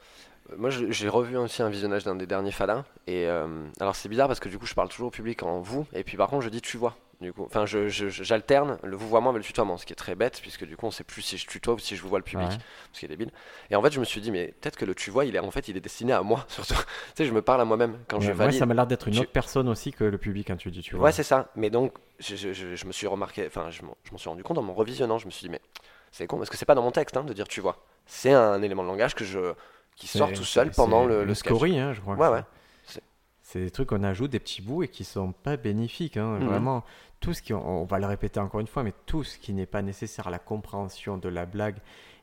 Moi, 0.57 0.70
j'ai 0.70 1.09
revu 1.09 1.36
aussi 1.38 1.62
un 1.62 1.70
visionnage 1.70 2.05
d'un 2.05 2.14
des 2.16 2.26
derniers 2.26 2.53
Fada. 2.53 2.84
Et 3.07 3.26
euh, 3.26 3.47
alors, 3.80 3.97
c'est 3.97 4.09
bizarre 4.09 4.28
parce 4.28 4.40
que 4.40 4.49
du 4.49 4.59
coup, 4.59 4.66
je 4.66 4.74
parle 4.74 4.88
toujours 4.88 5.09
au 5.09 5.11
public 5.11 5.42
en 5.42 5.61
vous. 5.61 5.86
Et 5.95 6.05
puis, 6.05 6.16
par 6.16 6.28
contre, 6.28 6.42
je 6.45 6.51
dis 6.51 6.61
tu 6.61 6.76
vois. 6.76 6.97
Du 7.20 7.32
coup, 7.32 7.45
enfin, 7.45 7.64
je- 7.64 7.88
je- 7.88 8.09
je- 8.09 8.22
j'alterne 8.24 8.76
le 8.82 8.97
vouvoiement 8.97 9.30
avec 9.30 9.40
le 9.42 9.47
tutoiement, 9.47 9.78
ce 9.78 9.86
qui 9.86 9.92
est 9.92 9.97
très 9.97 10.14
bête, 10.16 10.40
puisque 10.42 10.66
du 10.66 10.76
coup, 10.76 10.84
on 10.86 10.90
sait 10.90 11.05
plus 11.05 11.22
si 11.22 11.38
je 11.38 11.47
tutoie 11.47 11.72
ou 11.74 11.78
si 11.78 11.97
je 11.97 12.03
vous 12.03 12.09
vois 12.09 12.18
le 12.18 12.24
public, 12.24 12.49
Ouais. 12.49 12.57
ce 12.92 12.99
qui 12.99 13.07
est 13.07 13.09
débile. 13.09 13.30
Et 13.70 13.76
en 13.76 13.82
fait, 13.82 13.92
je 13.92 14.01
me 14.01 14.05
suis 14.05 14.20
dit, 14.20 14.30
mais 14.30 14.49
peut-être 14.61 14.76
que 14.76 14.84
le 14.84 14.95
tu 14.95 15.11
vois, 15.11 15.24
il 15.24 15.34
est 15.34 15.38
en 15.38 15.51
fait, 15.51 15.68
il 15.68 15.76
est 15.76 15.80
destiné 15.80 16.12
à 16.12 16.20
moi, 16.22 16.45
surtout. 16.49 16.74
tu 16.74 16.82
sais, 17.14 17.24
je 17.24 17.32
me 17.32 17.40
parle 17.40 17.61
à 17.62 17.64
moi-même 17.64 17.99
quand 18.09 18.20
je 18.20 18.28
Ouais, 18.28 18.34
moi, 18.34 18.47
valide. 18.47 18.59
ça 18.59 18.66
m'a 18.66 18.74
l'air 18.74 18.86
d'être 18.86 19.09
une 19.09 19.14
Tu- 19.14 19.20
autre 19.20 19.30
personne 19.32 19.68
aussi 19.68 19.92
que 19.92 20.05
le 20.05 20.18
public 20.18 20.49
quand 20.49 20.57
tu 20.57 20.70
dis, 20.70 20.82
tu 20.82 20.97
vois. 20.97 21.07
Ouais, 21.07 21.12
c'est 21.12 21.22
ça. 21.22 21.49
Mais 21.57 21.70
donc, 21.70 21.95
je, 22.18 22.84
me 22.86 22.92
suis 22.92 23.07
remarqué, 23.07 23.47
enfin, 23.47 23.70
je, 23.70 23.82
m'en- 23.82 23.97
je 24.05 24.11
m'en 24.11 24.18
suis 24.18 24.28
rendu 24.28 24.42
compte 24.42 24.59
en 24.59 24.62
mon 24.62 24.74
revisionnant. 24.74 25.16
Je 25.18 25.26
me 25.26 25.30
suis 25.30 25.45
dit, 25.45 25.51
mais 25.51 25.61
c'est 26.11 26.26
con, 26.26 26.36
parce 26.36 26.51
que 26.51 26.57
c'est 26.59 26.66
pas 26.66 26.74
dans 26.74 26.82
mon 26.82 26.90
texte 26.92 27.16
hein, 27.16 27.24
de 27.24 27.32
dire 27.32 27.49
tu 27.49 27.61
vois. 27.62 27.78
C'est 28.07 28.32
un 28.32 28.61
élément 28.61 28.82
de 28.82 28.88
langage 28.88 29.14
que 29.14 29.24
je, 29.24 29.55
qui 29.97 30.07
sort 30.09 30.32
tout 30.32 30.45
seul 30.45 30.70
pendant 30.70 31.05
le, 31.07 31.24
le 31.24 31.34
sketch. 31.34 31.53
story, 31.55 31.78
hein, 31.78 31.92
je 31.92 32.01
crois. 32.01 32.16
que 32.16 32.20
Ouais, 32.20 32.26
c'est- 32.86 32.97
ouais. 32.99 33.03
C'est 33.42 33.61
des 33.61 33.70
trucs 33.70 33.88
qu'on 33.90 34.03
ajoute, 34.03 34.30
des 34.32 34.40
petits 34.40 34.62
bouts 34.62 34.82
et 34.82 34.88
qui 34.88 35.05
sont 35.05 35.32
pas 35.32 35.57
bénéfiques. 35.57 36.16
hein, 36.16 36.38
Mhm. 36.40 36.47
Vraiment, 36.49 36.82
tout 37.20 37.32
ce 37.34 37.42
qui, 37.42 37.53
on 37.53 37.82
on 37.82 37.84
va 37.84 37.99
le 37.99 38.07
répéter 38.07 38.40
encore 38.40 38.61
une 38.61 38.66
fois, 38.66 38.82
mais 38.82 38.92
tout 39.07 39.22
ce 39.22 39.38
qui 39.38 39.53
n'est 39.53 39.66
pas 39.66 39.82
nécessaire 39.82 40.26
à 40.26 40.30
la 40.30 40.38
compréhension 40.40 41.16
de 41.18 41.28
la 41.28 41.47
blague 41.47 41.76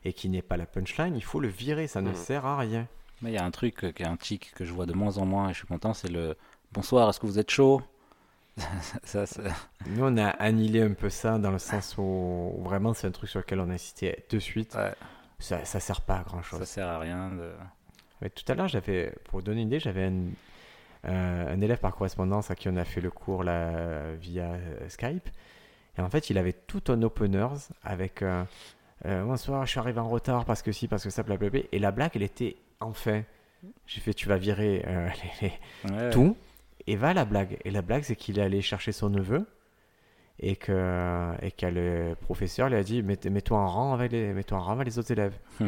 et 0.04 0.12
qui 0.12 0.28
n'est 0.28 0.42
pas 0.42 0.56
la 0.56 0.66
punchline, 0.66 1.16
il 1.16 1.24
faut 1.24 1.40
le 1.40 1.48
virer. 1.48 1.86
Ça 1.86 2.00
ne 2.02 2.10
Mhm. 2.10 2.14
sert 2.16 2.44
à 2.44 2.58
rien. 2.58 2.86
Mais 3.22 3.30
il 3.30 3.34
y 3.34 3.38
a 3.38 3.44
un 3.44 3.50
truc 3.52 3.84
euh, 3.84 3.92
qui 3.92 4.02
est 4.02 4.06
un 4.06 4.16
tic 4.16 4.52
que 4.54 4.64
je 4.64 4.72
vois 4.72 4.84
de 4.84 4.92
moins 4.94 5.16
en 5.18 5.24
moins 5.24 5.48
et 5.48 5.52
je 5.52 5.58
suis 5.58 5.66
content, 5.68 5.94
c'est 5.94 6.10
le 6.10 6.36
bonsoir, 6.72 7.08
est-ce 7.08 7.20
que 7.20 7.26
vous 7.26 7.38
êtes 7.38 7.50
chaud? 7.50 7.80
Ça, 9.04 9.24
ça- 9.26 9.42
Nous, 9.86 10.04
on 10.04 10.16
a 10.18 10.28
annihilé 10.28 10.82
un 10.82 10.92
peu 10.92 11.08
ça 11.08 11.38
dans 11.38 11.50
le 11.52 11.58
sens 11.58 11.94
où, 11.96 12.02
où 12.02 12.62
vraiment 12.62 12.92
c'est 12.92 13.06
un 13.06 13.10
truc 13.10 13.30
sur 13.30 13.40
lequel 13.40 13.60
on 13.60 13.70
a 13.70 13.74
insisté 13.74 14.24
de 14.28 14.38
suite. 14.38 14.74
ouais, 14.74 14.92
Ça, 15.42 15.64
ça 15.64 15.80
sert 15.80 16.00
pas 16.00 16.16
à 16.18 16.22
grand 16.22 16.42
chose. 16.42 16.58
ça 16.60 16.66
sert 16.66 16.86
à 16.88 16.98
rien. 16.98 17.30
De... 17.30 17.52
Ouais, 18.20 18.30
tout 18.30 18.44
à 18.50 18.54
l'heure, 18.54 18.68
j'avais, 18.68 19.12
pour 19.24 19.40
vous 19.40 19.42
donner 19.44 19.62
une 19.62 19.68
idée, 19.68 19.80
j'avais 19.80 20.04
un, 20.04 20.22
euh, 21.06 21.54
un 21.54 21.60
élève 21.60 21.78
par 21.78 21.94
correspondance 21.94 22.50
à 22.50 22.54
qui 22.54 22.68
on 22.68 22.76
a 22.76 22.84
fait 22.84 23.00
le 23.00 23.10
cours 23.10 23.42
là, 23.44 24.12
via 24.14 24.52
euh, 24.52 24.88
Skype. 24.88 25.28
Et 25.98 26.00
en 26.00 26.08
fait, 26.08 26.30
il 26.30 26.38
avait 26.38 26.52
tout 26.52 26.82
un 26.88 27.02
openers 27.02 27.48
avec 27.82 28.22
euh, 28.22 28.44
euh, 29.06 29.24
Bonsoir, 29.24 29.66
je 29.66 29.70
suis 29.72 29.80
arrivé 29.80 29.98
en 30.00 30.08
retard 30.08 30.44
parce 30.44 30.62
que 30.62 30.72
si, 30.72 30.88
parce 30.88 31.02
que 31.04 31.10
ça, 31.10 31.22
blablabla. 31.22 31.60
Et 31.72 31.78
la 31.78 31.90
blague, 31.90 32.12
elle 32.14 32.22
était 32.22 32.56
enfin. 32.80 33.22
J'ai 33.86 34.00
fait 34.00 34.14
Tu 34.14 34.26
vas 34.28 34.36
virer 34.38 34.84
les- 35.42 35.48
les- 35.86 35.92
Ouais, 35.92 36.10
tout 36.10 36.36
et 36.86 36.96
va 36.96 37.10
à 37.10 37.14
la 37.14 37.24
blague. 37.24 37.58
Et 37.64 37.70
la 37.70 37.82
blague, 37.82 38.02
c'est 38.04 38.16
qu'il 38.16 38.38
est 38.38 38.42
allé 38.42 38.60
chercher 38.62 38.90
son 38.92 39.08
neveu 39.10 39.46
et 40.40 40.56
que, 40.56 41.32
et 41.42 41.50
que 41.52 41.66
le 41.66 42.14
professeur 42.14 42.68
lui 42.68 42.76
a 42.76 42.82
dit 42.82 43.02
Mets- 43.02 43.28
Mets-toi 43.30 43.58
en 43.58 43.66
rang 43.68 43.92
avec 43.94 44.12
les, 44.12 44.32
mets-toi 44.32 44.58
en 44.58 44.62
rang 44.62 44.72
avec 44.72 44.86
les 44.86 44.98
autres 44.98 45.10
élèves. 45.12 45.34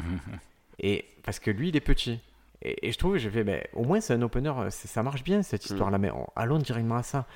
Et 0.81 1.05
parce 1.23 1.39
que 1.39 1.51
lui, 1.51 1.69
il 1.69 1.77
est 1.77 1.81
petit. 1.81 2.19
Et, 2.63 2.89
et 2.89 2.93
je 2.93 2.99
trouve, 2.99 3.17
je 3.17 3.29
fais, 3.29 3.45
mais 3.45 3.69
au 3.75 3.85
moins, 3.85 4.01
c'est 4.01 4.13
un 4.15 4.23
opener, 4.23 4.53
ça 4.71 5.03
marche 5.03 5.23
bien 5.23 5.43
cette 5.43 5.65
histoire-là, 5.67 5.99
mais 5.99 6.11
on- 6.11 6.27
allons 6.35 6.59
directement 6.59 6.97
à 6.97 7.03
ça. 7.03 7.27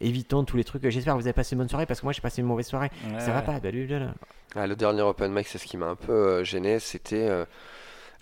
Évitons 0.00 0.44
tous 0.44 0.56
les 0.56 0.64
trucs. 0.64 0.88
J'espère 0.88 1.14
que 1.14 1.20
vous 1.20 1.26
avez 1.26 1.32
passé 1.32 1.54
une 1.54 1.58
bonne 1.58 1.68
soirée 1.68 1.86
parce 1.86 2.00
que 2.00 2.06
moi, 2.06 2.12
j'ai 2.12 2.20
passé 2.20 2.40
une 2.40 2.46
mauvaise 2.48 2.66
soirée. 2.66 2.90
Ouais, 3.12 3.20
ça 3.20 3.32
va 3.32 3.38
ouais. 3.40 3.44
pas. 3.44 3.60
blablabla. 3.60 4.14
Ah, 4.56 4.66
le 4.66 4.76
dernier 4.76 5.02
open 5.02 5.32
mic, 5.32 5.46
c'est 5.46 5.58
ce 5.58 5.64
qui 5.66 5.76
m'a 5.76 5.86
un 5.86 5.96
peu 5.96 6.12
euh, 6.12 6.44
gêné. 6.44 6.78
C'était 6.78 7.28
euh, 7.28 7.44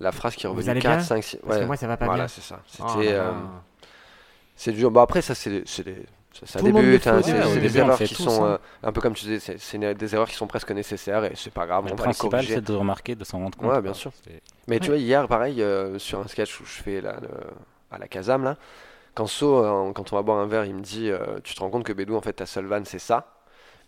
la 0.00 0.10
phrase 0.12 0.36
qui 0.36 0.46
est 0.46 0.48
revenue 0.48 0.68
allez 0.70 0.80
4, 0.80 0.96
bien 0.96 1.02
5, 1.04 1.22
6. 1.24 1.38
Parce 1.46 1.60
que 1.60 1.64
moi, 1.64 1.76
ça 1.76 1.86
va 1.86 1.96
pas 1.98 2.06
voilà, 2.06 2.24
bien. 2.24 2.28
c'est 2.28 2.40
ça. 2.42 2.60
Oh 2.80 2.84
C'était. 2.98 3.12
là. 3.12 3.18
euh, 3.24 3.32
c'est 4.56 4.72
dur. 4.72 4.90
Bon, 4.90 5.00
après, 5.00 5.20
ça, 5.22 5.34
c'est 5.34 5.50
des. 5.84 6.02
Ça, 6.40 6.46
ça 6.46 6.60
le 6.60 6.66
le 6.66 6.72
débute, 6.72 7.06
hein, 7.06 7.20
c'est 7.22 7.32
début, 7.32 7.42
c'est 7.44 7.58
au 7.58 7.60
des 7.60 7.78
erreurs 7.78 7.98
qui 7.98 8.14
tous, 8.14 8.22
sont, 8.24 8.44
hein. 8.44 8.48
euh, 8.52 8.58
un 8.82 8.92
peu 8.92 9.00
comme 9.00 9.14
tu 9.14 9.24
disais, 9.24 9.56
c'est 9.58 9.78
des 9.94 10.14
erreurs 10.14 10.28
qui 10.28 10.34
sont 10.34 10.46
presque 10.46 10.70
nécessaires 10.70 11.24
et 11.24 11.32
c'est 11.34 11.52
pas 11.52 11.66
grave, 11.66 11.84
Mais 11.84 11.90
on 11.90 11.94
le 11.94 11.98
va 11.98 12.04
principal, 12.04 12.44
c'est 12.44 12.60
de 12.64 12.72
remarquer, 12.74 13.14
de 13.14 13.24
s'en 13.24 13.38
rendre 13.38 13.56
compte. 13.56 13.70
Ouais, 13.72 13.80
bien 13.80 13.94
sûr. 13.94 14.12
Mais 14.68 14.78
tu 14.80 14.90
vois, 14.90 14.98
hier, 14.98 15.26
pareil, 15.28 15.62
euh, 15.62 15.98
sur 15.98 16.18
un 16.20 16.26
sketch 16.28 16.60
où 16.60 16.64
je 16.64 16.82
fais 16.82 17.00
là, 17.00 17.16
le- 17.22 17.28
à 17.90 17.98
la 17.98 18.08
Casam, 18.08 18.44
là, 18.44 18.56
quand 19.14 19.26
So, 19.26 19.64
euh, 19.64 19.92
quand 19.92 20.12
on 20.12 20.16
va 20.16 20.22
boire 20.22 20.38
un 20.38 20.46
verre, 20.46 20.64
il 20.66 20.74
me 20.74 20.82
dit 20.82 21.10
euh, 21.10 21.40
Tu 21.44 21.54
te 21.54 21.60
rends 21.60 21.70
compte 21.70 21.84
que 21.84 21.92
Bédou, 21.92 22.16
en 22.16 22.20
fait, 22.20 22.34
ta 22.34 22.46
seule 22.46 22.66
vanne, 22.66 22.84
c'est 22.84 22.98
ça? 22.98 23.28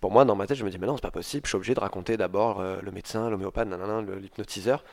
Pour 0.01 0.13
moi, 0.13 0.25
dans 0.25 0.37
ma 0.37 0.47
tête, 0.47 0.57
je 0.59 0.65
me 0.65 0.71
dis 0.71 0.79
Mais 0.79 0.87
non, 0.87 0.97
c'est 0.97 1.03
pas 1.03 1.11
possible, 1.11 1.45
je 1.47 1.51
suis 1.51 1.57
obligé 1.57 1.75
de 1.75 1.81
raconter 1.81 2.17
d'abord 2.17 2.61
euh, 2.61 2.79
le 2.83 2.91
médecin, 2.93 3.31
l'homéopathe, 3.31 3.69
nanana, 3.69 4.03
le- 4.03 4.17
l'hypnotiseur. 4.19 4.85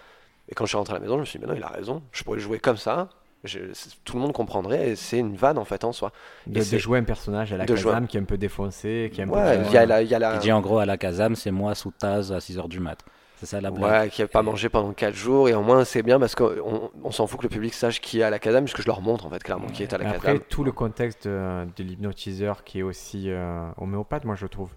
Et 0.50 0.56
quand 0.56 0.66
je 0.66 0.70
suis 0.70 0.78
rentré 0.78 0.94
à 0.94 0.98
la 0.98 1.02
maison, 1.02 1.16
je 1.16 1.22
me 1.22 1.26
suis 1.26 1.40
dit 1.40 1.46
Mais 1.46 1.52
non, 1.54 1.58
il 1.58 1.64
a 1.64 1.70
raison, 1.70 2.04
je 2.12 2.24
pourrais 2.24 2.40
jouer 2.40 2.60
comme 2.60 2.78
ça, 2.78 3.10
je- 3.46 3.60
tout 4.04 4.16
le 4.16 4.22
monde 4.22 4.34
comprendrait, 4.34 4.90
et 4.90 4.96
c'est 4.96 5.20
une 5.20 5.36
vanne, 5.36 5.58
en 5.58 5.66
fait, 5.66 5.84
en 5.84 5.92
soi. 5.92 6.12
De, 6.48 6.62
Et 6.62 6.66
de 6.66 6.78
jouer 6.78 7.00
un 7.00 7.04
personnage 7.04 7.54
à 7.54 7.58
la 7.58 7.66
Kazam 7.66 8.08
qui 8.08 8.18
est 8.18 8.20
un 8.20 8.26
peu 8.26 8.38
défoncé, 8.38 9.12
qui 9.14 9.22
est 9.22 9.24
un 9.24 9.28
peu. 9.28 9.36
Ouais, 9.36 9.62
y 9.72 9.78
a 9.78 9.86
la. 9.86 10.02
Y 10.04 10.14
a 10.14 10.20
la 10.20 10.36
Il 10.36 10.40
dit 10.40 10.52
en 10.52 10.62
gros 10.62 10.80
à 10.80 10.86
la 10.86 10.98
Kazam, 10.98 11.36
c'est 11.36 11.52
moi 11.52 11.76
sous 11.76 11.92
Taz 11.92 12.32
à 12.32 12.40
6h 12.40 12.68
du 12.68 12.80
mat. 12.80 13.00
C'est 13.38 13.48
ça 13.48 13.60
la 13.60 13.70
blague. 13.70 14.04
Ouais, 14.04 14.10
qui 14.10 14.22
n'a 14.22 14.28
pas 14.30 14.42
mangé 14.42 14.70
pendant 14.70 14.94
4 14.94 15.14
jours, 15.14 15.50
et 15.50 15.54
au 15.54 15.62
moins 15.62 15.84
c'est 15.84 16.04
bien 16.04 16.20
parce 16.20 16.36
qu'on 16.36 16.90
on, 17.04 17.12
s'en 17.12 17.28
fout 17.28 17.40
que 17.40 17.44
le 17.44 17.50
public 17.50 17.74
sache 17.74 18.00
qui 18.00 18.22
est 18.22 18.24
à 18.24 18.30
la 18.30 18.40
Casam, 18.40 18.64
puisque 18.64 18.82
je 18.82 18.88
leur 18.88 19.02
montre 19.02 19.26
en 19.26 19.30
fait 19.30 19.44
clairement 19.44 19.68
qui 19.68 19.84
est 19.84 19.94
à 19.94 19.98
la 19.98 20.10
Après, 20.10 20.40
tout 20.40 20.64
le 20.64 20.72
contexte 20.72 21.28
de, 21.28 21.66
de 21.76 21.84
l'hypnotiseur 21.84 22.64
qui 22.64 22.80
est 22.80 22.84
aussi 22.84 23.26
euh, 23.30 23.68
homéopathe, 23.78 24.24
moi, 24.24 24.36
je 24.36 24.48
trouve. 24.48 24.70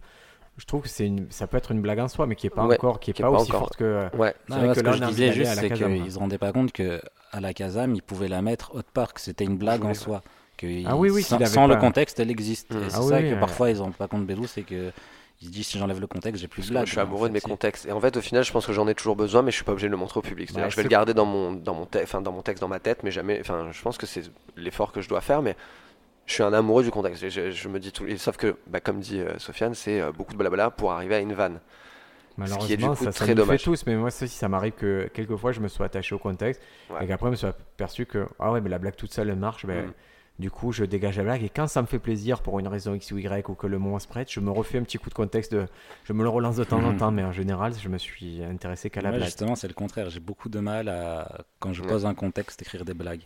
Je 0.58 0.64
trouve 0.66 0.82
que 0.82 0.88
c'est 0.88 1.06
une, 1.06 1.30
ça 1.30 1.46
peut 1.46 1.56
être 1.56 1.70
une 1.72 1.80
blague 1.80 2.00
en 2.00 2.08
soi, 2.08 2.26
mais 2.26 2.34
qui 2.34 2.46
est 2.46 2.50
pas 2.50 2.66
Ouais, 2.66 2.74
encore, 2.74 3.00
qui 3.00 3.10
est 3.10 3.14
qui 3.14 3.22
est 3.22 3.24
pas, 3.24 3.30
aussi 3.30 3.50
encore. 3.50 3.60
forte 3.60 3.76
que. 3.76 4.08
Ouais, 4.16 4.34
C'est 4.48 4.54
Non, 4.54 4.58
vrai 4.64 4.68
que 4.74 4.74
ce 4.80 4.84
là, 4.84 4.90
que 4.90 4.96
je 4.98 5.04
disais 5.04 5.32
juste, 5.32 5.54
c'est 5.54 5.70
qu'ils 5.70 6.12
se 6.12 6.18
rendaient 6.18 6.38
pas 6.38 6.52
compte 6.52 6.72
que 6.72 7.00
à 7.32 7.40
la 7.40 7.54
Kazam, 7.54 7.94
ils 7.94 8.02
pouvaient 8.02 8.28
la 8.28 8.42
mettre 8.42 8.74
Hot 8.74 8.82
Park. 8.92 9.18
C'était 9.20 9.44
une 9.44 9.56
blague 9.56 9.84
en 9.84 9.88
ouais. 9.88 9.94
soi. 9.94 10.22
Que 10.56 10.66
Ah 10.86 10.96
oui, 10.96 11.10
oui, 11.10 11.22
sans, 11.22 11.42
sans 11.46 11.68
le 11.68 11.76
contexte, 11.76 12.18
elle 12.18 12.30
existe. 12.30 12.74
Mm. 12.74 12.78
Et 12.78 12.90
c'est 12.90 12.96
Ah 12.96 13.02
ça 13.02 13.16
oui, 13.16 13.22
que 13.22 13.34
oui, 13.34 13.40
parfois 13.40 13.70
ils 13.70 13.80
ont 13.80 13.92
pas 13.92 14.08
compte 14.08 14.26
Bédou, 14.26 14.46
c'est 14.48 14.62
que 14.62 14.90
ils 15.40 15.46
se 15.46 15.52
disent 15.52 15.68
si 15.68 15.78
j'enlève 15.78 16.00
le 16.00 16.08
contexte, 16.08 16.40
j'ai 16.40 16.48
plus 16.48 16.66
de 16.66 16.70
blague. 16.70 16.86
je 16.86 16.90
suis 16.90 16.98
en 16.98 17.04
amoureux 17.04 17.28
de 17.28 17.34
mes 17.34 17.40
contextes. 17.40 17.86
Et 17.86 17.92
en 17.92 18.00
fait, 18.00 18.16
au 18.16 18.20
final, 18.20 18.42
je 18.42 18.50
pense 18.50 18.66
que 18.66 18.72
j'en 18.72 18.88
ai 18.88 18.94
toujours 18.96 19.14
besoin, 19.14 19.42
mais 19.42 19.52
je 19.52 19.56
suis 19.56 19.64
pas 19.64 19.70
obligé 19.70 19.86
de 19.86 19.92
le 19.92 19.96
montrer 19.96 20.18
au 20.18 20.22
public. 20.22 20.50
Ouais, 20.56 20.68
je 20.68 20.74
vais 20.74 20.82
le 20.82 20.88
garder 20.88 21.14
dans 21.14 21.26
mon, 21.26 21.52
dans 21.52 21.74
mon, 21.74 21.86
te- 21.86 22.02
enfin, 22.02 22.20
dans 22.20 22.32
mon 22.32 22.42
texte, 22.42 22.60
dans 22.60 22.66
ma 22.66 22.80
tête, 22.80 23.04
mais 23.04 23.12
jamais. 23.12 23.38
Enfin, 23.38 23.68
je 23.70 23.80
pense 23.80 23.96
que 23.98 24.06
c'est 24.06 24.22
l'effort 24.56 24.90
que 24.90 25.00
je 25.00 25.08
dois 25.08 25.20
faire, 25.20 25.40
mais 25.42 25.54
je 26.28 26.32
suis 26.34 26.42
un 26.44 26.52
amoureux 26.52 26.84
du 26.84 26.90
contexte. 26.92 27.22
Je, 27.22 27.28
je- 27.28 27.50
je 27.50 27.68
me 27.68 27.80
dis 27.80 27.90
tout. 27.90 28.06
et 28.06 28.16
Sauf 28.18 28.36
que, 28.36 28.54
bah, 28.68 28.78
comme 28.78 29.00
dit 29.00 29.18
euh, 29.20 29.36
Sofiane, 29.38 29.74
c'est 29.74 30.00
euh, 30.00 30.12
beaucoup 30.12 30.32
de 30.32 30.38
blabla 30.38 30.70
pour 30.70 30.92
arriver 30.92 31.16
à 31.16 31.18
une 31.20 31.32
vanne. 31.32 31.58
Malheureusement, 32.36 32.66
qui 32.68 32.72
est 32.74 32.76
du 32.76 32.86
coup 32.86 32.94
ça, 32.94 33.04
ça 33.06 33.12
très 33.12 33.24
nous 33.26 33.30
le 33.30 33.34
dommage. 33.42 33.58
fait 33.58 33.64
tous, 33.64 33.84
mais 33.86 33.96
moi, 33.96 34.12
ça 34.12 34.24
aussi, 34.24 34.36
ça 34.36 34.48
m'arrive 34.48 34.72
que 34.74 35.10
quelquefois, 35.12 35.50
je 35.50 35.58
me 35.58 35.66
sois 35.66 35.86
attaché 35.86 36.14
au 36.14 36.18
contexte 36.20 36.62
Ouais. 36.90 37.04
et 37.04 37.08
qu'après, 37.08 37.26
je 37.26 37.30
me 37.32 37.36
suis 37.36 37.46
aperçu 37.48 38.06
que, 38.06 38.28
ah 38.38 38.52
ouais, 38.52 38.60
mais 38.60 38.68
la 38.70 38.78
blague 38.78 38.94
toute 38.94 39.12
seule, 39.12 39.28
elle 39.30 39.36
marche. 39.36 39.66
Ben, 39.66 39.86
Mm. 39.86 39.92
Du 40.38 40.52
coup, 40.52 40.70
je 40.70 40.84
dégage 40.84 41.16
la 41.16 41.24
blague 41.24 41.42
et 41.42 41.48
quand 41.48 41.66
ça 41.66 41.82
me 41.82 41.88
fait 41.88 41.98
plaisir 41.98 42.42
pour 42.42 42.60
une 42.60 42.68
raison 42.68 42.94
X 42.94 43.10
ou 43.10 43.18
Y 43.18 43.48
ou 43.50 43.54
que 43.56 43.66
le 43.66 43.76
moment 43.80 43.98
se 43.98 44.06
prête, 44.06 44.30
je 44.30 44.38
me 44.38 44.52
refais 44.52 44.78
un 44.78 44.84
petit 44.84 44.96
coup 44.96 45.08
de 45.10 45.14
contexte, 45.14 45.52
de... 45.52 45.66
je 46.04 46.12
me 46.12 46.22
le 46.22 46.28
relance 46.28 46.54
de 46.54 46.62
temps 46.62 46.76
en 46.78 46.92
Mhm. 46.92 46.96
temps, 46.96 47.10
mais 47.10 47.24
en 47.24 47.32
général, 47.32 47.72
je 47.76 47.88
me 47.88 47.98
suis 47.98 48.40
intéressé 48.44 48.88
qu'à 48.88 49.00
la 49.00 49.08
moi, 49.08 49.16
blague. 49.18 49.26
justement, 49.30 49.56
c'est 49.56 49.66
le 49.66 49.74
contraire. 49.74 50.10
J'ai 50.10 50.20
beaucoup 50.20 50.48
de 50.48 50.60
mal 50.60 50.88
à 50.90 51.44
quand 51.58 51.72
je 51.72 51.82
Ouais. 51.82 51.88
pose 51.88 52.06
un 52.06 52.14
contexte, 52.14 52.62
écrire 52.62 52.84
des 52.84 52.94
blagues. 52.94 53.22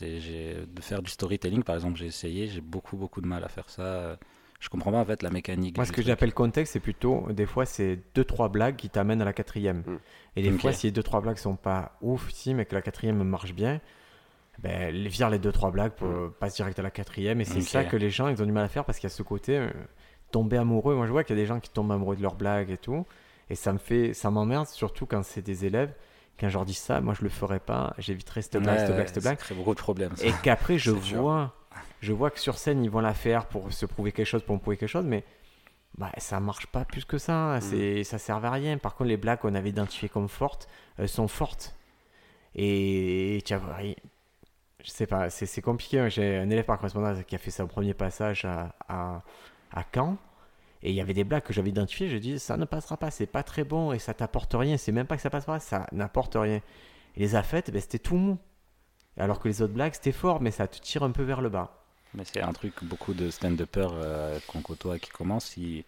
De 0.00 0.80
faire 0.80 1.02
du 1.02 1.10
storytelling, 1.10 1.62
par 1.62 1.74
exemple, 1.74 1.96
j'ai 1.98 2.06
essayé, 2.06 2.46
j'ai 2.46 2.60
beaucoup 2.60 2.96
beaucoup 2.96 3.20
de 3.20 3.26
mal 3.26 3.42
à 3.44 3.48
faire 3.48 3.68
ça. 3.70 4.18
Je 4.60 4.68
comprends 4.68 4.90
pas 4.92 4.98
en 4.98 5.04
fait 5.04 5.22
la 5.22 5.30
mécanique. 5.30 5.76
Moi, 5.76 5.86
ce 5.86 5.92
que 5.92 6.02
j'appelle 6.02 6.34
contexte, 6.34 6.72
c'est 6.72 6.80
plutôt, 6.80 7.26
des 7.30 7.46
fois, 7.46 7.64
c'est 7.64 8.00
deux, 8.14 8.24
trois 8.24 8.48
blagues 8.48 8.76
qui 8.76 8.90
t'amènent 8.90 9.22
à 9.22 9.24
la 9.24 9.32
quatrième. 9.32 9.78
Mm. 9.86 9.98
Et 10.36 10.42
des 10.42 10.50
fois, 10.58 10.72
si 10.72 10.86
les 10.88 10.90
deux, 10.92 11.02
trois 11.02 11.20
blagues 11.20 11.36
sont 11.38 11.54
pas 11.56 11.96
ouf, 12.02 12.30
si, 12.32 12.54
mais 12.54 12.64
que 12.64 12.74
la 12.74 12.82
quatrième 12.82 13.22
marche 13.22 13.54
bien, 13.54 13.80
ben, 14.58 14.92
les- 14.92 15.08
vire 15.08 15.30
les 15.30 15.38
deux, 15.38 15.52
trois 15.52 15.70
blagues 15.70 15.92
pour 15.92 16.08
Mm. 16.08 16.32
passer 16.40 16.56
direct 16.56 16.78
à 16.78 16.82
la 16.82 16.90
quatrième. 16.90 17.40
Et 17.40 17.44
c'est 17.44 17.60
ça 17.62 17.84
que 17.84 17.96
les 17.96 18.10
gens, 18.10 18.28
ils 18.28 18.42
ont 18.42 18.46
du 18.46 18.52
mal 18.52 18.64
à 18.64 18.68
faire 18.68 18.84
parce 18.84 18.98
qu'il 18.98 19.08
y 19.08 19.12
a 19.12 19.14
ce 19.16 19.22
côté 19.22 19.56
euh, 19.56 19.70
tomber 20.32 20.56
amoureux. 20.56 20.96
Moi, 20.96 21.06
je 21.06 21.12
vois 21.12 21.22
qu'il 21.24 21.36
y 21.36 21.38
a 21.38 21.42
des 21.42 21.46
gens 21.46 21.60
qui 21.60 21.70
tombent 21.70 21.92
amoureux 21.92 22.16
de 22.16 22.22
leurs 22.22 22.34
blagues 22.34 22.70
et 22.70 22.78
tout. 22.78 23.06
Et 23.50 23.54
ça 23.54 23.72
me 23.72 23.78
fait, 23.78 24.12
ça 24.12 24.30
m'emmerde, 24.30 24.66
surtout 24.66 25.06
quand 25.06 25.24
c'est 25.24 25.40
des 25.42 25.64
élèves. 25.64 25.94
Quand 26.38 26.48
je 26.48 26.54
leur 26.54 26.64
dis 26.64 26.74
ça, 26.74 27.00
moi, 27.00 27.14
je 27.14 27.22
le 27.22 27.28
ferai 27.28 27.58
pas. 27.58 27.94
J'éviterai 27.98 28.42
cette 28.42 28.58
blague, 28.58 28.78
cette 28.78 28.86
blague, 28.88 28.98
ouais, 29.00 29.06
cette 29.06 29.14
ça 29.16 29.20
blague. 29.20 29.38
crée 29.38 29.54
beaucoup 29.54 29.74
de 29.74 29.78
problèmes. 29.80 30.14
ça. 30.16 30.24
Et 30.26 30.32
qu'après, 30.42 30.78
je 30.78 30.92
sûr. 31.00 31.20
vois, 31.20 31.54
je 32.00 32.12
vois 32.12 32.30
que 32.30 32.38
sur 32.38 32.58
scène, 32.58 32.84
ils 32.84 32.90
vont 32.90 33.00
la 33.00 33.14
faire 33.14 33.46
pour 33.46 33.72
se 33.72 33.86
prouver 33.86 34.12
quelque 34.12 34.26
chose, 34.26 34.42
pour 34.42 34.54
me 34.54 34.60
prouver 34.60 34.76
quelque 34.76 34.88
chose, 34.88 35.04
mais 35.04 35.24
bah, 35.96 36.12
ça 36.18 36.38
marche 36.38 36.66
pas 36.68 36.84
plus 36.84 37.04
que 37.04 37.18
ça. 37.18 37.58
C'est, 37.60 38.04
ça 38.04 38.18
sert 38.18 38.44
à 38.44 38.50
rien. 38.52 38.78
Par 38.78 38.94
contre, 38.94 39.08
les 39.08 39.16
blagues 39.16 39.40
qu'on 39.40 39.54
avait 39.56 39.70
identifiées 39.70 40.08
comme 40.08 40.28
fortes, 40.28 40.68
elles 40.96 41.08
sont 41.08 41.26
fortes. 41.28 41.74
Et 42.54 43.42
tu 43.44 43.54
vois, 43.56 43.76
je 44.84 44.90
sais 44.90 45.06
pas, 45.06 45.30
c'est, 45.30 45.46
c'est 45.46 45.60
compliqué. 45.62 45.98
hein. 46.00 46.08
J'ai 46.08 46.36
un 46.36 46.48
élève 46.50 46.64
par 46.64 46.76
correspondance 46.78 47.18
qui 47.26 47.34
a 47.34 47.38
fait 47.38 47.50
son 47.50 47.66
premier 47.66 47.94
passage 47.94 48.44
à, 48.44 48.74
à, 48.88 49.22
à 49.72 49.84
Caen. 49.94 50.16
Et 50.82 50.90
il 50.90 50.94
y 50.94 51.00
avait 51.00 51.14
des 51.14 51.24
blagues 51.24 51.42
que 51.42 51.52
j'avais 51.52 51.70
identifiées. 51.70 52.08
Je 52.08 52.16
dis, 52.18 52.38
ça 52.38 52.56
ne 52.56 52.64
passera 52.64 52.96
pas, 52.96 53.10
c'est 53.10 53.26
pas 53.26 53.42
très 53.42 53.64
bon 53.64 53.92
et 53.92 53.98
ça 53.98 54.14
t'apporte 54.14 54.54
rien. 54.54 54.76
C'est 54.76 54.92
même 54.92 55.06
pas 55.06 55.16
que 55.16 55.22
ça 55.22 55.30
passe 55.30 55.44
pas, 55.46 55.58
ça 55.58 55.86
n'apporte 55.92 56.34
rien. 56.36 56.60
Et 57.16 57.20
les 57.20 57.34
a 57.34 57.42
faites, 57.42 57.70
ben, 57.72 57.80
c'était 57.80 57.98
tout 57.98 58.16
mou. 58.16 58.38
Alors 59.16 59.40
que 59.40 59.48
les 59.48 59.60
autres 59.62 59.74
blagues, 59.74 59.94
c'était 59.94 60.12
fort, 60.12 60.40
mais 60.40 60.52
ça 60.52 60.68
te 60.68 60.78
tire 60.78 61.02
un 61.02 61.10
peu 61.10 61.22
vers 61.24 61.40
le 61.40 61.48
bas. 61.48 61.82
Mais 62.14 62.22
c'est 62.24 62.40
un 62.40 62.52
truc, 62.52 62.72
beaucoup 62.84 63.12
de 63.12 63.28
stand-uppers 63.30 63.92
euh, 63.92 64.38
qu'on 64.46 64.62
côtoie 64.62 64.98
qui 64.98 65.10
commencent, 65.10 65.56
ils, 65.56 65.84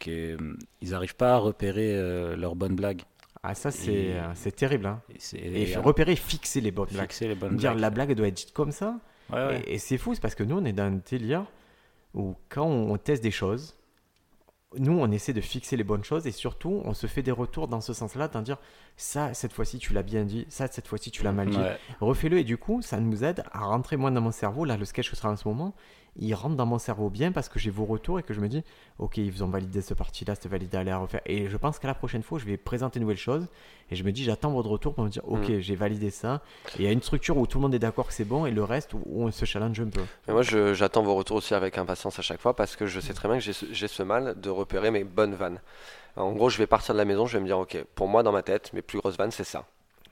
que, 0.00 0.36
euh, 0.36 1.06
pas 1.16 1.34
à 1.34 1.38
repérer 1.38 1.94
euh, 1.94 2.36
leurs 2.36 2.56
bonnes 2.56 2.74
blagues. 2.74 3.02
Ah, 3.42 3.54
ça, 3.54 3.70
c'est, 3.70 3.92
Et- 3.92 4.14
euh, 4.18 4.50
terrible. 4.54 4.86
Hein. 4.86 5.00
Et, 5.34 5.76
repérer, 5.76 6.16
fixer 6.16 6.60
les 6.60 6.72
bonnes 6.72 6.88
blagues. 6.90 7.02
fixer 7.10 7.28
les 7.28 7.34
bonnes 7.36 7.56
Dire 7.56 7.70
blagues. 7.70 7.80
la 7.80 7.90
blague 7.90 8.12
doit 8.14 8.26
être 8.28 8.34
dite 8.34 8.52
comme 8.52 8.72
ça. 8.72 8.98
Ouais, 9.32 9.46
ouais. 9.46 9.62
Et, 9.66 9.74
et 9.74 9.78
c'est 9.78 9.96
fou, 9.96 10.14
c'est 10.14 10.20
parce 10.20 10.34
que 10.34 10.42
nous, 10.42 10.58
on 10.58 10.64
est 10.64 10.72
dans 10.72 10.82
un 10.84 11.00
délire 11.08 11.44
où 12.12 12.34
quand 12.48 12.64
on, 12.66 12.92
on 12.92 12.96
teste 12.98 13.22
des 13.22 13.30
choses, 13.30 13.76
nous, 14.78 14.92
on 14.92 15.10
essaie 15.10 15.32
de 15.32 15.40
fixer 15.40 15.76
les 15.76 15.84
bonnes 15.84 16.04
choses 16.04 16.26
et 16.26 16.32
surtout, 16.32 16.82
on 16.84 16.94
se 16.94 17.06
fait 17.06 17.22
des 17.22 17.32
retours 17.32 17.66
dans 17.66 17.80
ce 17.80 17.92
sens-là, 17.92 18.28
d'en 18.28 18.42
dire 18.42 18.58
ça, 18.96 19.34
cette 19.34 19.52
fois-ci, 19.52 19.78
tu 19.78 19.92
l'as 19.92 20.02
bien 20.02 20.24
dit, 20.24 20.46
ça, 20.48 20.68
cette 20.68 20.86
fois-ci, 20.86 21.10
tu 21.10 21.22
l'as 21.24 21.32
mal 21.32 21.50
dit. 21.50 21.56
Ouais. 21.56 21.78
Refais-le 22.00 22.38
et 22.38 22.44
du 22.44 22.56
coup, 22.56 22.80
ça 22.82 23.00
nous 23.00 23.24
aide 23.24 23.42
à 23.52 23.64
rentrer 23.64 23.96
moins 23.96 24.12
dans 24.12 24.20
mon 24.20 24.30
cerveau. 24.30 24.64
Là, 24.64 24.76
le 24.76 24.84
sketch 24.84 25.10
que 25.10 25.16
sera 25.16 25.30
en 25.30 25.36
ce 25.36 25.48
moment, 25.48 25.74
il 26.16 26.34
rentre 26.34 26.56
dans 26.56 26.66
mon 26.66 26.78
cerveau 26.78 27.08
bien 27.08 27.32
parce 27.32 27.48
que 27.48 27.58
j'ai 27.58 27.70
vos 27.70 27.84
retours 27.84 28.18
et 28.18 28.22
que 28.22 28.34
je 28.34 28.40
me 28.40 28.48
dis, 28.48 28.62
ok, 28.98 29.16
ils 29.18 29.42
ont 29.44 29.48
validé 29.48 29.80
ce 29.80 29.94
parti-là, 29.94 30.34
c'était 30.34 30.48
validé 30.48 30.76
à 30.76 30.80
à 30.94 30.98
refaire. 30.98 31.20
Et 31.26 31.48
je 31.48 31.56
pense 31.56 31.78
qu'à 31.78 31.86
la 31.88 31.94
prochaine 31.94 32.22
fois, 32.22 32.38
je 32.38 32.44
vais 32.44 32.56
présenter 32.56 32.98
une 32.98 33.02
nouvelle 33.04 33.16
chose 33.16 33.46
et 33.90 33.96
je 33.96 34.02
me 34.04 34.10
dis, 34.12 34.24
j'attends 34.24 34.50
votre 34.50 34.68
retour 34.68 34.94
pour 34.94 35.04
me 35.04 35.08
dire, 35.08 35.22
ok, 35.26 35.48
Mm. 35.48 35.60
j'ai 35.60 35.76
validé 35.76 36.10
ça. 36.10 36.42
Et 36.78 36.82
il 36.82 36.84
y 36.84 36.88
a 36.88 36.92
une 36.92 37.02
structure 37.02 37.36
où 37.36 37.46
tout 37.46 37.58
le 37.58 37.62
monde 37.62 37.74
est 37.74 37.78
d'accord 37.78 38.06
que 38.08 38.12
c'est 38.12 38.24
bon 38.24 38.44
et 38.46 38.50
le 38.50 38.64
reste 38.64 38.92
où, 38.94 39.00
on 39.06 39.30
se 39.30 39.44
challenge 39.44 39.80
un 39.80 39.88
peu. 39.88 40.00
Mais 40.26 40.32
moi, 40.34 40.42
j'attends 40.42 41.02
vos 41.02 41.14
retours 41.14 41.36
aussi 41.36 41.54
avec 41.54 41.78
impatience 41.78 42.18
à 42.18 42.22
chaque 42.22 42.40
fois 42.40 42.54
parce 42.56 42.76
que 42.76 42.86
je 42.86 42.98
sais 43.00 43.14
très 43.14 43.28
bien 43.28 43.38
que 43.38 43.44
j'ai 43.44 43.52
ce- 43.52 43.66
j'ai 43.72 43.88
ce 43.88 44.02
mal 44.02 44.38
de 44.40 44.50
repérer 44.50 44.90
mes 44.90 45.04
bonnes 45.04 45.34
vannes. 45.34 45.60
En 46.16 46.32
gros, 46.32 46.50
je 46.50 46.58
vais 46.58 46.66
partir 46.66 46.92
de 46.94 46.98
la 46.98 47.04
maison, 47.04 47.26
je 47.26 47.34
vais 47.38 47.40
me 47.40 47.46
dire, 47.46 47.58
ok, 47.58 47.84
pour 47.94 48.08
moi, 48.08 48.22
dans 48.24 48.32
ma 48.32 48.42
tête, 48.42 48.72
mes 48.72 48.82
plus 48.82 48.98
grosses 48.98 49.16
vannes, 49.16 49.30
c'est 49.30 49.44
ça. 49.44 49.64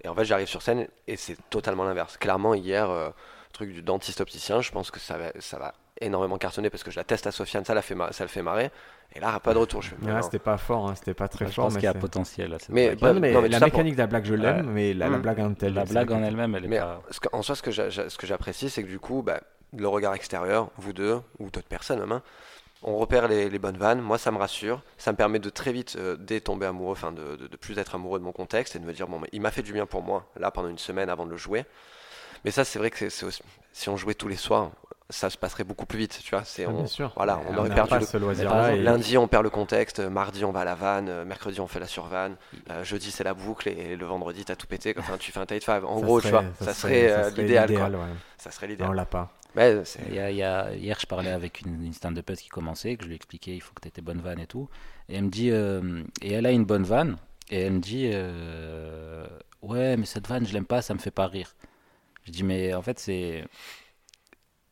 Et 0.04 0.08
en 0.08 0.14
fait, 0.14 0.24
j'arrive 0.24 0.46
sur 0.46 0.62
scène 0.62 0.86
et 1.08 1.16
c'est 1.16 1.36
totalement 1.50 1.82
l'inverse. 1.84 2.16
Clairement, 2.18 2.54
hier, 2.54 2.88
euh, 2.88 3.10
truc 3.52 3.72
du 3.72 3.82
dentiste 3.82 4.20
opticien, 4.20 4.60
je 4.60 4.70
pense 4.70 4.92
que 4.92 5.00
ça 5.00 5.18
va, 5.18 5.32
ça 5.40 5.58
va 5.58 5.74
énormément 6.00 6.38
cartonner 6.38 6.70
parce 6.70 6.82
que 6.82 6.90
je 6.90 6.96
la 6.96 7.04
teste 7.04 7.26
à 7.26 7.32
Sofiane, 7.32 7.64
ça, 7.64 7.74
la 7.74 7.82
fait 7.82 7.96
ça 8.12 8.24
le 8.24 8.28
fait 8.28 8.42
marrer. 8.42 8.70
Et 9.14 9.20
là, 9.20 9.40
pas 9.40 9.54
de 9.54 9.58
retour. 9.58 9.80
Je 9.82 9.94
là, 10.06 10.14
non. 10.16 10.22
c'était 10.22 10.38
pas 10.38 10.58
fort, 10.58 10.88
hein, 10.88 10.94
c'était 10.94 11.14
pas 11.14 11.28
très 11.28 11.46
je 11.46 11.52
fort. 11.52 11.64
pense 11.66 11.74
mais 11.74 11.80
qu'il 11.80 11.86
y 11.86 11.90
a 11.90 11.94
potentiel 11.94 12.52
à 12.54 12.58
cette 12.58 12.68
Mais 12.70 12.94
blague. 12.94 13.02
Ouais, 13.02 13.12
non, 13.14 13.20
mais 13.20 13.32
Non, 13.32 13.42
mais 13.42 13.48
la 13.48 13.58
pour- 13.58 13.66
mécanique 13.66 13.94
de 13.94 13.98
la 14.00 14.06
blague, 14.06 14.24
je 14.26 14.34
l'aime, 14.34 14.70
mais 14.70 14.92
la, 14.94 15.08
la 15.08 15.16
Mm. 15.18 15.22
blague 15.22 15.40
en. 15.40 15.54
La 15.62 15.84
blague 15.84 16.10
elle-même, 16.12 16.54
elle 16.54 16.64
est 16.66 16.68
Mais 16.68 16.78
pas. 16.78 17.00
ce 17.10 17.18
que- 17.20 17.28
en 17.32 17.42
soi, 17.42 17.54
ce 17.54 17.62
que 17.62 18.26
j'apprécie, 18.26 18.68
c'est 18.70 18.82
que 18.82 18.88
du 18.88 18.98
coup, 18.98 19.22
bah, 19.22 19.40
le 19.76 19.88
regard 19.88 20.14
extérieur, 20.14 20.70
vous 20.76 20.92
deux, 20.92 21.20
ou 21.38 21.50
d'autres 21.50 21.66
personnes 21.68 22.00
même, 22.00 22.12
hein, 22.12 22.22
on 22.82 22.96
repère 22.98 23.26
les, 23.28 23.48
les 23.50 23.58
bonnes 23.58 23.76
vannes. 23.78 24.00
Moi, 24.00 24.18
ça 24.18 24.30
me 24.30 24.36
rassure. 24.38 24.82
Ça 24.98 25.10
me 25.10 25.16
permet 25.16 25.38
de 25.40 25.50
très 25.50 25.72
vite 25.72 25.96
euh, 25.98 26.16
détomber 26.16 26.66
amoureux, 26.66 26.92
enfin, 26.92 27.10
de, 27.10 27.34
de, 27.36 27.46
de 27.48 27.56
plus 27.56 27.78
être 27.78 27.94
amoureux 27.94 28.18
de 28.20 28.24
mon 28.24 28.32
contexte 28.32 28.76
et 28.76 28.78
de 28.78 28.84
me 28.84 28.92
dire, 28.92 29.08
bon, 29.08 29.18
mais 29.18 29.28
il 29.32 29.40
m'a 29.40 29.50
fait 29.50 29.62
du 29.62 29.72
bien 29.72 29.86
pour 29.86 30.02
moi, 30.02 30.26
là, 30.38 30.50
pendant 30.50 30.68
une 30.68 30.78
semaine 30.78 31.08
avant 31.10 31.24
de 31.26 31.30
le 31.30 31.36
jouer. 31.38 31.64
Mais 32.44 32.50
ça, 32.52 32.64
c'est 32.64 32.78
vrai 32.78 32.90
que 32.90 32.98
c'est- 32.98 33.10
c'est 33.10 33.26
aussi- 33.26 33.42
si 33.72 33.88
on 33.88 33.96
jouait 33.96 34.14
tous 34.14 34.28
les 34.28 34.36
soirs, 34.36 34.70
ça 35.10 35.30
se 35.30 35.38
passerait 35.38 35.64
beaucoup 35.64 35.86
plus 35.86 35.98
vite, 35.98 36.20
tu 36.22 36.30
vois. 36.34 36.44
C'est 36.44 36.64
Ah, 36.66 36.68
on- 36.70 36.76
bien 36.78 36.86
sûr. 36.86 37.12
voilà, 37.16 37.40
on 37.48 37.56
aurait 37.56 37.70
perdu 37.74 37.88
pas 37.90 37.98
le- 37.98 38.04
et- 38.74 38.82
Lundi, 38.82 39.16
on 39.16 39.26
perd 39.26 39.42
le 39.42 39.50
contexte. 39.50 40.00
Mardi, 40.00 40.44
on 40.44 40.52
va 40.52 40.60
à 40.60 40.64
la 40.64 40.74
vanne. 40.74 41.08
euh, 41.08 41.24
Mercredi, 41.24 41.60
on 41.60 41.66
fait 41.66 41.80
la 41.80 41.86
survanne. 41.86 42.36
euh, 42.70 42.84
jeudi, 42.84 43.10
c'est 43.10 43.24
la 43.24 43.32
boucle. 43.34 43.68
Et 43.68 43.96
le 43.96 44.04
vendredi, 44.06 44.44
t'as 44.44 44.56
tout 44.56 44.66
pété. 44.66 44.94
Enfin, 44.98 45.16
tu 45.18 45.32
fais 45.32 45.40
un 45.40 45.46
tight 45.46 45.64
five. 45.64 45.84
En 45.86 46.00
ça 46.00 46.04
gros, 46.06 46.20
tu 46.20 46.28
vois, 46.28 46.42
serait- 46.58 46.64
ça 46.66 46.74
serait, 46.74 47.10
euh, 47.10 47.30
l'idéal. 47.30 47.72
quoi. 47.72 47.88
ouais. 47.88 47.96
Ça 48.36 48.50
serait 48.50 48.66
Non, 48.66 48.72
l'idéal. 48.72 48.90
on 48.90 48.92
l'a 48.92 49.06
pas. 49.06 49.32
Mais 49.54 49.82
c'est- 49.86 50.00
Il 50.08 50.14
y 50.14 50.18
a- 50.20 50.30
il 50.30 50.36
y 50.36 50.42
a- 50.42 50.74
hier, 50.74 50.98
je 51.00 51.06
parlais 51.06 51.30
avec 51.30 51.62
une, 51.62 51.82
une 51.86 51.94
stand-up 51.94 52.30
qui 52.36 52.48
commençait, 52.50 52.96
que 52.96 53.04
je 53.04 53.08
lui 53.08 53.16
expliquais, 53.16 53.54
il 53.54 53.60
faut 53.60 53.72
que 53.74 53.80
tu 53.80 53.88
aies 53.88 53.90
tes 53.90 54.02
bonnes 54.02 54.20
vannes 54.20 54.40
et 54.40 54.46
tout. 54.46 54.68
Et 55.08 55.16
elle 55.16 55.24
me 55.24 55.30
dit, 55.30 55.50
euh, 55.50 56.02
et 56.20 56.32
elle 56.32 56.44
a 56.44 56.50
une 56.52 56.66
bonne 56.66 56.84
vanne, 56.84 57.16
et 57.50 57.62
elle 57.62 57.72
me 57.72 57.78
dit, 57.80 58.10
euh, 58.12 59.26
ouais, 59.62 59.96
mais 59.96 60.04
cette 60.06 60.26
vanne, 60.28 60.46
je 60.46 60.52
l'aime 60.52 60.66
pas, 60.66 60.82
ça 60.82 60.92
me 60.94 60.98
fait 60.98 61.10
pas 61.10 61.26
rire. 61.26 61.54
Je 62.24 62.30
dis, 62.30 62.44
mais 62.44 62.74
en 62.74 62.82
fait, 62.82 62.98
c'est. 62.98 63.44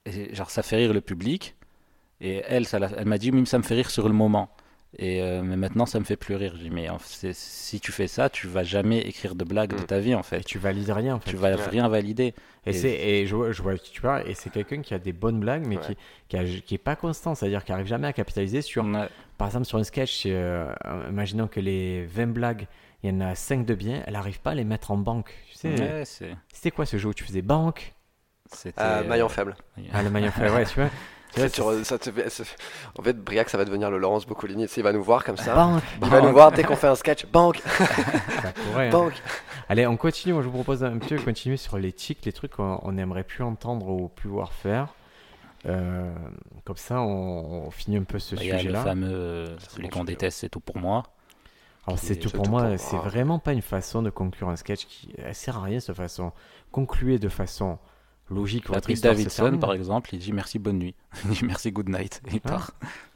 Et 0.07 0.35
Genre, 0.35 0.51
ça 0.51 0.63
fait 0.63 0.77
rire 0.77 0.93
le 0.93 1.01
public, 1.01 1.55
et 2.21 2.43
elle, 2.49 2.67
ça 2.67 2.79
elle 2.97 3.07
m'a 3.07 3.19
dit, 3.19 3.31
mais 3.33 3.45
ça 3.45 3.59
me 3.59 3.63
fait 3.63 3.75
rire 3.75 3.91
sur 3.91 4.07
le 4.09 4.15
moment. 4.15 4.49
Et 4.99 5.21
euh, 5.21 5.43
mais 5.43 5.57
maintenant, 5.57 5.85
ça 5.85 5.99
me 6.01 6.05
fait 6.05 6.17
plus 6.17 6.37
rire. 6.37 6.55
Je 6.57 6.63
dis, 6.63 6.71
mais 6.71 6.89
en 6.89 6.99
fait, 6.99 7.33
c'est- 7.33 7.37
si 7.37 7.81
tu 7.81 7.93
fais 7.93 8.07
ça, 8.07 8.31
tu 8.31 8.47
vas 8.47 8.63
jamais 8.63 9.01
écrire 9.01 9.35
de 9.35 9.45
blagues 9.45 9.75
de 9.77 9.83
Mm. 9.83 9.87
ta 9.87 9.99
vie, 9.99 10.15
en 10.15 10.21
Et 10.21 10.23
fait. 10.23 10.41
tu 10.43 10.59
valides 10.59 10.89
rien 10.89 11.17
en 11.17 11.21
fait. 11.21 11.29
Tu 11.31 11.37
vas 11.37 11.55
Ouais. 11.55 11.67
rien 11.67 11.87
valider. 11.89 12.33
Et, 12.65 12.71
Et- 12.71 12.73
c'est 12.73 12.93
et 12.95 13.27
je, 13.27 13.37
vois- 13.37 13.53
je 13.53 13.61
vois 13.61 13.77
qui 13.77 13.91
tu 13.93 14.01
parles 14.01 14.27
et 14.27 14.33
c'est 14.33 14.49
quelqu'un 14.49 14.81
qui 14.81 14.95
a 14.95 14.99
des 14.99 15.13
bonnes 15.13 15.39
blagues 15.41 15.67
mais 15.67 15.77
Ouais. 15.77 15.83
qui 15.83 15.97
qui, 16.29 16.37
a- 16.39 16.45
qui 16.45 16.75
est 16.75 16.79
pas 16.79 16.97
constant, 16.97 17.35
c'est-à-dire 17.35 17.63
qui 17.65 17.73
arrive 17.73 17.87
jamais 17.87 18.07
à 18.07 18.13
capitaliser 18.15 18.63
sur 18.63 18.85
Ouais. 18.87 19.09
par 19.37 19.49
exemple 19.49 19.67
sur 19.67 19.77
un 19.77 19.85
sketch 19.85 20.23
euh, 20.27 20.73
imaginons 21.11 21.47
que 21.49 21.61
les 21.61 22.07
20 22.07 22.29
blagues, 22.33 22.67
il 23.03 23.11
y 23.11 23.13
en 23.13 23.21
a 23.21 23.35
5 23.35 23.67
de 23.67 23.75
bien, 23.75 24.03
elle 24.07 24.17
arrive 24.17 24.41
pas 24.41 24.53
à 24.53 24.55
les 24.55 24.65
mettre 24.65 24.93
en 24.93 24.97
banque. 24.97 25.35
Tu 25.53 25.59
sais, 25.59 26.05
c'était 26.53 26.71
quoi 26.71 26.87
ce 26.87 26.97
jeu 26.97 27.09
où 27.11 27.15
tu 27.15 27.25
faisais 27.25 27.43
banque 27.43 27.93
c'était, 28.53 28.81
euh, 28.81 29.03
euh, 29.03 29.09
maillon 29.09 29.29
faible. 29.29 29.57
Ah 29.93 30.03
le 30.03 30.11
maillon 30.11 30.31
fait 30.31 30.51
ouais, 30.51 30.65
tu 30.65 30.81
vois. 30.81 30.91
Ça 31.85 31.99
te 31.99 32.09
En 32.99 33.03
fait, 33.03 33.13
Briac, 33.13 33.51
ça 33.51 33.59
va 33.59 33.67
devenir 33.67 33.91
le 33.91 33.99
Laurence 33.99 34.27
Boccolini. 34.27 34.65
Il 34.75 34.83
va 34.83 34.93
nous 34.95 35.03
voir 35.03 35.23
comme 35.23 35.37
ça. 35.37 35.55
banque, 35.55 35.83
Il 36.03 36.09
va 36.09 36.23
nous 36.23 36.33
voir 36.33 36.51
dès 36.51 36.65
qu'on 36.65 36.77
fait 36.77 36.87
un 36.87 36.95
sketch. 36.95 37.27
Banque, 37.27 37.61
hein. 38.77 38.89
banque. 38.91 39.13
Allez, 39.69 39.87
on 39.87 39.99
continue. 39.99 40.33
Moi, 40.33 40.43
je 40.43 40.47
vous 40.49 40.55
propose 40.55 40.83
un 40.83 40.97
petit 40.97 41.11
peu 41.11 41.17
de 41.21 41.25
continuer 41.25 41.59
sur 41.59 41.77
les 41.77 41.93
tics, 41.93 42.25
les 42.25 42.33
trucs 42.33 42.53
qu'on 42.53 42.79
on 42.83 42.97
aimerait 42.97 43.25
plus 43.25 43.45
entendre 43.45 43.87
ou 43.89 44.09
plus 44.09 44.31
voir 44.31 44.53
faire. 44.55 44.89
Euh, 45.67 46.11
comme 46.65 46.77
ça, 46.77 47.01
on, 47.03 47.67
on 47.67 47.71
finit 47.71 47.99
un 47.99 48.05
peu 48.05 48.19
ce 48.19 48.35
Bah, 48.37 48.43
Il 48.43 48.49
y 48.49 48.51
a 48.53 48.55
le 48.55 48.61
sujet-là. 48.61 48.83
fameux, 48.83 49.13
euh, 49.13 49.59
celui 49.69 49.89
qu'on 49.91 50.05
déteste, 50.05 50.39
c'est 50.39 50.49
tout 50.49 50.61
pour 50.61 50.79
moi. 50.79 51.03
Alors, 51.87 51.99
c'est 51.99 52.15
est- 52.15 52.17
tout 52.17 52.31
pour 52.31 52.45
tout 52.45 52.51
moi. 52.51 52.79
C'est 52.79 52.97
vraiment 52.97 53.39
pas 53.41 53.53
une 53.53 53.63
façon 53.63 54.01
de 54.01 54.09
conclure 54.11 54.49
un 54.49 54.57
sketch 54.57 54.87
qui 54.87 55.13
elle 55.19 55.35
sert 55.35 55.59
à 55.59 55.63
rien, 55.65 55.81
cette 55.81 55.97
façon. 55.97 56.33
Concluez 56.73 57.19
de 57.19 57.29
façon 57.29 57.79
logique. 58.31 58.66
Patrick 58.68 59.01
Davidson, 59.01 59.59
par 59.59 59.72
exemple, 59.72 60.11
il 60.14 60.18
dit 60.18 60.33
merci, 60.33 60.59
bonne 60.59 60.79
nuit. 60.79 60.95
Il 61.24 61.31
dit 61.31 61.45
merci, 61.45 61.70
good 61.72 61.89
night. 61.89 62.20
Et 62.29 62.35
il 62.35 62.41
Ah. 62.45 62.49
part. 62.49 62.70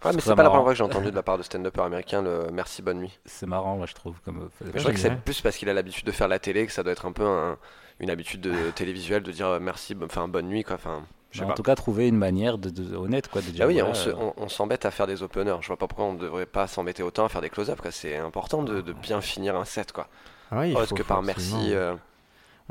Ouais, 0.05 0.13
mais 0.15 0.21
c'est 0.21 0.31
pas 0.31 0.37
la 0.37 0.45
marrant. 0.45 0.51
première 0.51 0.63
fois 0.65 0.73
que 0.73 0.79
j'ai 0.79 0.85
entendu 0.85 1.11
de 1.11 1.17
la 1.17 1.23
part 1.23 1.37
de 1.39 1.43
stand-upper 1.43 1.83
américain 1.83 2.23
le 2.23 2.47
merci, 2.53 2.81
bonne 2.83 3.01
nuit. 3.01 3.19
C'est 3.27 3.47
marrant, 3.47 3.77
moi, 3.77 3.87
je 3.87 3.95
trouve. 3.95 4.21
Comme... 4.25 4.39
euh, 4.39 4.49
Mais 4.65 4.71
je 4.75 4.79
crois 4.81 4.93
que 4.93 4.99
c'est 4.99 5.15
plus 5.17 5.41
parce 5.41 5.57
qu'il 5.57 5.69
a 5.69 5.75
l'habitude 5.75 6.07
de 6.07 6.13
faire 6.13 6.29
la 6.29 6.39
télé 6.39 6.67
que 6.67 6.73
ça 6.73 6.83
doit 6.83 6.93
être 6.93 7.07
un 7.07 7.13
peu 7.13 7.27
un- 7.27 7.59
une 7.99 8.09
habitude 8.11 8.41
de 8.41 8.71
télévisuelle 8.75 9.23
de 9.23 9.31
dire 9.33 9.47
euh, 9.49 9.59
merci, 9.61 9.95
enfin 10.03 10.27
bonne 10.29 10.47
nuit 10.49 10.65
quoi. 10.65 10.77
Enfin, 10.77 11.03
en 11.43 11.47
pas. 11.49 11.53
tout 11.55 11.63
cas, 11.63 11.75
trouver 11.75 12.09
une 12.09 12.17
manière 12.17 12.57
de, 12.59 12.71
de- 12.71 12.97
honnête, 12.97 13.29
quoi, 13.29 13.41
de 13.43 13.47
dire. 13.51 13.65
Ah 13.65 13.69
oui, 13.69 13.75
voilà, 13.75 13.91
on 13.91 13.95
se- 13.95 14.09
euh, 14.09 14.15
on, 14.19 14.33
on 14.37 14.49
s'embête 14.49 14.85
à 14.87 14.91
faire 14.91 15.07
des 15.07 15.23
openers. 15.23 15.57
Je 15.61 15.67
vois 15.69 15.77
pas 15.77 15.87
pourquoi 15.87 16.07
on 16.07 16.15
devrait 16.15 16.47
pas 16.47 16.67
s'embêter 16.67 17.03
autant 17.03 17.25
à 17.27 17.29
faire 17.29 17.41
des 17.43 17.51
close-up. 17.51 17.81
quoi. 17.83 17.91
C'est 17.91 18.17
important 18.17 18.63
de, 18.63 18.81
de 18.81 18.93
bien 18.95 19.21
finir 19.21 19.55
un 19.57 19.65
set 19.67 19.93
quoi. 19.93 20.09
Ah 20.51 20.61
oui, 20.61 20.71
il 20.71 20.77
Autre 20.77 20.87
faut- 20.89 20.95
que 20.97 21.03
par 21.03 21.23
merci. 21.23 21.55
euh, 21.75 21.95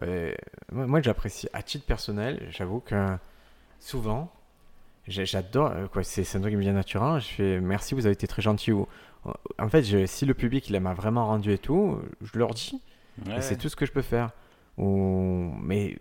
Euh, 0.04 0.32
moi, 0.72 1.02
j'apprécie. 1.02 1.48
À 1.54 1.62
titre 1.62 1.86
personnel, 1.86 2.48
j'avoue 2.52 2.80
que 2.80 3.18
souvent, 3.80 4.32
j'adore. 5.08 5.72
euh, 5.72 5.88
quoi, 5.88 6.04
c'est 6.04 6.24
c'est 6.24 6.38
un 6.38 6.42
truc 6.42 6.52
qui 6.54 6.58
me 6.58 6.62
vient 6.62 6.74
naturel. 6.74 7.22
Je 7.22 7.28
fais 7.28 7.60
merci, 7.60 7.96
vous 7.96 8.06
avez 8.06 8.14
été 8.14 8.28
très 8.28 8.42
gentil. 8.42 8.72
Ou, 8.72 8.88
en 9.58 9.70
fait, 9.70 9.84
je- 9.84 10.06
si 10.06 10.26
le 10.26 10.34
public 10.34 10.70
il 10.70 10.80
m'a 10.80 10.94
vraiment 10.94 11.26
rendu 11.26 11.52
et 11.52 11.58
tout, 11.58 12.00
je 12.22 12.38
leur 12.40 12.54
dis. 12.54 12.82
ouais. 13.28 13.38
Et 13.38 13.42
c'est 13.42 13.58
tout 13.58 13.70
ce 13.70 13.76
que 13.76 13.86
je 13.86 13.92
peux 13.92 14.02
faire. 14.02 14.32
Ou... 14.78 15.52
Mais 15.62 15.98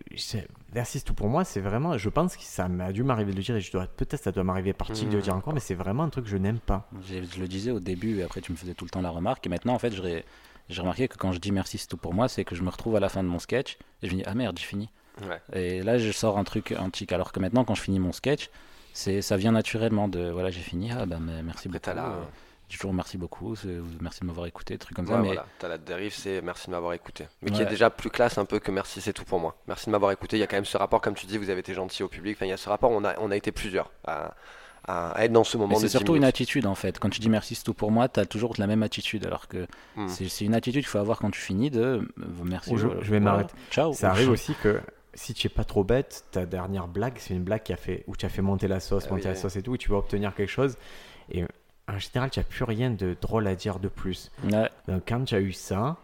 merci, 0.73 0.99
c'est 0.99 1.03
tout 1.03 1.13
pour 1.13 1.27
moi. 1.27 1.43
C'est 1.43 1.59
vraiment. 1.59 1.97
Je 1.97 2.07
pense 2.07 2.37
que 2.37 2.43
ça 2.43 2.69
m'a 2.69 2.93
dû 2.93 3.03
m'arriver 3.03 3.31
de 3.31 3.37
le 3.37 3.43
dire 3.43 3.55
et 3.57 3.59
je 3.61 3.71
dois 3.73 3.87
peut-être 3.87 4.23
ça 4.23 4.31
doit 4.31 4.45
m'arriver 4.45 4.71
par 4.71 4.89
tic 4.91 5.09
de 5.09 5.17
le 5.17 5.21
dire 5.21 5.35
encore, 5.35 5.53
mais 5.53 5.59
c'est 5.59 5.75
vraiment 5.75 6.03
un 6.03 6.09
truc 6.09 6.23
que 6.25 6.31
je 6.31 6.37
n'aime 6.37 6.59
pas. 6.59 6.87
Je 7.05 7.39
le 7.41 7.47
disais 7.49 7.71
au 7.71 7.81
début, 7.81 8.19
et 8.19 8.23
après, 8.23 8.39
tu 8.39 8.53
me 8.53 8.57
faisais 8.57 8.73
tout 8.75 8.85
le 8.85 8.89
temps 8.89 9.01
la 9.01 9.09
remarque. 9.09 9.45
Et 9.45 9.49
maintenant, 9.49 9.73
en 9.73 9.79
fait, 9.79 9.91
je 9.93 10.01
ré- 10.01 10.23
j'ai 10.69 10.81
remarqué 10.81 11.07
que 11.07 11.17
quand 11.17 11.31
je 11.31 11.39
dis 11.39 11.51
merci, 11.51 11.77
c'est 11.77 11.87
tout 11.87 11.97
pour 11.97 12.13
moi, 12.13 12.27
c'est 12.27 12.45
que 12.45 12.55
je 12.55 12.61
me 12.63 12.69
retrouve 12.69 12.95
à 12.95 12.99
la 12.99 13.09
fin 13.09 13.23
de 13.23 13.27
mon 13.27 13.39
sketch 13.39 13.77
et 14.01 14.07
je 14.07 14.13
me 14.13 14.19
dis 14.19 14.23
ah 14.27 14.35
merde, 14.35 14.57
j'ai 14.57 14.65
fini. 14.65 14.89
ouais. 15.23 15.41
Et 15.59 15.81
là, 15.81 15.97
je 15.97 16.11
sors 16.11 16.37
un 16.37 16.43
truc 16.43 16.73
antique. 16.77 17.11
Alors 17.11 17.31
que 17.31 17.39
maintenant, 17.39 17.63
quand 17.65 17.75
je 17.75 17.81
finis 17.81 17.99
mon 17.99 18.11
sketch, 18.11 18.49
c'est 18.93 19.21
ça 19.21 19.35
vient 19.37 19.51
naturellement 19.51 20.07
de 20.07 20.29
voilà, 20.29 20.49
j'ai 20.51 20.61
fini. 20.61 20.91
Ah 20.91 21.05
ben 21.05 21.19
mais 21.19 21.41
merci 21.43 21.67
Après, 21.67 21.79
beaucoup. 21.79 21.95
la, 21.95 22.05
euh, 22.17 22.23
toujours 22.69 22.93
merci 22.93 23.17
beaucoup. 23.17 23.55
Merci 24.01 24.21
de 24.21 24.25
m'avoir 24.25 24.45
écouté, 24.45 24.77
truc 24.77 24.95
comme 24.95 25.07
ça. 25.07 25.17
mais 25.17 25.27
voilà, 25.27 25.45
t'as 25.57 25.67
la 25.67 25.77
dérive, 25.77 26.13
c'est 26.13 26.41
merci 26.41 26.67
de 26.67 26.71
m'avoir 26.71 26.93
écouté. 26.93 27.27
Mais 27.41 27.51
qui 27.51 27.61
est 27.61 27.65
déjà 27.65 27.89
plus 27.89 28.09
classe 28.09 28.37
un 28.37 28.45
peu 28.45 28.59
que 28.59 28.71
merci, 28.71 29.01
c'est 29.01 29.13
tout 29.13 29.25
pour 29.25 29.39
moi. 29.39 29.55
Merci 29.67 29.87
de 29.87 29.91
m'avoir 29.91 30.11
écouté. 30.11 30.37
Il 30.37 30.39
y 30.39 30.43
a 30.43 30.47
quand 30.47 30.57
même 30.57 30.65
ce 30.65 30.77
rapport, 30.77 31.01
comme 31.01 31.15
tu 31.15 31.25
dis, 31.25 31.37
vous 31.37 31.49
avez 31.49 31.59
été 31.61 31.73
gentil 31.73 32.03
au 32.03 32.07
public. 32.07 32.37
Enfin, 32.37 32.45
il 32.45 32.49
y 32.49 32.53
a 32.53 32.57
ce 32.57 32.69
rapport, 32.69 32.91
on 32.91 33.03
a, 33.03 33.17
on 33.19 33.31
a 33.31 33.35
été 33.35 33.51
plusieurs 33.51 33.91
à, 34.05 34.35
à- 34.89 35.11
à 35.11 35.23
être 35.25 35.31
dans 35.31 35.43
ce 35.43 35.57
moment 35.57 35.75
c'est 35.75 35.85
10 35.87 35.91
surtout 35.91 36.15
une 36.15 36.23
attitude 36.23 36.65
en 36.65 36.75
fait. 36.75 36.99
Quand 36.99 37.09
tu 37.09 37.19
dis 37.19 37.29
merci, 37.29 37.55
c'est 37.55 37.63
tout 37.63 37.73
pour 37.73 37.91
moi, 37.91 38.07
tu 38.09 38.19
as 38.19 38.25
toujours 38.25 38.53
la 38.57 38.67
même 38.67 38.83
attitude. 38.83 39.25
Alors 39.25 39.47
que 39.47 39.67
Hmm. 39.95 40.07
c'est 40.07 40.45
une 40.45 40.55
attitude 40.55 40.81
qu'il 40.81 40.89
faut 40.89 40.97
avoir 40.99 41.19
quand 41.19 41.31
tu 41.31 41.39
finis 41.41 41.69
de 41.69 41.81
euh, 41.81 42.01
merci. 42.43 42.71
Ou 42.73 42.77
je- 42.77 42.87
je 43.01 43.11
vais 43.11 43.19
m'arrêter. 43.19 43.53
Ciao. 43.71 43.93
Ça 43.93 44.09
arrive 44.11 44.29
aussi 44.29 44.53
que 44.63 44.79
si 45.13 45.33
tu 45.33 45.47
es 45.47 45.49
pas 45.49 45.63
trop 45.63 45.83
bête, 45.83 46.25
ta 46.31 46.45
dernière 46.45 46.87
blague, 46.87 47.15
c'est 47.17 47.33
une 47.33 47.43
blague 47.43 47.63
qui 47.63 47.73
a 47.73 47.77
fait, 47.77 48.03
où 48.07 48.15
tu 48.15 48.25
as 48.25 48.29
fait 48.29 48.41
monter 48.41 48.67
la 48.67 48.79
sauce, 48.79 49.03
Ah 49.07 49.11
monter 49.11 49.23
oui, 49.23 49.27
la 49.29 49.33
oui. 49.35 49.39
sauce 49.41 49.55
et 49.55 49.61
tout, 49.61 49.75
et 49.75 49.77
tu 49.77 49.89
vas 49.91 49.97
obtenir 49.97 50.33
quelque 50.35 50.49
chose. 50.51 50.77
Et 51.31 51.43
en 51.87 51.97
général, 51.97 52.29
tu 52.29 52.39
n'as 52.39 52.43
plus 52.45 52.63
rien 52.63 52.89
de 52.91 53.15
drôle 53.19 53.47
à 53.47 53.55
dire 53.55 53.79
de 53.79 53.87
plus. 53.89 54.31
Ouais. 54.51 54.69
Donc 54.87 55.03
quand 55.07 55.23
tu 55.25 55.35
as 55.35 55.41
eu 55.41 55.51
ça, 55.51 55.97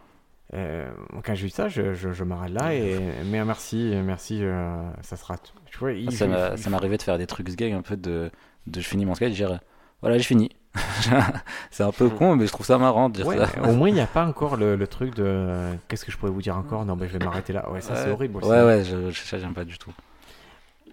euh, 0.54 0.90
quand 1.24 1.34
j'ai 1.36 1.48
eu 1.48 1.50
ça, 1.50 1.68
je, 1.70 1.94
je, 1.94 2.12
je 2.12 2.24
m'arrête 2.24 2.52
là 2.54 2.74
et 2.74 3.00
mais 3.26 3.44
merci, 3.46 3.94
merci, 4.04 4.40
euh, 4.44 4.82
ça 5.02 5.16
sera 5.18 5.38
tout. 5.38 5.54
Tu 5.72 5.78
vois, 5.80 5.92
il- 5.94 6.12
Ça 6.12 6.28
m'est 6.28 6.74
arrivé 6.76 6.98
de 6.98 7.02
faire 7.02 7.18
des 7.18 7.28
trucs 7.28 7.48
gag 7.56 7.74
un 7.74 7.82
peu 7.82 7.98
de, 7.98 8.32
de 8.68 8.80
je 8.82 8.88
finis 8.88 9.06
mon 9.06 9.16
sketch, 9.16 9.34
dire 9.34 9.60
voilà, 10.02 10.18
j'ai 10.18 10.24
fini. 10.24 10.50
c'est 11.72 11.84
un 11.84 11.92
peu 11.94 12.10
con, 12.10 12.36
mais 12.36 12.46
je 12.48 12.52
trouve 12.52 12.66
ça 12.66 12.78
marrant 12.78 13.08
de 13.10 13.16
dire 13.16 13.28
Ouais, 13.28 13.38
ça. 13.38 13.48
au 13.64 13.74
moins, 13.74 13.88
il 13.90 13.94
n'y 13.94 14.02
a 14.02 14.08
pas 14.08 14.26
encore 14.28 14.58
le, 14.58 14.76
le 14.76 14.88
truc 14.88 15.16
de 15.16 15.72
qu'est-ce 15.88 16.04
que 16.06 16.12
je 16.12 16.18
pourrais 16.18 16.32
vous 16.32 16.42
dire 16.42 16.58
encore? 16.58 16.84
Non, 16.86 16.96
ben, 16.98 17.08
je 17.08 17.18
vais 17.18 17.24
m'arrêter 17.24 17.54
là. 17.54 17.70
Ouais, 17.72 17.80
ça 17.82 17.96
c'est 17.96 18.10
horrible 18.12 18.38
aussi. 18.38 18.50
Ouais, 18.50 18.62
ouais, 18.64 18.84
je, 18.84 19.10
je- 19.12 19.22
ça 19.24 19.40
j'aime 19.40 19.54
pas 19.54 19.64
du 19.66 19.78
tout. 19.78 19.94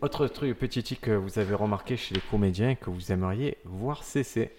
Autre 0.01 0.27
truc, 0.29 0.57
petit 0.59 0.83
tic 0.83 1.01
que 1.01 1.11
vous 1.13 1.39
avez 1.39 1.55
remarqué 1.55 1.97
chez 1.97 2.15
les 2.15 2.21
comédiens 2.21 2.71
et 2.71 2.77
que 2.77 2.91
vous 2.91 3.11
aimeriez 3.13 3.59
voir 3.65 4.03
cesser. 4.05 4.53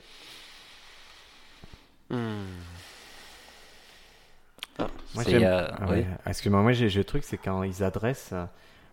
Hmm. 2.09 2.17
Moi, 4.79 5.23
C'est, 5.23 5.31
j'aime- 5.31 5.43
euh, 5.43 5.67
Ah 5.79 5.89
ouais. 5.89 6.05
Excuse-moi, 6.25 6.61
moi 6.61 6.73
j'ai 6.73 6.89
j'ai 6.89 6.99
le 6.99 7.05
truc, 7.05 7.23
c'est 7.23 7.37
quand 7.37 7.63
ils 7.63 7.83
adressent. 7.83 8.33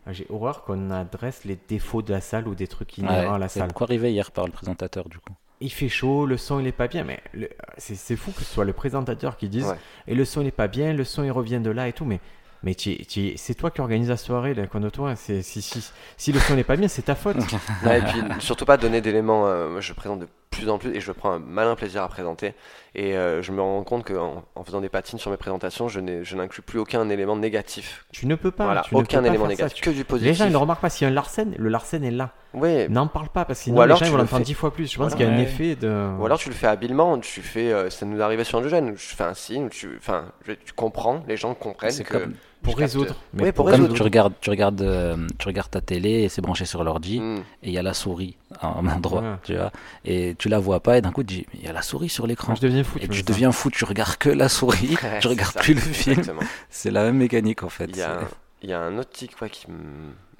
Euh, 0.06 0.12
J'ai 0.12 0.26
horreur 0.30 0.62
qu'on 0.64 0.90
adresse 0.90 1.44
les 1.44 1.58
défauts 1.68 2.02
de 2.02 2.12
la 2.12 2.20
salle 2.20 2.48
ou 2.48 2.54
des 2.54 2.66
trucs 2.66 2.98
inhérents 2.98 3.14
Ouais, 3.30 3.34
à 3.34 3.38
la 3.38 3.48
c'est 3.48 3.60
salle. 3.60 3.72
quoi 3.72 3.86
arrivé 3.86 4.12
hier 4.12 4.30
par 4.30 4.46
le 4.46 4.52
présentateur 4.52 5.08
du 5.08 5.18
coup 5.18 5.34
Il 5.60 5.70
fait 5.72 5.88
chaud, 5.88 6.26
le 6.26 6.36
son 6.36 6.58
il 6.60 6.66
est 6.66 6.72
pas 6.72 6.88
bien, 6.88 7.04
mais 7.04 7.20
le- 7.32 7.48
c'est 7.78 7.94
c'est 7.94 8.16
fou 8.16 8.30
que 8.32 8.40
ce 8.42 8.52
soit 8.54 8.64
le 8.64 8.72
présentateur 8.72 9.36
qui 9.36 9.48
dise 9.48 9.66
Ouais. 9.66 9.76
et 10.06 10.14
le 10.14 10.24
son 10.24 10.40
il 10.42 10.46
est 10.48 10.50
pas 10.50 10.68
bien, 10.68 10.92
le 10.92 11.04
son 11.04 11.22
il 11.24 11.30
revient 11.30 11.60
de 11.60 11.70
là 11.70 11.88
et 11.88 11.92
tout, 11.92 12.04
mais 12.04 12.20
Mais 12.62 12.76
c'est 12.76 13.54
toi 13.54 13.70
qui 13.70 13.80
organise 13.80 14.10
la 14.10 14.18
soirée, 14.18 14.52
là, 14.52 14.66
contre 14.66 14.90
toi. 14.90 15.16
C'est, 15.16 15.40
si, 15.40 15.62
si, 15.62 15.82
si 16.18 16.30
le 16.30 16.38
son 16.40 16.56
n'est 16.56 16.62
pas 16.64 16.76
bien, 16.76 16.88
c'est 16.88 17.00
ta 17.06 17.14
faute. 17.14 17.36
Ouais, 17.86 18.00
et 18.00 18.02
puis 18.02 18.20
surtout 18.40 18.66
pas 18.66 18.76
donner 18.76 19.00
d'éléments. 19.00 19.46
euh, 19.46 19.80
je 19.80 19.94
présente 19.94 20.18
de 20.20 20.28
plus 20.50 20.68
en 20.68 20.78
plus 20.78 20.94
et 20.94 21.00
je 21.00 21.12
prends 21.12 21.30
un 21.32 21.38
malin 21.38 21.76
plaisir 21.76 22.02
à 22.02 22.08
présenter. 22.08 22.54
Et 22.96 23.16
euh, 23.16 23.40
je 23.40 23.52
me 23.52 23.62
rends 23.62 23.84
compte 23.84 24.04
qu'en 24.04 24.42
en 24.56 24.64
faisant 24.64 24.80
des 24.80 24.88
patines 24.88 25.18
sur 25.18 25.30
mes 25.30 25.36
présentations, 25.36 25.88
je 25.88 26.00
n'ai- 26.00 26.24
je 26.24 26.36
n'inclus 26.36 26.62
plus 26.62 26.80
aucun 26.80 27.08
élément 27.08 27.36
négatif. 27.36 28.04
Tu 28.12 28.26
ne 28.26 28.34
peux 28.34 28.50
pas. 28.50 28.64
voilà, 28.64 28.80
tu 28.82 28.94
ne 28.94 29.00
aucun 29.00 29.22
pas 29.22 29.28
élément 29.28 29.46
faire 29.46 29.56
ça. 29.56 29.62
négatif, 29.64 29.82
Tu- 29.82 29.90
que 29.90 29.94
du 29.94 30.04
positif. 30.04 30.28
Les 30.32 30.34
gens 30.34 30.46
ils 30.46 30.52
ne 30.52 30.56
remarquent 30.56 30.80
pas 30.80 30.90
s'il 30.90 31.04
y 31.04 31.08
a 31.08 31.12
un 31.12 31.14
Larsen, 31.14 31.54
le 31.56 31.68
Larsen 31.68 32.02
est 32.02 32.10
là. 32.10 32.30
Oui, 32.52 32.88
N'en 32.88 33.06
parle 33.06 33.28
pas 33.28 33.44
parce 33.44 33.60
que 33.60 33.64
sinon 33.66 33.78
Ou 33.78 33.80
alors 33.82 33.98
les 34.00 34.06
gens 34.06 34.10
vont 34.10 34.16
le 34.16 34.24
l'entendre 34.24 34.44
dix 34.44 34.54
fois 34.54 34.72
plus. 34.72 34.90
Je 34.92 34.98
pense 34.98 35.12
Voilà. 35.12 35.16
qu'il 35.16 35.24
y 35.26 35.28
a 35.28 35.32
un 35.32 35.36
Ouais. 35.36 35.44
effet 35.44 35.76
de. 35.76 36.08
Ou 36.18 36.26
alors 36.26 36.38
tu 36.38 36.48
le 36.48 36.54
fais 36.56 36.66
habilement, 36.66 37.16
tu 37.20 37.42
fais, 37.42 37.72
euh, 37.72 37.88
ça 37.90 38.04
nous 38.04 38.20
arrivait 38.20 38.42
sur 38.44 38.58
un 38.58 38.66
jeune, 38.68 38.94
je 38.96 39.14
fais 39.14 39.22
un 39.24 39.34
signe, 39.34 39.68
tu, 39.68 39.94
enfin, 39.98 40.24
tu 40.44 40.72
comprends, 40.74 41.22
les 41.28 41.36
gens 41.36 41.54
comprennent 41.54 41.92
C'est 41.92 42.02
que 42.02 42.18
comme, 42.18 42.34
pour 42.62 42.76
résoudre. 42.76 43.14
Oui, 43.38 43.52
pour 43.52 43.64
comme 43.66 43.74
résoudre. 43.74 43.94
tu 43.94 44.02
regardes, 44.02 44.32
tu 44.40 44.50
regardes, 44.50 44.82
euh, 44.82 45.16
tu 45.38 45.46
regardes 45.46 45.70
ta 45.70 45.80
télé 45.80 46.10
et 46.22 46.28
c'est 46.28 46.42
branché 46.42 46.64
sur 46.64 46.84
l'ordi 46.84 47.20
Hmm. 47.20 47.38
et 47.62 47.68
il 47.68 47.72
y 47.72 47.78
a 47.78 47.82
la 47.82 47.94
souris 47.94 48.36
à 48.60 48.68
un 48.68 48.86
endroit, 48.96 49.22
Ouais. 49.22 49.34
tu 49.44 49.56
vois, 49.56 49.70
et 50.04 50.34
tu 50.38 50.48
la 50.48 50.58
vois 50.58 50.80
pas 50.80 50.98
et 50.98 51.00
d'un 51.00 51.12
coup 51.12 51.22
tu 51.22 51.34
dis 51.34 51.46
mais 51.52 51.60
il 51.60 51.66
y 51.66 51.68
a 51.68 51.72
la 51.72 51.82
souris 51.82 52.08
sur 52.08 52.26
l'écran. 52.26 52.54
Je 52.54 52.60
deviens 52.60 52.84
fou, 52.84 52.98
Et 53.00 53.08
tu 53.08 53.22
deviens 53.22 53.52
fou, 53.52 53.70
tu 53.70 53.84
regardes 53.84 54.16
que 54.16 54.28
la 54.30 54.48
souris, 54.48 54.96
Ouais, 55.02 55.18
tu 55.20 55.28
regardes 55.28 55.52
ça, 55.54 55.60
plus 55.60 55.74
le 55.74 55.80
film. 55.80 56.22
C'est 56.70 56.90
la 56.90 57.04
même 57.04 57.16
mécanique 57.16 57.62
en 57.62 57.68
fait. 57.70 57.86
Il 57.86 57.96
y 57.96 58.02
a, 58.02 58.18
c'est- 58.20 58.26
il 58.62 58.70
y 58.70 58.72
a 58.74 58.80
un 58.80 58.98
autre 58.98 59.10
tic 59.10 59.34
qui 59.50 59.66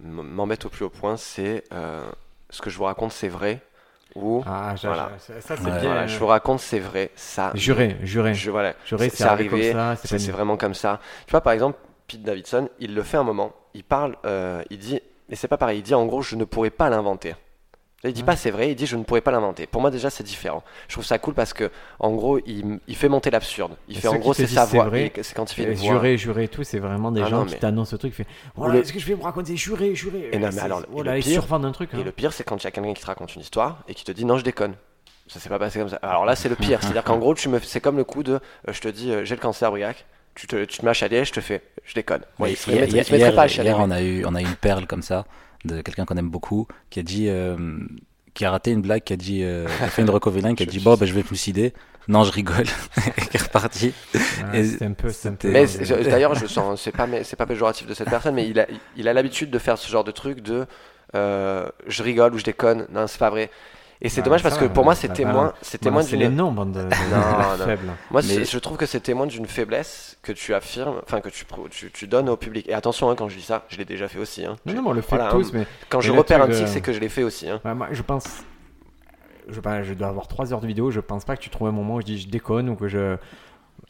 m'embête 0.03 0.67
au 0.67 0.69
plus 0.69 0.85
haut 0.85 0.91
point, 0.91 1.17
c'est 1.17 1.65
euh, 1.73 2.01
ce 2.51 2.61
que 2.63 2.71
je 2.71 2.77
vous 2.77 2.85
raconte, 2.85 3.13
c'est 3.13 3.29
vrai. 3.29 3.61
Ou 4.17 4.43
Ah, 4.45 4.75
Voilà. 4.83 5.13
ça 5.41 5.55
bien. 5.55 5.79
voilà, 5.79 6.07
je 6.09 6.19
vous 6.19 6.27
raconte, 6.27 6.59
c'est 6.59 6.81
vrai. 6.81 7.11
Ça, 7.15 7.53
Juré, 7.55 7.97
juré. 8.03 8.35
je, 8.35 8.51
voilà, 8.51 8.75
Juré, 8.85 9.09
c'est 9.09 9.23
arrivé 9.23 9.71
comme. 9.73 9.97
C'est 10.03 10.31
vraiment 10.33 10.57
comme 10.57 10.75
ça. 10.75 10.99
Tu 11.27 11.31
vois, 11.31 11.41
par 11.43 11.53
exemple, 11.53 11.79
Pete 12.11 12.23
Davidson, 12.23 12.69
il 12.79 12.95
le 12.95 13.03
fait 13.03 13.17
un 13.17 13.23
moment. 13.25 13.53
Il 13.75 13.85
parle, 13.85 14.17
euh, 14.25 14.63
il 14.71 14.79
dit, 14.79 15.01
mais 15.29 15.37
c'est 15.37 15.49
pas 15.49 15.57
pareil. 15.59 15.79
Il 15.79 15.83
dit 15.83 15.95
en 15.95 16.07
gros, 16.07 16.23
je 16.23 16.37
ne 16.37 16.45
pourrais 16.45 16.71
pas 16.71 16.89
l'inventer. 16.91 17.35
Il 18.03 18.15
dit 18.15 18.23
Ouais. 18.23 18.27
pas 18.29 18.37
c'est 18.37 18.51
vrai, 18.51 18.71
il 18.71 18.75
dit 18.77 18.87
je 18.87 18.97
ne 18.97 19.05
pourrais 19.05 19.21
pas 19.21 19.31
l'inventer. 19.31 19.67
Pour 19.67 19.83
moi 19.83 19.91
déjà 19.91 20.09
c'est 20.09 20.23
différent. 20.25 20.63
Je 20.89 20.95
trouve 20.95 21.05
ça 21.05 21.19
cool 21.19 21.35
parce 21.35 21.53
que 21.53 21.71
en 21.99 22.13
gros 22.13 22.39
il, 22.47 22.81
il 22.89 22.97
fait 22.97 23.11
monter 23.11 23.31
l'absurde. 23.31 23.77
Il 23.89 23.99
fait 23.99 24.09
en 24.09 24.17
gros 24.17 24.33
c'est 24.33 24.47
sa 24.47 24.65
c'est 24.67 24.79
voix. 24.79 24.91
C'est 25.23 25.35
quand 25.35 25.53
il 25.53 25.55
fait 25.55 25.63
Et 25.65 25.67
une 25.67 25.75
voix. 25.75 25.87
Juré, 25.91 26.17
juré 26.17 26.45
et 26.45 26.49
tout, 26.49 26.65
c'est 26.65 26.79
vraiment 26.79 27.13
des 27.13 27.21
Ah 27.21 27.27
gens 27.29 27.41
non, 27.41 27.45
qui 27.45 27.57
t'annoncent 27.57 27.91
ce 27.91 27.97
truc. 27.97 28.15
Fait, 28.15 28.27
voilà, 28.57 28.73
le- 28.77 28.81
est-ce 28.81 28.95
que 28.95 28.99
je 28.99 29.05
vais 29.05 29.13
vous 29.13 29.23
raconter 29.25 29.55
Juré, 29.55 29.95
juré. 29.95 30.31
Et 30.33 30.39
non, 30.39 30.49
mais 30.51 30.61
alors, 30.61 30.81
voilà, 30.89 31.15
le 31.17 31.21
pire- 31.21 31.45
truc. 31.75 31.91
Et 31.93 31.99
hein. 31.99 32.03
le 32.03 32.11
pire, 32.11 32.33
c'est 32.33 32.43
quand 32.43 32.57
il 32.57 32.65
y 32.65 32.69
a 32.69 32.71
quelqu'un 32.71 32.95
qui 32.95 33.03
te 33.03 33.07
raconte 33.07 33.35
une 33.35 33.43
histoire 33.43 33.81
et 33.87 33.93
qui 33.93 34.05
te 34.05 34.13
dit 34.13 34.25
non, 34.25 34.39
je 34.39 34.45
déconne. 34.45 34.77
Ça 35.27 35.39
s'est 35.39 35.51
pas 35.51 35.59
passé 35.59 35.79
comme 35.79 35.91
ça. 35.91 35.97
Alors 35.97 36.25
là, 36.25 36.37
c'est 36.37 36.49
le 36.49 36.57
pire. 36.57 36.81
C'est-à-dire 36.83 37.05
qu'en 37.05 37.19
gros, 37.19 37.35
tu 37.35 37.51
me, 37.51 37.61
c'est 37.61 37.83
comme 37.83 37.99
le 37.99 38.05
coup 38.05 38.23
de, 38.23 38.33
euh, 38.33 38.73
je 38.73 38.81
te 38.81 38.89
dis, 38.89 39.13
euh, 39.13 39.27
j'ai 39.27 39.35
le 39.35 39.43
cancer, 39.43 39.71
Briac. 39.71 40.07
Tu 40.35 40.47
te, 40.47 40.65
tu 40.65 40.79
te 40.79 40.85
mets 40.85 40.91
à 40.91 40.95
chialer, 40.95 41.25
je 41.25 41.33
te 41.33 41.41
fais, 41.41 41.63
je 41.85 41.95
déconne. 41.95 42.23
Moi, 42.39 42.49
il 42.51 42.53
hier, 42.53 42.81
mettrait- 42.83 42.87
il 43.01 43.05
se 43.05 43.11
hier- 43.11 43.19
mettrait 43.19 43.35
pas 43.35 43.43
à 43.43 43.47
hier, 43.47 43.55
chialer. 43.55 43.75
on 43.77 43.91
a 43.91 44.01
eu, 44.03 44.25
on 44.25 44.35
a 44.35 44.41
eu 44.41 44.45
une 44.45 44.55
perle 44.55 44.87
comme 44.87 45.03
ça 45.03 45.27
de 45.65 45.83
quelqu'un 45.83 46.05
qu'on 46.07 46.17
aime 46.17 46.31
beaucoup 46.31 46.67
qui 46.89 47.01
a 47.01 47.03
dit, 47.03 47.27
euh, 47.29 47.57
qui 48.33 48.45
a 48.45 48.51
raté 48.51 48.71
une 48.71 48.81
blague, 48.81 49.03
qui 49.03 49.13
a 49.13 49.17
dit, 49.17 49.43
euh, 49.43 49.67
qui 49.79 49.83
a 49.85 49.89
fait 49.89 50.03
une 50.03 50.11
recovilaine, 50.11 50.55
qui 50.55 50.63
a 50.63 50.67
dit 50.67 50.79
bon 50.81 50.95
ben 50.97 51.07
je 51.07 51.13
vais 51.13 51.21
me 51.23 51.27
suicider. 51.27 51.75
Non, 52.09 52.25
je 52.25 52.33
rigole. 52.33 52.65
et 53.19 53.21
qui 53.27 53.37
est 53.37 53.43
reparti. 53.43 53.93
Ouais, 54.53 54.65
c'est 54.65 54.85
un 54.87 54.93
peu. 54.93 55.09
un 55.09 55.37
Mais 55.45 55.67
d'ailleurs, 56.05 56.35
je 56.35 56.47
sens, 56.47 56.81
c'est 56.83 56.93
pas, 56.93 57.07
c'est 57.25 57.37
pas 57.37 57.47
péjoratif 57.47 57.87
de 57.87 57.95
cette 57.95 58.09
personne, 58.09 58.35
mais 58.35 58.49
il 58.49 58.59
a, 58.59 58.67
il 58.97 59.07
a 59.07 59.13
l'habitude 59.13 59.51
de 59.51 59.59
faire 59.59 59.77
ce 59.79 59.89
genre 59.91 60.03
de 60.03 60.11
truc 60.11 60.41
de, 60.41 60.67
euh, 61.15 61.69
je 61.87 62.03
rigole 62.03 62.35
ou 62.35 62.39
je 62.39 62.45
déconne. 62.45 62.87
Non, 62.91 63.07
c'est 63.07 63.19
pas 63.19 63.31
vrai. 63.31 63.51
Et 64.03 64.09
c'est 64.09 64.21
Ouais, 64.21 64.25
dommage 64.25 64.43
parce 64.43 64.57
que 64.57 64.65
pour 64.65 64.85
moi, 64.85 64.95
bah, 64.95 64.99
c'est 65.01 65.09
bah, 65.09 65.15
témoin, 65.17 65.53
c'est 65.61 65.79
témoin 65.79 66.01
Voilà, 66.01 66.09
c'est 66.11 66.17
les 66.17 66.29
d'une. 66.29 66.51
bande 66.55 66.73
de, 66.73 66.95
faibles. 67.65 67.93
Moi, 68.11 68.23
Mais- 68.27 68.45
je 68.45 68.59
trouve 68.59 68.77
que 68.79 68.87
c'est 68.87 69.01
témoin 69.01 69.27
d'une 69.27 69.45
faiblesse 69.47 70.17
que 70.23 70.33
tu 70.33 70.55
affirmes, 70.55 71.01
enfin 71.03 71.21
que 71.21 71.29
tu, 71.29 71.45
pro- 71.45 71.69
tu, 71.69 71.91
tu 71.91 72.07
donnes 72.07 72.29
au 72.31 72.37
public. 72.37 72.67
Et 72.69 72.73
attention, 72.75 73.11
hein, 73.11 73.15
quand 73.15 73.29
je 73.29 73.37
dis 73.37 73.43
ça, 73.45 73.65
je 73.69 73.77
l'ai 73.77 73.85
déjà 73.85 74.09
fait 74.09 74.19
aussi. 74.19 74.47
hein. 74.47 74.57
Non, 74.65 74.73
non, 74.75 74.83
mais 74.83 74.89
on 74.89 74.93
le 74.93 75.01
fait 75.03 75.17
Voilà, 75.17 75.31
tous, 75.31 75.49
hein. 75.49 75.51
mais 75.55 75.67
Quand 75.91 76.01
je 76.01 76.13
repère 76.13 76.43
un 76.43 76.49
de- 76.49 76.55
tic, 76.55 76.67
c'est 76.69 76.81
que 76.81 76.93
je 76.95 76.99
l'ai 77.01 77.09
fait 77.11 77.23
aussi. 77.25 77.49
hein. 77.49 77.61
ouais, 77.65 77.75
moi, 77.75 77.89
je 77.93 78.01
pense. 78.03 78.25
Je, 79.49 79.59
pas, 79.61 79.83
je 79.83 79.95
dois 79.95 80.09
avoir 80.09 80.29
3 80.29 80.53
heures 80.53 80.61
de 80.61 80.67
vidéo. 80.67 80.91
Je 80.91 81.01
pense 81.01 81.25
pas 81.25 81.37
que 81.37 81.43
tu 81.43 81.51
trouves 81.51 81.69
un 81.69 81.73
moment 81.73 81.97
où 81.97 82.01
je 82.01 82.07
dis 82.07 82.19
je 82.21 82.29
déconne 82.29 82.69
ou 82.71 82.77
que 82.77 82.89
je. 82.89 83.17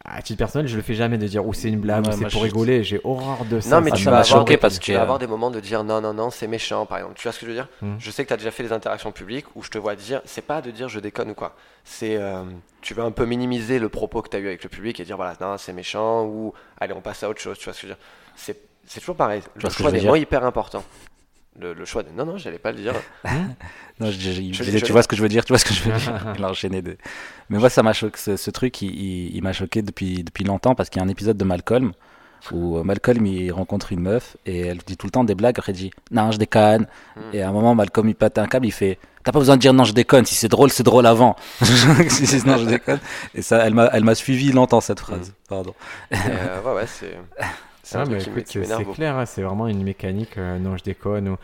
À 0.05 0.22
titre 0.22 0.38
personnel, 0.38 0.66
je 0.66 0.76
le 0.76 0.82
fais 0.82 0.95
jamais 0.95 1.18
de 1.18 1.26
dire 1.26 1.47
ou 1.47 1.53
c'est 1.53 1.68
une 1.68 1.78
blague 1.80 2.07
Ouais, 2.07 2.14
ou 2.14 2.18
c'est 2.18 2.22
pour 2.24 2.30
je- 2.41 2.45
rigoler. 2.47 2.82
J'ai 2.84 3.01
horreur 3.05 3.45
de 3.45 3.61
ça. 3.61 3.76
Non, 3.76 3.80
mais 3.82 3.91
Ah, 3.93 3.97
tu 3.97 4.05
ça 4.05 4.11
vas 4.11 4.20
avoir 4.20 4.45
des- 4.45 4.57
parce 4.57 4.78
tu 4.78 4.93
vas 4.93 5.03
avoir 5.03 5.18
des 5.18 5.26
moments 5.26 5.51
de 5.51 5.61
dire 5.61 5.84
non, 5.84 6.01
non, 6.01 6.12
non, 6.14 6.30
c'est 6.30 6.47
méchant, 6.47 6.86
par 6.86 6.99
exemple. 6.99 7.14
Tu 7.16 7.22
vois 7.24 7.32
ce 7.32 7.38
que 7.41 7.47
je 7.47 7.51
veux 7.51 7.57
dire 7.57 7.68
Hmm. 7.82 7.97
Je 7.99 8.11
sais 8.11 8.22
que 8.24 8.28
tu 8.28 8.34
as 8.34 8.38
déjà 8.38 8.51
fait 8.51 8.62
des 8.62 8.72
interactions 8.72 9.12
publiques 9.12 9.47
où 9.55 9.62
je 9.62 9.70
te 9.70 9.78
vois 9.78 9.95
dire, 9.97 10.22
c'est 10.24 10.45
pas 10.45 10.62
de 10.62 10.70
dire 10.70 10.88
je 10.88 11.01
déconne 11.01 11.30
ou 11.30 11.34
quoi. 11.34 11.55
C'est, 11.84 12.16
euh, 12.16 12.45
tu 12.80 12.95
veux 12.95 13.03
un 13.03 13.11
peu 13.11 13.24
minimiser 13.26 13.78
le 13.78 13.88
propos 13.88 14.22
que 14.22 14.28
tu 14.28 14.36
as 14.36 14.41
eu 14.41 14.47
avec 14.47 14.62
le 14.64 14.68
public 14.70 14.99
et 15.01 15.05
dire 15.05 15.16
voilà, 15.16 15.34
non, 15.41 15.57
c'est 15.59 15.72
méchant 15.72 16.24
ou 16.24 16.53
allez, 16.80 16.95
on 16.95 17.01
passe 17.01 17.22
à 17.22 17.28
autre 17.28 17.41
chose. 17.41 17.59
Tu 17.59 17.64
vois 17.64 17.72
ce 17.74 17.80
que 17.82 17.86
je 17.86 17.93
veux 17.93 17.95
dire 17.97 18.05
C'est, 18.36 18.57
c'est 18.86 19.01
toujours 19.01 19.16
pareil. 19.16 19.43
Le 19.55 19.68
choix 19.70 19.91
des 19.93 20.01
mots 20.03 20.16
est 20.16 20.20
hyper 20.22 20.45
important. 20.45 20.82
Le, 21.59 21.74
le 21.74 21.84
choix 21.84 22.03
des. 22.03 22.11
Non, 22.12 22.24
non, 22.24 22.36
j'allais 22.36 22.59
pas 22.59 22.72
le 22.72 22.78
dire. 22.78 22.94
Non, 24.01 24.11
je, 24.11 24.18
je- 24.18 24.78
tu 24.78 24.92
vois 24.92 25.03
ce 25.03 25.09
que 25.09 25.14
je 25.14 25.20
veux 25.20 25.28
dire, 25.28 25.44
tu 25.44 25.53
vois 25.53 25.59
ce 25.59 25.64
que 25.66 25.74
je 25.74 25.82
veux 25.82 25.92
dire. 25.98 26.34
Enchaîné 26.42 26.80
de... 26.80 26.96
Mais 27.51 27.59
moi, 27.59 27.68
ça 27.68 27.82
m'a 27.82 27.92
choqué, 27.92 28.16
ce, 28.18 28.36
ce 28.38 28.51
truc, 28.51 28.80
il, 28.80 28.88
il- 28.98 29.36
il 29.36 29.42
m'a 29.42 29.53
choqué 29.53 29.82
depuis, 29.82 30.24
depuis 30.24 30.42
longtemps 30.42 30.74
parce 30.74 30.88
qu'il 30.88 31.01
y 31.03 31.05
a 31.05 31.07
un 31.07 31.11
épisode 31.11 31.36
de 31.36 31.44
Malcolm 31.44 31.92
où 32.51 32.78
euh, 32.78 32.82
Malcolm 32.82 33.26
il 33.26 33.53
rencontre 33.53 33.92
une 33.92 34.01
meuf 34.01 34.38
et 34.46 34.61
elle 34.61 34.78
dit 34.78 34.96
tout 34.96 35.07
le 35.07 35.11
temps 35.11 35.24
des 35.24 35.34
blagues. 35.34 35.59
Après, 35.59 35.72
il 35.72 35.76
dit 35.76 35.90
non, 36.12 36.32
je 36.32 36.38
déconne. 36.38 36.86
Hmm. 37.14 37.20
Et 37.34 37.42
à 37.42 37.51
un 37.51 37.53
moment, 37.53 37.74
Malcolm 37.74 38.09
il 38.09 38.14
pète 38.14 38.38
un 38.38 38.46
câble, 38.46 38.64
il 38.66 38.72
fait 38.72 38.98
T'as 39.22 39.32
pas 39.32 39.38
besoin 39.38 39.57
de 39.57 39.61
dire 39.61 39.74
non, 39.74 39.84
je 39.84 39.92
déconne. 39.92 40.24
Si 40.24 40.34
c'est 40.34 40.48
drôle, 40.48 40.70
c'est 40.70 40.82
drôle 40.82 41.05
avant. 41.05 41.36
si 41.62 42.26
c'est 42.26 42.46
non, 42.46 42.57
je 42.57 42.64
déconne. 42.64 43.01
Et 43.34 43.42
ça, 43.42 43.59
elle 43.66 43.74
m'a, 43.74 43.90
elle 43.92 44.05
m'a 44.05 44.14
suivi 44.14 44.51
longtemps 44.51 44.80
cette 44.80 45.01
phrase. 45.01 45.34
Pardon. 45.46 45.74
Et, 46.11 46.14
euh, 46.16 46.62
ouais, 46.62 46.72
ouais, 46.76 46.86
c'est. 46.86 47.18
C'est 47.91 47.99
Ah, 47.99 48.76
c'est 48.78 48.84
clair, 48.95 49.16
hein, 49.16 49.26
c'est 49.26 49.43
vraiment 49.43 49.66
une 49.68 49.82
mécanique. 49.82 50.38
euh, 50.38 50.59
non, 50.59 50.76
je 50.76 50.84
déconne. 50.84 51.28
Ou... 51.30 51.36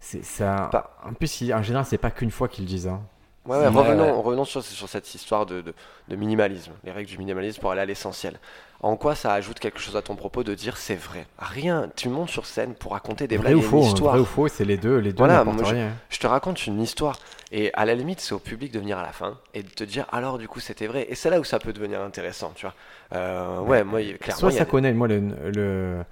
C'est 0.00 0.24
ça. 0.24 0.68
Pas- 0.72 0.96
En 1.04 1.12
plus, 1.12 1.40
il- 1.40 1.52
en 1.54 1.62
général, 1.62 1.84
c'est 1.86 1.98
pas 1.98 2.10
qu'une 2.10 2.30
fois 2.30 2.48
qu'ils 2.48 2.64
le 2.64 2.68
disent. 2.68 2.86
hein. 2.88 3.00
Ouais, 3.48 3.56
ouais, 3.56 3.68
Ouais, 3.68 4.10
revenons, 4.10 4.44
sur, 4.44 4.62
sur 4.62 4.88
cette 4.88 5.14
histoire 5.14 5.46
de, 5.46 5.60
de- 5.62 5.74
de 6.08 6.16
minimalisme, 6.16 6.72
les 6.84 6.92
règles 6.92 7.08
du 7.10 7.18
minimalisme 7.18 7.60
pour 7.60 7.70
aller 7.70 7.80
à 7.80 7.86
l'essentiel. 7.86 8.38
En 8.80 8.96
quoi 8.96 9.14
ça 9.14 9.32
ajoute 9.32 9.58
quelque 9.58 9.80
chose 9.80 9.96
à 9.96 10.02
ton 10.02 10.16
propos 10.16 10.44
de 10.44 10.54
dire 10.54 10.76
c'est 10.76 10.94
vrai? 10.94 11.26
Rien, 11.38 11.90
tu 11.96 12.08
montes 12.08 12.28
sur 12.30 12.46
scène 12.46 12.74
pour 12.74 12.92
raconter 12.92 13.26
des 13.26 13.38
Vrai 13.38 13.40
blagues 13.42 13.58
ou 13.58 13.60
et 13.60 13.64
une 13.66 13.70
faux, 13.70 13.86
hein, 13.86 13.88
histoire. 13.88 14.12
vrai 14.12 14.18
ou 14.20 14.24
faux, 14.24 14.48
c'est 14.48 14.64
les 14.64 14.76
deux. 14.76 14.98
Les 14.98 15.12
deux 15.12 15.18
Voilà, 15.18 15.44
moi, 15.44 15.64
rien. 15.64 15.92
Je 16.10 16.18
te 16.18 16.26
raconte 16.26 16.66
une 16.66 16.80
histoire. 16.80 17.18
Et 17.50 17.72
à 17.74 17.84
la 17.86 17.94
limite, 17.94 18.20
c'est 18.20 18.34
au 18.34 18.38
public 18.38 18.72
de 18.72 18.78
venir 18.78 18.98
à 18.98 19.02
la 19.02 19.12
fin 19.12 19.38
et 19.54 19.62
de 19.62 19.68
te 19.70 19.82
dire 19.84 20.06
alors 20.12 20.36
du 20.38 20.46
coup 20.48 20.60
c'était 20.60 20.86
vrai. 20.86 21.06
Et 21.08 21.14
c'est 21.14 21.30
là 21.30 21.40
où 21.40 21.44
ça 21.44 21.58
peut 21.58 21.72
devenir 21.72 22.00
intéressant, 22.02 22.52
tu 22.54 22.66
vois. 22.66 22.74
Euh, 23.14 23.60
ouais, 23.60 23.84
moi, 23.84 24.00
clairement. 24.20 24.40
Soit 24.40 24.50
ça 24.50 24.64
des- 24.64 24.70
connecte, 24.70 24.96
moi, 24.96 25.08
le, 25.08 25.20
le- 25.54 26.04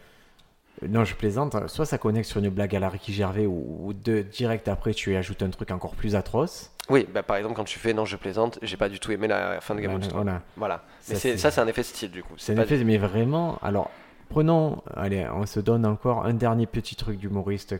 Non, 0.89 1.05
je 1.05 1.15
plaisante. 1.15 1.69
Soit 1.69 1.87
ça 1.87 1.99
connecte 1.99 2.29
sur 2.29 2.41
une 2.41 2.51
blague 2.51 2.77
à 2.77 2.81
la 2.81 2.89
Ricky 2.91 3.13
Gervais 3.13 3.47
ou, 3.47 3.87
ou 3.89 3.93
de 3.95 4.23
direct 4.23 4.69
après, 4.69 4.95
tu 4.95 5.13
y 5.13 5.17
ajoutes 5.17 5.43
un 5.43 5.51
truc 5.51 5.71
encore 5.71 5.95
plus 5.97 6.15
atroce. 6.17 6.73
Oui, 6.89 7.07
bah, 7.13 7.23
par 7.23 7.37
exemple, 7.37 7.55
quand 7.57 7.65
tu 7.65 7.79
fais 7.79 7.93
non, 7.93 8.05
je 8.05 8.17
plaisante, 8.17 8.59
j'ai 8.63 8.77
pas 8.77 8.89
du 8.89 9.01
tout 9.01 9.11
aimé 9.13 9.27
la 9.27 9.61
fin 9.61 9.75
de 9.75 9.81
Game 9.81 9.95
of 9.95 10.03
Thrones. 10.09 10.23
voilà. 10.23 10.43
Voilà. 10.57 10.85
Mais 11.09 11.15
Ça, 11.37 11.51
c'est- 11.51 11.61
un 11.61 11.67
effet 11.67 11.81
de 11.83 11.87
style 11.87 12.11
du 12.11 12.23
coup. 12.23 12.35
C'est 12.39 12.57
un 12.57 12.63
effet, 12.63 12.83
mais 12.85 12.99
vraiment. 12.99 13.59
Alors, 13.63 13.91
prenons. 14.29 14.83
Allez, 14.95 15.27
on 15.35 15.47
se 15.47 15.59
donne 15.61 15.85
encore 15.85 16.25
un 16.27 16.35
dernier 16.35 16.67
petit 16.67 16.95
truc 16.97 17.19
d'humoriste 17.19 17.77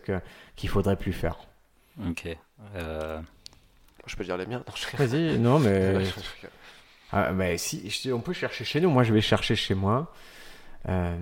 qu'il 0.57 0.69
faudrait 0.69 0.97
plus 0.97 1.13
faire. 1.13 1.39
Ok. 2.09 2.29
Euh, 2.77 3.21
Je 4.07 4.15
peux 4.17 4.23
dire 4.25 4.37
les 4.37 4.47
miens 4.47 4.63
Non, 4.67 4.75
je- 4.75 4.97
Vas-y, 5.05 5.39
non, 5.39 5.59
mais. 5.59 5.95
Ah, 7.13 7.31
bah, 7.33 7.57
si, 7.57 8.11
on 8.13 8.21
peut 8.21 8.33
chercher 8.33 8.65
chez 8.65 8.81
nous. 8.81 8.91
Moi, 8.91 9.05
je 9.05 9.13
vais 9.15 9.21
chercher 9.21 9.55
chez 9.55 9.75
moi. 9.75 10.13
Euh, 10.89 11.17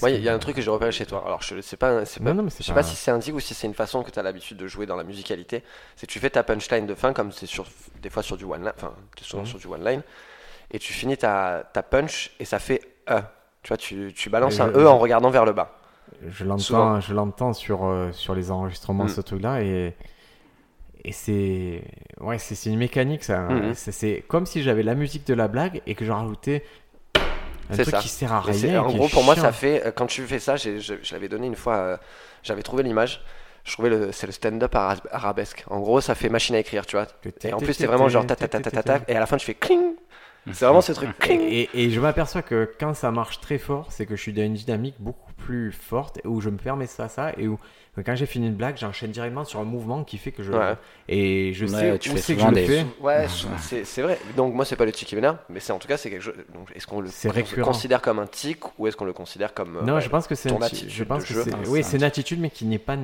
Moi, 0.00 0.10
il 0.10 0.22
y 0.22 0.28
a 0.28 0.34
un 0.34 0.38
truc 0.38 0.56
que 0.56 0.62
j'ai 0.62 0.70
repéré 0.70 0.92
chez 0.92 1.06
toi. 1.06 1.22
Alors, 1.26 1.42
je 1.42 1.60
sais 1.60 1.76
pas, 1.76 2.04
c'est 2.04 2.22
pas 2.22 2.30
Non, 2.30 2.36
non, 2.36 2.42
mais 2.44 2.50
Je 2.56 2.62
sais 2.62 2.72
pas 2.72 2.82
si 2.82 2.96
c'est 2.96 3.10
un 3.10 3.18
tic 3.18 3.34
ou 3.34 3.40
si 3.40 3.54
c'est 3.54 3.66
une 3.66 3.74
façon 3.74 4.02
que 4.02 4.10
tu 4.10 4.18
as 4.18 4.22
l'habitude 4.22 4.56
de 4.56 4.66
jouer 4.66 4.86
dans 4.86 4.96
la 4.96 5.04
musicalité. 5.04 5.62
C'est 5.96 6.06
que 6.06 6.12
tu 6.12 6.18
fais 6.18 6.30
ta 6.30 6.42
punchline 6.42 6.86
de 6.86 6.94
fin, 6.94 7.12
comme 7.12 7.32
c'est 7.32 7.46
sur, 7.46 7.66
des 8.00 8.10
fois 8.10 8.22
sur 8.22 8.36
du 8.36 8.44
one 8.44 8.60
line, 8.62 8.72
enfin, 8.76 8.92
souvent 9.20 9.42
Mhm. 9.42 9.48
sur 9.48 9.58
du 9.58 9.66
one 9.66 9.84
line, 9.84 10.02
et 10.70 10.78
tu 10.78 10.92
finis 10.92 11.16
ta, 11.16 11.64
ta 11.72 11.82
punch 11.82 12.30
et 12.40 12.44
ça 12.44 12.58
fait 12.58 12.80
E. 13.10 13.20
Tu 13.62 13.68
vois, 13.68 13.76
tu, 13.76 14.12
tu 14.14 14.30
balances 14.30 14.58
Et 14.58 14.62
un 14.62 14.72
je- 14.72 14.78
E 14.78 14.88
en 14.88 14.98
regardant 14.98 15.30
vers 15.30 15.44
le 15.44 15.52
bas. 15.52 15.76
Je 16.28 16.44
l'entends, 16.44 16.58
Souvent. 16.58 17.00
je 17.00 17.14
l'entends 17.14 17.52
sur, 17.52 17.84
euh, 17.84 18.10
sur 18.12 18.34
les 18.34 18.50
enregistrements, 18.50 19.04
Mm. 19.04 19.08
ce 19.08 19.20
truc-là, 19.20 19.62
et, 19.62 19.94
et 21.04 21.12
c'est, 21.12 21.82
ouais, 22.20 22.38
c'est 22.38 22.70
une 22.70 22.78
mécanique, 22.78 23.24
ça. 23.24 23.40
Mhm. 23.40 23.74
C'est- 23.74 23.92
C'est 23.92 24.24
comme 24.28 24.46
si 24.46 24.62
j'avais 24.62 24.82
la 24.82 24.94
musique 24.94 25.26
de 25.26 25.34
la 25.34 25.48
blague 25.48 25.82
et 25.86 25.94
que 25.94 26.04
je 26.04 26.12
rajoutais 26.12 26.64
un 27.72 27.76
C'est 27.76 27.82
truc 27.82 27.94
ça. 27.96 28.00
qui 28.02 28.08
sert 28.08 28.32
à 28.32 28.42
Mais 28.46 28.52
c'est- 28.52 28.68
rien. 28.70 28.82
en 28.82 28.92
gros, 28.92 29.08
pour 29.08 29.24
moi, 29.24 29.34
ça 29.36 29.52
fait. 29.52 29.86
euh, 29.86 29.90
Quand 29.92 30.06
tu 30.06 30.22
fais 30.26 30.38
ça, 30.38 30.56
je, 30.56 30.78
je 30.78 31.12
l'avais 31.12 31.28
donné 31.28 31.46
une 31.46 31.56
fois, 31.56 31.76
euh, 31.76 31.96
j'avais 32.42 32.62
trouvé 32.62 32.82
l'image. 32.82 33.22
Je 33.64 33.72
trouvais 33.74 33.90
le, 33.90 34.10
c'est 34.12 34.26
le 34.26 34.32
stand-up 34.32 34.74
ara- 34.74 34.96
arabesque. 35.12 35.64
En 35.68 35.78
gros, 35.80 36.00
ça 36.00 36.14
fait 36.16 36.28
machine 36.28 36.54
à 36.56 36.58
écrire, 36.58 36.84
tu 36.84 36.96
vois. 36.96 37.06
Et 37.44 37.52
en 37.52 37.58
plus, 37.58 37.74
c'est 37.74 37.86
vraiment 37.86 38.08
genre 38.08 38.26
ta 38.26 38.34
ta 38.36 38.48
ta 38.48 38.60
ta 38.60 38.70
ta 38.72 38.82
ta, 38.82 39.00
et 39.06 39.14
à 39.16 39.20
la 39.20 39.26
fin, 39.26 39.36
tu 39.36 39.46
fais 39.46 39.54
cling. 39.54 39.94
C'est 40.50 40.64
vraiment 40.64 40.80
ce 40.80 40.92
truc. 40.92 41.10
Et, 41.30 41.34
et- 41.62 41.70
et 41.84 41.90
je 41.90 42.00
m'aperçois 42.00 42.42
que 42.42 42.68
quand 42.80 42.94
ça 42.94 43.10
marche 43.12 43.40
très 43.40 43.58
fort, 43.58 43.86
c'est 43.92 44.06
que 44.06 44.16
je 44.16 44.22
suis 44.22 44.32
dans 44.32 44.42
une 44.42 44.54
dynamique 44.54 44.96
beaucoup 44.98 45.32
plus 45.34 45.70
forte 45.72 46.20
où 46.24 46.40
je 46.40 46.50
me 46.50 46.56
permets 46.56 46.86
ça, 46.88 47.08
ça, 47.08 47.32
et 47.36 47.46
où 47.46 47.58
quand 48.04 48.16
j'ai 48.16 48.26
fini 48.26 48.46
une 48.48 48.54
blague, 48.54 48.76
j'enchaîne 48.76 49.10
directement 49.12 49.44
sur 49.44 49.60
un 49.60 49.64
mouvement 49.64 50.02
qui 50.02 50.18
fait 50.18 50.32
que 50.32 50.42
je. 50.42 50.52
Ouais. 50.52 50.74
Et 51.08 51.52
je 51.54 51.66
Ouais, 51.66 51.70
sais 51.92 51.98
tu 51.98 52.10
où 52.10 52.16
c'est 52.16 52.34
que 52.34 52.40
je 52.40 52.46
le 52.46 52.54
des- 52.54 52.66
fais. 52.66 52.86
Ouais, 53.00 53.26
c'est 53.58 53.84
c'est 53.84 54.02
vrai. 54.02 54.18
Donc 54.36 54.54
moi 54.54 54.64
c'est 54.64 54.74
pas 54.76 54.84
le 54.84 54.92
tic 54.92 55.06
qui 55.06 55.14
m'énerve, 55.14 55.36
mais 55.48 55.60
c'est 55.60 55.72
en 55.72 55.78
tout 55.78 55.86
cas 55.88 55.96
c'est 55.96 56.10
quelque 56.10 56.22
chose. 56.22 56.34
Donc 56.54 56.68
est-ce 56.74 56.86
qu'on 56.88 57.00
le, 57.00 57.08
le 57.08 57.62
considère 57.64 58.00
comme 58.02 58.18
un 58.18 58.26
tic 58.26 58.78
ou 58.78 58.86
est-ce 58.88 58.96
qu'on 58.96 59.04
le 59.04 59.12
considère 59.12 59.54
comme 59.54 59.76
euh, 59.76 59.82
Non, 59.82 59.94
ouais, 59.94 60.00
je 60.00 60.08
pense 60.08 60.26
que 60.26 60.34
c'est 60.34 60.48
ton 60.48 60.56
un 60.56 60.60
ti- 60.60 60.64
attitude 60.76 60.90
je 60.90 61.04
pense 61.04 61.24
que 61.24 61.34
jeu? 61.34 61.44
Ah, 61.52 61.56
oui, 61.68 61.82
c'est 61.84 61.90
c'est 61.90 61.96
un 61.96 61.98
une 62.00 62.04
attitude 62.04 62.40
mais 62.40 62.50
qui 62.50 62.64
n'est 62.64 62.78
pas 62.78 62.96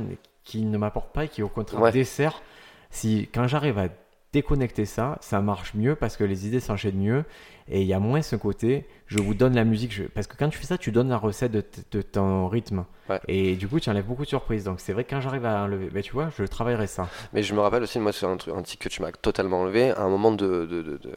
qui 0.42 0.62
ne 0.64 0.78
m'apporte 0.78 1.12
pas 1.12 1.24
et 1.24 1.28
qui 1.28 1.42
au 1.42 1.48
contraire 1.48 1.80
Ouais. 1.82 1.92
dessert. 1.92 2.42
Si 2.90 3.28
quand 3.32 3.46
j'arrive 3.46 3.78
à 3.78 3.88
déconnecter 4.32 4.84
ça, 4.84 5.16
ça 5.20 5.40
marche 5.40 5.74
mieux 5.74 5.94
parce 5.94 6.16
que 6.16 6.24
les 6.24 6.46
idées 6.46 6.60
s'enchaînent 6.60 6.98
mieux 6.98 7.24
et 7.68 7.80
il 7.80 7.86
y 7.86 7.94
a 7.94 7.98
moins 7.98 8.20
ce 8.22 8.36
côté 8.36 8.86
je 9.06 9.18
vous 9.18 9.32
donne 9.34 9.54
la 9.54 9.64
musique 9.64 9.92
je- 9.92 10.04
parce 10.04 10.26
que 10.26 10.36
quand 10.36 10.48
tu 10.50 10.58
fais 10.58 10.66
ça, 10.66 10.76
tu 10.78 10.92
donnes 10.92 11.08
la 11.08 11.16
recette 11.16 11.52
de, 11.92 12.02
ton 12.02 12.46
rythme 12.48 12.84
Ouais. 13.08 13.20
et 13.26 13.56
du 13.56 13.66
coup 13.68 13.80
tu 13.80 13.88
enlèves 13.88 14.04
beaucoup 14.04 14.24
de 14.24 14.28
surprises. 14.28 14.64
Donc 14.64 14.80
c'est 14.80 14.92
vrai 14.92 15.04
que 15.04 15.10
quand 15.10 15.20
j'arrive 15.22 15.46
à 15.46 15.62
enlever, 15.64 15.88
ben, 15.88 16.02
tu 16.02 16.12
vois, 16.12 16.28
je 16.36 16.44
travaillerai 16.44 16.86
ça. 16.86 17.08
Mais 17.32 17.42
je 17.42 17.54
me 17.54 17.60
rappelle 17.60 17.82
aussi, 17.82 17.98
moi, 17.98 18.12
sur 18.12 18.28
un, 18.28 18.36
truc, 18.36 18.54
un 18.54 18.62
tic 18.62 18.80
que 18.80 18.90
tu 18.90 19.00
m'as 19.00 19.12
totalement 19.12 19.62
enlevé, 19.62 19.92
à 19.92 20.00
un 20.02 20.08
moment 20.10 20.30
de. 20.30 20.66
de, 20.66 20.82
de, 20.82 20.96
de- 20.98 21.12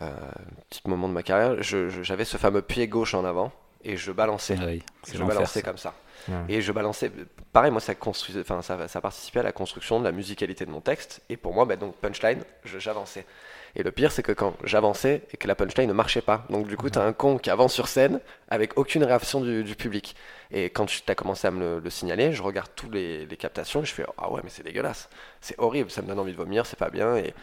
euh, 0.00 0.10
petit 0.70 0.80
moment 0.86 1.08
de 1.08 1.12
ma 1.12 1.22
carrière, 1.24 1.60
j'avais 1.62 2.24
ce 2.24 2.36
fameux 2.36 2.62
pied 2.62 2.86
gauche 2.88 3.14
en 3.14 3.24
avant 3.24 3.50
et 3.84 3.96
je 3.96 4.12
balançais. 4.12 4.56
Ah 4.60 4.66
c'est 5.02 5.16
je 5.18 5.24
balançais 5.24 5.60
ça. 5.60 5.62
comme 5.68 5.76
ça. 5.78 5.92
Et 6.48 6.60
je 6.60 6.72
balançais. 6.72 7.10
Pareil, 7.52 7.70
moi, 7.70 7.80
ça, 7.80 7.94
construisait, 7.94 8.40
enfin, 8.40 8.62
ça, 8.62 8.88
ça 8.88 9.00
participait 9.00 9.40
à 9.40 9.42
la 9.42 9.52
construction 9.52 9.98
de 10.00 10.04
la 10.04 10.12
musicalité 10.12 10.64
de 10.64 10.70
mon 10.70 10.80
texte. 10.80 11.20
Et 11.28 11.36
pour 11.36 11.54
moi, 11.54 11.64
bah, 11.64 11.76
donc, 11.76 11.96
punchline, 11.96 12.42
j'avançais. 12.64 13.26
Et 13.74 13.82
le 13.82 13.90
pire, 13.90 14.12
c'est 14.12 14.22
que 14.22 14.32
quand 14.32 14.54
j'avançais 14.64 15.22
et 15.32 15.36
que 15.36 15.48
la 15.48 15.54
punchline 15.54 15.88
ne 15.88 15.94
marchait 15.94 16.20
pas. 16.20 16.44
Donc, 16.50 16.66
du 16.66 16.76
coup, 16.76 16.90
tu 16.90 16.98
as 16.98 17.02
un 17.02 17.12
con 17.12 17.38
qui 17.38 17.50
avance 17.50 17.72
sur 17.72 17.88
scène 17.88 18.20
avec 18.50 18.78
aucune 18.78 19.04
réaction 19.04 19.40
du, 19.40 19.64
du 19.64 19.74
public. 19.74 20.14
Et 20.50 20.64
quand 20.64 20.86
tu 20.86 21.00
as 21.06 21.14
commencé 21.14 21.46
à 21.46 21.50
me 21.50 21.60
le, 21.60 21.80
le 21.80 21.90
signaler, 21.90 22.32
je 22.32 22.42
regarde 22.42 22.70
tous 22.76 22.90
les, 22.90 23.24
les 23.24 23.36
captations 23.36 23.82
et 23.82 23.86
je 23.86 23.92
fais 23.94 24.04
Ah 24.18 24.30
ouais, 24.30 24.42
mais 24.44 24.50
c'est 24.50 24.62
dégueulasse. 24.62 25.08
C'est 25.40 25.58
horrible, 25.58 25.90
ça 25.90 26.02
me 26.02 26.06
donne 26.06 26.18
envie 26.18 26.32
de 26.32 26.36
vomir, 26.36 26.66
c'est 26.66 26.78
pas 26.78 26.90
bien. 26.90 27.16
Et, 27.16 27.34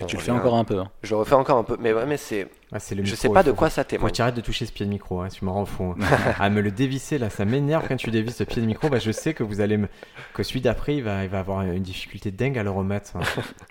Et 0.00 0.04
on 0.04 0.06
tu 0.06 0.16
le 0.16 0.22
fais 0.22 0.30
encore 0.30 0.54
un 0.54 0.64
peu. 0.64 0.78
hein. 0.78 0.88
Je 1.02 1.10
le 1.10 1.16
refais 1.16 1.34
encore 1.34 1.58
un 1.58 1.64
peu. 1.64 1.76
Mais 1.80 1.92
ouais, 1.92 2.06
mais 2.06 2.16
c'est. 2.16 2.46
Ah, 2.72 2.78
c'est 2.78 2.94
le 2.94 3.04
Je 3.04 3.14
sais 3.14 3.28
pas 3.30 3.42
de 3.42 3.50
faut- 3.50 3.56
quoi 3.56 3.70
ça 3.70 3.82
Faut 3.82 3.88
témoigne. 3.88 4.10
que 4.10 4.16
tu 4.16 4.22
arrêtes 4.22 4.34
de 4.36 4.40
toucher 4.42 4.64
ce 4.66 4.72
pied 4.72 4.84
de 4.86 4.90
micro, 4.90 5.20
hein, 5.22 5.28
tu 5.28 5.44
me 5.44 5.50
rends 5.50 5.64
fou. 5.64 5.94
hein. 5.98 6.06
à 6.38 6.48
me 6.50 6.60
le 6.60 6.70
dévisser 6.70 7.18
là, 7.18 7.30
ça 7.30 7.44
m'énerve 7.44 7.86
quand 7.88 7.96
tu 7.96 8.10
dévisses 8.10 8.36
ce 8.36 8.44
pied 8.44 8.60
de 8.62 8.66
micro. 8.66 8.88
Bah, 8.88 8.98
je 8.98 9.10
sais 9.10 9.32
que 9.34 9.42
vous 9.42 9.60
allez 9.60 9.76
me... 9.78 9.88
que 10.34 10.42
celui 10.42 10.60
d'après 10.60 10.96
il 10.96 11.02
va, 11.02 11.24
il 11.24 11.30
va 11.30 11.38
avoir 11.40 11.62
une 11.62 11.82
difficulté 11.82 12.30
dingue 12.30 12.58
à 12.58 12.62
le 12.62 12.70
remettre. 12.70 13.16
hein. 13.16 13.20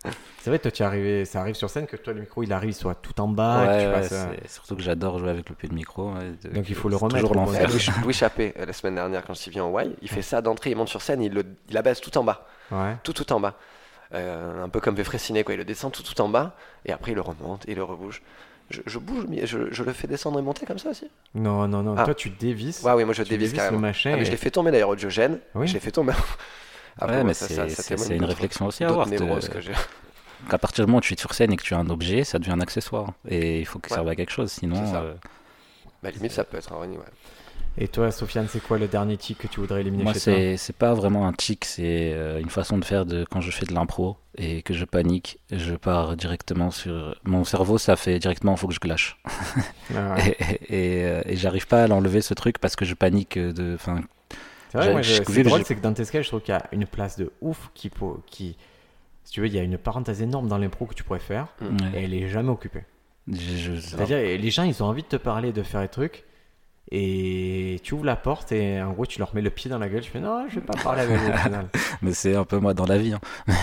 c'est 0.42 0.50
vrai, 0.50 0.60
toi 0.60 0.72
tu 0.72 0.82
es 0.84 0.86
arrivé, 0.86 1.26
ça 1.26 1.40
arrive 1.42 1.56
sur 1.56 1.70
scène 1.70 1.86
que 1.86 1.96
toi 1.96 2.12
le 2.14 2.22
micro 2.22 2.42
il 2.44 2.52
arrive, 2.52 2.72
il 2.72 2.74
soit 2.74 2.96
tout 2.96 3.20
en 3.22 3.28
bas. 3.28 3.64
que 3.66 3.70
Ouais, 3.70 3.82
tu 3.84 3.88
ouais, 3.88 3.94
passes, 3.94 4.12
euh, 4.14 4.26
surtout 4.48 4.76
que 4.76 4.82
j'adore 4.82 5.20
jouer 5.20 5.30
avec 5.30 5.48
le 5.48 5.56
pied 5.56 5.70
de 5.70 5.76
micro. 5.76 6.12
ouais, 6.14 6.32
de- 6.44 6.50
Donc 6.56 6.68
il 6.68 6.76
faut 6.76 6.90
le 6.90 6.96
remettre 6.96 7.16
Toujours 7.20 7.36
l'enfer. 7.36 7.70
Louis, 7.70 7.88
Louis 8.04 8.14
Chappé, 8.14 8.54
euh, 8.60 8.66
la 8.66 8.74
semaine 8.74 8.96
dernière, 8.96 9.24
quand 9.26 9.46
il 9.46 9.50
vient 9.52 9.64
en 9.66 9.80
Y, 9.80 9.96
il 10.02 10.10
fait 10.10 10.22
ça 10.24 10.42
d'entrée, 10.42 10.72
il 10.72 10.76
monte 10.76 10.90
sur 10.90 11.02
scène, 11.02 11.22
il, 11.22 11.34
le, 11.34 11.44
il 11.70 11.74
la 11.76 11.82
baisse 11.84 12.02
tout 12.02 12.18
en 12.18 12.24
bas. 12.24 12.46
Ouais. 12.72 12.96
tout 13.04 13.14
tout 13.14 13.32
en 13.32 13.40
bas. 13.40 13.54
Euh, 14.14 14.64
un 14.64 14.70
peu 14.70 14.80
comme 14.80 14.96
Véfressinet, 14.96 15.44
quoi. 15.44 15.54
Il 15.54 15.58
le 15.58 15.66
descend 15.66 15.92
tout 15.92 16.04
tout 16.04 16.20
en 16.22 16.30
bas, 16.30 16.56
et 16.86 16.92
après 16.94 17.12
il 17.12 17.16
le 17.16 17.22
remonte, 17.22 17.68
et 17.68 17.72
il 17.72 17.76
le 17.78 17.84
rebouge. 17.84 18.22
Je, 18.70 18.82
je 18.86 19.00
bouge, 19.00 19.26
mais 19.30 19.46
je, 19.48 19.72
je 19.72 19.84
le 19.84 19.94
fais 19.94 20.08
descendre 20.08 20.40
et 20.40 20.42
monter 20.42 20.66
comme 20.66 20.78
ça 20.80 20.90
aussi 20.90 21.10
Non, 21.36 21.68
non, 21.68 21.84
non. 21.84 21.96
Ah. 21.98 22.04
Toi 22.06 22.16
tu 22.16 22.30
dévisses. 22.30 22.84
Ouais, 22.84 22.94
oui, 22.94 23.06
moi 23.06 23.14
je 23.14 23.24
tu 23.24 23.30
dévisse 23.30 23.50
dévisses 23.52 23.54
le 23.54 23.58
carrément. 23.66 23.80
machin. 23.80 24.12
Ah, 24.14 24.18
mais 24.18 24.26
je 24.26 24.32
l'ai 24.32 24.38
fait 24.38 24.52
tomber 24.52 24.72
d'ailleurs 24.72 24.90
au 24.90 24.96
Diogène, 24.96 25.40
Oui. 25.56 25.68
je 25.68 25.74
l'ai 25.74 25.80
fait 25.80 25.92
tomber. 25.92 26.14
Après, 27.00 27.18
Ouais, 27.18 27.24
mais 27.24 27.34
ça- 27.34 27.48
c'est 27.48 27.54
ça- 27.56 27.70
ça 27.70 27.84
c'est- 27.84 27.90
témoigne 27.96 28.08
c'est 28.08 28.16
une 28.16 28.26
réflexion 28.26 28.66
aussi 28.66 28.84
à 28.84 28.90
avoir. 28.90 29.08
que 29.10 29.62
j'ai. 29.62 29.72
À 30.50 30.58
partir 30.58 30.86
du 30.86 30.90
moment 30.92 31.00
où 31.00 31.02
tu 31.02 31.14
es 31.14 31.18
sur 31.18 31.34
scène 31.34 31.52
et 31.52 31.58
que 31.58 31.64
tu 31.64 31.74
as 31.74 31.78
un 31.78 31.90
objet, 31.90 32.24
ça 32.24 32.40
devient 32.40 32.52
un 32.52 32.60
accessoire. 32.62 33.14
Et 33.28 33.60
il 33.60 33.66
faut 33.66 33.80
que 33.80 33.90
ça 33.90 33.96
serve 33.96 34.08
à 34.10 34.16
quelque 34.16 34.32
chose. 34.32 34.52
Sinon, 34.52 34.84
euh, 34.96 35.14
Bah, 36.04 36.12
limite, 36.12 36.32
ça 36.32 36.44
peut 36.44 36.58
être 36.58 36.72
un 36.74 36.78
ouais. 36.80 36.88
Et 37.80 37.88
toi, 37.88 38.12
Sofiane, 38.12 38.48
c'est 38.50 38.60
quoi 38.62 38.80
le 38.80 38.88
dernier 38.88 39.18
tic 39.18 39.38
que 39.38 39.48
tu 39.48 39.60
voudrais 39.60 39.82
éliminer 39.82 40.04
moi, 40.04 40.14
chez 40.14 40.20
toi? 40.20 40.34
c'est 40.34 40.58
c'est 40.58 40.76
pas 40.76 40.94
vraiment 40.96 41.28
un 41.28 41.34
tic, 41.34 41.64
c'est 41.64 42.12
euh, 42.14 42.40
une 42.40 42.50
façon 42.50 42.78
de 42.80 42.84
faire 42.86 43.06
de 43.06 43.24
quand 43.30 43.40
je 43.40 43.52
fais 43.52 43.66
de 43.68 43.74
l'impro 43.74 44.18
et 44.36 44.64
que 44.64 44.74
je 44.74 44.84
panique, 44.84 45.40
je 45.52 45.76
pars 45.76 46.16
directement 46.16 46.72
sur. 46.72 47.16
Mon 47.24 47.44
cerveau, 47.44 47.78
ça 47.78 47.96
fait 47.96 48.18
directement, 48.18 48.54
il 48.54 48.58
faut 48.58 48.68
que 48.68 48.74
je 48.74 48.80
glâche. 48.80 49.18
Ah 49.96 50.16
ouais. 50.16 50.36
Et, 50.70 51.00
et, 51.00 51.06
euh, 51.06 51.22
et 51.26 51.38
j'arrive 51.38 51.66
pas 51.68 51.84
à 51.84 51.88
l'enlever 51.88 52.22
ce 52.22 52.34
truc 52.34 52.58
parce 52.60 52.76
que 52.76 52.84
je 52.84 52.94
panique 52.94 53.38
de. 53.40 53.76
Enfin, 53.76 54.02
C'est 54.72 54.78
vrai, 54.80 54.92
moi, 54.92 55.02
je- 55.02 55.24
c'est 55.24 55.44
drôle, 55.44 55.64
c'est 55.64 55.76
que 55.76 55.82
dans 55.82 55.94
tes 55.94 56.04
sketchs, 56.04 56.24
je 56.26 56.30
trouve 56.30 56.42
qu'il 56.42 56.54
y 56.54 56.58
a 56.58 56.66
une 56.74 56.86
place 56.88 57.16
de 57.18 57.32
ouf 57.42 57.70
qui, 57.74 57.90
qui, 58.26 58.58
si 59.24 59.32
tu 59.34 59.40
veux, 59.42 59.48
il 59.48 59.54
y 59.54 59.60
a 59.60 59.64
une 59.64 59.78
parenthèse 59.78 60.22
énorme 60.22 60.48
dans 60.50 60.58
l'impro 60.58 60.88
que 60.88 60.94
tu 60.96 61.04
pourrais 61.04 61.20
faire 61.20 61.48
Mm. 61.62 61.78
et 61.96 62.04
elle 62.04 62.14
est 62.14 62.28
jamais 62.28 62.50
occupée. 62.50 62.84
je- 63.32 63.80
C'est-à-dire, 63.80 64.18
les 64.18 64.50
gens, 64.52 64.64
ils 64.64 64.84
ont 64.84 64.88
envie 64.88 65.04
de 65.04 65.08
te 65.08 65.16
parler, 65.18 65.52
de 65.54 65.64
faire 65.64 65.82
des 65.82 65.88
trucs, 65.88 66.26
et 66.92 67.80
tu 67.84 67.94
ouvres 67.94 68.06
la 68.06 68.16
porte 68.16 68.52
et 68.52 68.82
en 68.82 68.92
gros, 68.92 69.06
tu 69.06 69.20
leur 69.20 69.34
mets 69.36 69.42
le 69.42 69.50
pied 69.50 69.70
dans 69.70 69.80
la 69.80 69.90
gueule. 69.90 70.02
Tu 70.02 70.12
fais 70.12 70.20
non, 70.20 70.48
je 70.50 70.56
vais 70.56 70.62
pas 70.66 70.74
parler 70.82 71.02
avec 71.02 71.18
vous 71.18 71.30
au 71.30 71.38
final. 71.38 71.68
mais 72.02 72.14
c'est 72.14 72.36
un 72.36 72.44
peu 72.46 72.60
moi 72.60 72.74
dans 72.74 72.86
la 72.86 72.98
vie. 72.98 73.14
hein. 73.14 73.20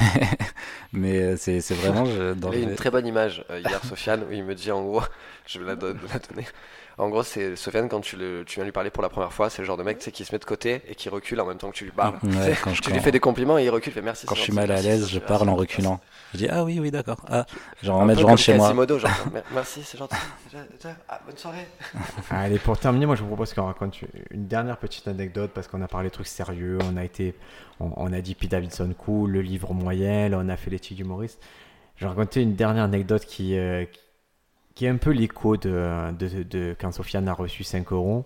mais 0.92 1.18
euh, 1.20 1.36
c'est 1.36 1.60
c'est 1.60 1.74
vraiment 1.74 2.04
euh, 2.06 2.34
dans 2.34 2.52
Il 2.52 2.60
y 2.60 2.62
a 2.66 2.68
une 2.68 2.74
très 2.76 2.90
bonne 2.90 3.06
image 3.06 3.44
euh, 3.50 3.60
hier, 3.60 3.84
Sofiane, 3.84 4.24
où 4.28 4.32
il 4.32 4.44
me 4.44 4.54
dit 4.54 4.70
en 4.70 4.82
gros, 4.84 5.02
je 5.46 5.58
vais 5.58 5.64
la, 5.66 5.76
don- 5.76 5.96
la 6.12 6.18
donner. 6.18 6.46
En 6.96 7.08
gros, 7.08 7.22
c'est 7.24 7.56
Sofiane, 7.56 7.88
quand 7.88 8.00
tu, 8.00 8.16
le, 8.16 8.44
tu 8.46 8.56
viens 8.56 8.64
lui 8.64 8.70
parler 8.72 8.90
pour 8.90 9.02
la 9.02 9.08
première 9.08 9.32
fois, 9.32 9.50
c'est 9.50 9.62
le 9.62 9.66
genre 9.66 9.76
de 9.76 9.82
mec 9.82 9.98
qui 9.98 10.24
se 10.24 10.32
met 10.32 10.38
de 10.38 10.44
côté 10.44 10.80
et 10.88 10.94
qui 10.94 11.08
recule 11.08 11.40
en 11.40 11.46
même 11.46 11.58
temps 11.58 11.70
que 11.70 11.74
tu 11.76 11.84
lui 11.84 11.90
parles. 11.90 12.14
Ouais, 12.22 12.30
Tu 12.30 12.36
sais, 12.36 12.56
quand 12.62 12.70
je- 12.72 12.80
tu 12.82 12.88
quand- 12.90 12.94
lui 12.94 13.02
fais 13.02 13.10
des 13.10 13.18
compliments 13.20 13.58
et 13.58 13.64
il 13.64 13.70
recule, 13.70 13.90
il 13.92 13.94
fait 13.94 14.00
merci. 14.02 14.26
Quand 14.26 14.36
je 14.36 14.42
suis 14.42 14.52
mal 14.52 14.70
à 14.70 14.80
l'aise, 14.80 15.08
je 15.08 15.18
parle 15.18 15.48
en 15.48 15.56
reculant. 15.56 15.98
Je 16.32 16.38
dis 16.38 16.48
ah 16.48 16.62
oui 16.64 16.78
oui 16.80 16.90
d'accord. 16.92 17.18
Ah, 17.28 17.46
genre 17.82 18.00
en 18.00 18.06
peu 18.06 18.14
je 18.14 18.24
rentre 18.24 18.40
chez 18.40 18.54
moi. 18.54 18.72
Genre, 18.86 19.10
merci, 19.54 19.82
c'est 19.82 19.98
gentil. 19.98 20.14
Ah, 21.08 21.20
bonne 21.26 21.36
soirée. 21.36 21.66
Allez, 22.30 22.58
pour 22.58 22.78
terminer, 22.78 23.06
moi, 23.06 23.16
je 23.16 23.22
vous 23.22 23.28
propose 23.28 23.52
qu'on 23.54 23.66
raconte 23.66 23.98
une 24.30 24.46
dernière 24.46 24.76
petite 24.76 25.08
anecdote 25.08 25.50
parce 25.54 25.66
qu'on 25.68 25.82
a 25.82 25.88
parlé 25.88 26.08
de 26.10 26.14
trucs 26.14 26.26
sérieux. 26.28 26.78
On 26.90 26.96
a 26.96 27.04
été, 27.04 27.34
on, 27.80 27.90
on 27.96 28.12
a 28.12 28.20
dit 28.20 28.34
Pete 28.36 28.50
Davidson 28.52 28.94
cool, 28.96 29.30
le 29.32 29.42
livre 29.42 29.72
moyen, 29.74 30.28
là, 30.28 30.38
on 30.40 30.48
a 30.48 30.56
fait 30.56 30.70
les 30.70 30.78
tics 30.78 30.98
humoristes. 31.00 31.40
Je 31.96 32.04
vais 32.04 32.08
raconter 32.08 32.42
une 32.42 32.54
dernière 32.54 32.84
anecdote 32.84 33.24
qui, 33.24 33.56
euh, 33.58 33.84
qui- 33.84 34.00
qui 34.74 34.86
est 34.86 34.88
un 34.88 34.96
peu 34.96 35.10
l'écho 35.10 35.56
de, 35.56 36.12
de, 36.18 36.28
de- 36.28 36.42
de 36.42 36.76
quand 36.78 36.92
Sofiane 36.92 37.28
a 37.28 37.32
reçu 37.32 37.64
5 37.64 37.92
euros. 37.92 38.24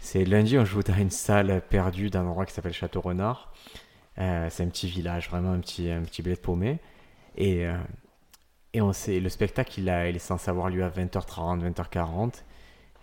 C'est 0.00 0.24
lundi, 0.24 0.58
on 0.58 0.64
joue 0.64 0.82
dans 0.82 0.96
une 0.96 1.10
salle 1.10 1.62
perdue 1.68 2.10
d'un 2.10 2.26
endroit 2.26 2.44
qui 2.46 2.52
s'appelle 2.52 2.72
Château 2.72 3.00
Renard. 3.00 3.52
Euh, 4.18 4.48
c'est 4.50 4.62
un 4.62 4.68
petit 4.68 4.88
village, 4.88 5.28
vraiment 5.30 5.52
un 5.52 5.60
petit, 5.60 5.90
un 5.90 6.02
petit 6.02 6.22
bled 6.22 6.38
paumé. 6.40 6.78
Et, 7.36 7.66
euh, 7.66 7.78
et 8.72 8.80
on 8.82 8.92
sait, 8.92 9.20
le 9.20 9.28
spectacle, 9.28 9.78
il, 9.80 9.88
a, 9.88 10.08
il 10.08 10.16
est 10.16 10.18
censé 10.18 10.50
avoir 10.50 10.68
lieu 10.70 10.84
à 10.84 10.90
20h30, 10.90 11.72
20h40. 11.72 12.42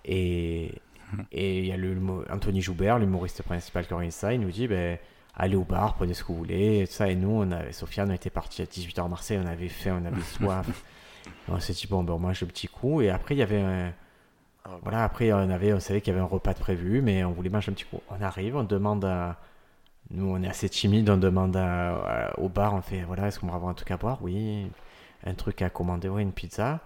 Et 0.05 0.71
et 1.31 1.59
il 1.59 1.65
y 1.65 1.71
a 1.71 1.77
le, 1.77 1.97
Anthony 2.29 2.61
Joubert, 2.61 2.99
l'humoriste 2.99 3.41
principal 3.41 3.87
qui 3.87 3.93
organise 3.93 4.13
ça, 4.13 4.33
il 4.33 4.41
nous 4.41 4.51
dit 4.51 4.67
ben, 4.67 4.97
allez 5.35 5.55
au 5.55 5.63
bar, 5.63 5.95
prenez 5.95 6.13
ce 6.13 6.21
que 6.21 6.27
vous 6.27 6.37
voulez. 6.37 6.79
Et 6.81 6.87
tout 6.87 6.91
ça. 6.93 7.09
Et 7.09 7.15
nous, 7.15 7.29
on 7.29 7.49
avait, 7.51 7.71
Sofiane, 7.71 8.11
on 8.11 8.13
était 8.13 8.29
parti 8.29 8.61
à 8.61 8.65
18h 8.65 9.05
à 9.05 9.07
Marseille, 9.07 9.39
on 9.41 9.47
avait 9.47 9.69
faim, 9.69 10.01
on 10.03 10.05
avait 10.05 10.21
soif. 10.37 10.83
Et 11.47 11.51
on 11.51 11.59
s'est 11.59 11.73
dit 11.73 11.87
bon, 11.89 12.03
ben, 12.03 12.13
on 12.13 12.19
mange 12.19 12.41
le 12.41 12.47
petit 12.47 12.67
coup. 12.67 13.01
Et 13.01 13.09
après, 13.09 13.35
il 13.35 13.39
y 13.39 13.43
avait 13.43 13.61
un. 13.61 13.91
Voilà, 14.83 15.03
après, 15.05 15.31
on, 15.31 15.49
avait, 15.49 15.71
on 15.73 15.79
savait 15.79 16.01
qu'il 16.01 16.11
y 16.11 16.15
avait 16.15 16.23
un 16.23 16.27
repas 16.27 16.53
de 16.53 16.59
prévu, 16.59 17.01
mais 17.01 17.23
on 17.23 17.31
voulait 17.31 17.49
manger 17.49 17.71
un 17.71 17.73
petit 17.73 17.85
coup. 17.85 18.01
On 18.09 18.21
arrive, 18.21 18.55
on 18.57 18.63
demande 18.63 19.05
à. 19.05 19.37
Nous, 20.11 20.25
on 20.25 20.41
est 20.43 20.47
assez 20.47 20.69
timide, 20.69 21.09
on 21.09 21.17
demande 21.17 21.55
à- 21.57 22.33
au 22.37 22.47
bar, 22.49 22.73
on 22.73 22.81
fait 22.81 23.01
voilà, 23.03 23.27
est-ce 23.27 23.39
qu'on 23.39 23.47
va 23.47 23.55
avoir 23.55 23.69
un 23.71 23.73
truc 23.73 23.91
à 23.91 23.97
boire? 23.97 24.17
Oui. 24.21 24.67
Un 25.25 25.33
truc 25.33 25.61
à 25.61 25.69
commander, 25.69 26.07
oui, 26.09 26.21
une 26.21 26.31
pizza. 26.31 26.79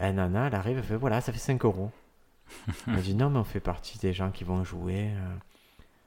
Un 0.00 0.12
nana, 0.14 0.46
elle 0.48 0.54
arrive, 0.54 0.78
elle 0.78 0.84
fait 0.84 0.96
voilà, 0.96 1.20
ça 1.20 1.32
fait 1.32 1.38
5 1.38 1.64
euros. 1.64 1.90
Elle 2.86 3.00
dit 3.02 3.14
non, 3.16 3.28
mais 3.30 3.38
on 3.40 3.44
fait 3.44 3.58
partie 3.60 3.98
des 3.98 4.12
gens 4.12 4.30
qui 4.30 4.44
vont 4.44 4.62
jouer. 4.62 5.08
euh, 5.10 5.34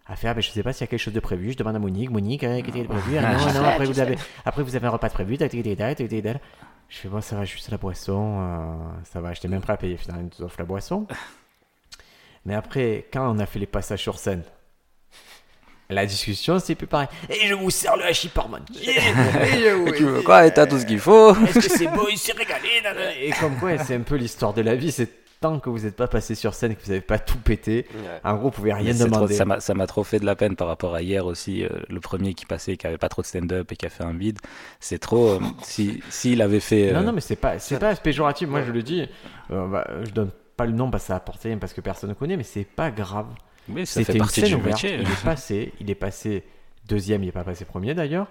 à 0.08 0.16
faire, 0.16 0.36
mais 0.36 0.41
je 0.41 0.50
sais 0.52 0.64
pas 0.64 0.72
s'il 0.74 0.82
y 0.82 0.84
a 0.86 0.88
quelque 0.88 1.00
chose 1.00 1.14
de 1.14 1.20
prévu. 1.20 1.52
Je 1.52 1.58
demande 1.58 1.76
à 1.76 1.80
Monique, 1.80 2.10
Monique, 2.10 2.43
euh, 2.43 2.62
qu'est-ce 2.62 2.72
qui 2.72 2.80
est 2.80 2.84
prévu? 2.86 3.18
Ah, 3.18 3.34
Non, 3.34 3.54
non, 3.62 3.64
après 3.68 3.86
vous, 3.86 4.00
avez, 4.00 4.16
après 4.45 4.64
vous 4.64 4.76
avez 4.76 4.88
un 4.88 4.89
repas 4.89 5.08
de 5.10 5.14
prévu. 5.14 5.38
Je 6.90 6.98
fais 6.98 7.08
bon, 7.08 7.22
ça 7.22 7.36
va, 7.36 7.46
juste 7.46 7.70
la 7.70 7.78
boisson. 7.78 8.40
euh, 8.42 9.02
ça 9.12 9.22
va, 9.22 9.34
j'étais 9.34 9.48
même 9.48 9.62
prêt 9.62 9.74
à 9.74 9.78
payer. 9.78 9.96
Finalement, 9.98 10.24
ils 10.24 10.40
nous 10.40 10.46
offrent 10.46 10.60
la 10.60 10.66
boisson. 10.66 11.06
Mais 12.46 12.56
après, 12.56 13.08
quand 13.14 13.30
on 13.34 13.38
a 13.40 13.46
fait 13.46 13.60
les 13.60 13.68
passages 13.68 14.02
sur 14.02 14.18
scène, 14.18 14.44
la 15.92 16.06
discussion, 16.06 16.60
c'est 16.60 16.76
plus 16.76 16.88
pareil. 16.88 17.08
Et 17.30 17.48
je 17.48 17.54
vous 17.54 17.70
sers 17.70 17.96
le 17.98 18.06
hachis 18.06 18.30
parmentier. 18.30 18.96
Et 18.98 19.92
Tu 19.94 20.04
veux 20.04 20.22
quoi 20.22 20.46
Et 20.46 20.54
t'as 20.54 20.68
tout 20.68 20.80
ce 20.80 20.86
qu'il 20.86 21.00
faut 21.00 21.36
est-ce 21.36 21.68
que 21.68 21.78
c'est 21.78 21.88
beau 21.88 22.08
Il 22.10 22.18
s'est 22.18 22.34
régalé. 22.34 22.70
Et 23.22 23.32
comme 23.32 23.56
quoi, 23.58 23.78
c'est 23.80 23.96
un 23.96 24.02
peu 24.02 24.16
l'histoire 24.16 24.54
de 24.54 24.62
la 24.62 24.76
vie. 24.76 24.92
C'est 24.92 25.10
tant 25.42 25.60
que 25.60 25.70
vous 25.70 25.80
n'êtes 25.80 25.96
pas 25.96 26.08
passé 26.08 26.36
sur 26.36 26.54
scène, 26.54 26.76
que 26.76 26.82
vous 26.84 26.90
n'avez 26.90 27.02
pas 27.02 27.18
tout 27.20 27.38
pété. 27.38 27.86
Ouais. 27.94 28.20
En 28.24 28.34
gros, 28.36 28.44
vous 28.46 28.52
pouvez 28.52 28.74
rien 28.74 28.94
trop- 28.94 29.06
demander. 29.06 29.34
ça 29.36 29.74
m'a 29.74 29.88
trop 29.88 30.04
fait 30.04 30.20
de 30.20 30.26
la 30.26 30.36
peine 30.36 30.56
par 30.56 30.68
rapport 30.68 30.96
à 30.96 31.02
hier 31.02 31.26
aussi. 31.26 31.64
euh, 31.64 31.70
le 31.90 32.00
premier 32.00 32.34
qui 32.34 32.46
passait, 32.46 32.76
qui 32.78 32.86
avait 32.88 32.98
pas 32.98 33.10
trop 33.10 33.22
de 33.22 33.28
stand-up 33.28 33.72
et 33.72 33.76
qui 33.76 33.86
a 33.86 33.90
fait 33.90 34.04
un 34.04 34.14
bide. 34.14 34.40
C'est 34.80 35.00
trop. 35.00 35.28
euh, 35.30 35.40
si 35.64 36.02
s'il 36.10 36.42
avait 36.42 36.60
fait. 36.60 36.92
Non, 36.92 37.00
euh, 37.00 37.04
non, 37.04 37.12
mais 37.14 37.22
c'est 37.22 37.36
pas, 37.38 37.58
c'est 37.60 37.80
pas 37.80 37.96
péjoratif. 37.96 38.48
Moi, 38.50 38.64
je 38.64 38.72
le 38.72 38.84
dis. 38.84 39.08
euh, 39.52 39.68
bah, 39.68 39.88
je 40.04 40.12
donne 40.12 40.32
pas 40.58 40.66
le 40.66 40.74
nom 40.74 40.92
parce 40.92 41.04
que 41.04 41.08
ça 41.08 41.14
a 41.14 41.18
apporté, 41.18 41.56
parce 41.56 41.72
que 41.74 41.82
personne 41.82 42.10
ne 42.10 42.16
connaît, 42.16 42.36
mais 42.36 42.44
c'est 42.44 42.66
pas 42.66 42.92
grave. 42.92 43.28
oui, 43.70 43.86
ça 43.86 44.04
fait 44.04 44.18
partie 44.18 44.42
scène 44.42 44.50
du 44.50 44.56
ouverte. 44.56 44.84
métier. 44.84 44.96
Il 45.02 45.10
est 45.10 45.24
passé, 45.24 45.74
il 45.80 45.90
est 45.90 45.96
passé 45.96 46.44
deuxième, 46.88 47.24
il 47.24 47.30
est 47.30 47.32
pas 47.32 47.44
passé 47.44 47.64
premier 47.66 47.94
d'ailleurs. 47.94 48.28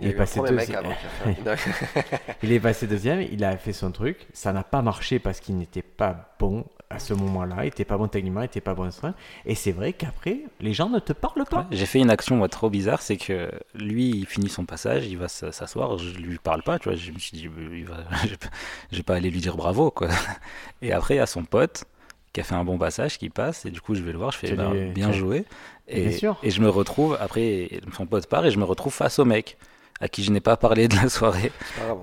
Il, 0.00 0.08
est 0.08 0.12
passé 0.12 0.40
deuxième. 0.40 0.84
il 2.42 2.52
est 2.52 2.60
passé 2.60 2.86
deuxième, 2.86 3.20
il 3.20 3.44
a 3.44 3.56
fait 3.56 3.72
son 3.72 3.92
truc. 3.92 4.26
Ça 4.32 4.52
n'a 4.52 4.64
pas 4.64 4.82
marché 4.82 5.18
parce 5.18 5.40
qu'il 5.40 5.56
n'était 5.56 5.82
pas 5.82 6.34
bon 6.38 6.64
à 6.90 6.98
ce 6.98 7.14
moment-là. 7.14 7.56
Il 7.60 7.66
n'était 7.66 7.84
pas 7.84 7.96
bon 7.96 8.08
techniquement, 8.08 8.40
il 8.40 8.44
n'était 8.44 8.60
pas 8.60 8.74
bon 8.74 8.90
soin. 8.90 9.14
Et 9.46 9.54
c'est 9.54 9.72
vrai 9.72 9.92
qu'après, 9.92 10.40
les 10.60 10.72
gens 10.72 10.88
ne 10.88 10.98
te 10.98 11.12
parlent 11.12 11.44
pas. 11.44 11.66
J'ai 11.70 11.86
fait 11.86 12.00
une 12.00 12.10
action 12.10 12.36
moi, 12.36 12.48
trop 12.48 12.68
bizarre, 12.68 13.00
c'est 13.00 13.16
que 13.16 13.50
lui, 13.74 14.10
il 14.10 14.26
finit 14.26 14.48
son 14.48 14.64
passage, 14.64 15.06
il 15.06 15.16
va 15.16 15.28
s'asseoir, 15.28 15.98
je 15.98 16.18
lui 16.18 16.38
parle 16.38 16.62
pas, 16.62 16.78
tu 16.78 16.88
vois. 16.88 16.98
Je 16.98 17.12
me 17.12 17.18
suis 17.18 17.36
dit, 17.36 17.48
il 17.72 17.84
va... 17.84 17.98
je 18.90 18.96
vais 18.96 19.02
pas 19.02 19.14
aller 19.14 19.30
lui 19.30 19.40
dire 19.40 19.56
bravo, 19.56 19.90
quoi. 19.90 20.08
Et 20.82 20.92
après, 20.92 21.14
il 21.14 21.18
y 21.18 21.20
a 21.20 21.26
son 21.26 21.44
pote 21.44 21.84
qui 22.32 22.40
a 22.40 22.44
fait 22.44 22.54
un 22.54 22.64
bon 22.64 22.78
passage, 22.78 23.18
qui 23.18 23.28
passe, 23.28 23.66
et 23.66 23.72
du 23.72 23.80
coup, 23.80 23.96
je 23.96 24.02
vais 24.02 24.12
le 24.12 24.18
voir, 24.18 24.30
je 24.30 24.38
fais 24.38 24.52
bah, 24.52 24.70
bien 24.94 25.10
joué. 25.10 25.44
Et, 25.88 26.16
et 26.44 26.50
je 26.50 26.60
me 26.60 26.68
retrouve, 26.68 27.18
après, 27.20 27.68
son 27.96 28.06
pote 28.06 28.28
part, 28.28 28.46
et 28.46 28.52
je 28.52 28.58
me 28.60 28.62
retrouve 28.62 28.94
face 28.94 29.18
au 29.18 29.24
mec 29.24 29.56
à 30.00 30.08
qui 30.08 30.24
je 30.24 30.32
n'ai 30.32 30.40
pas 30.40 30.56
parlé 30.56 30.88
de 30.88 30.96
la 30.96 31.08
soirée. 31.08 31.52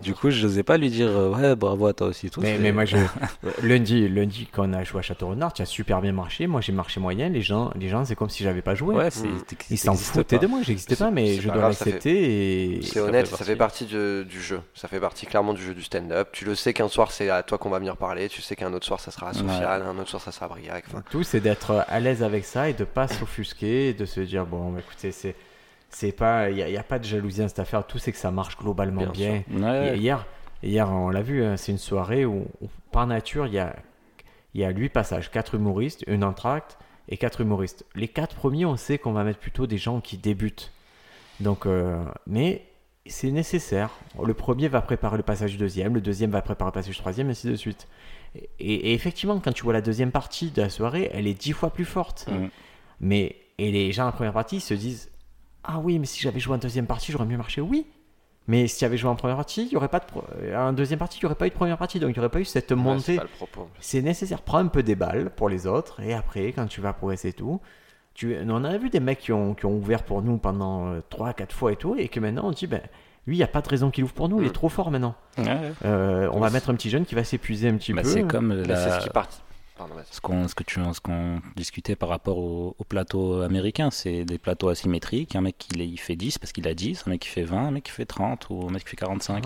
du 0.04 0.14
coup, 0.14 0.30
je 0.30 0.45
n'osais 0.45 0.64
pas 0.64 0.78
lui 0.78 0.89
dire 0.89 1.10
euh, 1.10 1.30
ouais, 1.30 1.56
bravo 1.56 1.88
à 1.88 1.93
toi 1.93 2.08
aussi. 2.08 2.30
Tout 2.30 2.41
mais, 2.41 2.58
mais 2.60 2.72
moi, 2.72 2.86
je... 2.86 2.98
lundi, 3.64 4.08
lundi, 4.08 4.48
quand 4.52 4.70
on 4.70 4.74
a 4.74 4.84
joué 4.84 5.00
à 5.00 5.02
Château 5.02 5.30
Renard, 5.30 5.52
tu 5.54 5.64
as 5.64 5.66
super 5.66 6.00
bien 6.02 6.12
marché. 6.12 6.45
Moi, 6.45 6.62
j'ai 6.62 6.74
marché 6.74 7.00
moyen. 7.00 7.30
Les 7.30 7.41
gens, 7.41 7.72
les 7.76 7.89
gens 7.89 8.06
c'est 8.06 8.16
comme 8.16 8.30
si 8.30 8.43
j'avais 8.43 8.62
pas 8.62 8.76
joué. 8.76 8.95
Ouais, 8.95 9.10
Ils 9.72 9.78
s'en 9.80 9.95
foutaient 9.95 10.38
de 10.38 10.48
moi, 10.48 10.62
j'existais 10.62 10.95
pas, 10.95 11.10
mais 11.10 11.36
je 11.36 11.50
dois 11.50 11.62
l'accepter. 11.62 12.82
C'est 12.84 13.00
honnête, 13.00 13.28
ça 13.28 13.43
fait 13.43 13.56
partie 13.56 13.86
du 13.86 14.41
jeu. 14.41 14.62
Ça 14.76 14.88
fait 14.88 15.00
partie 15.00 15.26
clairement 15.26 15.54
du 15.54 15.62
jeu 15.62 15.74
du 15.74 15.84
stand-up. 15.84 16.30
Tu 16.32 16.45
le 16.45 16.56
sais 16.56 16.74
qu'un 16.74 16.88
soir, 16.88 17.12
c'est 17.12 17.30
à 17.30 17.41
toi 17.43 17.58
qu'on 17.58 17.70
va 17.70 17.80
venir 17.80 17.98
parler. 17.98 18.30
Tu 18.30 18.41
sais 18.41 18.56
qu'un 18.56 18.74
autre 18.74 18.86
soir, 18.86 19.00
ça 19.00 19.12
sera 19.12 19.30
à 19.30 19.34
Sofiane, 19.34 19.82
un 19.82 19.98
autre 19.98 20.10
soir, 20.10 20.22
ça 20.22 20.32
sera 20.32 20.45
à 20.45 20.50
Briac. 20.50 20.86
Tout, 21.10 21.24
c'est 21.24 21.39
d'être 21.39 21.86
à 21.88 22.00
l'aise 22.00 22.22
avec 22.22 22.45
ça 22.45 22.70
et 22.70 22.74
de 22.74 22.84
pas 22.84 23.08
s'offusquer, 23.08 23.93
de 23.93 24.06
se 24.06 24.20
dire 24.20 24.45
bon, 24.45 24.78
écoutez, 24.78 25.12
c'est 25.12 25.36
c'est 25.90 26.12
pas, 26.12 26.50
il 26.50 26.56
n'y 26.56 26.78
a, 26.78 26.84
pas 26.84 27.00
de 27.00 27.04
jalousie 27.04 27.40
dans 27.40 27.48
cette 27.48 27.60
affaire. 27.60 27.86
Tout 27.86 27.98
c'est 27.98 28.12
que 28.12 28.18
ça 28.18 28.32
marche 28.32 28.58
globalement 28.58 29.08
bien. 29.08 29.44
Hier, 29.50 30.26
hier, 30.64 30.90
on 30.92 31.10
l'a 31.10 31.22
vu, 31.22 31.44
hein, 31.44 31.58
c'est 31.58 31.72
une 31.72 31.78
soirée 31.78 32.26
où, 32.26 32.48
par 32.92 33.08
nature, 33.08 33.48
il 33.48 33.54
y 33.54 33.60
a, 33.60 33.76
il 34.54 34.62
y 34.62 34.64
a 34.64 34.70
8 34.70 34.90
passages, 34.90 35.32
4 35.32 35.56
humoristes, 35.56 36.04
une 36.08 36.24
entracte 36.24 36.78
et 37.10 37.18
4 37.18 37.42
humoristes. 37.42 37.86
Les 37.96 38.08
4 38.08 38.36
premiers, 38.36 38.66
on 38.66 38.76
sait 38.76 38.98
qu'on 38.98 39.14
va 39.14 39.24
mettre 39.24 39.40
plutôt 39.40 39.68
des 39.68 39.78
gens 39.78 40.02
qui 40.02 40.18
débutent. 40.18 40.72
Donc, 41.40 41.66
euh, 41.66 42.04
mais 42.26 42.64
c'est 43.06 43.32
nécessaire. 43.32 43.92
Le 44.22 44.34
premier 44.34 44.68
va 44.68 44.82
préparer 44.82 45.18
le 45.18 45.24
passage 45.24 45.52
du 45.52 45.58
deuxième, 45.58 45.94
le 45.94 46.02
deuxième 46.02 46.32
va 46.32 46.42
préparer 46.42 46.70
le 46.70 46.74
passage 46.74 46.96
du 46.96 47.00
troisième, 47.00 47.28
et 47.28 47.32
ainsi 47.32 47.48
de 47.48 47.56
suite. 47.56 47.88
Et, 48.60 48.94
effectivement, 48.94 49.40
quand 49.40 49.54
tu 49.54 49.64
vois 49.64 49.74
la 49.74 49.82
deuxième 49.82 50.12
partie 50.12 50.52
de 50.52 50.62
la 50.62 50.70
soirée, 50.70 51.10
elle 51.14 51.28
est 51.28 51.40
dix 51.40 51.54
fois 51.54 51.70
plus 51.70 51.86
forte. 51.86 52.28
Mm. 52.28 52.48
Mais 53.00 53.36
et 53.58 53.72
les 53.72 53.92
gens 53.92 54.08
en 54.08 54.12
première 54.12 54.34
partie 54.34 54.60
se 54.60 54.74
disent 54.74 55.10
ah 55.64 55.80
oui, 55.80 55.99
mais 55.99 56.05
si 56.05 56.22
j'avais 56.22 56.39
joué 56.39 56.55
en 56.55 56.58
deuxième 56.58 56.88
partie, 56.88 57.12
j'aurais 57.12 57.26
mieux 57.26 57.38
marché. 57.38 57.62
Oui. 57.62 57.86
Mais 58.47 58.68
si 58.68 58.80
j'avais 58.80 58.97
joué 58.97 59.10
en 59.10 59.16
première 59.16 59.36
partie, 59.36 59.66
il 59.66 59.74
y 59.74 59.76
aurait 59.76 59.89
pas 59.89 59.99
de 59.99 60.55
en 60.55 60.72
deuxième 60.72 60.99
partie, 60.99 61.20
il 61.20 61.24
n'y 61.24 61.26
aurait 61.26 61.36
pas 61.36 61.47
eu 61.47 61.49
de 61.49 61.55
première 61.55 61.78
partie, 61.78 61.99
donc 61.99 62.12
il 62.12 62.14
n'y 62.14 62.20
aurait 62.20 62.30
pas 62.30 62.39
eu 62.39 62.45
cette 62.45 62.72
montée. 62.72 63.20
c'est 63.80 64.01
nécessaire. 64.01 64.41
Prends 64.41 64.60
un 64.60 64.68
peu 64.68 64.84
des 64.84 64.95
balles 64.95 65.32
pour 65.36 65.49
les 65.49 65.68
autres, 65.68 65.99
et 65.99 66.14
après, 66.14 66.53
quand 66.53 66.66
tu 66.68 66.80
vas 66.80 66.93
progresser 66.93 67.30
et 67.30 67.34
tout, 67.34 67.60
tu... 68.14 68.38
on 68.47 68.64
a 68.64 68.78
vu 68.78 68.89
des 68.89 69.01
mecs 69.01 69.20
qui 69.20 69.34
ont, 69.34 69.53
qui 69.53 69.66
ont 69.66 69.76
ouvert 69.76 70.03
pour 70.03 70.22
nous 70.22 70.38
pendant 70.38 70.93
3-4 70.95 71.41
euh, 71.41 71.45
fois 71.49 71.72
et 71.74 71.76
tout, 71.76 71.95
et 71.97 72.08
que 72.08 72.22
maintenant 72.22 72.47
on 72.47 72.51
dit, 72.51 72.68
ben, 72.68 72.82
lui, 73.28 73.36
il 73.36 73.39
n'y 73.39 73.43
a 73.43 73.47
pas 73.47 73.62
de 73.62 73.68
raison 73.68 73.91
qu'il 73.91 74.05
ouvre 74.05 74.14
pour 74.14 74.30
nous, 74.30 74.39
il 74.39 74.45
est 74.45 74.49
mm. 74.49 74.53
trop 74.53 74.70
fort 74.70 74.91
maintenant. 74.91 75.16
Euh, 75.84 76.30
on 76.32 76.39
va 76.39 76.49
mettre 76.49 76.70
un 76.70 76.76
petit 76.76 76.89
jeune 76.89 77.05
qui 77.05 77.16
va 77.16 77.26
s'épuiser 77.26 77.68
un 77.68 77.76
petit 77.76 77.91
bah, 77.91 78.03
peu. 78.03 78.08
C'est 78.08 78.24
comme 78.24 78.53
la... 78.53 78.99
ce 78.99 79.03
qui 79.03 79.10
part 79.10 79.28
ce 80.11 80.21
qu'on 80.21 80.47
ce 80.47 80.55
que 80.55 80.63
tu 80.63 80.82
ce 80.93 81.01
qu'on 81.01 81.41
discutait 81.55 81.95
par 81.95 82.09
rapport 82.09 82.38
au, 82.38 82.75
plateau 82.88 83.41
américain, 83.41 83.91
c'est 83.91 84.25
des 84.25 84.38
plateaux 84.38 84.69
asymétriques. 84.69 85.36
Un 85.36 85.41
mec 85.41 85.57
qui 85.57 85.78
il 85.78 85.99
fait 85.99 86.15
10 86.15 86.38
parce 86.38 86.51
qu'il 86.51 86.67
a 86.67 86.73
10, 86.73 87.03
un 87.05 87.11
mec 87.11 87.21
qui 87.21 87.30
fait 87.30 87.43
20, 87.43 87.67
un 87.67 87.71
mec 87.71 87.84
qui 87.84 87.91
fait 87.91 88.05
30 88.05 88.49
ou 88.49 88.67
un 88.67 88.71
mec 88.71 88.84
qui 88.84 88.89
fait 88.89 88.97
45. 88.97 89.43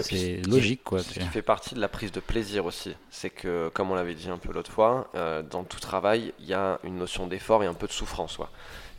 c'est 0.00 0.42
logique 0.46 0.84
quoi. 0.84 1.02
Ce 1.02 1.14
qui 1.14 1.26
fait 1.26 1.42
partie 1.42 1.74
de 1.74 1.80
la 1.80 1.88
prise 1.88 2.12
de 2.12 2.20
plaisir 2.20 2.66
aussi, 2.66 2.94
c'est 3.10 3.30
que 3.30 3.70
comme 3.74 3.90
on 3.90 3.94
l'avait 3.94 4.14
dit 4.14 4.28
un 4.28 4.38
peu 4.38 4.52
l'autre 4.52 4.70
fois, 4.70 5.08
euh, 5.14 5.42
dans 5.42 5.64
tout 5.64 5.80
travail, 5.80 6.32
il 6.40 6.46
y 6.46 6.54
a 6.54 6.78
une 6.84 6.96
notion 6.96 7.26
d'effort 7.26 7.62
et 7.62 7.66
un 7.66 7.74
peu 7.74 7.86
de 7.86 7.92
souffrance. 7.92 8.36
Quoi. 8.36 8.50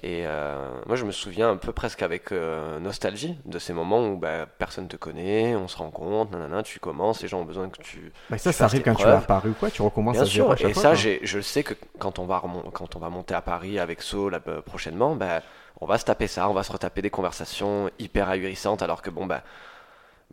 Et 0.03 0.23
euh, 0.25 0.69
moi, 0.85 0.95
je 0.95 1.05
me 1.05 1.11
souviens 1.11 1.49
un 1.49 1.57
peu 1.57 1.71
presque 1.71 2.01
avec 2.01 2.31
euh, 2.31 2.79
nostalgie 2.79 3.37
de 3.45 3.59
ces 3.59 3.73
moments 3.73 4.07
où 4.07 4.17
bah, 4.17 4.45
personne 4.45 4.87
te 4.87 4.97
connaît, 4.97 5.55
on 5.55 5.67
se 5.67 5.77
rend 5.77 5.89
compte, 5.89 6.31
nanana, 6.31 6.63
tu 6.63 6.79
commences, 6.79 7.21
les 7.21 7.27
gens 7.27 7.39
ont 7.39 7.45
besoin 7.45 7.69
que 7.69 7.81
tu. 7.81 8.11
Bah 8.29 8.37
ça, 8.37 8.51
ça 8.51 8.65
arrive 8.65 8.81
quand 8.81 8.95
tu 8.95 9.05
vas 9.05 9.17
à 9.17 9.21
Paris 9.21 9.49
ou 9.49 9.53
quoi, 9.53 9.71
tu 9.71 9.81
recommences 9.81 10.15
Bien 10.15 10.25
sûr, 10.25 10.55
et 10.61 10.73
ça, 10.73 10.93
je 10.93 11.41
sais 11.41 11.63
que 11.63 11.73
quand 11.97 12.19
on, 12.19 12.25
va 12.25 12.41
quand 12.73 12.95
on 12.95 12.99
va 12.99 13.09
monter 13.09 13.33
à 13.33 13.41
Paris 13.41 13.79
avec 13.79 14.01
So 14.01 14.29
là, 14.29 14.39
prochainement, 14.39 15.15
bah, 15.15 15.41
on 15.81 15.85
va 15.85 15.97
se 15.97 16.05
taper 16.05 16.27
ça, 16.27 16.49
on 16.49 16.53
va 16.53 16.63
se 16.63 16.71
retaper 16.71 17.01
des 17.01 17.09
conversations 17.09 17.89
hyper 17.99 18.29
ahurissantes, 18.29 18.81
alors 18.81 19.01
que 19.01 19.09
bon, 19.09 19.25
bah, 19.25 19.43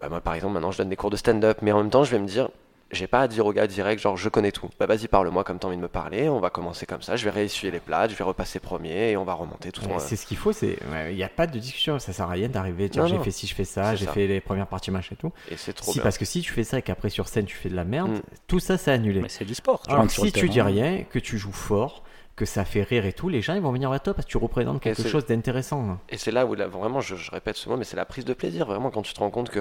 bah 0.00 0.08
moi 0.08 0.20
par 0.20 0.34
exemple, 0.34 0.54
maintenant 0.54 0.72
je 0.72 0.78
donne 0.78 0.88
des 0.88 0.96
cours 0.96 1.10
de 1.10 1.16
stand-up, 1.16 1.58
mais 1.62 1.72
en 1.72 1.78
même 1.78 1.90
temps, 1.90 2.04
je 2.04 2.10
vais 2.10 2.18
me 2.18 2.26
dire, 2.26 2.48
j'ai 2.92 3.06
pas 3.06 3.20
à 3.20 3.28
dire 3.28 3.46
au 3.46 3.52
gars 3.52 3.66
direct, 3.66 4.00
genre 4.00 4.16
je 4.16 4.28
connais 4.28 4.52
tout. 4.52 4.68
Bah 4.78 4.86
vas-y, 4.86 5.08
parle-moi 5.08 5.44
comme 5.44 5.58
t'as 5.58 5.68
envie 5.68 5.76
de 5.76 5.82
me 5.82 5.88
parler, 5.88 6.28
on 6.28 6.40
va 6.40 6.50
commencer 6.50 6.86
comme 6.86 7.02
ça, 7.02 7.16
je 7.16 7.24
vais 7.24 7.30
réessuyer 7.30 7.72
les 7.72 7.80
plats, 7.80 8.08
je 8.08 8.14
vais 8.14 8.24
repasser 8.24 8.60
premier 8.60 9.10
et 9.10 9.16
on 9.16 9.24
va 9.24 9.34
remonter 9.34 9.72
tout. 9.72 9.82
C'est 9.98 10.16
ce 10.16 10.26
qu'il 10.26 10.36
faut, 10.36 10.52
c'est 10.52 10.78
il 11.08 11.16
n'y 11.16 11.24
a 11.24 11.28
pas 11.28 11.46
de 11.46 11.58
discussion, 11.58 11.98
ça 11.98 12.12
sert 12.12 12.26
à 12.26 12.32
rien 12.32 12.48
d'arriver, 12.48 12.88
dire 12.88 13.06
j'ai 13.06 13.18
fait 13.18 13.30
si 13.30 13.46
je 13.46 13.54
fais 13.54 13.64
ça, 13.64 13.94
j'ai 13.94 14.06
fait 14.06 14.26
les 14.26 14.40
premières 14.40 14.66
parties 14.66 14.90
machin 14.90 15.14
et 15.14 15.16
tout. 15.16 15.32
Et 15.50 15.56
c'est 15.56 15.72
trop 15.72 15.92
si, 15.92 16.00
Parce 16.00 16.18
que 16.18 16.24
si 16.24 16.42
tu 16.42 16.52
fais 16.52 16.64
ça 16.64 16.78
et 16.78 16.82
qu'après 16.82 17.08
sur 17.08 17.28
scène 17.28 17.46
tu 17.46 17.56
fais 17.56 17.68
de 17.68 17.76
la 17.76 17.84
merde, 17.84 18.10
mm. 18.10 18.20
tout 18.46 18.60
ça 18.60 18.78
c'est 18.78 18.90
annulé. 18.90 19.20
Mais 19.20 19.28
c'est 19.28 19.44
du 19.44 19.54
sport. 19.54 19.82
Alors 19.88 20.10
si 20.10 20.32
tu 20.32 20.48
dis 20.48 20.60
rien, 20.60 21.04
que 21.08 21.18
tu 21.18 21.38
joues 21.38 21.52
fort, 21.52 22.02
que 22.34 22.44
ça 22.44 22.64
fait 22.64 22.82
rire 22.82 23.04
et 23.04 23.12
tout, 23.12 23.28
les 23.28 23.42
gens 23.42 23.54
ils 23.54 23.60
vont 23.60 23.72
venir 23.72 23.90
vers 23.90 24.02
toi 24.02 24.14
parce 24.14 24.24
que 24.24 24.30
tu 24.30 24.38
représentes 24.38 24.80
quelque 24.80 25.06
chose 25.06 25.26
d'intéressant. 25.26 25.98
Et 26.08 26.16
c'est 26.16 26.30
là 26.30 26.46
où 26.46 26.54
vraiment, 26.54 27.00
je, 27.00 27.14
répète 27.30 27.56
ce 27.56 27.68
mot, 27.68 27.76
mais 27.76 27.84
c'est 27.84 27.96
la 27.96 28.06
prise 28.06 28.24
de 28.24 28.32
plaisir, 28.32 28.66
vraiment, 28.66 28.90
quand 28.90 29.02
tu 29.02 29.12
te 29.12 29.20
rends 29.20 29.30
compte 29.30 29.50
que 29.50 29.60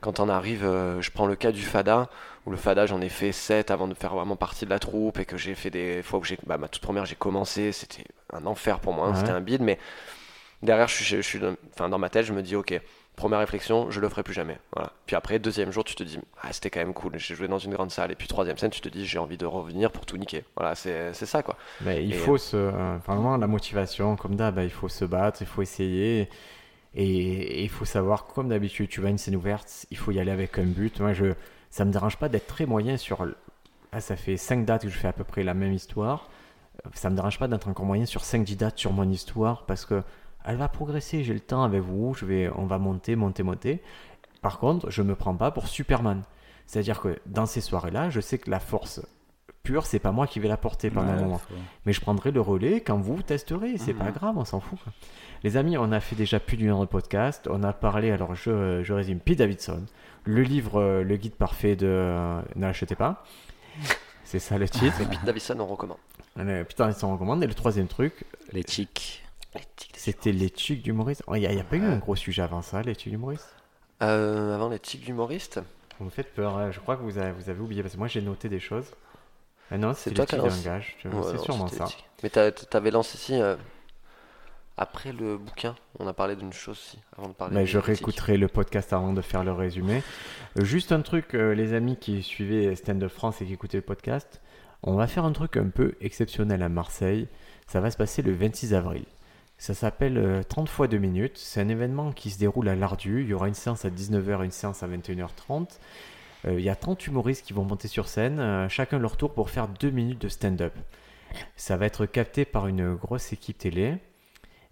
quand 0.00 0.20
on 0.20 0.28
arrive, 0.28 0.64
euh, 0.64 1.00
je 1.02 1.10
prends 1.10 1.26
le 1.26 1.36
cas 1.36 1.52
du 1.52 1.62
Fada, 1.62 2.08
où 2.46 2.50
le 2.50 2.56
Fada 2.56 2.86
j'en 2.86 3.00
ai 3.00 3.08
fait 3.08 3.32
7 3.32 3.70
avant 3.70 3.88
de 3.88 3.94
faire 3.94 4.14
vraiment 4.14 4.36
partie 4.36 4.64
de 4.64 4.70
la 4.70 4.78
troupe 4.78 5.18
et 5.18 5.24
que 5.24 5.36
j'ai 5.36 5.54
fait 5.54 5.70
des 5.70 6.02
fois 6.02 6.20
que 6.20 6.26
j'ai, 6.26 6.38
bah, 6.46 6.58
ma 6.58 6.68
toute 6.68 6.82
première 6.82 7.04
j'ai 7.04 7.16
commencé, 7.16 7.72
c'était 7.72 8.04
un 8.32 8.46
enfer 8.46 8.80
pour 8.80 8.94
moi, 8.94 9.08
hein, 9.08 9.14
c'était 9.14 9.30
un 9.30 9.40
bide, 9.40 9.62
mais 9.62 9.78
derrière 10.62 10.88
je 10.88 10.94
suis, 10.94 11.04
je 11.04 11.20
suis 11.20 11.40
enfin, 11.74 11.88
dans 11.88 11.98
ma 11.98 12.08
tête 12.08 12.24
je 12.24 12.32
me 12.32 12.42
dis 12.42 12.56
ok, 12.56 12.80
Première 13.16 13.38
réflexion, 13.38 13.90
je 13.90 13.98
le 13.98 14.08
ferai 14.10 14.22
plus 14.22 14.34
jamais. 14.34 14.58
Voilà. 14.74 14.92
Puis 15.06 15.16
après, 15.16 15.38
deuxième 15.38 15.72
jour, 15.72 15.84
tu 15.84 15.94
te 15.94 16.02
dis, 16.02 16.18
ah, 16.42 16.52
c'était 16.52 16.68
quand 16.68 16.80
même 16.80 16.92
cool, 16.92 17.18
j'ai 17.18 17.34
joué 17.34 17.48
dans 17.48 17.58
une 17.58 17.72
grande 17.72 17.90
salle. 17.90 18.12
Et 18.12 18.14
puis 18.14 18.28
troisième 18.28 18.58
scène, 18.58 18.70
tu 18.70 18.82
te 18.82 18.90
dis, 18.90 19.06
j'ai 19.06 19.18
envie 19.18 19.38
de 19.38 19.46
revenir 19.46 19.90
pour 19.90 20.04
tout 20.04 20.18
niquer. 20.18 20.44
Voilà, 20.54 20.74
c'est 20.74 21.12
ça 21.14 21.42
quoi. 21.42 21.56
Mais 21.80 22.04
il 22.04 22.14
faut 22.14 22.36
se. 22.36 22.56
vraiment, 23.06 23.36
la 23.38 23.46
motivation, 23.46 24.16
comme 24.16 24.36
d'hab, 24.36 24.56
bah, 24.56 24.64
il 24.64 24.70
faut 24.70 24.88
se 24.88 25.04
battre, 25.04 25.40
il 25.40 25.46
faut 25.46 25.62
essayer. 25.62 26.28
Et 26.94 27.62
il 27.62 27.68
faut 27.68 27.84
savoir, 27.84 28.26
comme 28.26 28.48
d'habitude, 28.48 28.88
tu 28.88 29.02
vas 29.02 29.08
à 29.08 29.10
une 29.10 29.18
scène 29.18 29.36
ouverte, 29.36 29.86
il 29.90 29.98
faut 29.98 30.12
y 30.12 30.18
aller 30.18 30.30
avec 30.30 30.58
un 30.58 30.64
but. 30.64 30.98
Moi, 31.00 31.12
je, 31.12 31.34
ça 31.68 31.84
me 31.84 31.92
dérange 31.92 32.16
pas 32.16 32.28
d'être 32.28 32.46
très 32.46 32.64
moyen 32.64 32.96
sur. 32.96 33.26
Ah, 33.92 34.00
ça 34.00 34.16
fait 34.16 34.36
5 34.36 34.64
dates 34.64 34.82
que 34.82 34.88
je 34.88 34.96
fais 34.96 35.08
à 35.08 35.12
peu 35.12 35.24
près 35.24 35.42
la 35.42 35.54
même 35.54 35.72
histoire. 35.72 36.28
Ça 36.94 37.10
me 37.10 37.16
dérange 37.16 37.38
pas 37.38 37.48
d'être 37.48 37.68
encore 37.68 37.86
moyen 37.86 38.06
sur 38.06 38.22
5-10 38.22 38.56
dates 38.56 38.78
sur 38.78 38.92
mon 38.92 39.08
histoire 39.10 39.64
parce 39.66 39.84
que 39.84 40.02
elle 40.46 40.56
va 40.56 40.68
progresser, 40.68 41.24
j'ai 41.24 41.34
le 41.34 41.40
temps 41.40 41.64
avec 41.64 41.80
vous, 41.80 42.14
je 42.14 42.24
vais, 42.24 42.50
on 42.54 42.66
va 42.66 42.78
monter, 42.78 43.16
monter, 43.16 43.42
monter. 43.42 43.82
Par 44.42 44.58
contre, 44.58 44.90
je 44.90 45.02
ne 45.02 45.08
me 45.08 45.14
prends 45.14 45.34
pas 45.34 45.50
pour 45.50 45.68
Superman. 45.68 46.22
C'est-à-dire 46.66 47.00
que 47.00 47.18
dans 47.26 47.46
ces 47.46 47.60
soirées-là, 47.60 48.10
je 48.10 48.20
sais 48.20 48.38
que 48.38 48.50
la 48.50 48.60
force 48.60 49.00
pure, 49.62 49.86
c'est 49.86 49.98
pas 49.98 50.12
moi 50.12 50.26
qui 50.26 50.38
vais 50.38 50.48
la 50.48 50.56
porter 50.56 50.90
pendant 50.90 51.12
un 51.12 51.20
moment. 51.20 51.40
Mais 51.84 51.92
je 51.92 52.00
prendrai 52.00 52.30
le 52.30 52.40
relais 52.40 52.80
quand 52.80 52.98
vous 52.98 53.22
testerez, 53.22 53.78
c'est 53.78 53.94
pas 53.94 54.04
mhm. 54.04 54.12
grave, 54.12 54.38
on 54.38 54.44
s'en 54.44 54.60
fout. 54.60 54.78
Les 55.42 55.56
amis, 55.56 55.76
on 55.76 55.90
a 55.92 56.00
fait 56.00 56.16
déjà 56.16 56.38
plus 56.38 56.56
d'une 56.56 56.70
heure 56.70 56.80
de 56.80 56.86
podcast, 56.86 57.48
on 57.50 57.62
a 57.62 57.72
parlé, 57.72 58.10
alors 58.10 58.34
je, 58.34 58.82
je 58.82 58.92
résume, 58.92 59.18
Pete 59.18 59.38
Davidson, 59.38 59.84
le 60.24 60.42
livre 60.42 60.80
euh, 60.80 61.02
Le 61.02 61.16
guide 61.16 61.34
parfait 61.34 61.76
de 61.76 61.86
euh, 61.86 62.40
Ne 62.54 62.66
l'achetez 62.66 62.94
pas. 62.94 63.24
C'est 64.24 64.38
ça 64.38 64.58
le 64.58 64.68
titre. 64.68 64.96
Pete 65.08 65.20
Davidson, 65.24 65.56
on 65.58 65.66
recommande. 65.66 65.98
Pete 66.36 66.78
Davidson, 66.78 67.08
on 67.08 67.12
recommande. 67.14 67.42
Et 67.42 67.46
le 67.46 67.54
troisième 67.54 67.86
truc. 67.86 68.24
L'éthique. 68.52 69.25
C'était 69.94 70.32
l'éthique 70.32 70.82
d'humoriste. 70.82 71.22
Il 71.34 71.40
n'y 71.40 71.46
a, 71.46 71.64
pas 71.64 71.76
eu 71.76 71.84
un 71.84 71.98
gros 71.98 72.16
sujet 72.16 72.42
avant 72.42 72.62
ça, 72.62 72.82
l'éthique 72.82 73.10
d'humoriste 73.10 73.54
euh, 74.02 74.54
Avant 74.54 74.68
l'éthique 74.68 75.04
d'humoriste 75.04 75.60
Vous 75.98 76.06
me 76.06 76.10
faites 76.10 76.32
peur, 76.34 76.56
hein. 76.56 76.70
je 76.70 76.80
crois 76.80 76.96
que 76.96 77.02
vous 77.02 77.18
avez, 77.18 77.32
vous 77.32 77.50
avez 77.50 77.60
oublié, 77.60 77.82
parce 77.82 77.94
que 77.94 77.98
moi 77.98 78.08
j'ai 78.08 78.22
noté 78.22 78.48
des 78.48 78.60
choses. 78.60 78.86
Ah 79.70 79.78
non, 79.78 79.94
c'est 79.94 80.12
toi 80.12 80.26
qui 80.26 80.36
langage, 80.36 80.96
c'est 81.02 81.38
sûrement 81.38 81.68
ça. 81.68 81.86
Mais 82.22 82.30
tu 82.30 82.38
avais 82.76 82.90
lancé 82.90 83.16
ici, 83.16 83.40
euh, 83.40 83.56
après 84.78 85.12
le 85.12 85.38
bouquin, 85.38 85.74
on 85.98 86.06
a 86.06 86.12
parlé 86.12 86.36
d'une 86.36 86.52
chose 86.52 86.76
aussi, 86.76 86.98
avant 87.16 87.28
de 87.28 87.32
parler 87.32 87.54
bah, 87.54 87.64
Je 87.64 87.78
réécouterai 87.78 88.36
le 88.36 88.46
podcast 88.46 88.92
avant 88.92 89.14
de 89.14 89.22
faire 89.22 89.42
le 89.42 89.52
résumé. 89.52 90.02
Euh, 90.58 90.64
juste 90.64 90.92
un 90.92 91.00
truc, 91.00 91.34
euh, 91.34 91.54
les 91.54 91.72
amis 91.72 91.96
qui 91.96 92.22
suivaient 92.22 92.76
Stand 92.76 93.02
Up 93.02 93.10
France 93.10 93.40
et 93.40 93.46
qui 93.46 93.54
écoutaient 93.54 93.78
le 93.78 93.82
podcast, 93.82 94.42
on 94.82 94.94
va 94.94 95.06
faire 95.06 95.24
un 95.24 95.32
truc 95.32 95.56
un 95.56 95.70
peu 95.70 95.94
exceptionnel 96.02 96.62
à 96.62 96.68
Marseille. 96.68 97.26
Ça 97.66 97.80
va 97.80 97.90
se 97.90 97.96
passer 97.96 98.20
le 98.20 98.32
26 98.32 98.74
avril. 98.74 99.04
Ça 99.58 99.72
s'appelle 99.74 100.44
30 100.48 100.68
euh, 100.68 100.70
fois 100.70 100.86
2 100.88 100.98
minutes. 100.98 101.38
C'est 101.38 101.60
un 101.60 101.68
événement 101.68 102.12
qui 102.12 102.30
se 102.30 102.38
déroule 102.38 102.68
à 102.68 102.76
l'Ardu. 102.76 103.22
Il 103.22 103.28
y 103.28 103.34
aura 103.34 103.48
une 103.48 103.54
séance 103.54 103.84
à 103.84 103.90
19h 103.90 104.42
et 104.42 104.44
une 104.44 104.50
séance 104.50 104.82
à 104.82 104.88
21h30. 104.88 105.78
Euh, 106.46 106.58
il 106.58 106.64
y 106.64 106.68
a 106.68 106.76
30 106.76 107.06
humoristes 107.06 107.44
qui 107.44 107.52
vont 107.52 107.64
monter 107.64 107.88
sur 107.88 108.06
scène, 108.08 108.38
euh, 108.38 108.68
chacun 108.68 108.98
leur 108.98 109.16
tour 109.16 109.32
pour 109.32 109.50
faire 109.50 109.68
2 109.68 109.90
minutes 109.90 110.20
de 110.20 110.28
stand-up. 110.28 110.74
Ça 111.56 111.76
va 111.76 111.86
être 111.86 112.06
capté 112.06 112.44
par 112.44 112.66
une 112.66 112.94
grosse 112.94 113.32
équipe 113.32 113.58
télé. 113.58 113.96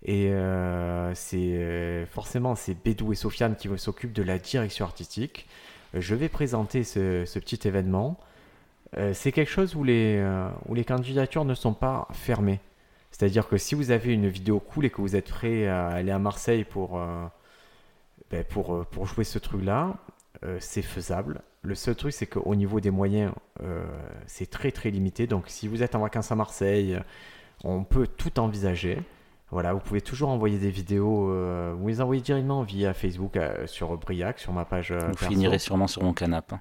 Et 0.07 0.31
c'est 1.15 2.07
forcément 2.11 2.55
c'est 2.55 2.75
Bédou 2.75 3.13
et 3.13 3.17
Sofiane 3.17 3.57
qui 3.57 3.71
s'occupent 3.79 4.13
de 4.13 4.23
la 4.23 4.39
direction 4.39 4.85
artistique. 4.85 5.49
Je 5.95 6.15
vais 6.15 6.29
présenter 6.29 6.85
ce, 6.85 7.25
petit 7.39 7.67
événement. 7.67 8.21
C'est 9.15 9.33
quelque 9.33 9.51
chose 9.51 9.75
où 9.75 9.83
les 9.83 10.85
candidatures 10.87 11.47
ne 11.47 11.55
sont 11.55 11.73
pas 11.73 12.07
fermées. 12.13 12.61
C'est-à-dire 13.17 13.47
que 13.47 13.57
si 13.59 13.77
vous 13.77 13.93
avez 13.93 14.13
une 14.13 14.27
vidéo 14.27 14.59
cool 14.59 14.87
et 14.87 14.91
que 14.91 15.01
vous 15.01 15.15
êtes 15.15 15.29
prêt 15.29 15.69
à 15.69 15.87
aller 15.87 16.11
à 16.11 16.19
Marseille 16.19 16.65
pour, 16.65 16.99
euh, 16.99 17.25
ben, 18.33 18.43
pour, 18.43 18.75
euh, 18.75 18.85
pour 18.91 19.07
jouer 19.07 19.23
ce 19.23 19.39
truc-là, 19.39 19.95
euh, 20.45 20.57
c'est 20.59 20.83
faisable. 20.83 21.41
Le 21.63 21.77
seul 21.77 21.95
truc, 21.95 22.13
c'est 22.13 22.27
qu'au 22.27 22.57
niveau 22.57 22.81
des 22.81 22.91
moyens, 22.91 23.31
euh, 23.63 23.85
c'est 24.27 24.51
très 24.51 24.73
très 24.73 24.91
limité. 24.91 25.29
Donc 25.29 25.45
si 25.47 25.69
vous 25.69 25.85
êtes 25.85 25.95
en 25.95 26.01
vacances 26.01 26.33
à 26.33 26.35
Marseille, 26.35 26.99
on 27.63 27.85
peut 27.85 28.09
tout 28.09 28.41
envisager. 28.41 28.99
Voilà, 29.53 29.75
vous 29.75 29.81
pouvez 29.81 30.01
toujours 30.01 30.31
envoyer 30.31 30.59
des 30.59 30.71
vidéos, 30.71 31.33
vous 31.77 31.87
les 31.87 32.01
envoyez 32.01 32.21
directement 32.21 32.63
via 32.63 32.93
Facebook 32.93 33.39
sur 33.67 33.97
Briac, 33.97 34.41
sur 34.41 34.53
ma 34.53 34.65
page. 34.65 34.91
Vous 34.91 34.99
perso. 35.13 35.27
finirez 35.27 35.61
sûrement 35.61 35.87
sur 35.87 36.03
mon 36.03 36.13
canapé. 36.13 36.57
hein. 36.57 36.61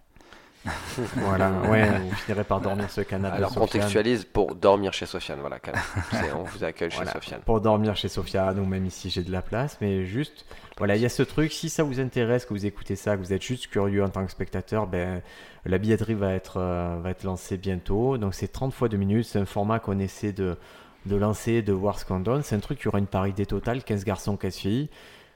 Voilà, 1.15 1.51
ouais, 1.69 1.99
vous 1.99 2.15
finirez 2.15 2.43
par 2.43 2.61
dormir 2.61 2.89
sur 2.89 3.01
le 3.01 3.05
canapé. 3.05 3.37
Alors 3.37 3.53
contextualise 3.53 4.25
pour 4.25 4.55
dormir 4.55 4.93
chez 4.93 5.05
Sofiane, 5.05 5.39
voilà. 5.39 5.57
On 6.35 6.43
vous 6.43 6.63
accueille 6.63 6.89
chez 6.89 6.97
Voilà, 6.97 7.11
Sofiane. 7.13 7.41
Pour 7.41 7.61
dormir 7.61 7.95
chez 7.95 8.07
Sofiane 8.07 8.59
ou 8.59 8.65
même 8.65 8.85
ici 8.85 9.09
j'ai 9.09 9.23
de 9.23 9.31
la 9.31 9.41
place, 9.41 9.77
mais 9.81 10.05
juste, 10.05 10.45
voilà, 10.77 10.95
il 10.95 11.01
y 11.01 11.05
a 11.05 11.09
ce 11.09 11.23
truc, 11.23 11.51
si 11.51 11.69
ça 11.69 11.83
vous 11.83 11.99
intéresse, 11.99 12.45
que 12.45 12.53
vous 12.53 12.65
écoutez 12.65 12.95
ça, 12.95 13.17
que 13.17 13.21
vous 13.21 13.33
êtes 13.33 13.41
juste 13.43 13.67
curieux 13.67 14.03
en 14.03 14.09
tant 14.09 14.25
que 14.25 14.31
spectateur, 14.31 14.87
ben, 14.87 15.21
la 15.65 15.77
billetterie 15.77 16.13
va 16.13 16.33
être, 16.33 16.57
euh, 16.57 16.97
va 17.01 17.09
être 17.09 17.23
lancée 17.23 17.57
bientôt. 17.57 18.17
Donc 18.17 18.33
c'est 18.33 18.51
30 18.51 18.73
fois 18.73 18.89
2 18.89 18.97
minutes, 18.97 19.25
c'est 19.25 19.39
un 19.39 19.45
format 19.45 19.79
qu'on 19.79 19.99
essaie 19.99 20.31
de, 20.31 20.57
de 21.05 21.15
lancer, 21.15 21.61
de 21.61 21.73
voir 21.73 21.99
ce 21.99 22.05
qu'on 22.05 22.19
donne. 22.19 22.43
C'est 22.43 22.55
un 22.55 22.59
truc 22.59 22.79
qui 22.79 22.87
aura 22.87 22.99
une 22.99 23.07
parité 23.07 23.45
totale, 23.45 23.83
15 23.83 24.05
garçons, 24.05 24.37
15 24.37 24.55
filles. 24.55 24.89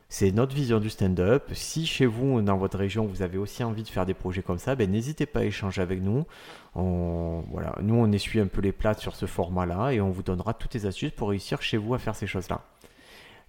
C'est 0.10 0.32
notre 0.32 0.56
vision 0.56 0.80
du 0.80 0.90
stand-up. 0.90 1.50
Si 1.54 1.86
chez 1.86 2.06
vous, 2.06 2.42
dans 2.42 2.58
votre 2.58 2.78
région, 2.78 3.06
vous 3.06 3.22
avez 3.22 3.38
aussi 3.38 3.64
envie 3.64 3.84
de 3.84 3.90
faire 3.90 4.06
des 4.06 4.14
projets 4.14 4.42
comme 4.42 4.58
ça, 4.58 4.76
ben, 4.76 4.90
n'hésitez 4.90 5.26
pas 5.26 5.42
à 5.42 5.44
échanger 5.44 5.82
avec 5.82 6.02
nous. 6.02 6.26
On, 6.76 7.44
voilà, 7.52 7.76
nous, 7.82 7.96
on 7.96 8.10
essuie 8.12 8.40
un 8.40 8.48
peu 8.48 8.62
les 8.62 8.72
plates 8.72 9.00
sur 9.00 9.16
ce 9.16 9.26
format-là 9.26 9.92
et 9.92 10.00
on 10.00 10.10
vous 10.10 10.24
donnera 10.24 10.54
toutes 10.54 10.74
les 10.76 10.86
astuces 10.86 11.12
pour 11.12 11.30
réussir 11.30 11.62
chez 11.62 11.76
vous 11.78 11.94
à 11.94 12.00
faire 12.00 12.16
ces 12.16 12.28
choses-là. 12.28 12.62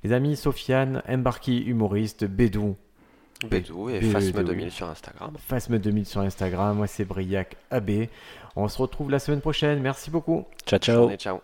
Les 0.02 0.12
amis, 0.12 0.36
Sofiane, 0.36 1.02
Embarki, 1.08 1.58
humoriste, 1.58 2.24
Bédou, 2.24 2.76
Bédou 3.46 3.88
et 3.88 4.00
Bédou. 4.00 4.18
Fasme2000 4.18 4.70
sur 4.70 4.88
Instagram. 4.88 5.32
Fasme2000 5.50 6.04
sur 6.04 6.20
Instagram, 6.20 6.76
moi 6.76 6.86
c'est 6.86 7.04
Briac 7.04 7.56
AB. 7.70 8.06
On 8.56 8.68
se 8.68 8.78
retrouve 8.78 9.10
la 9.10 9.18
semaine 9.18 9.40
prochaine, 9.40 9.80
merci 9.80 10.10
beaucoup. 10.10 10.44
Ciao, 10.66 10.78
ciao. 10.78 11.02
Journée, 11.02 11.16
ciao. 11.16 11.40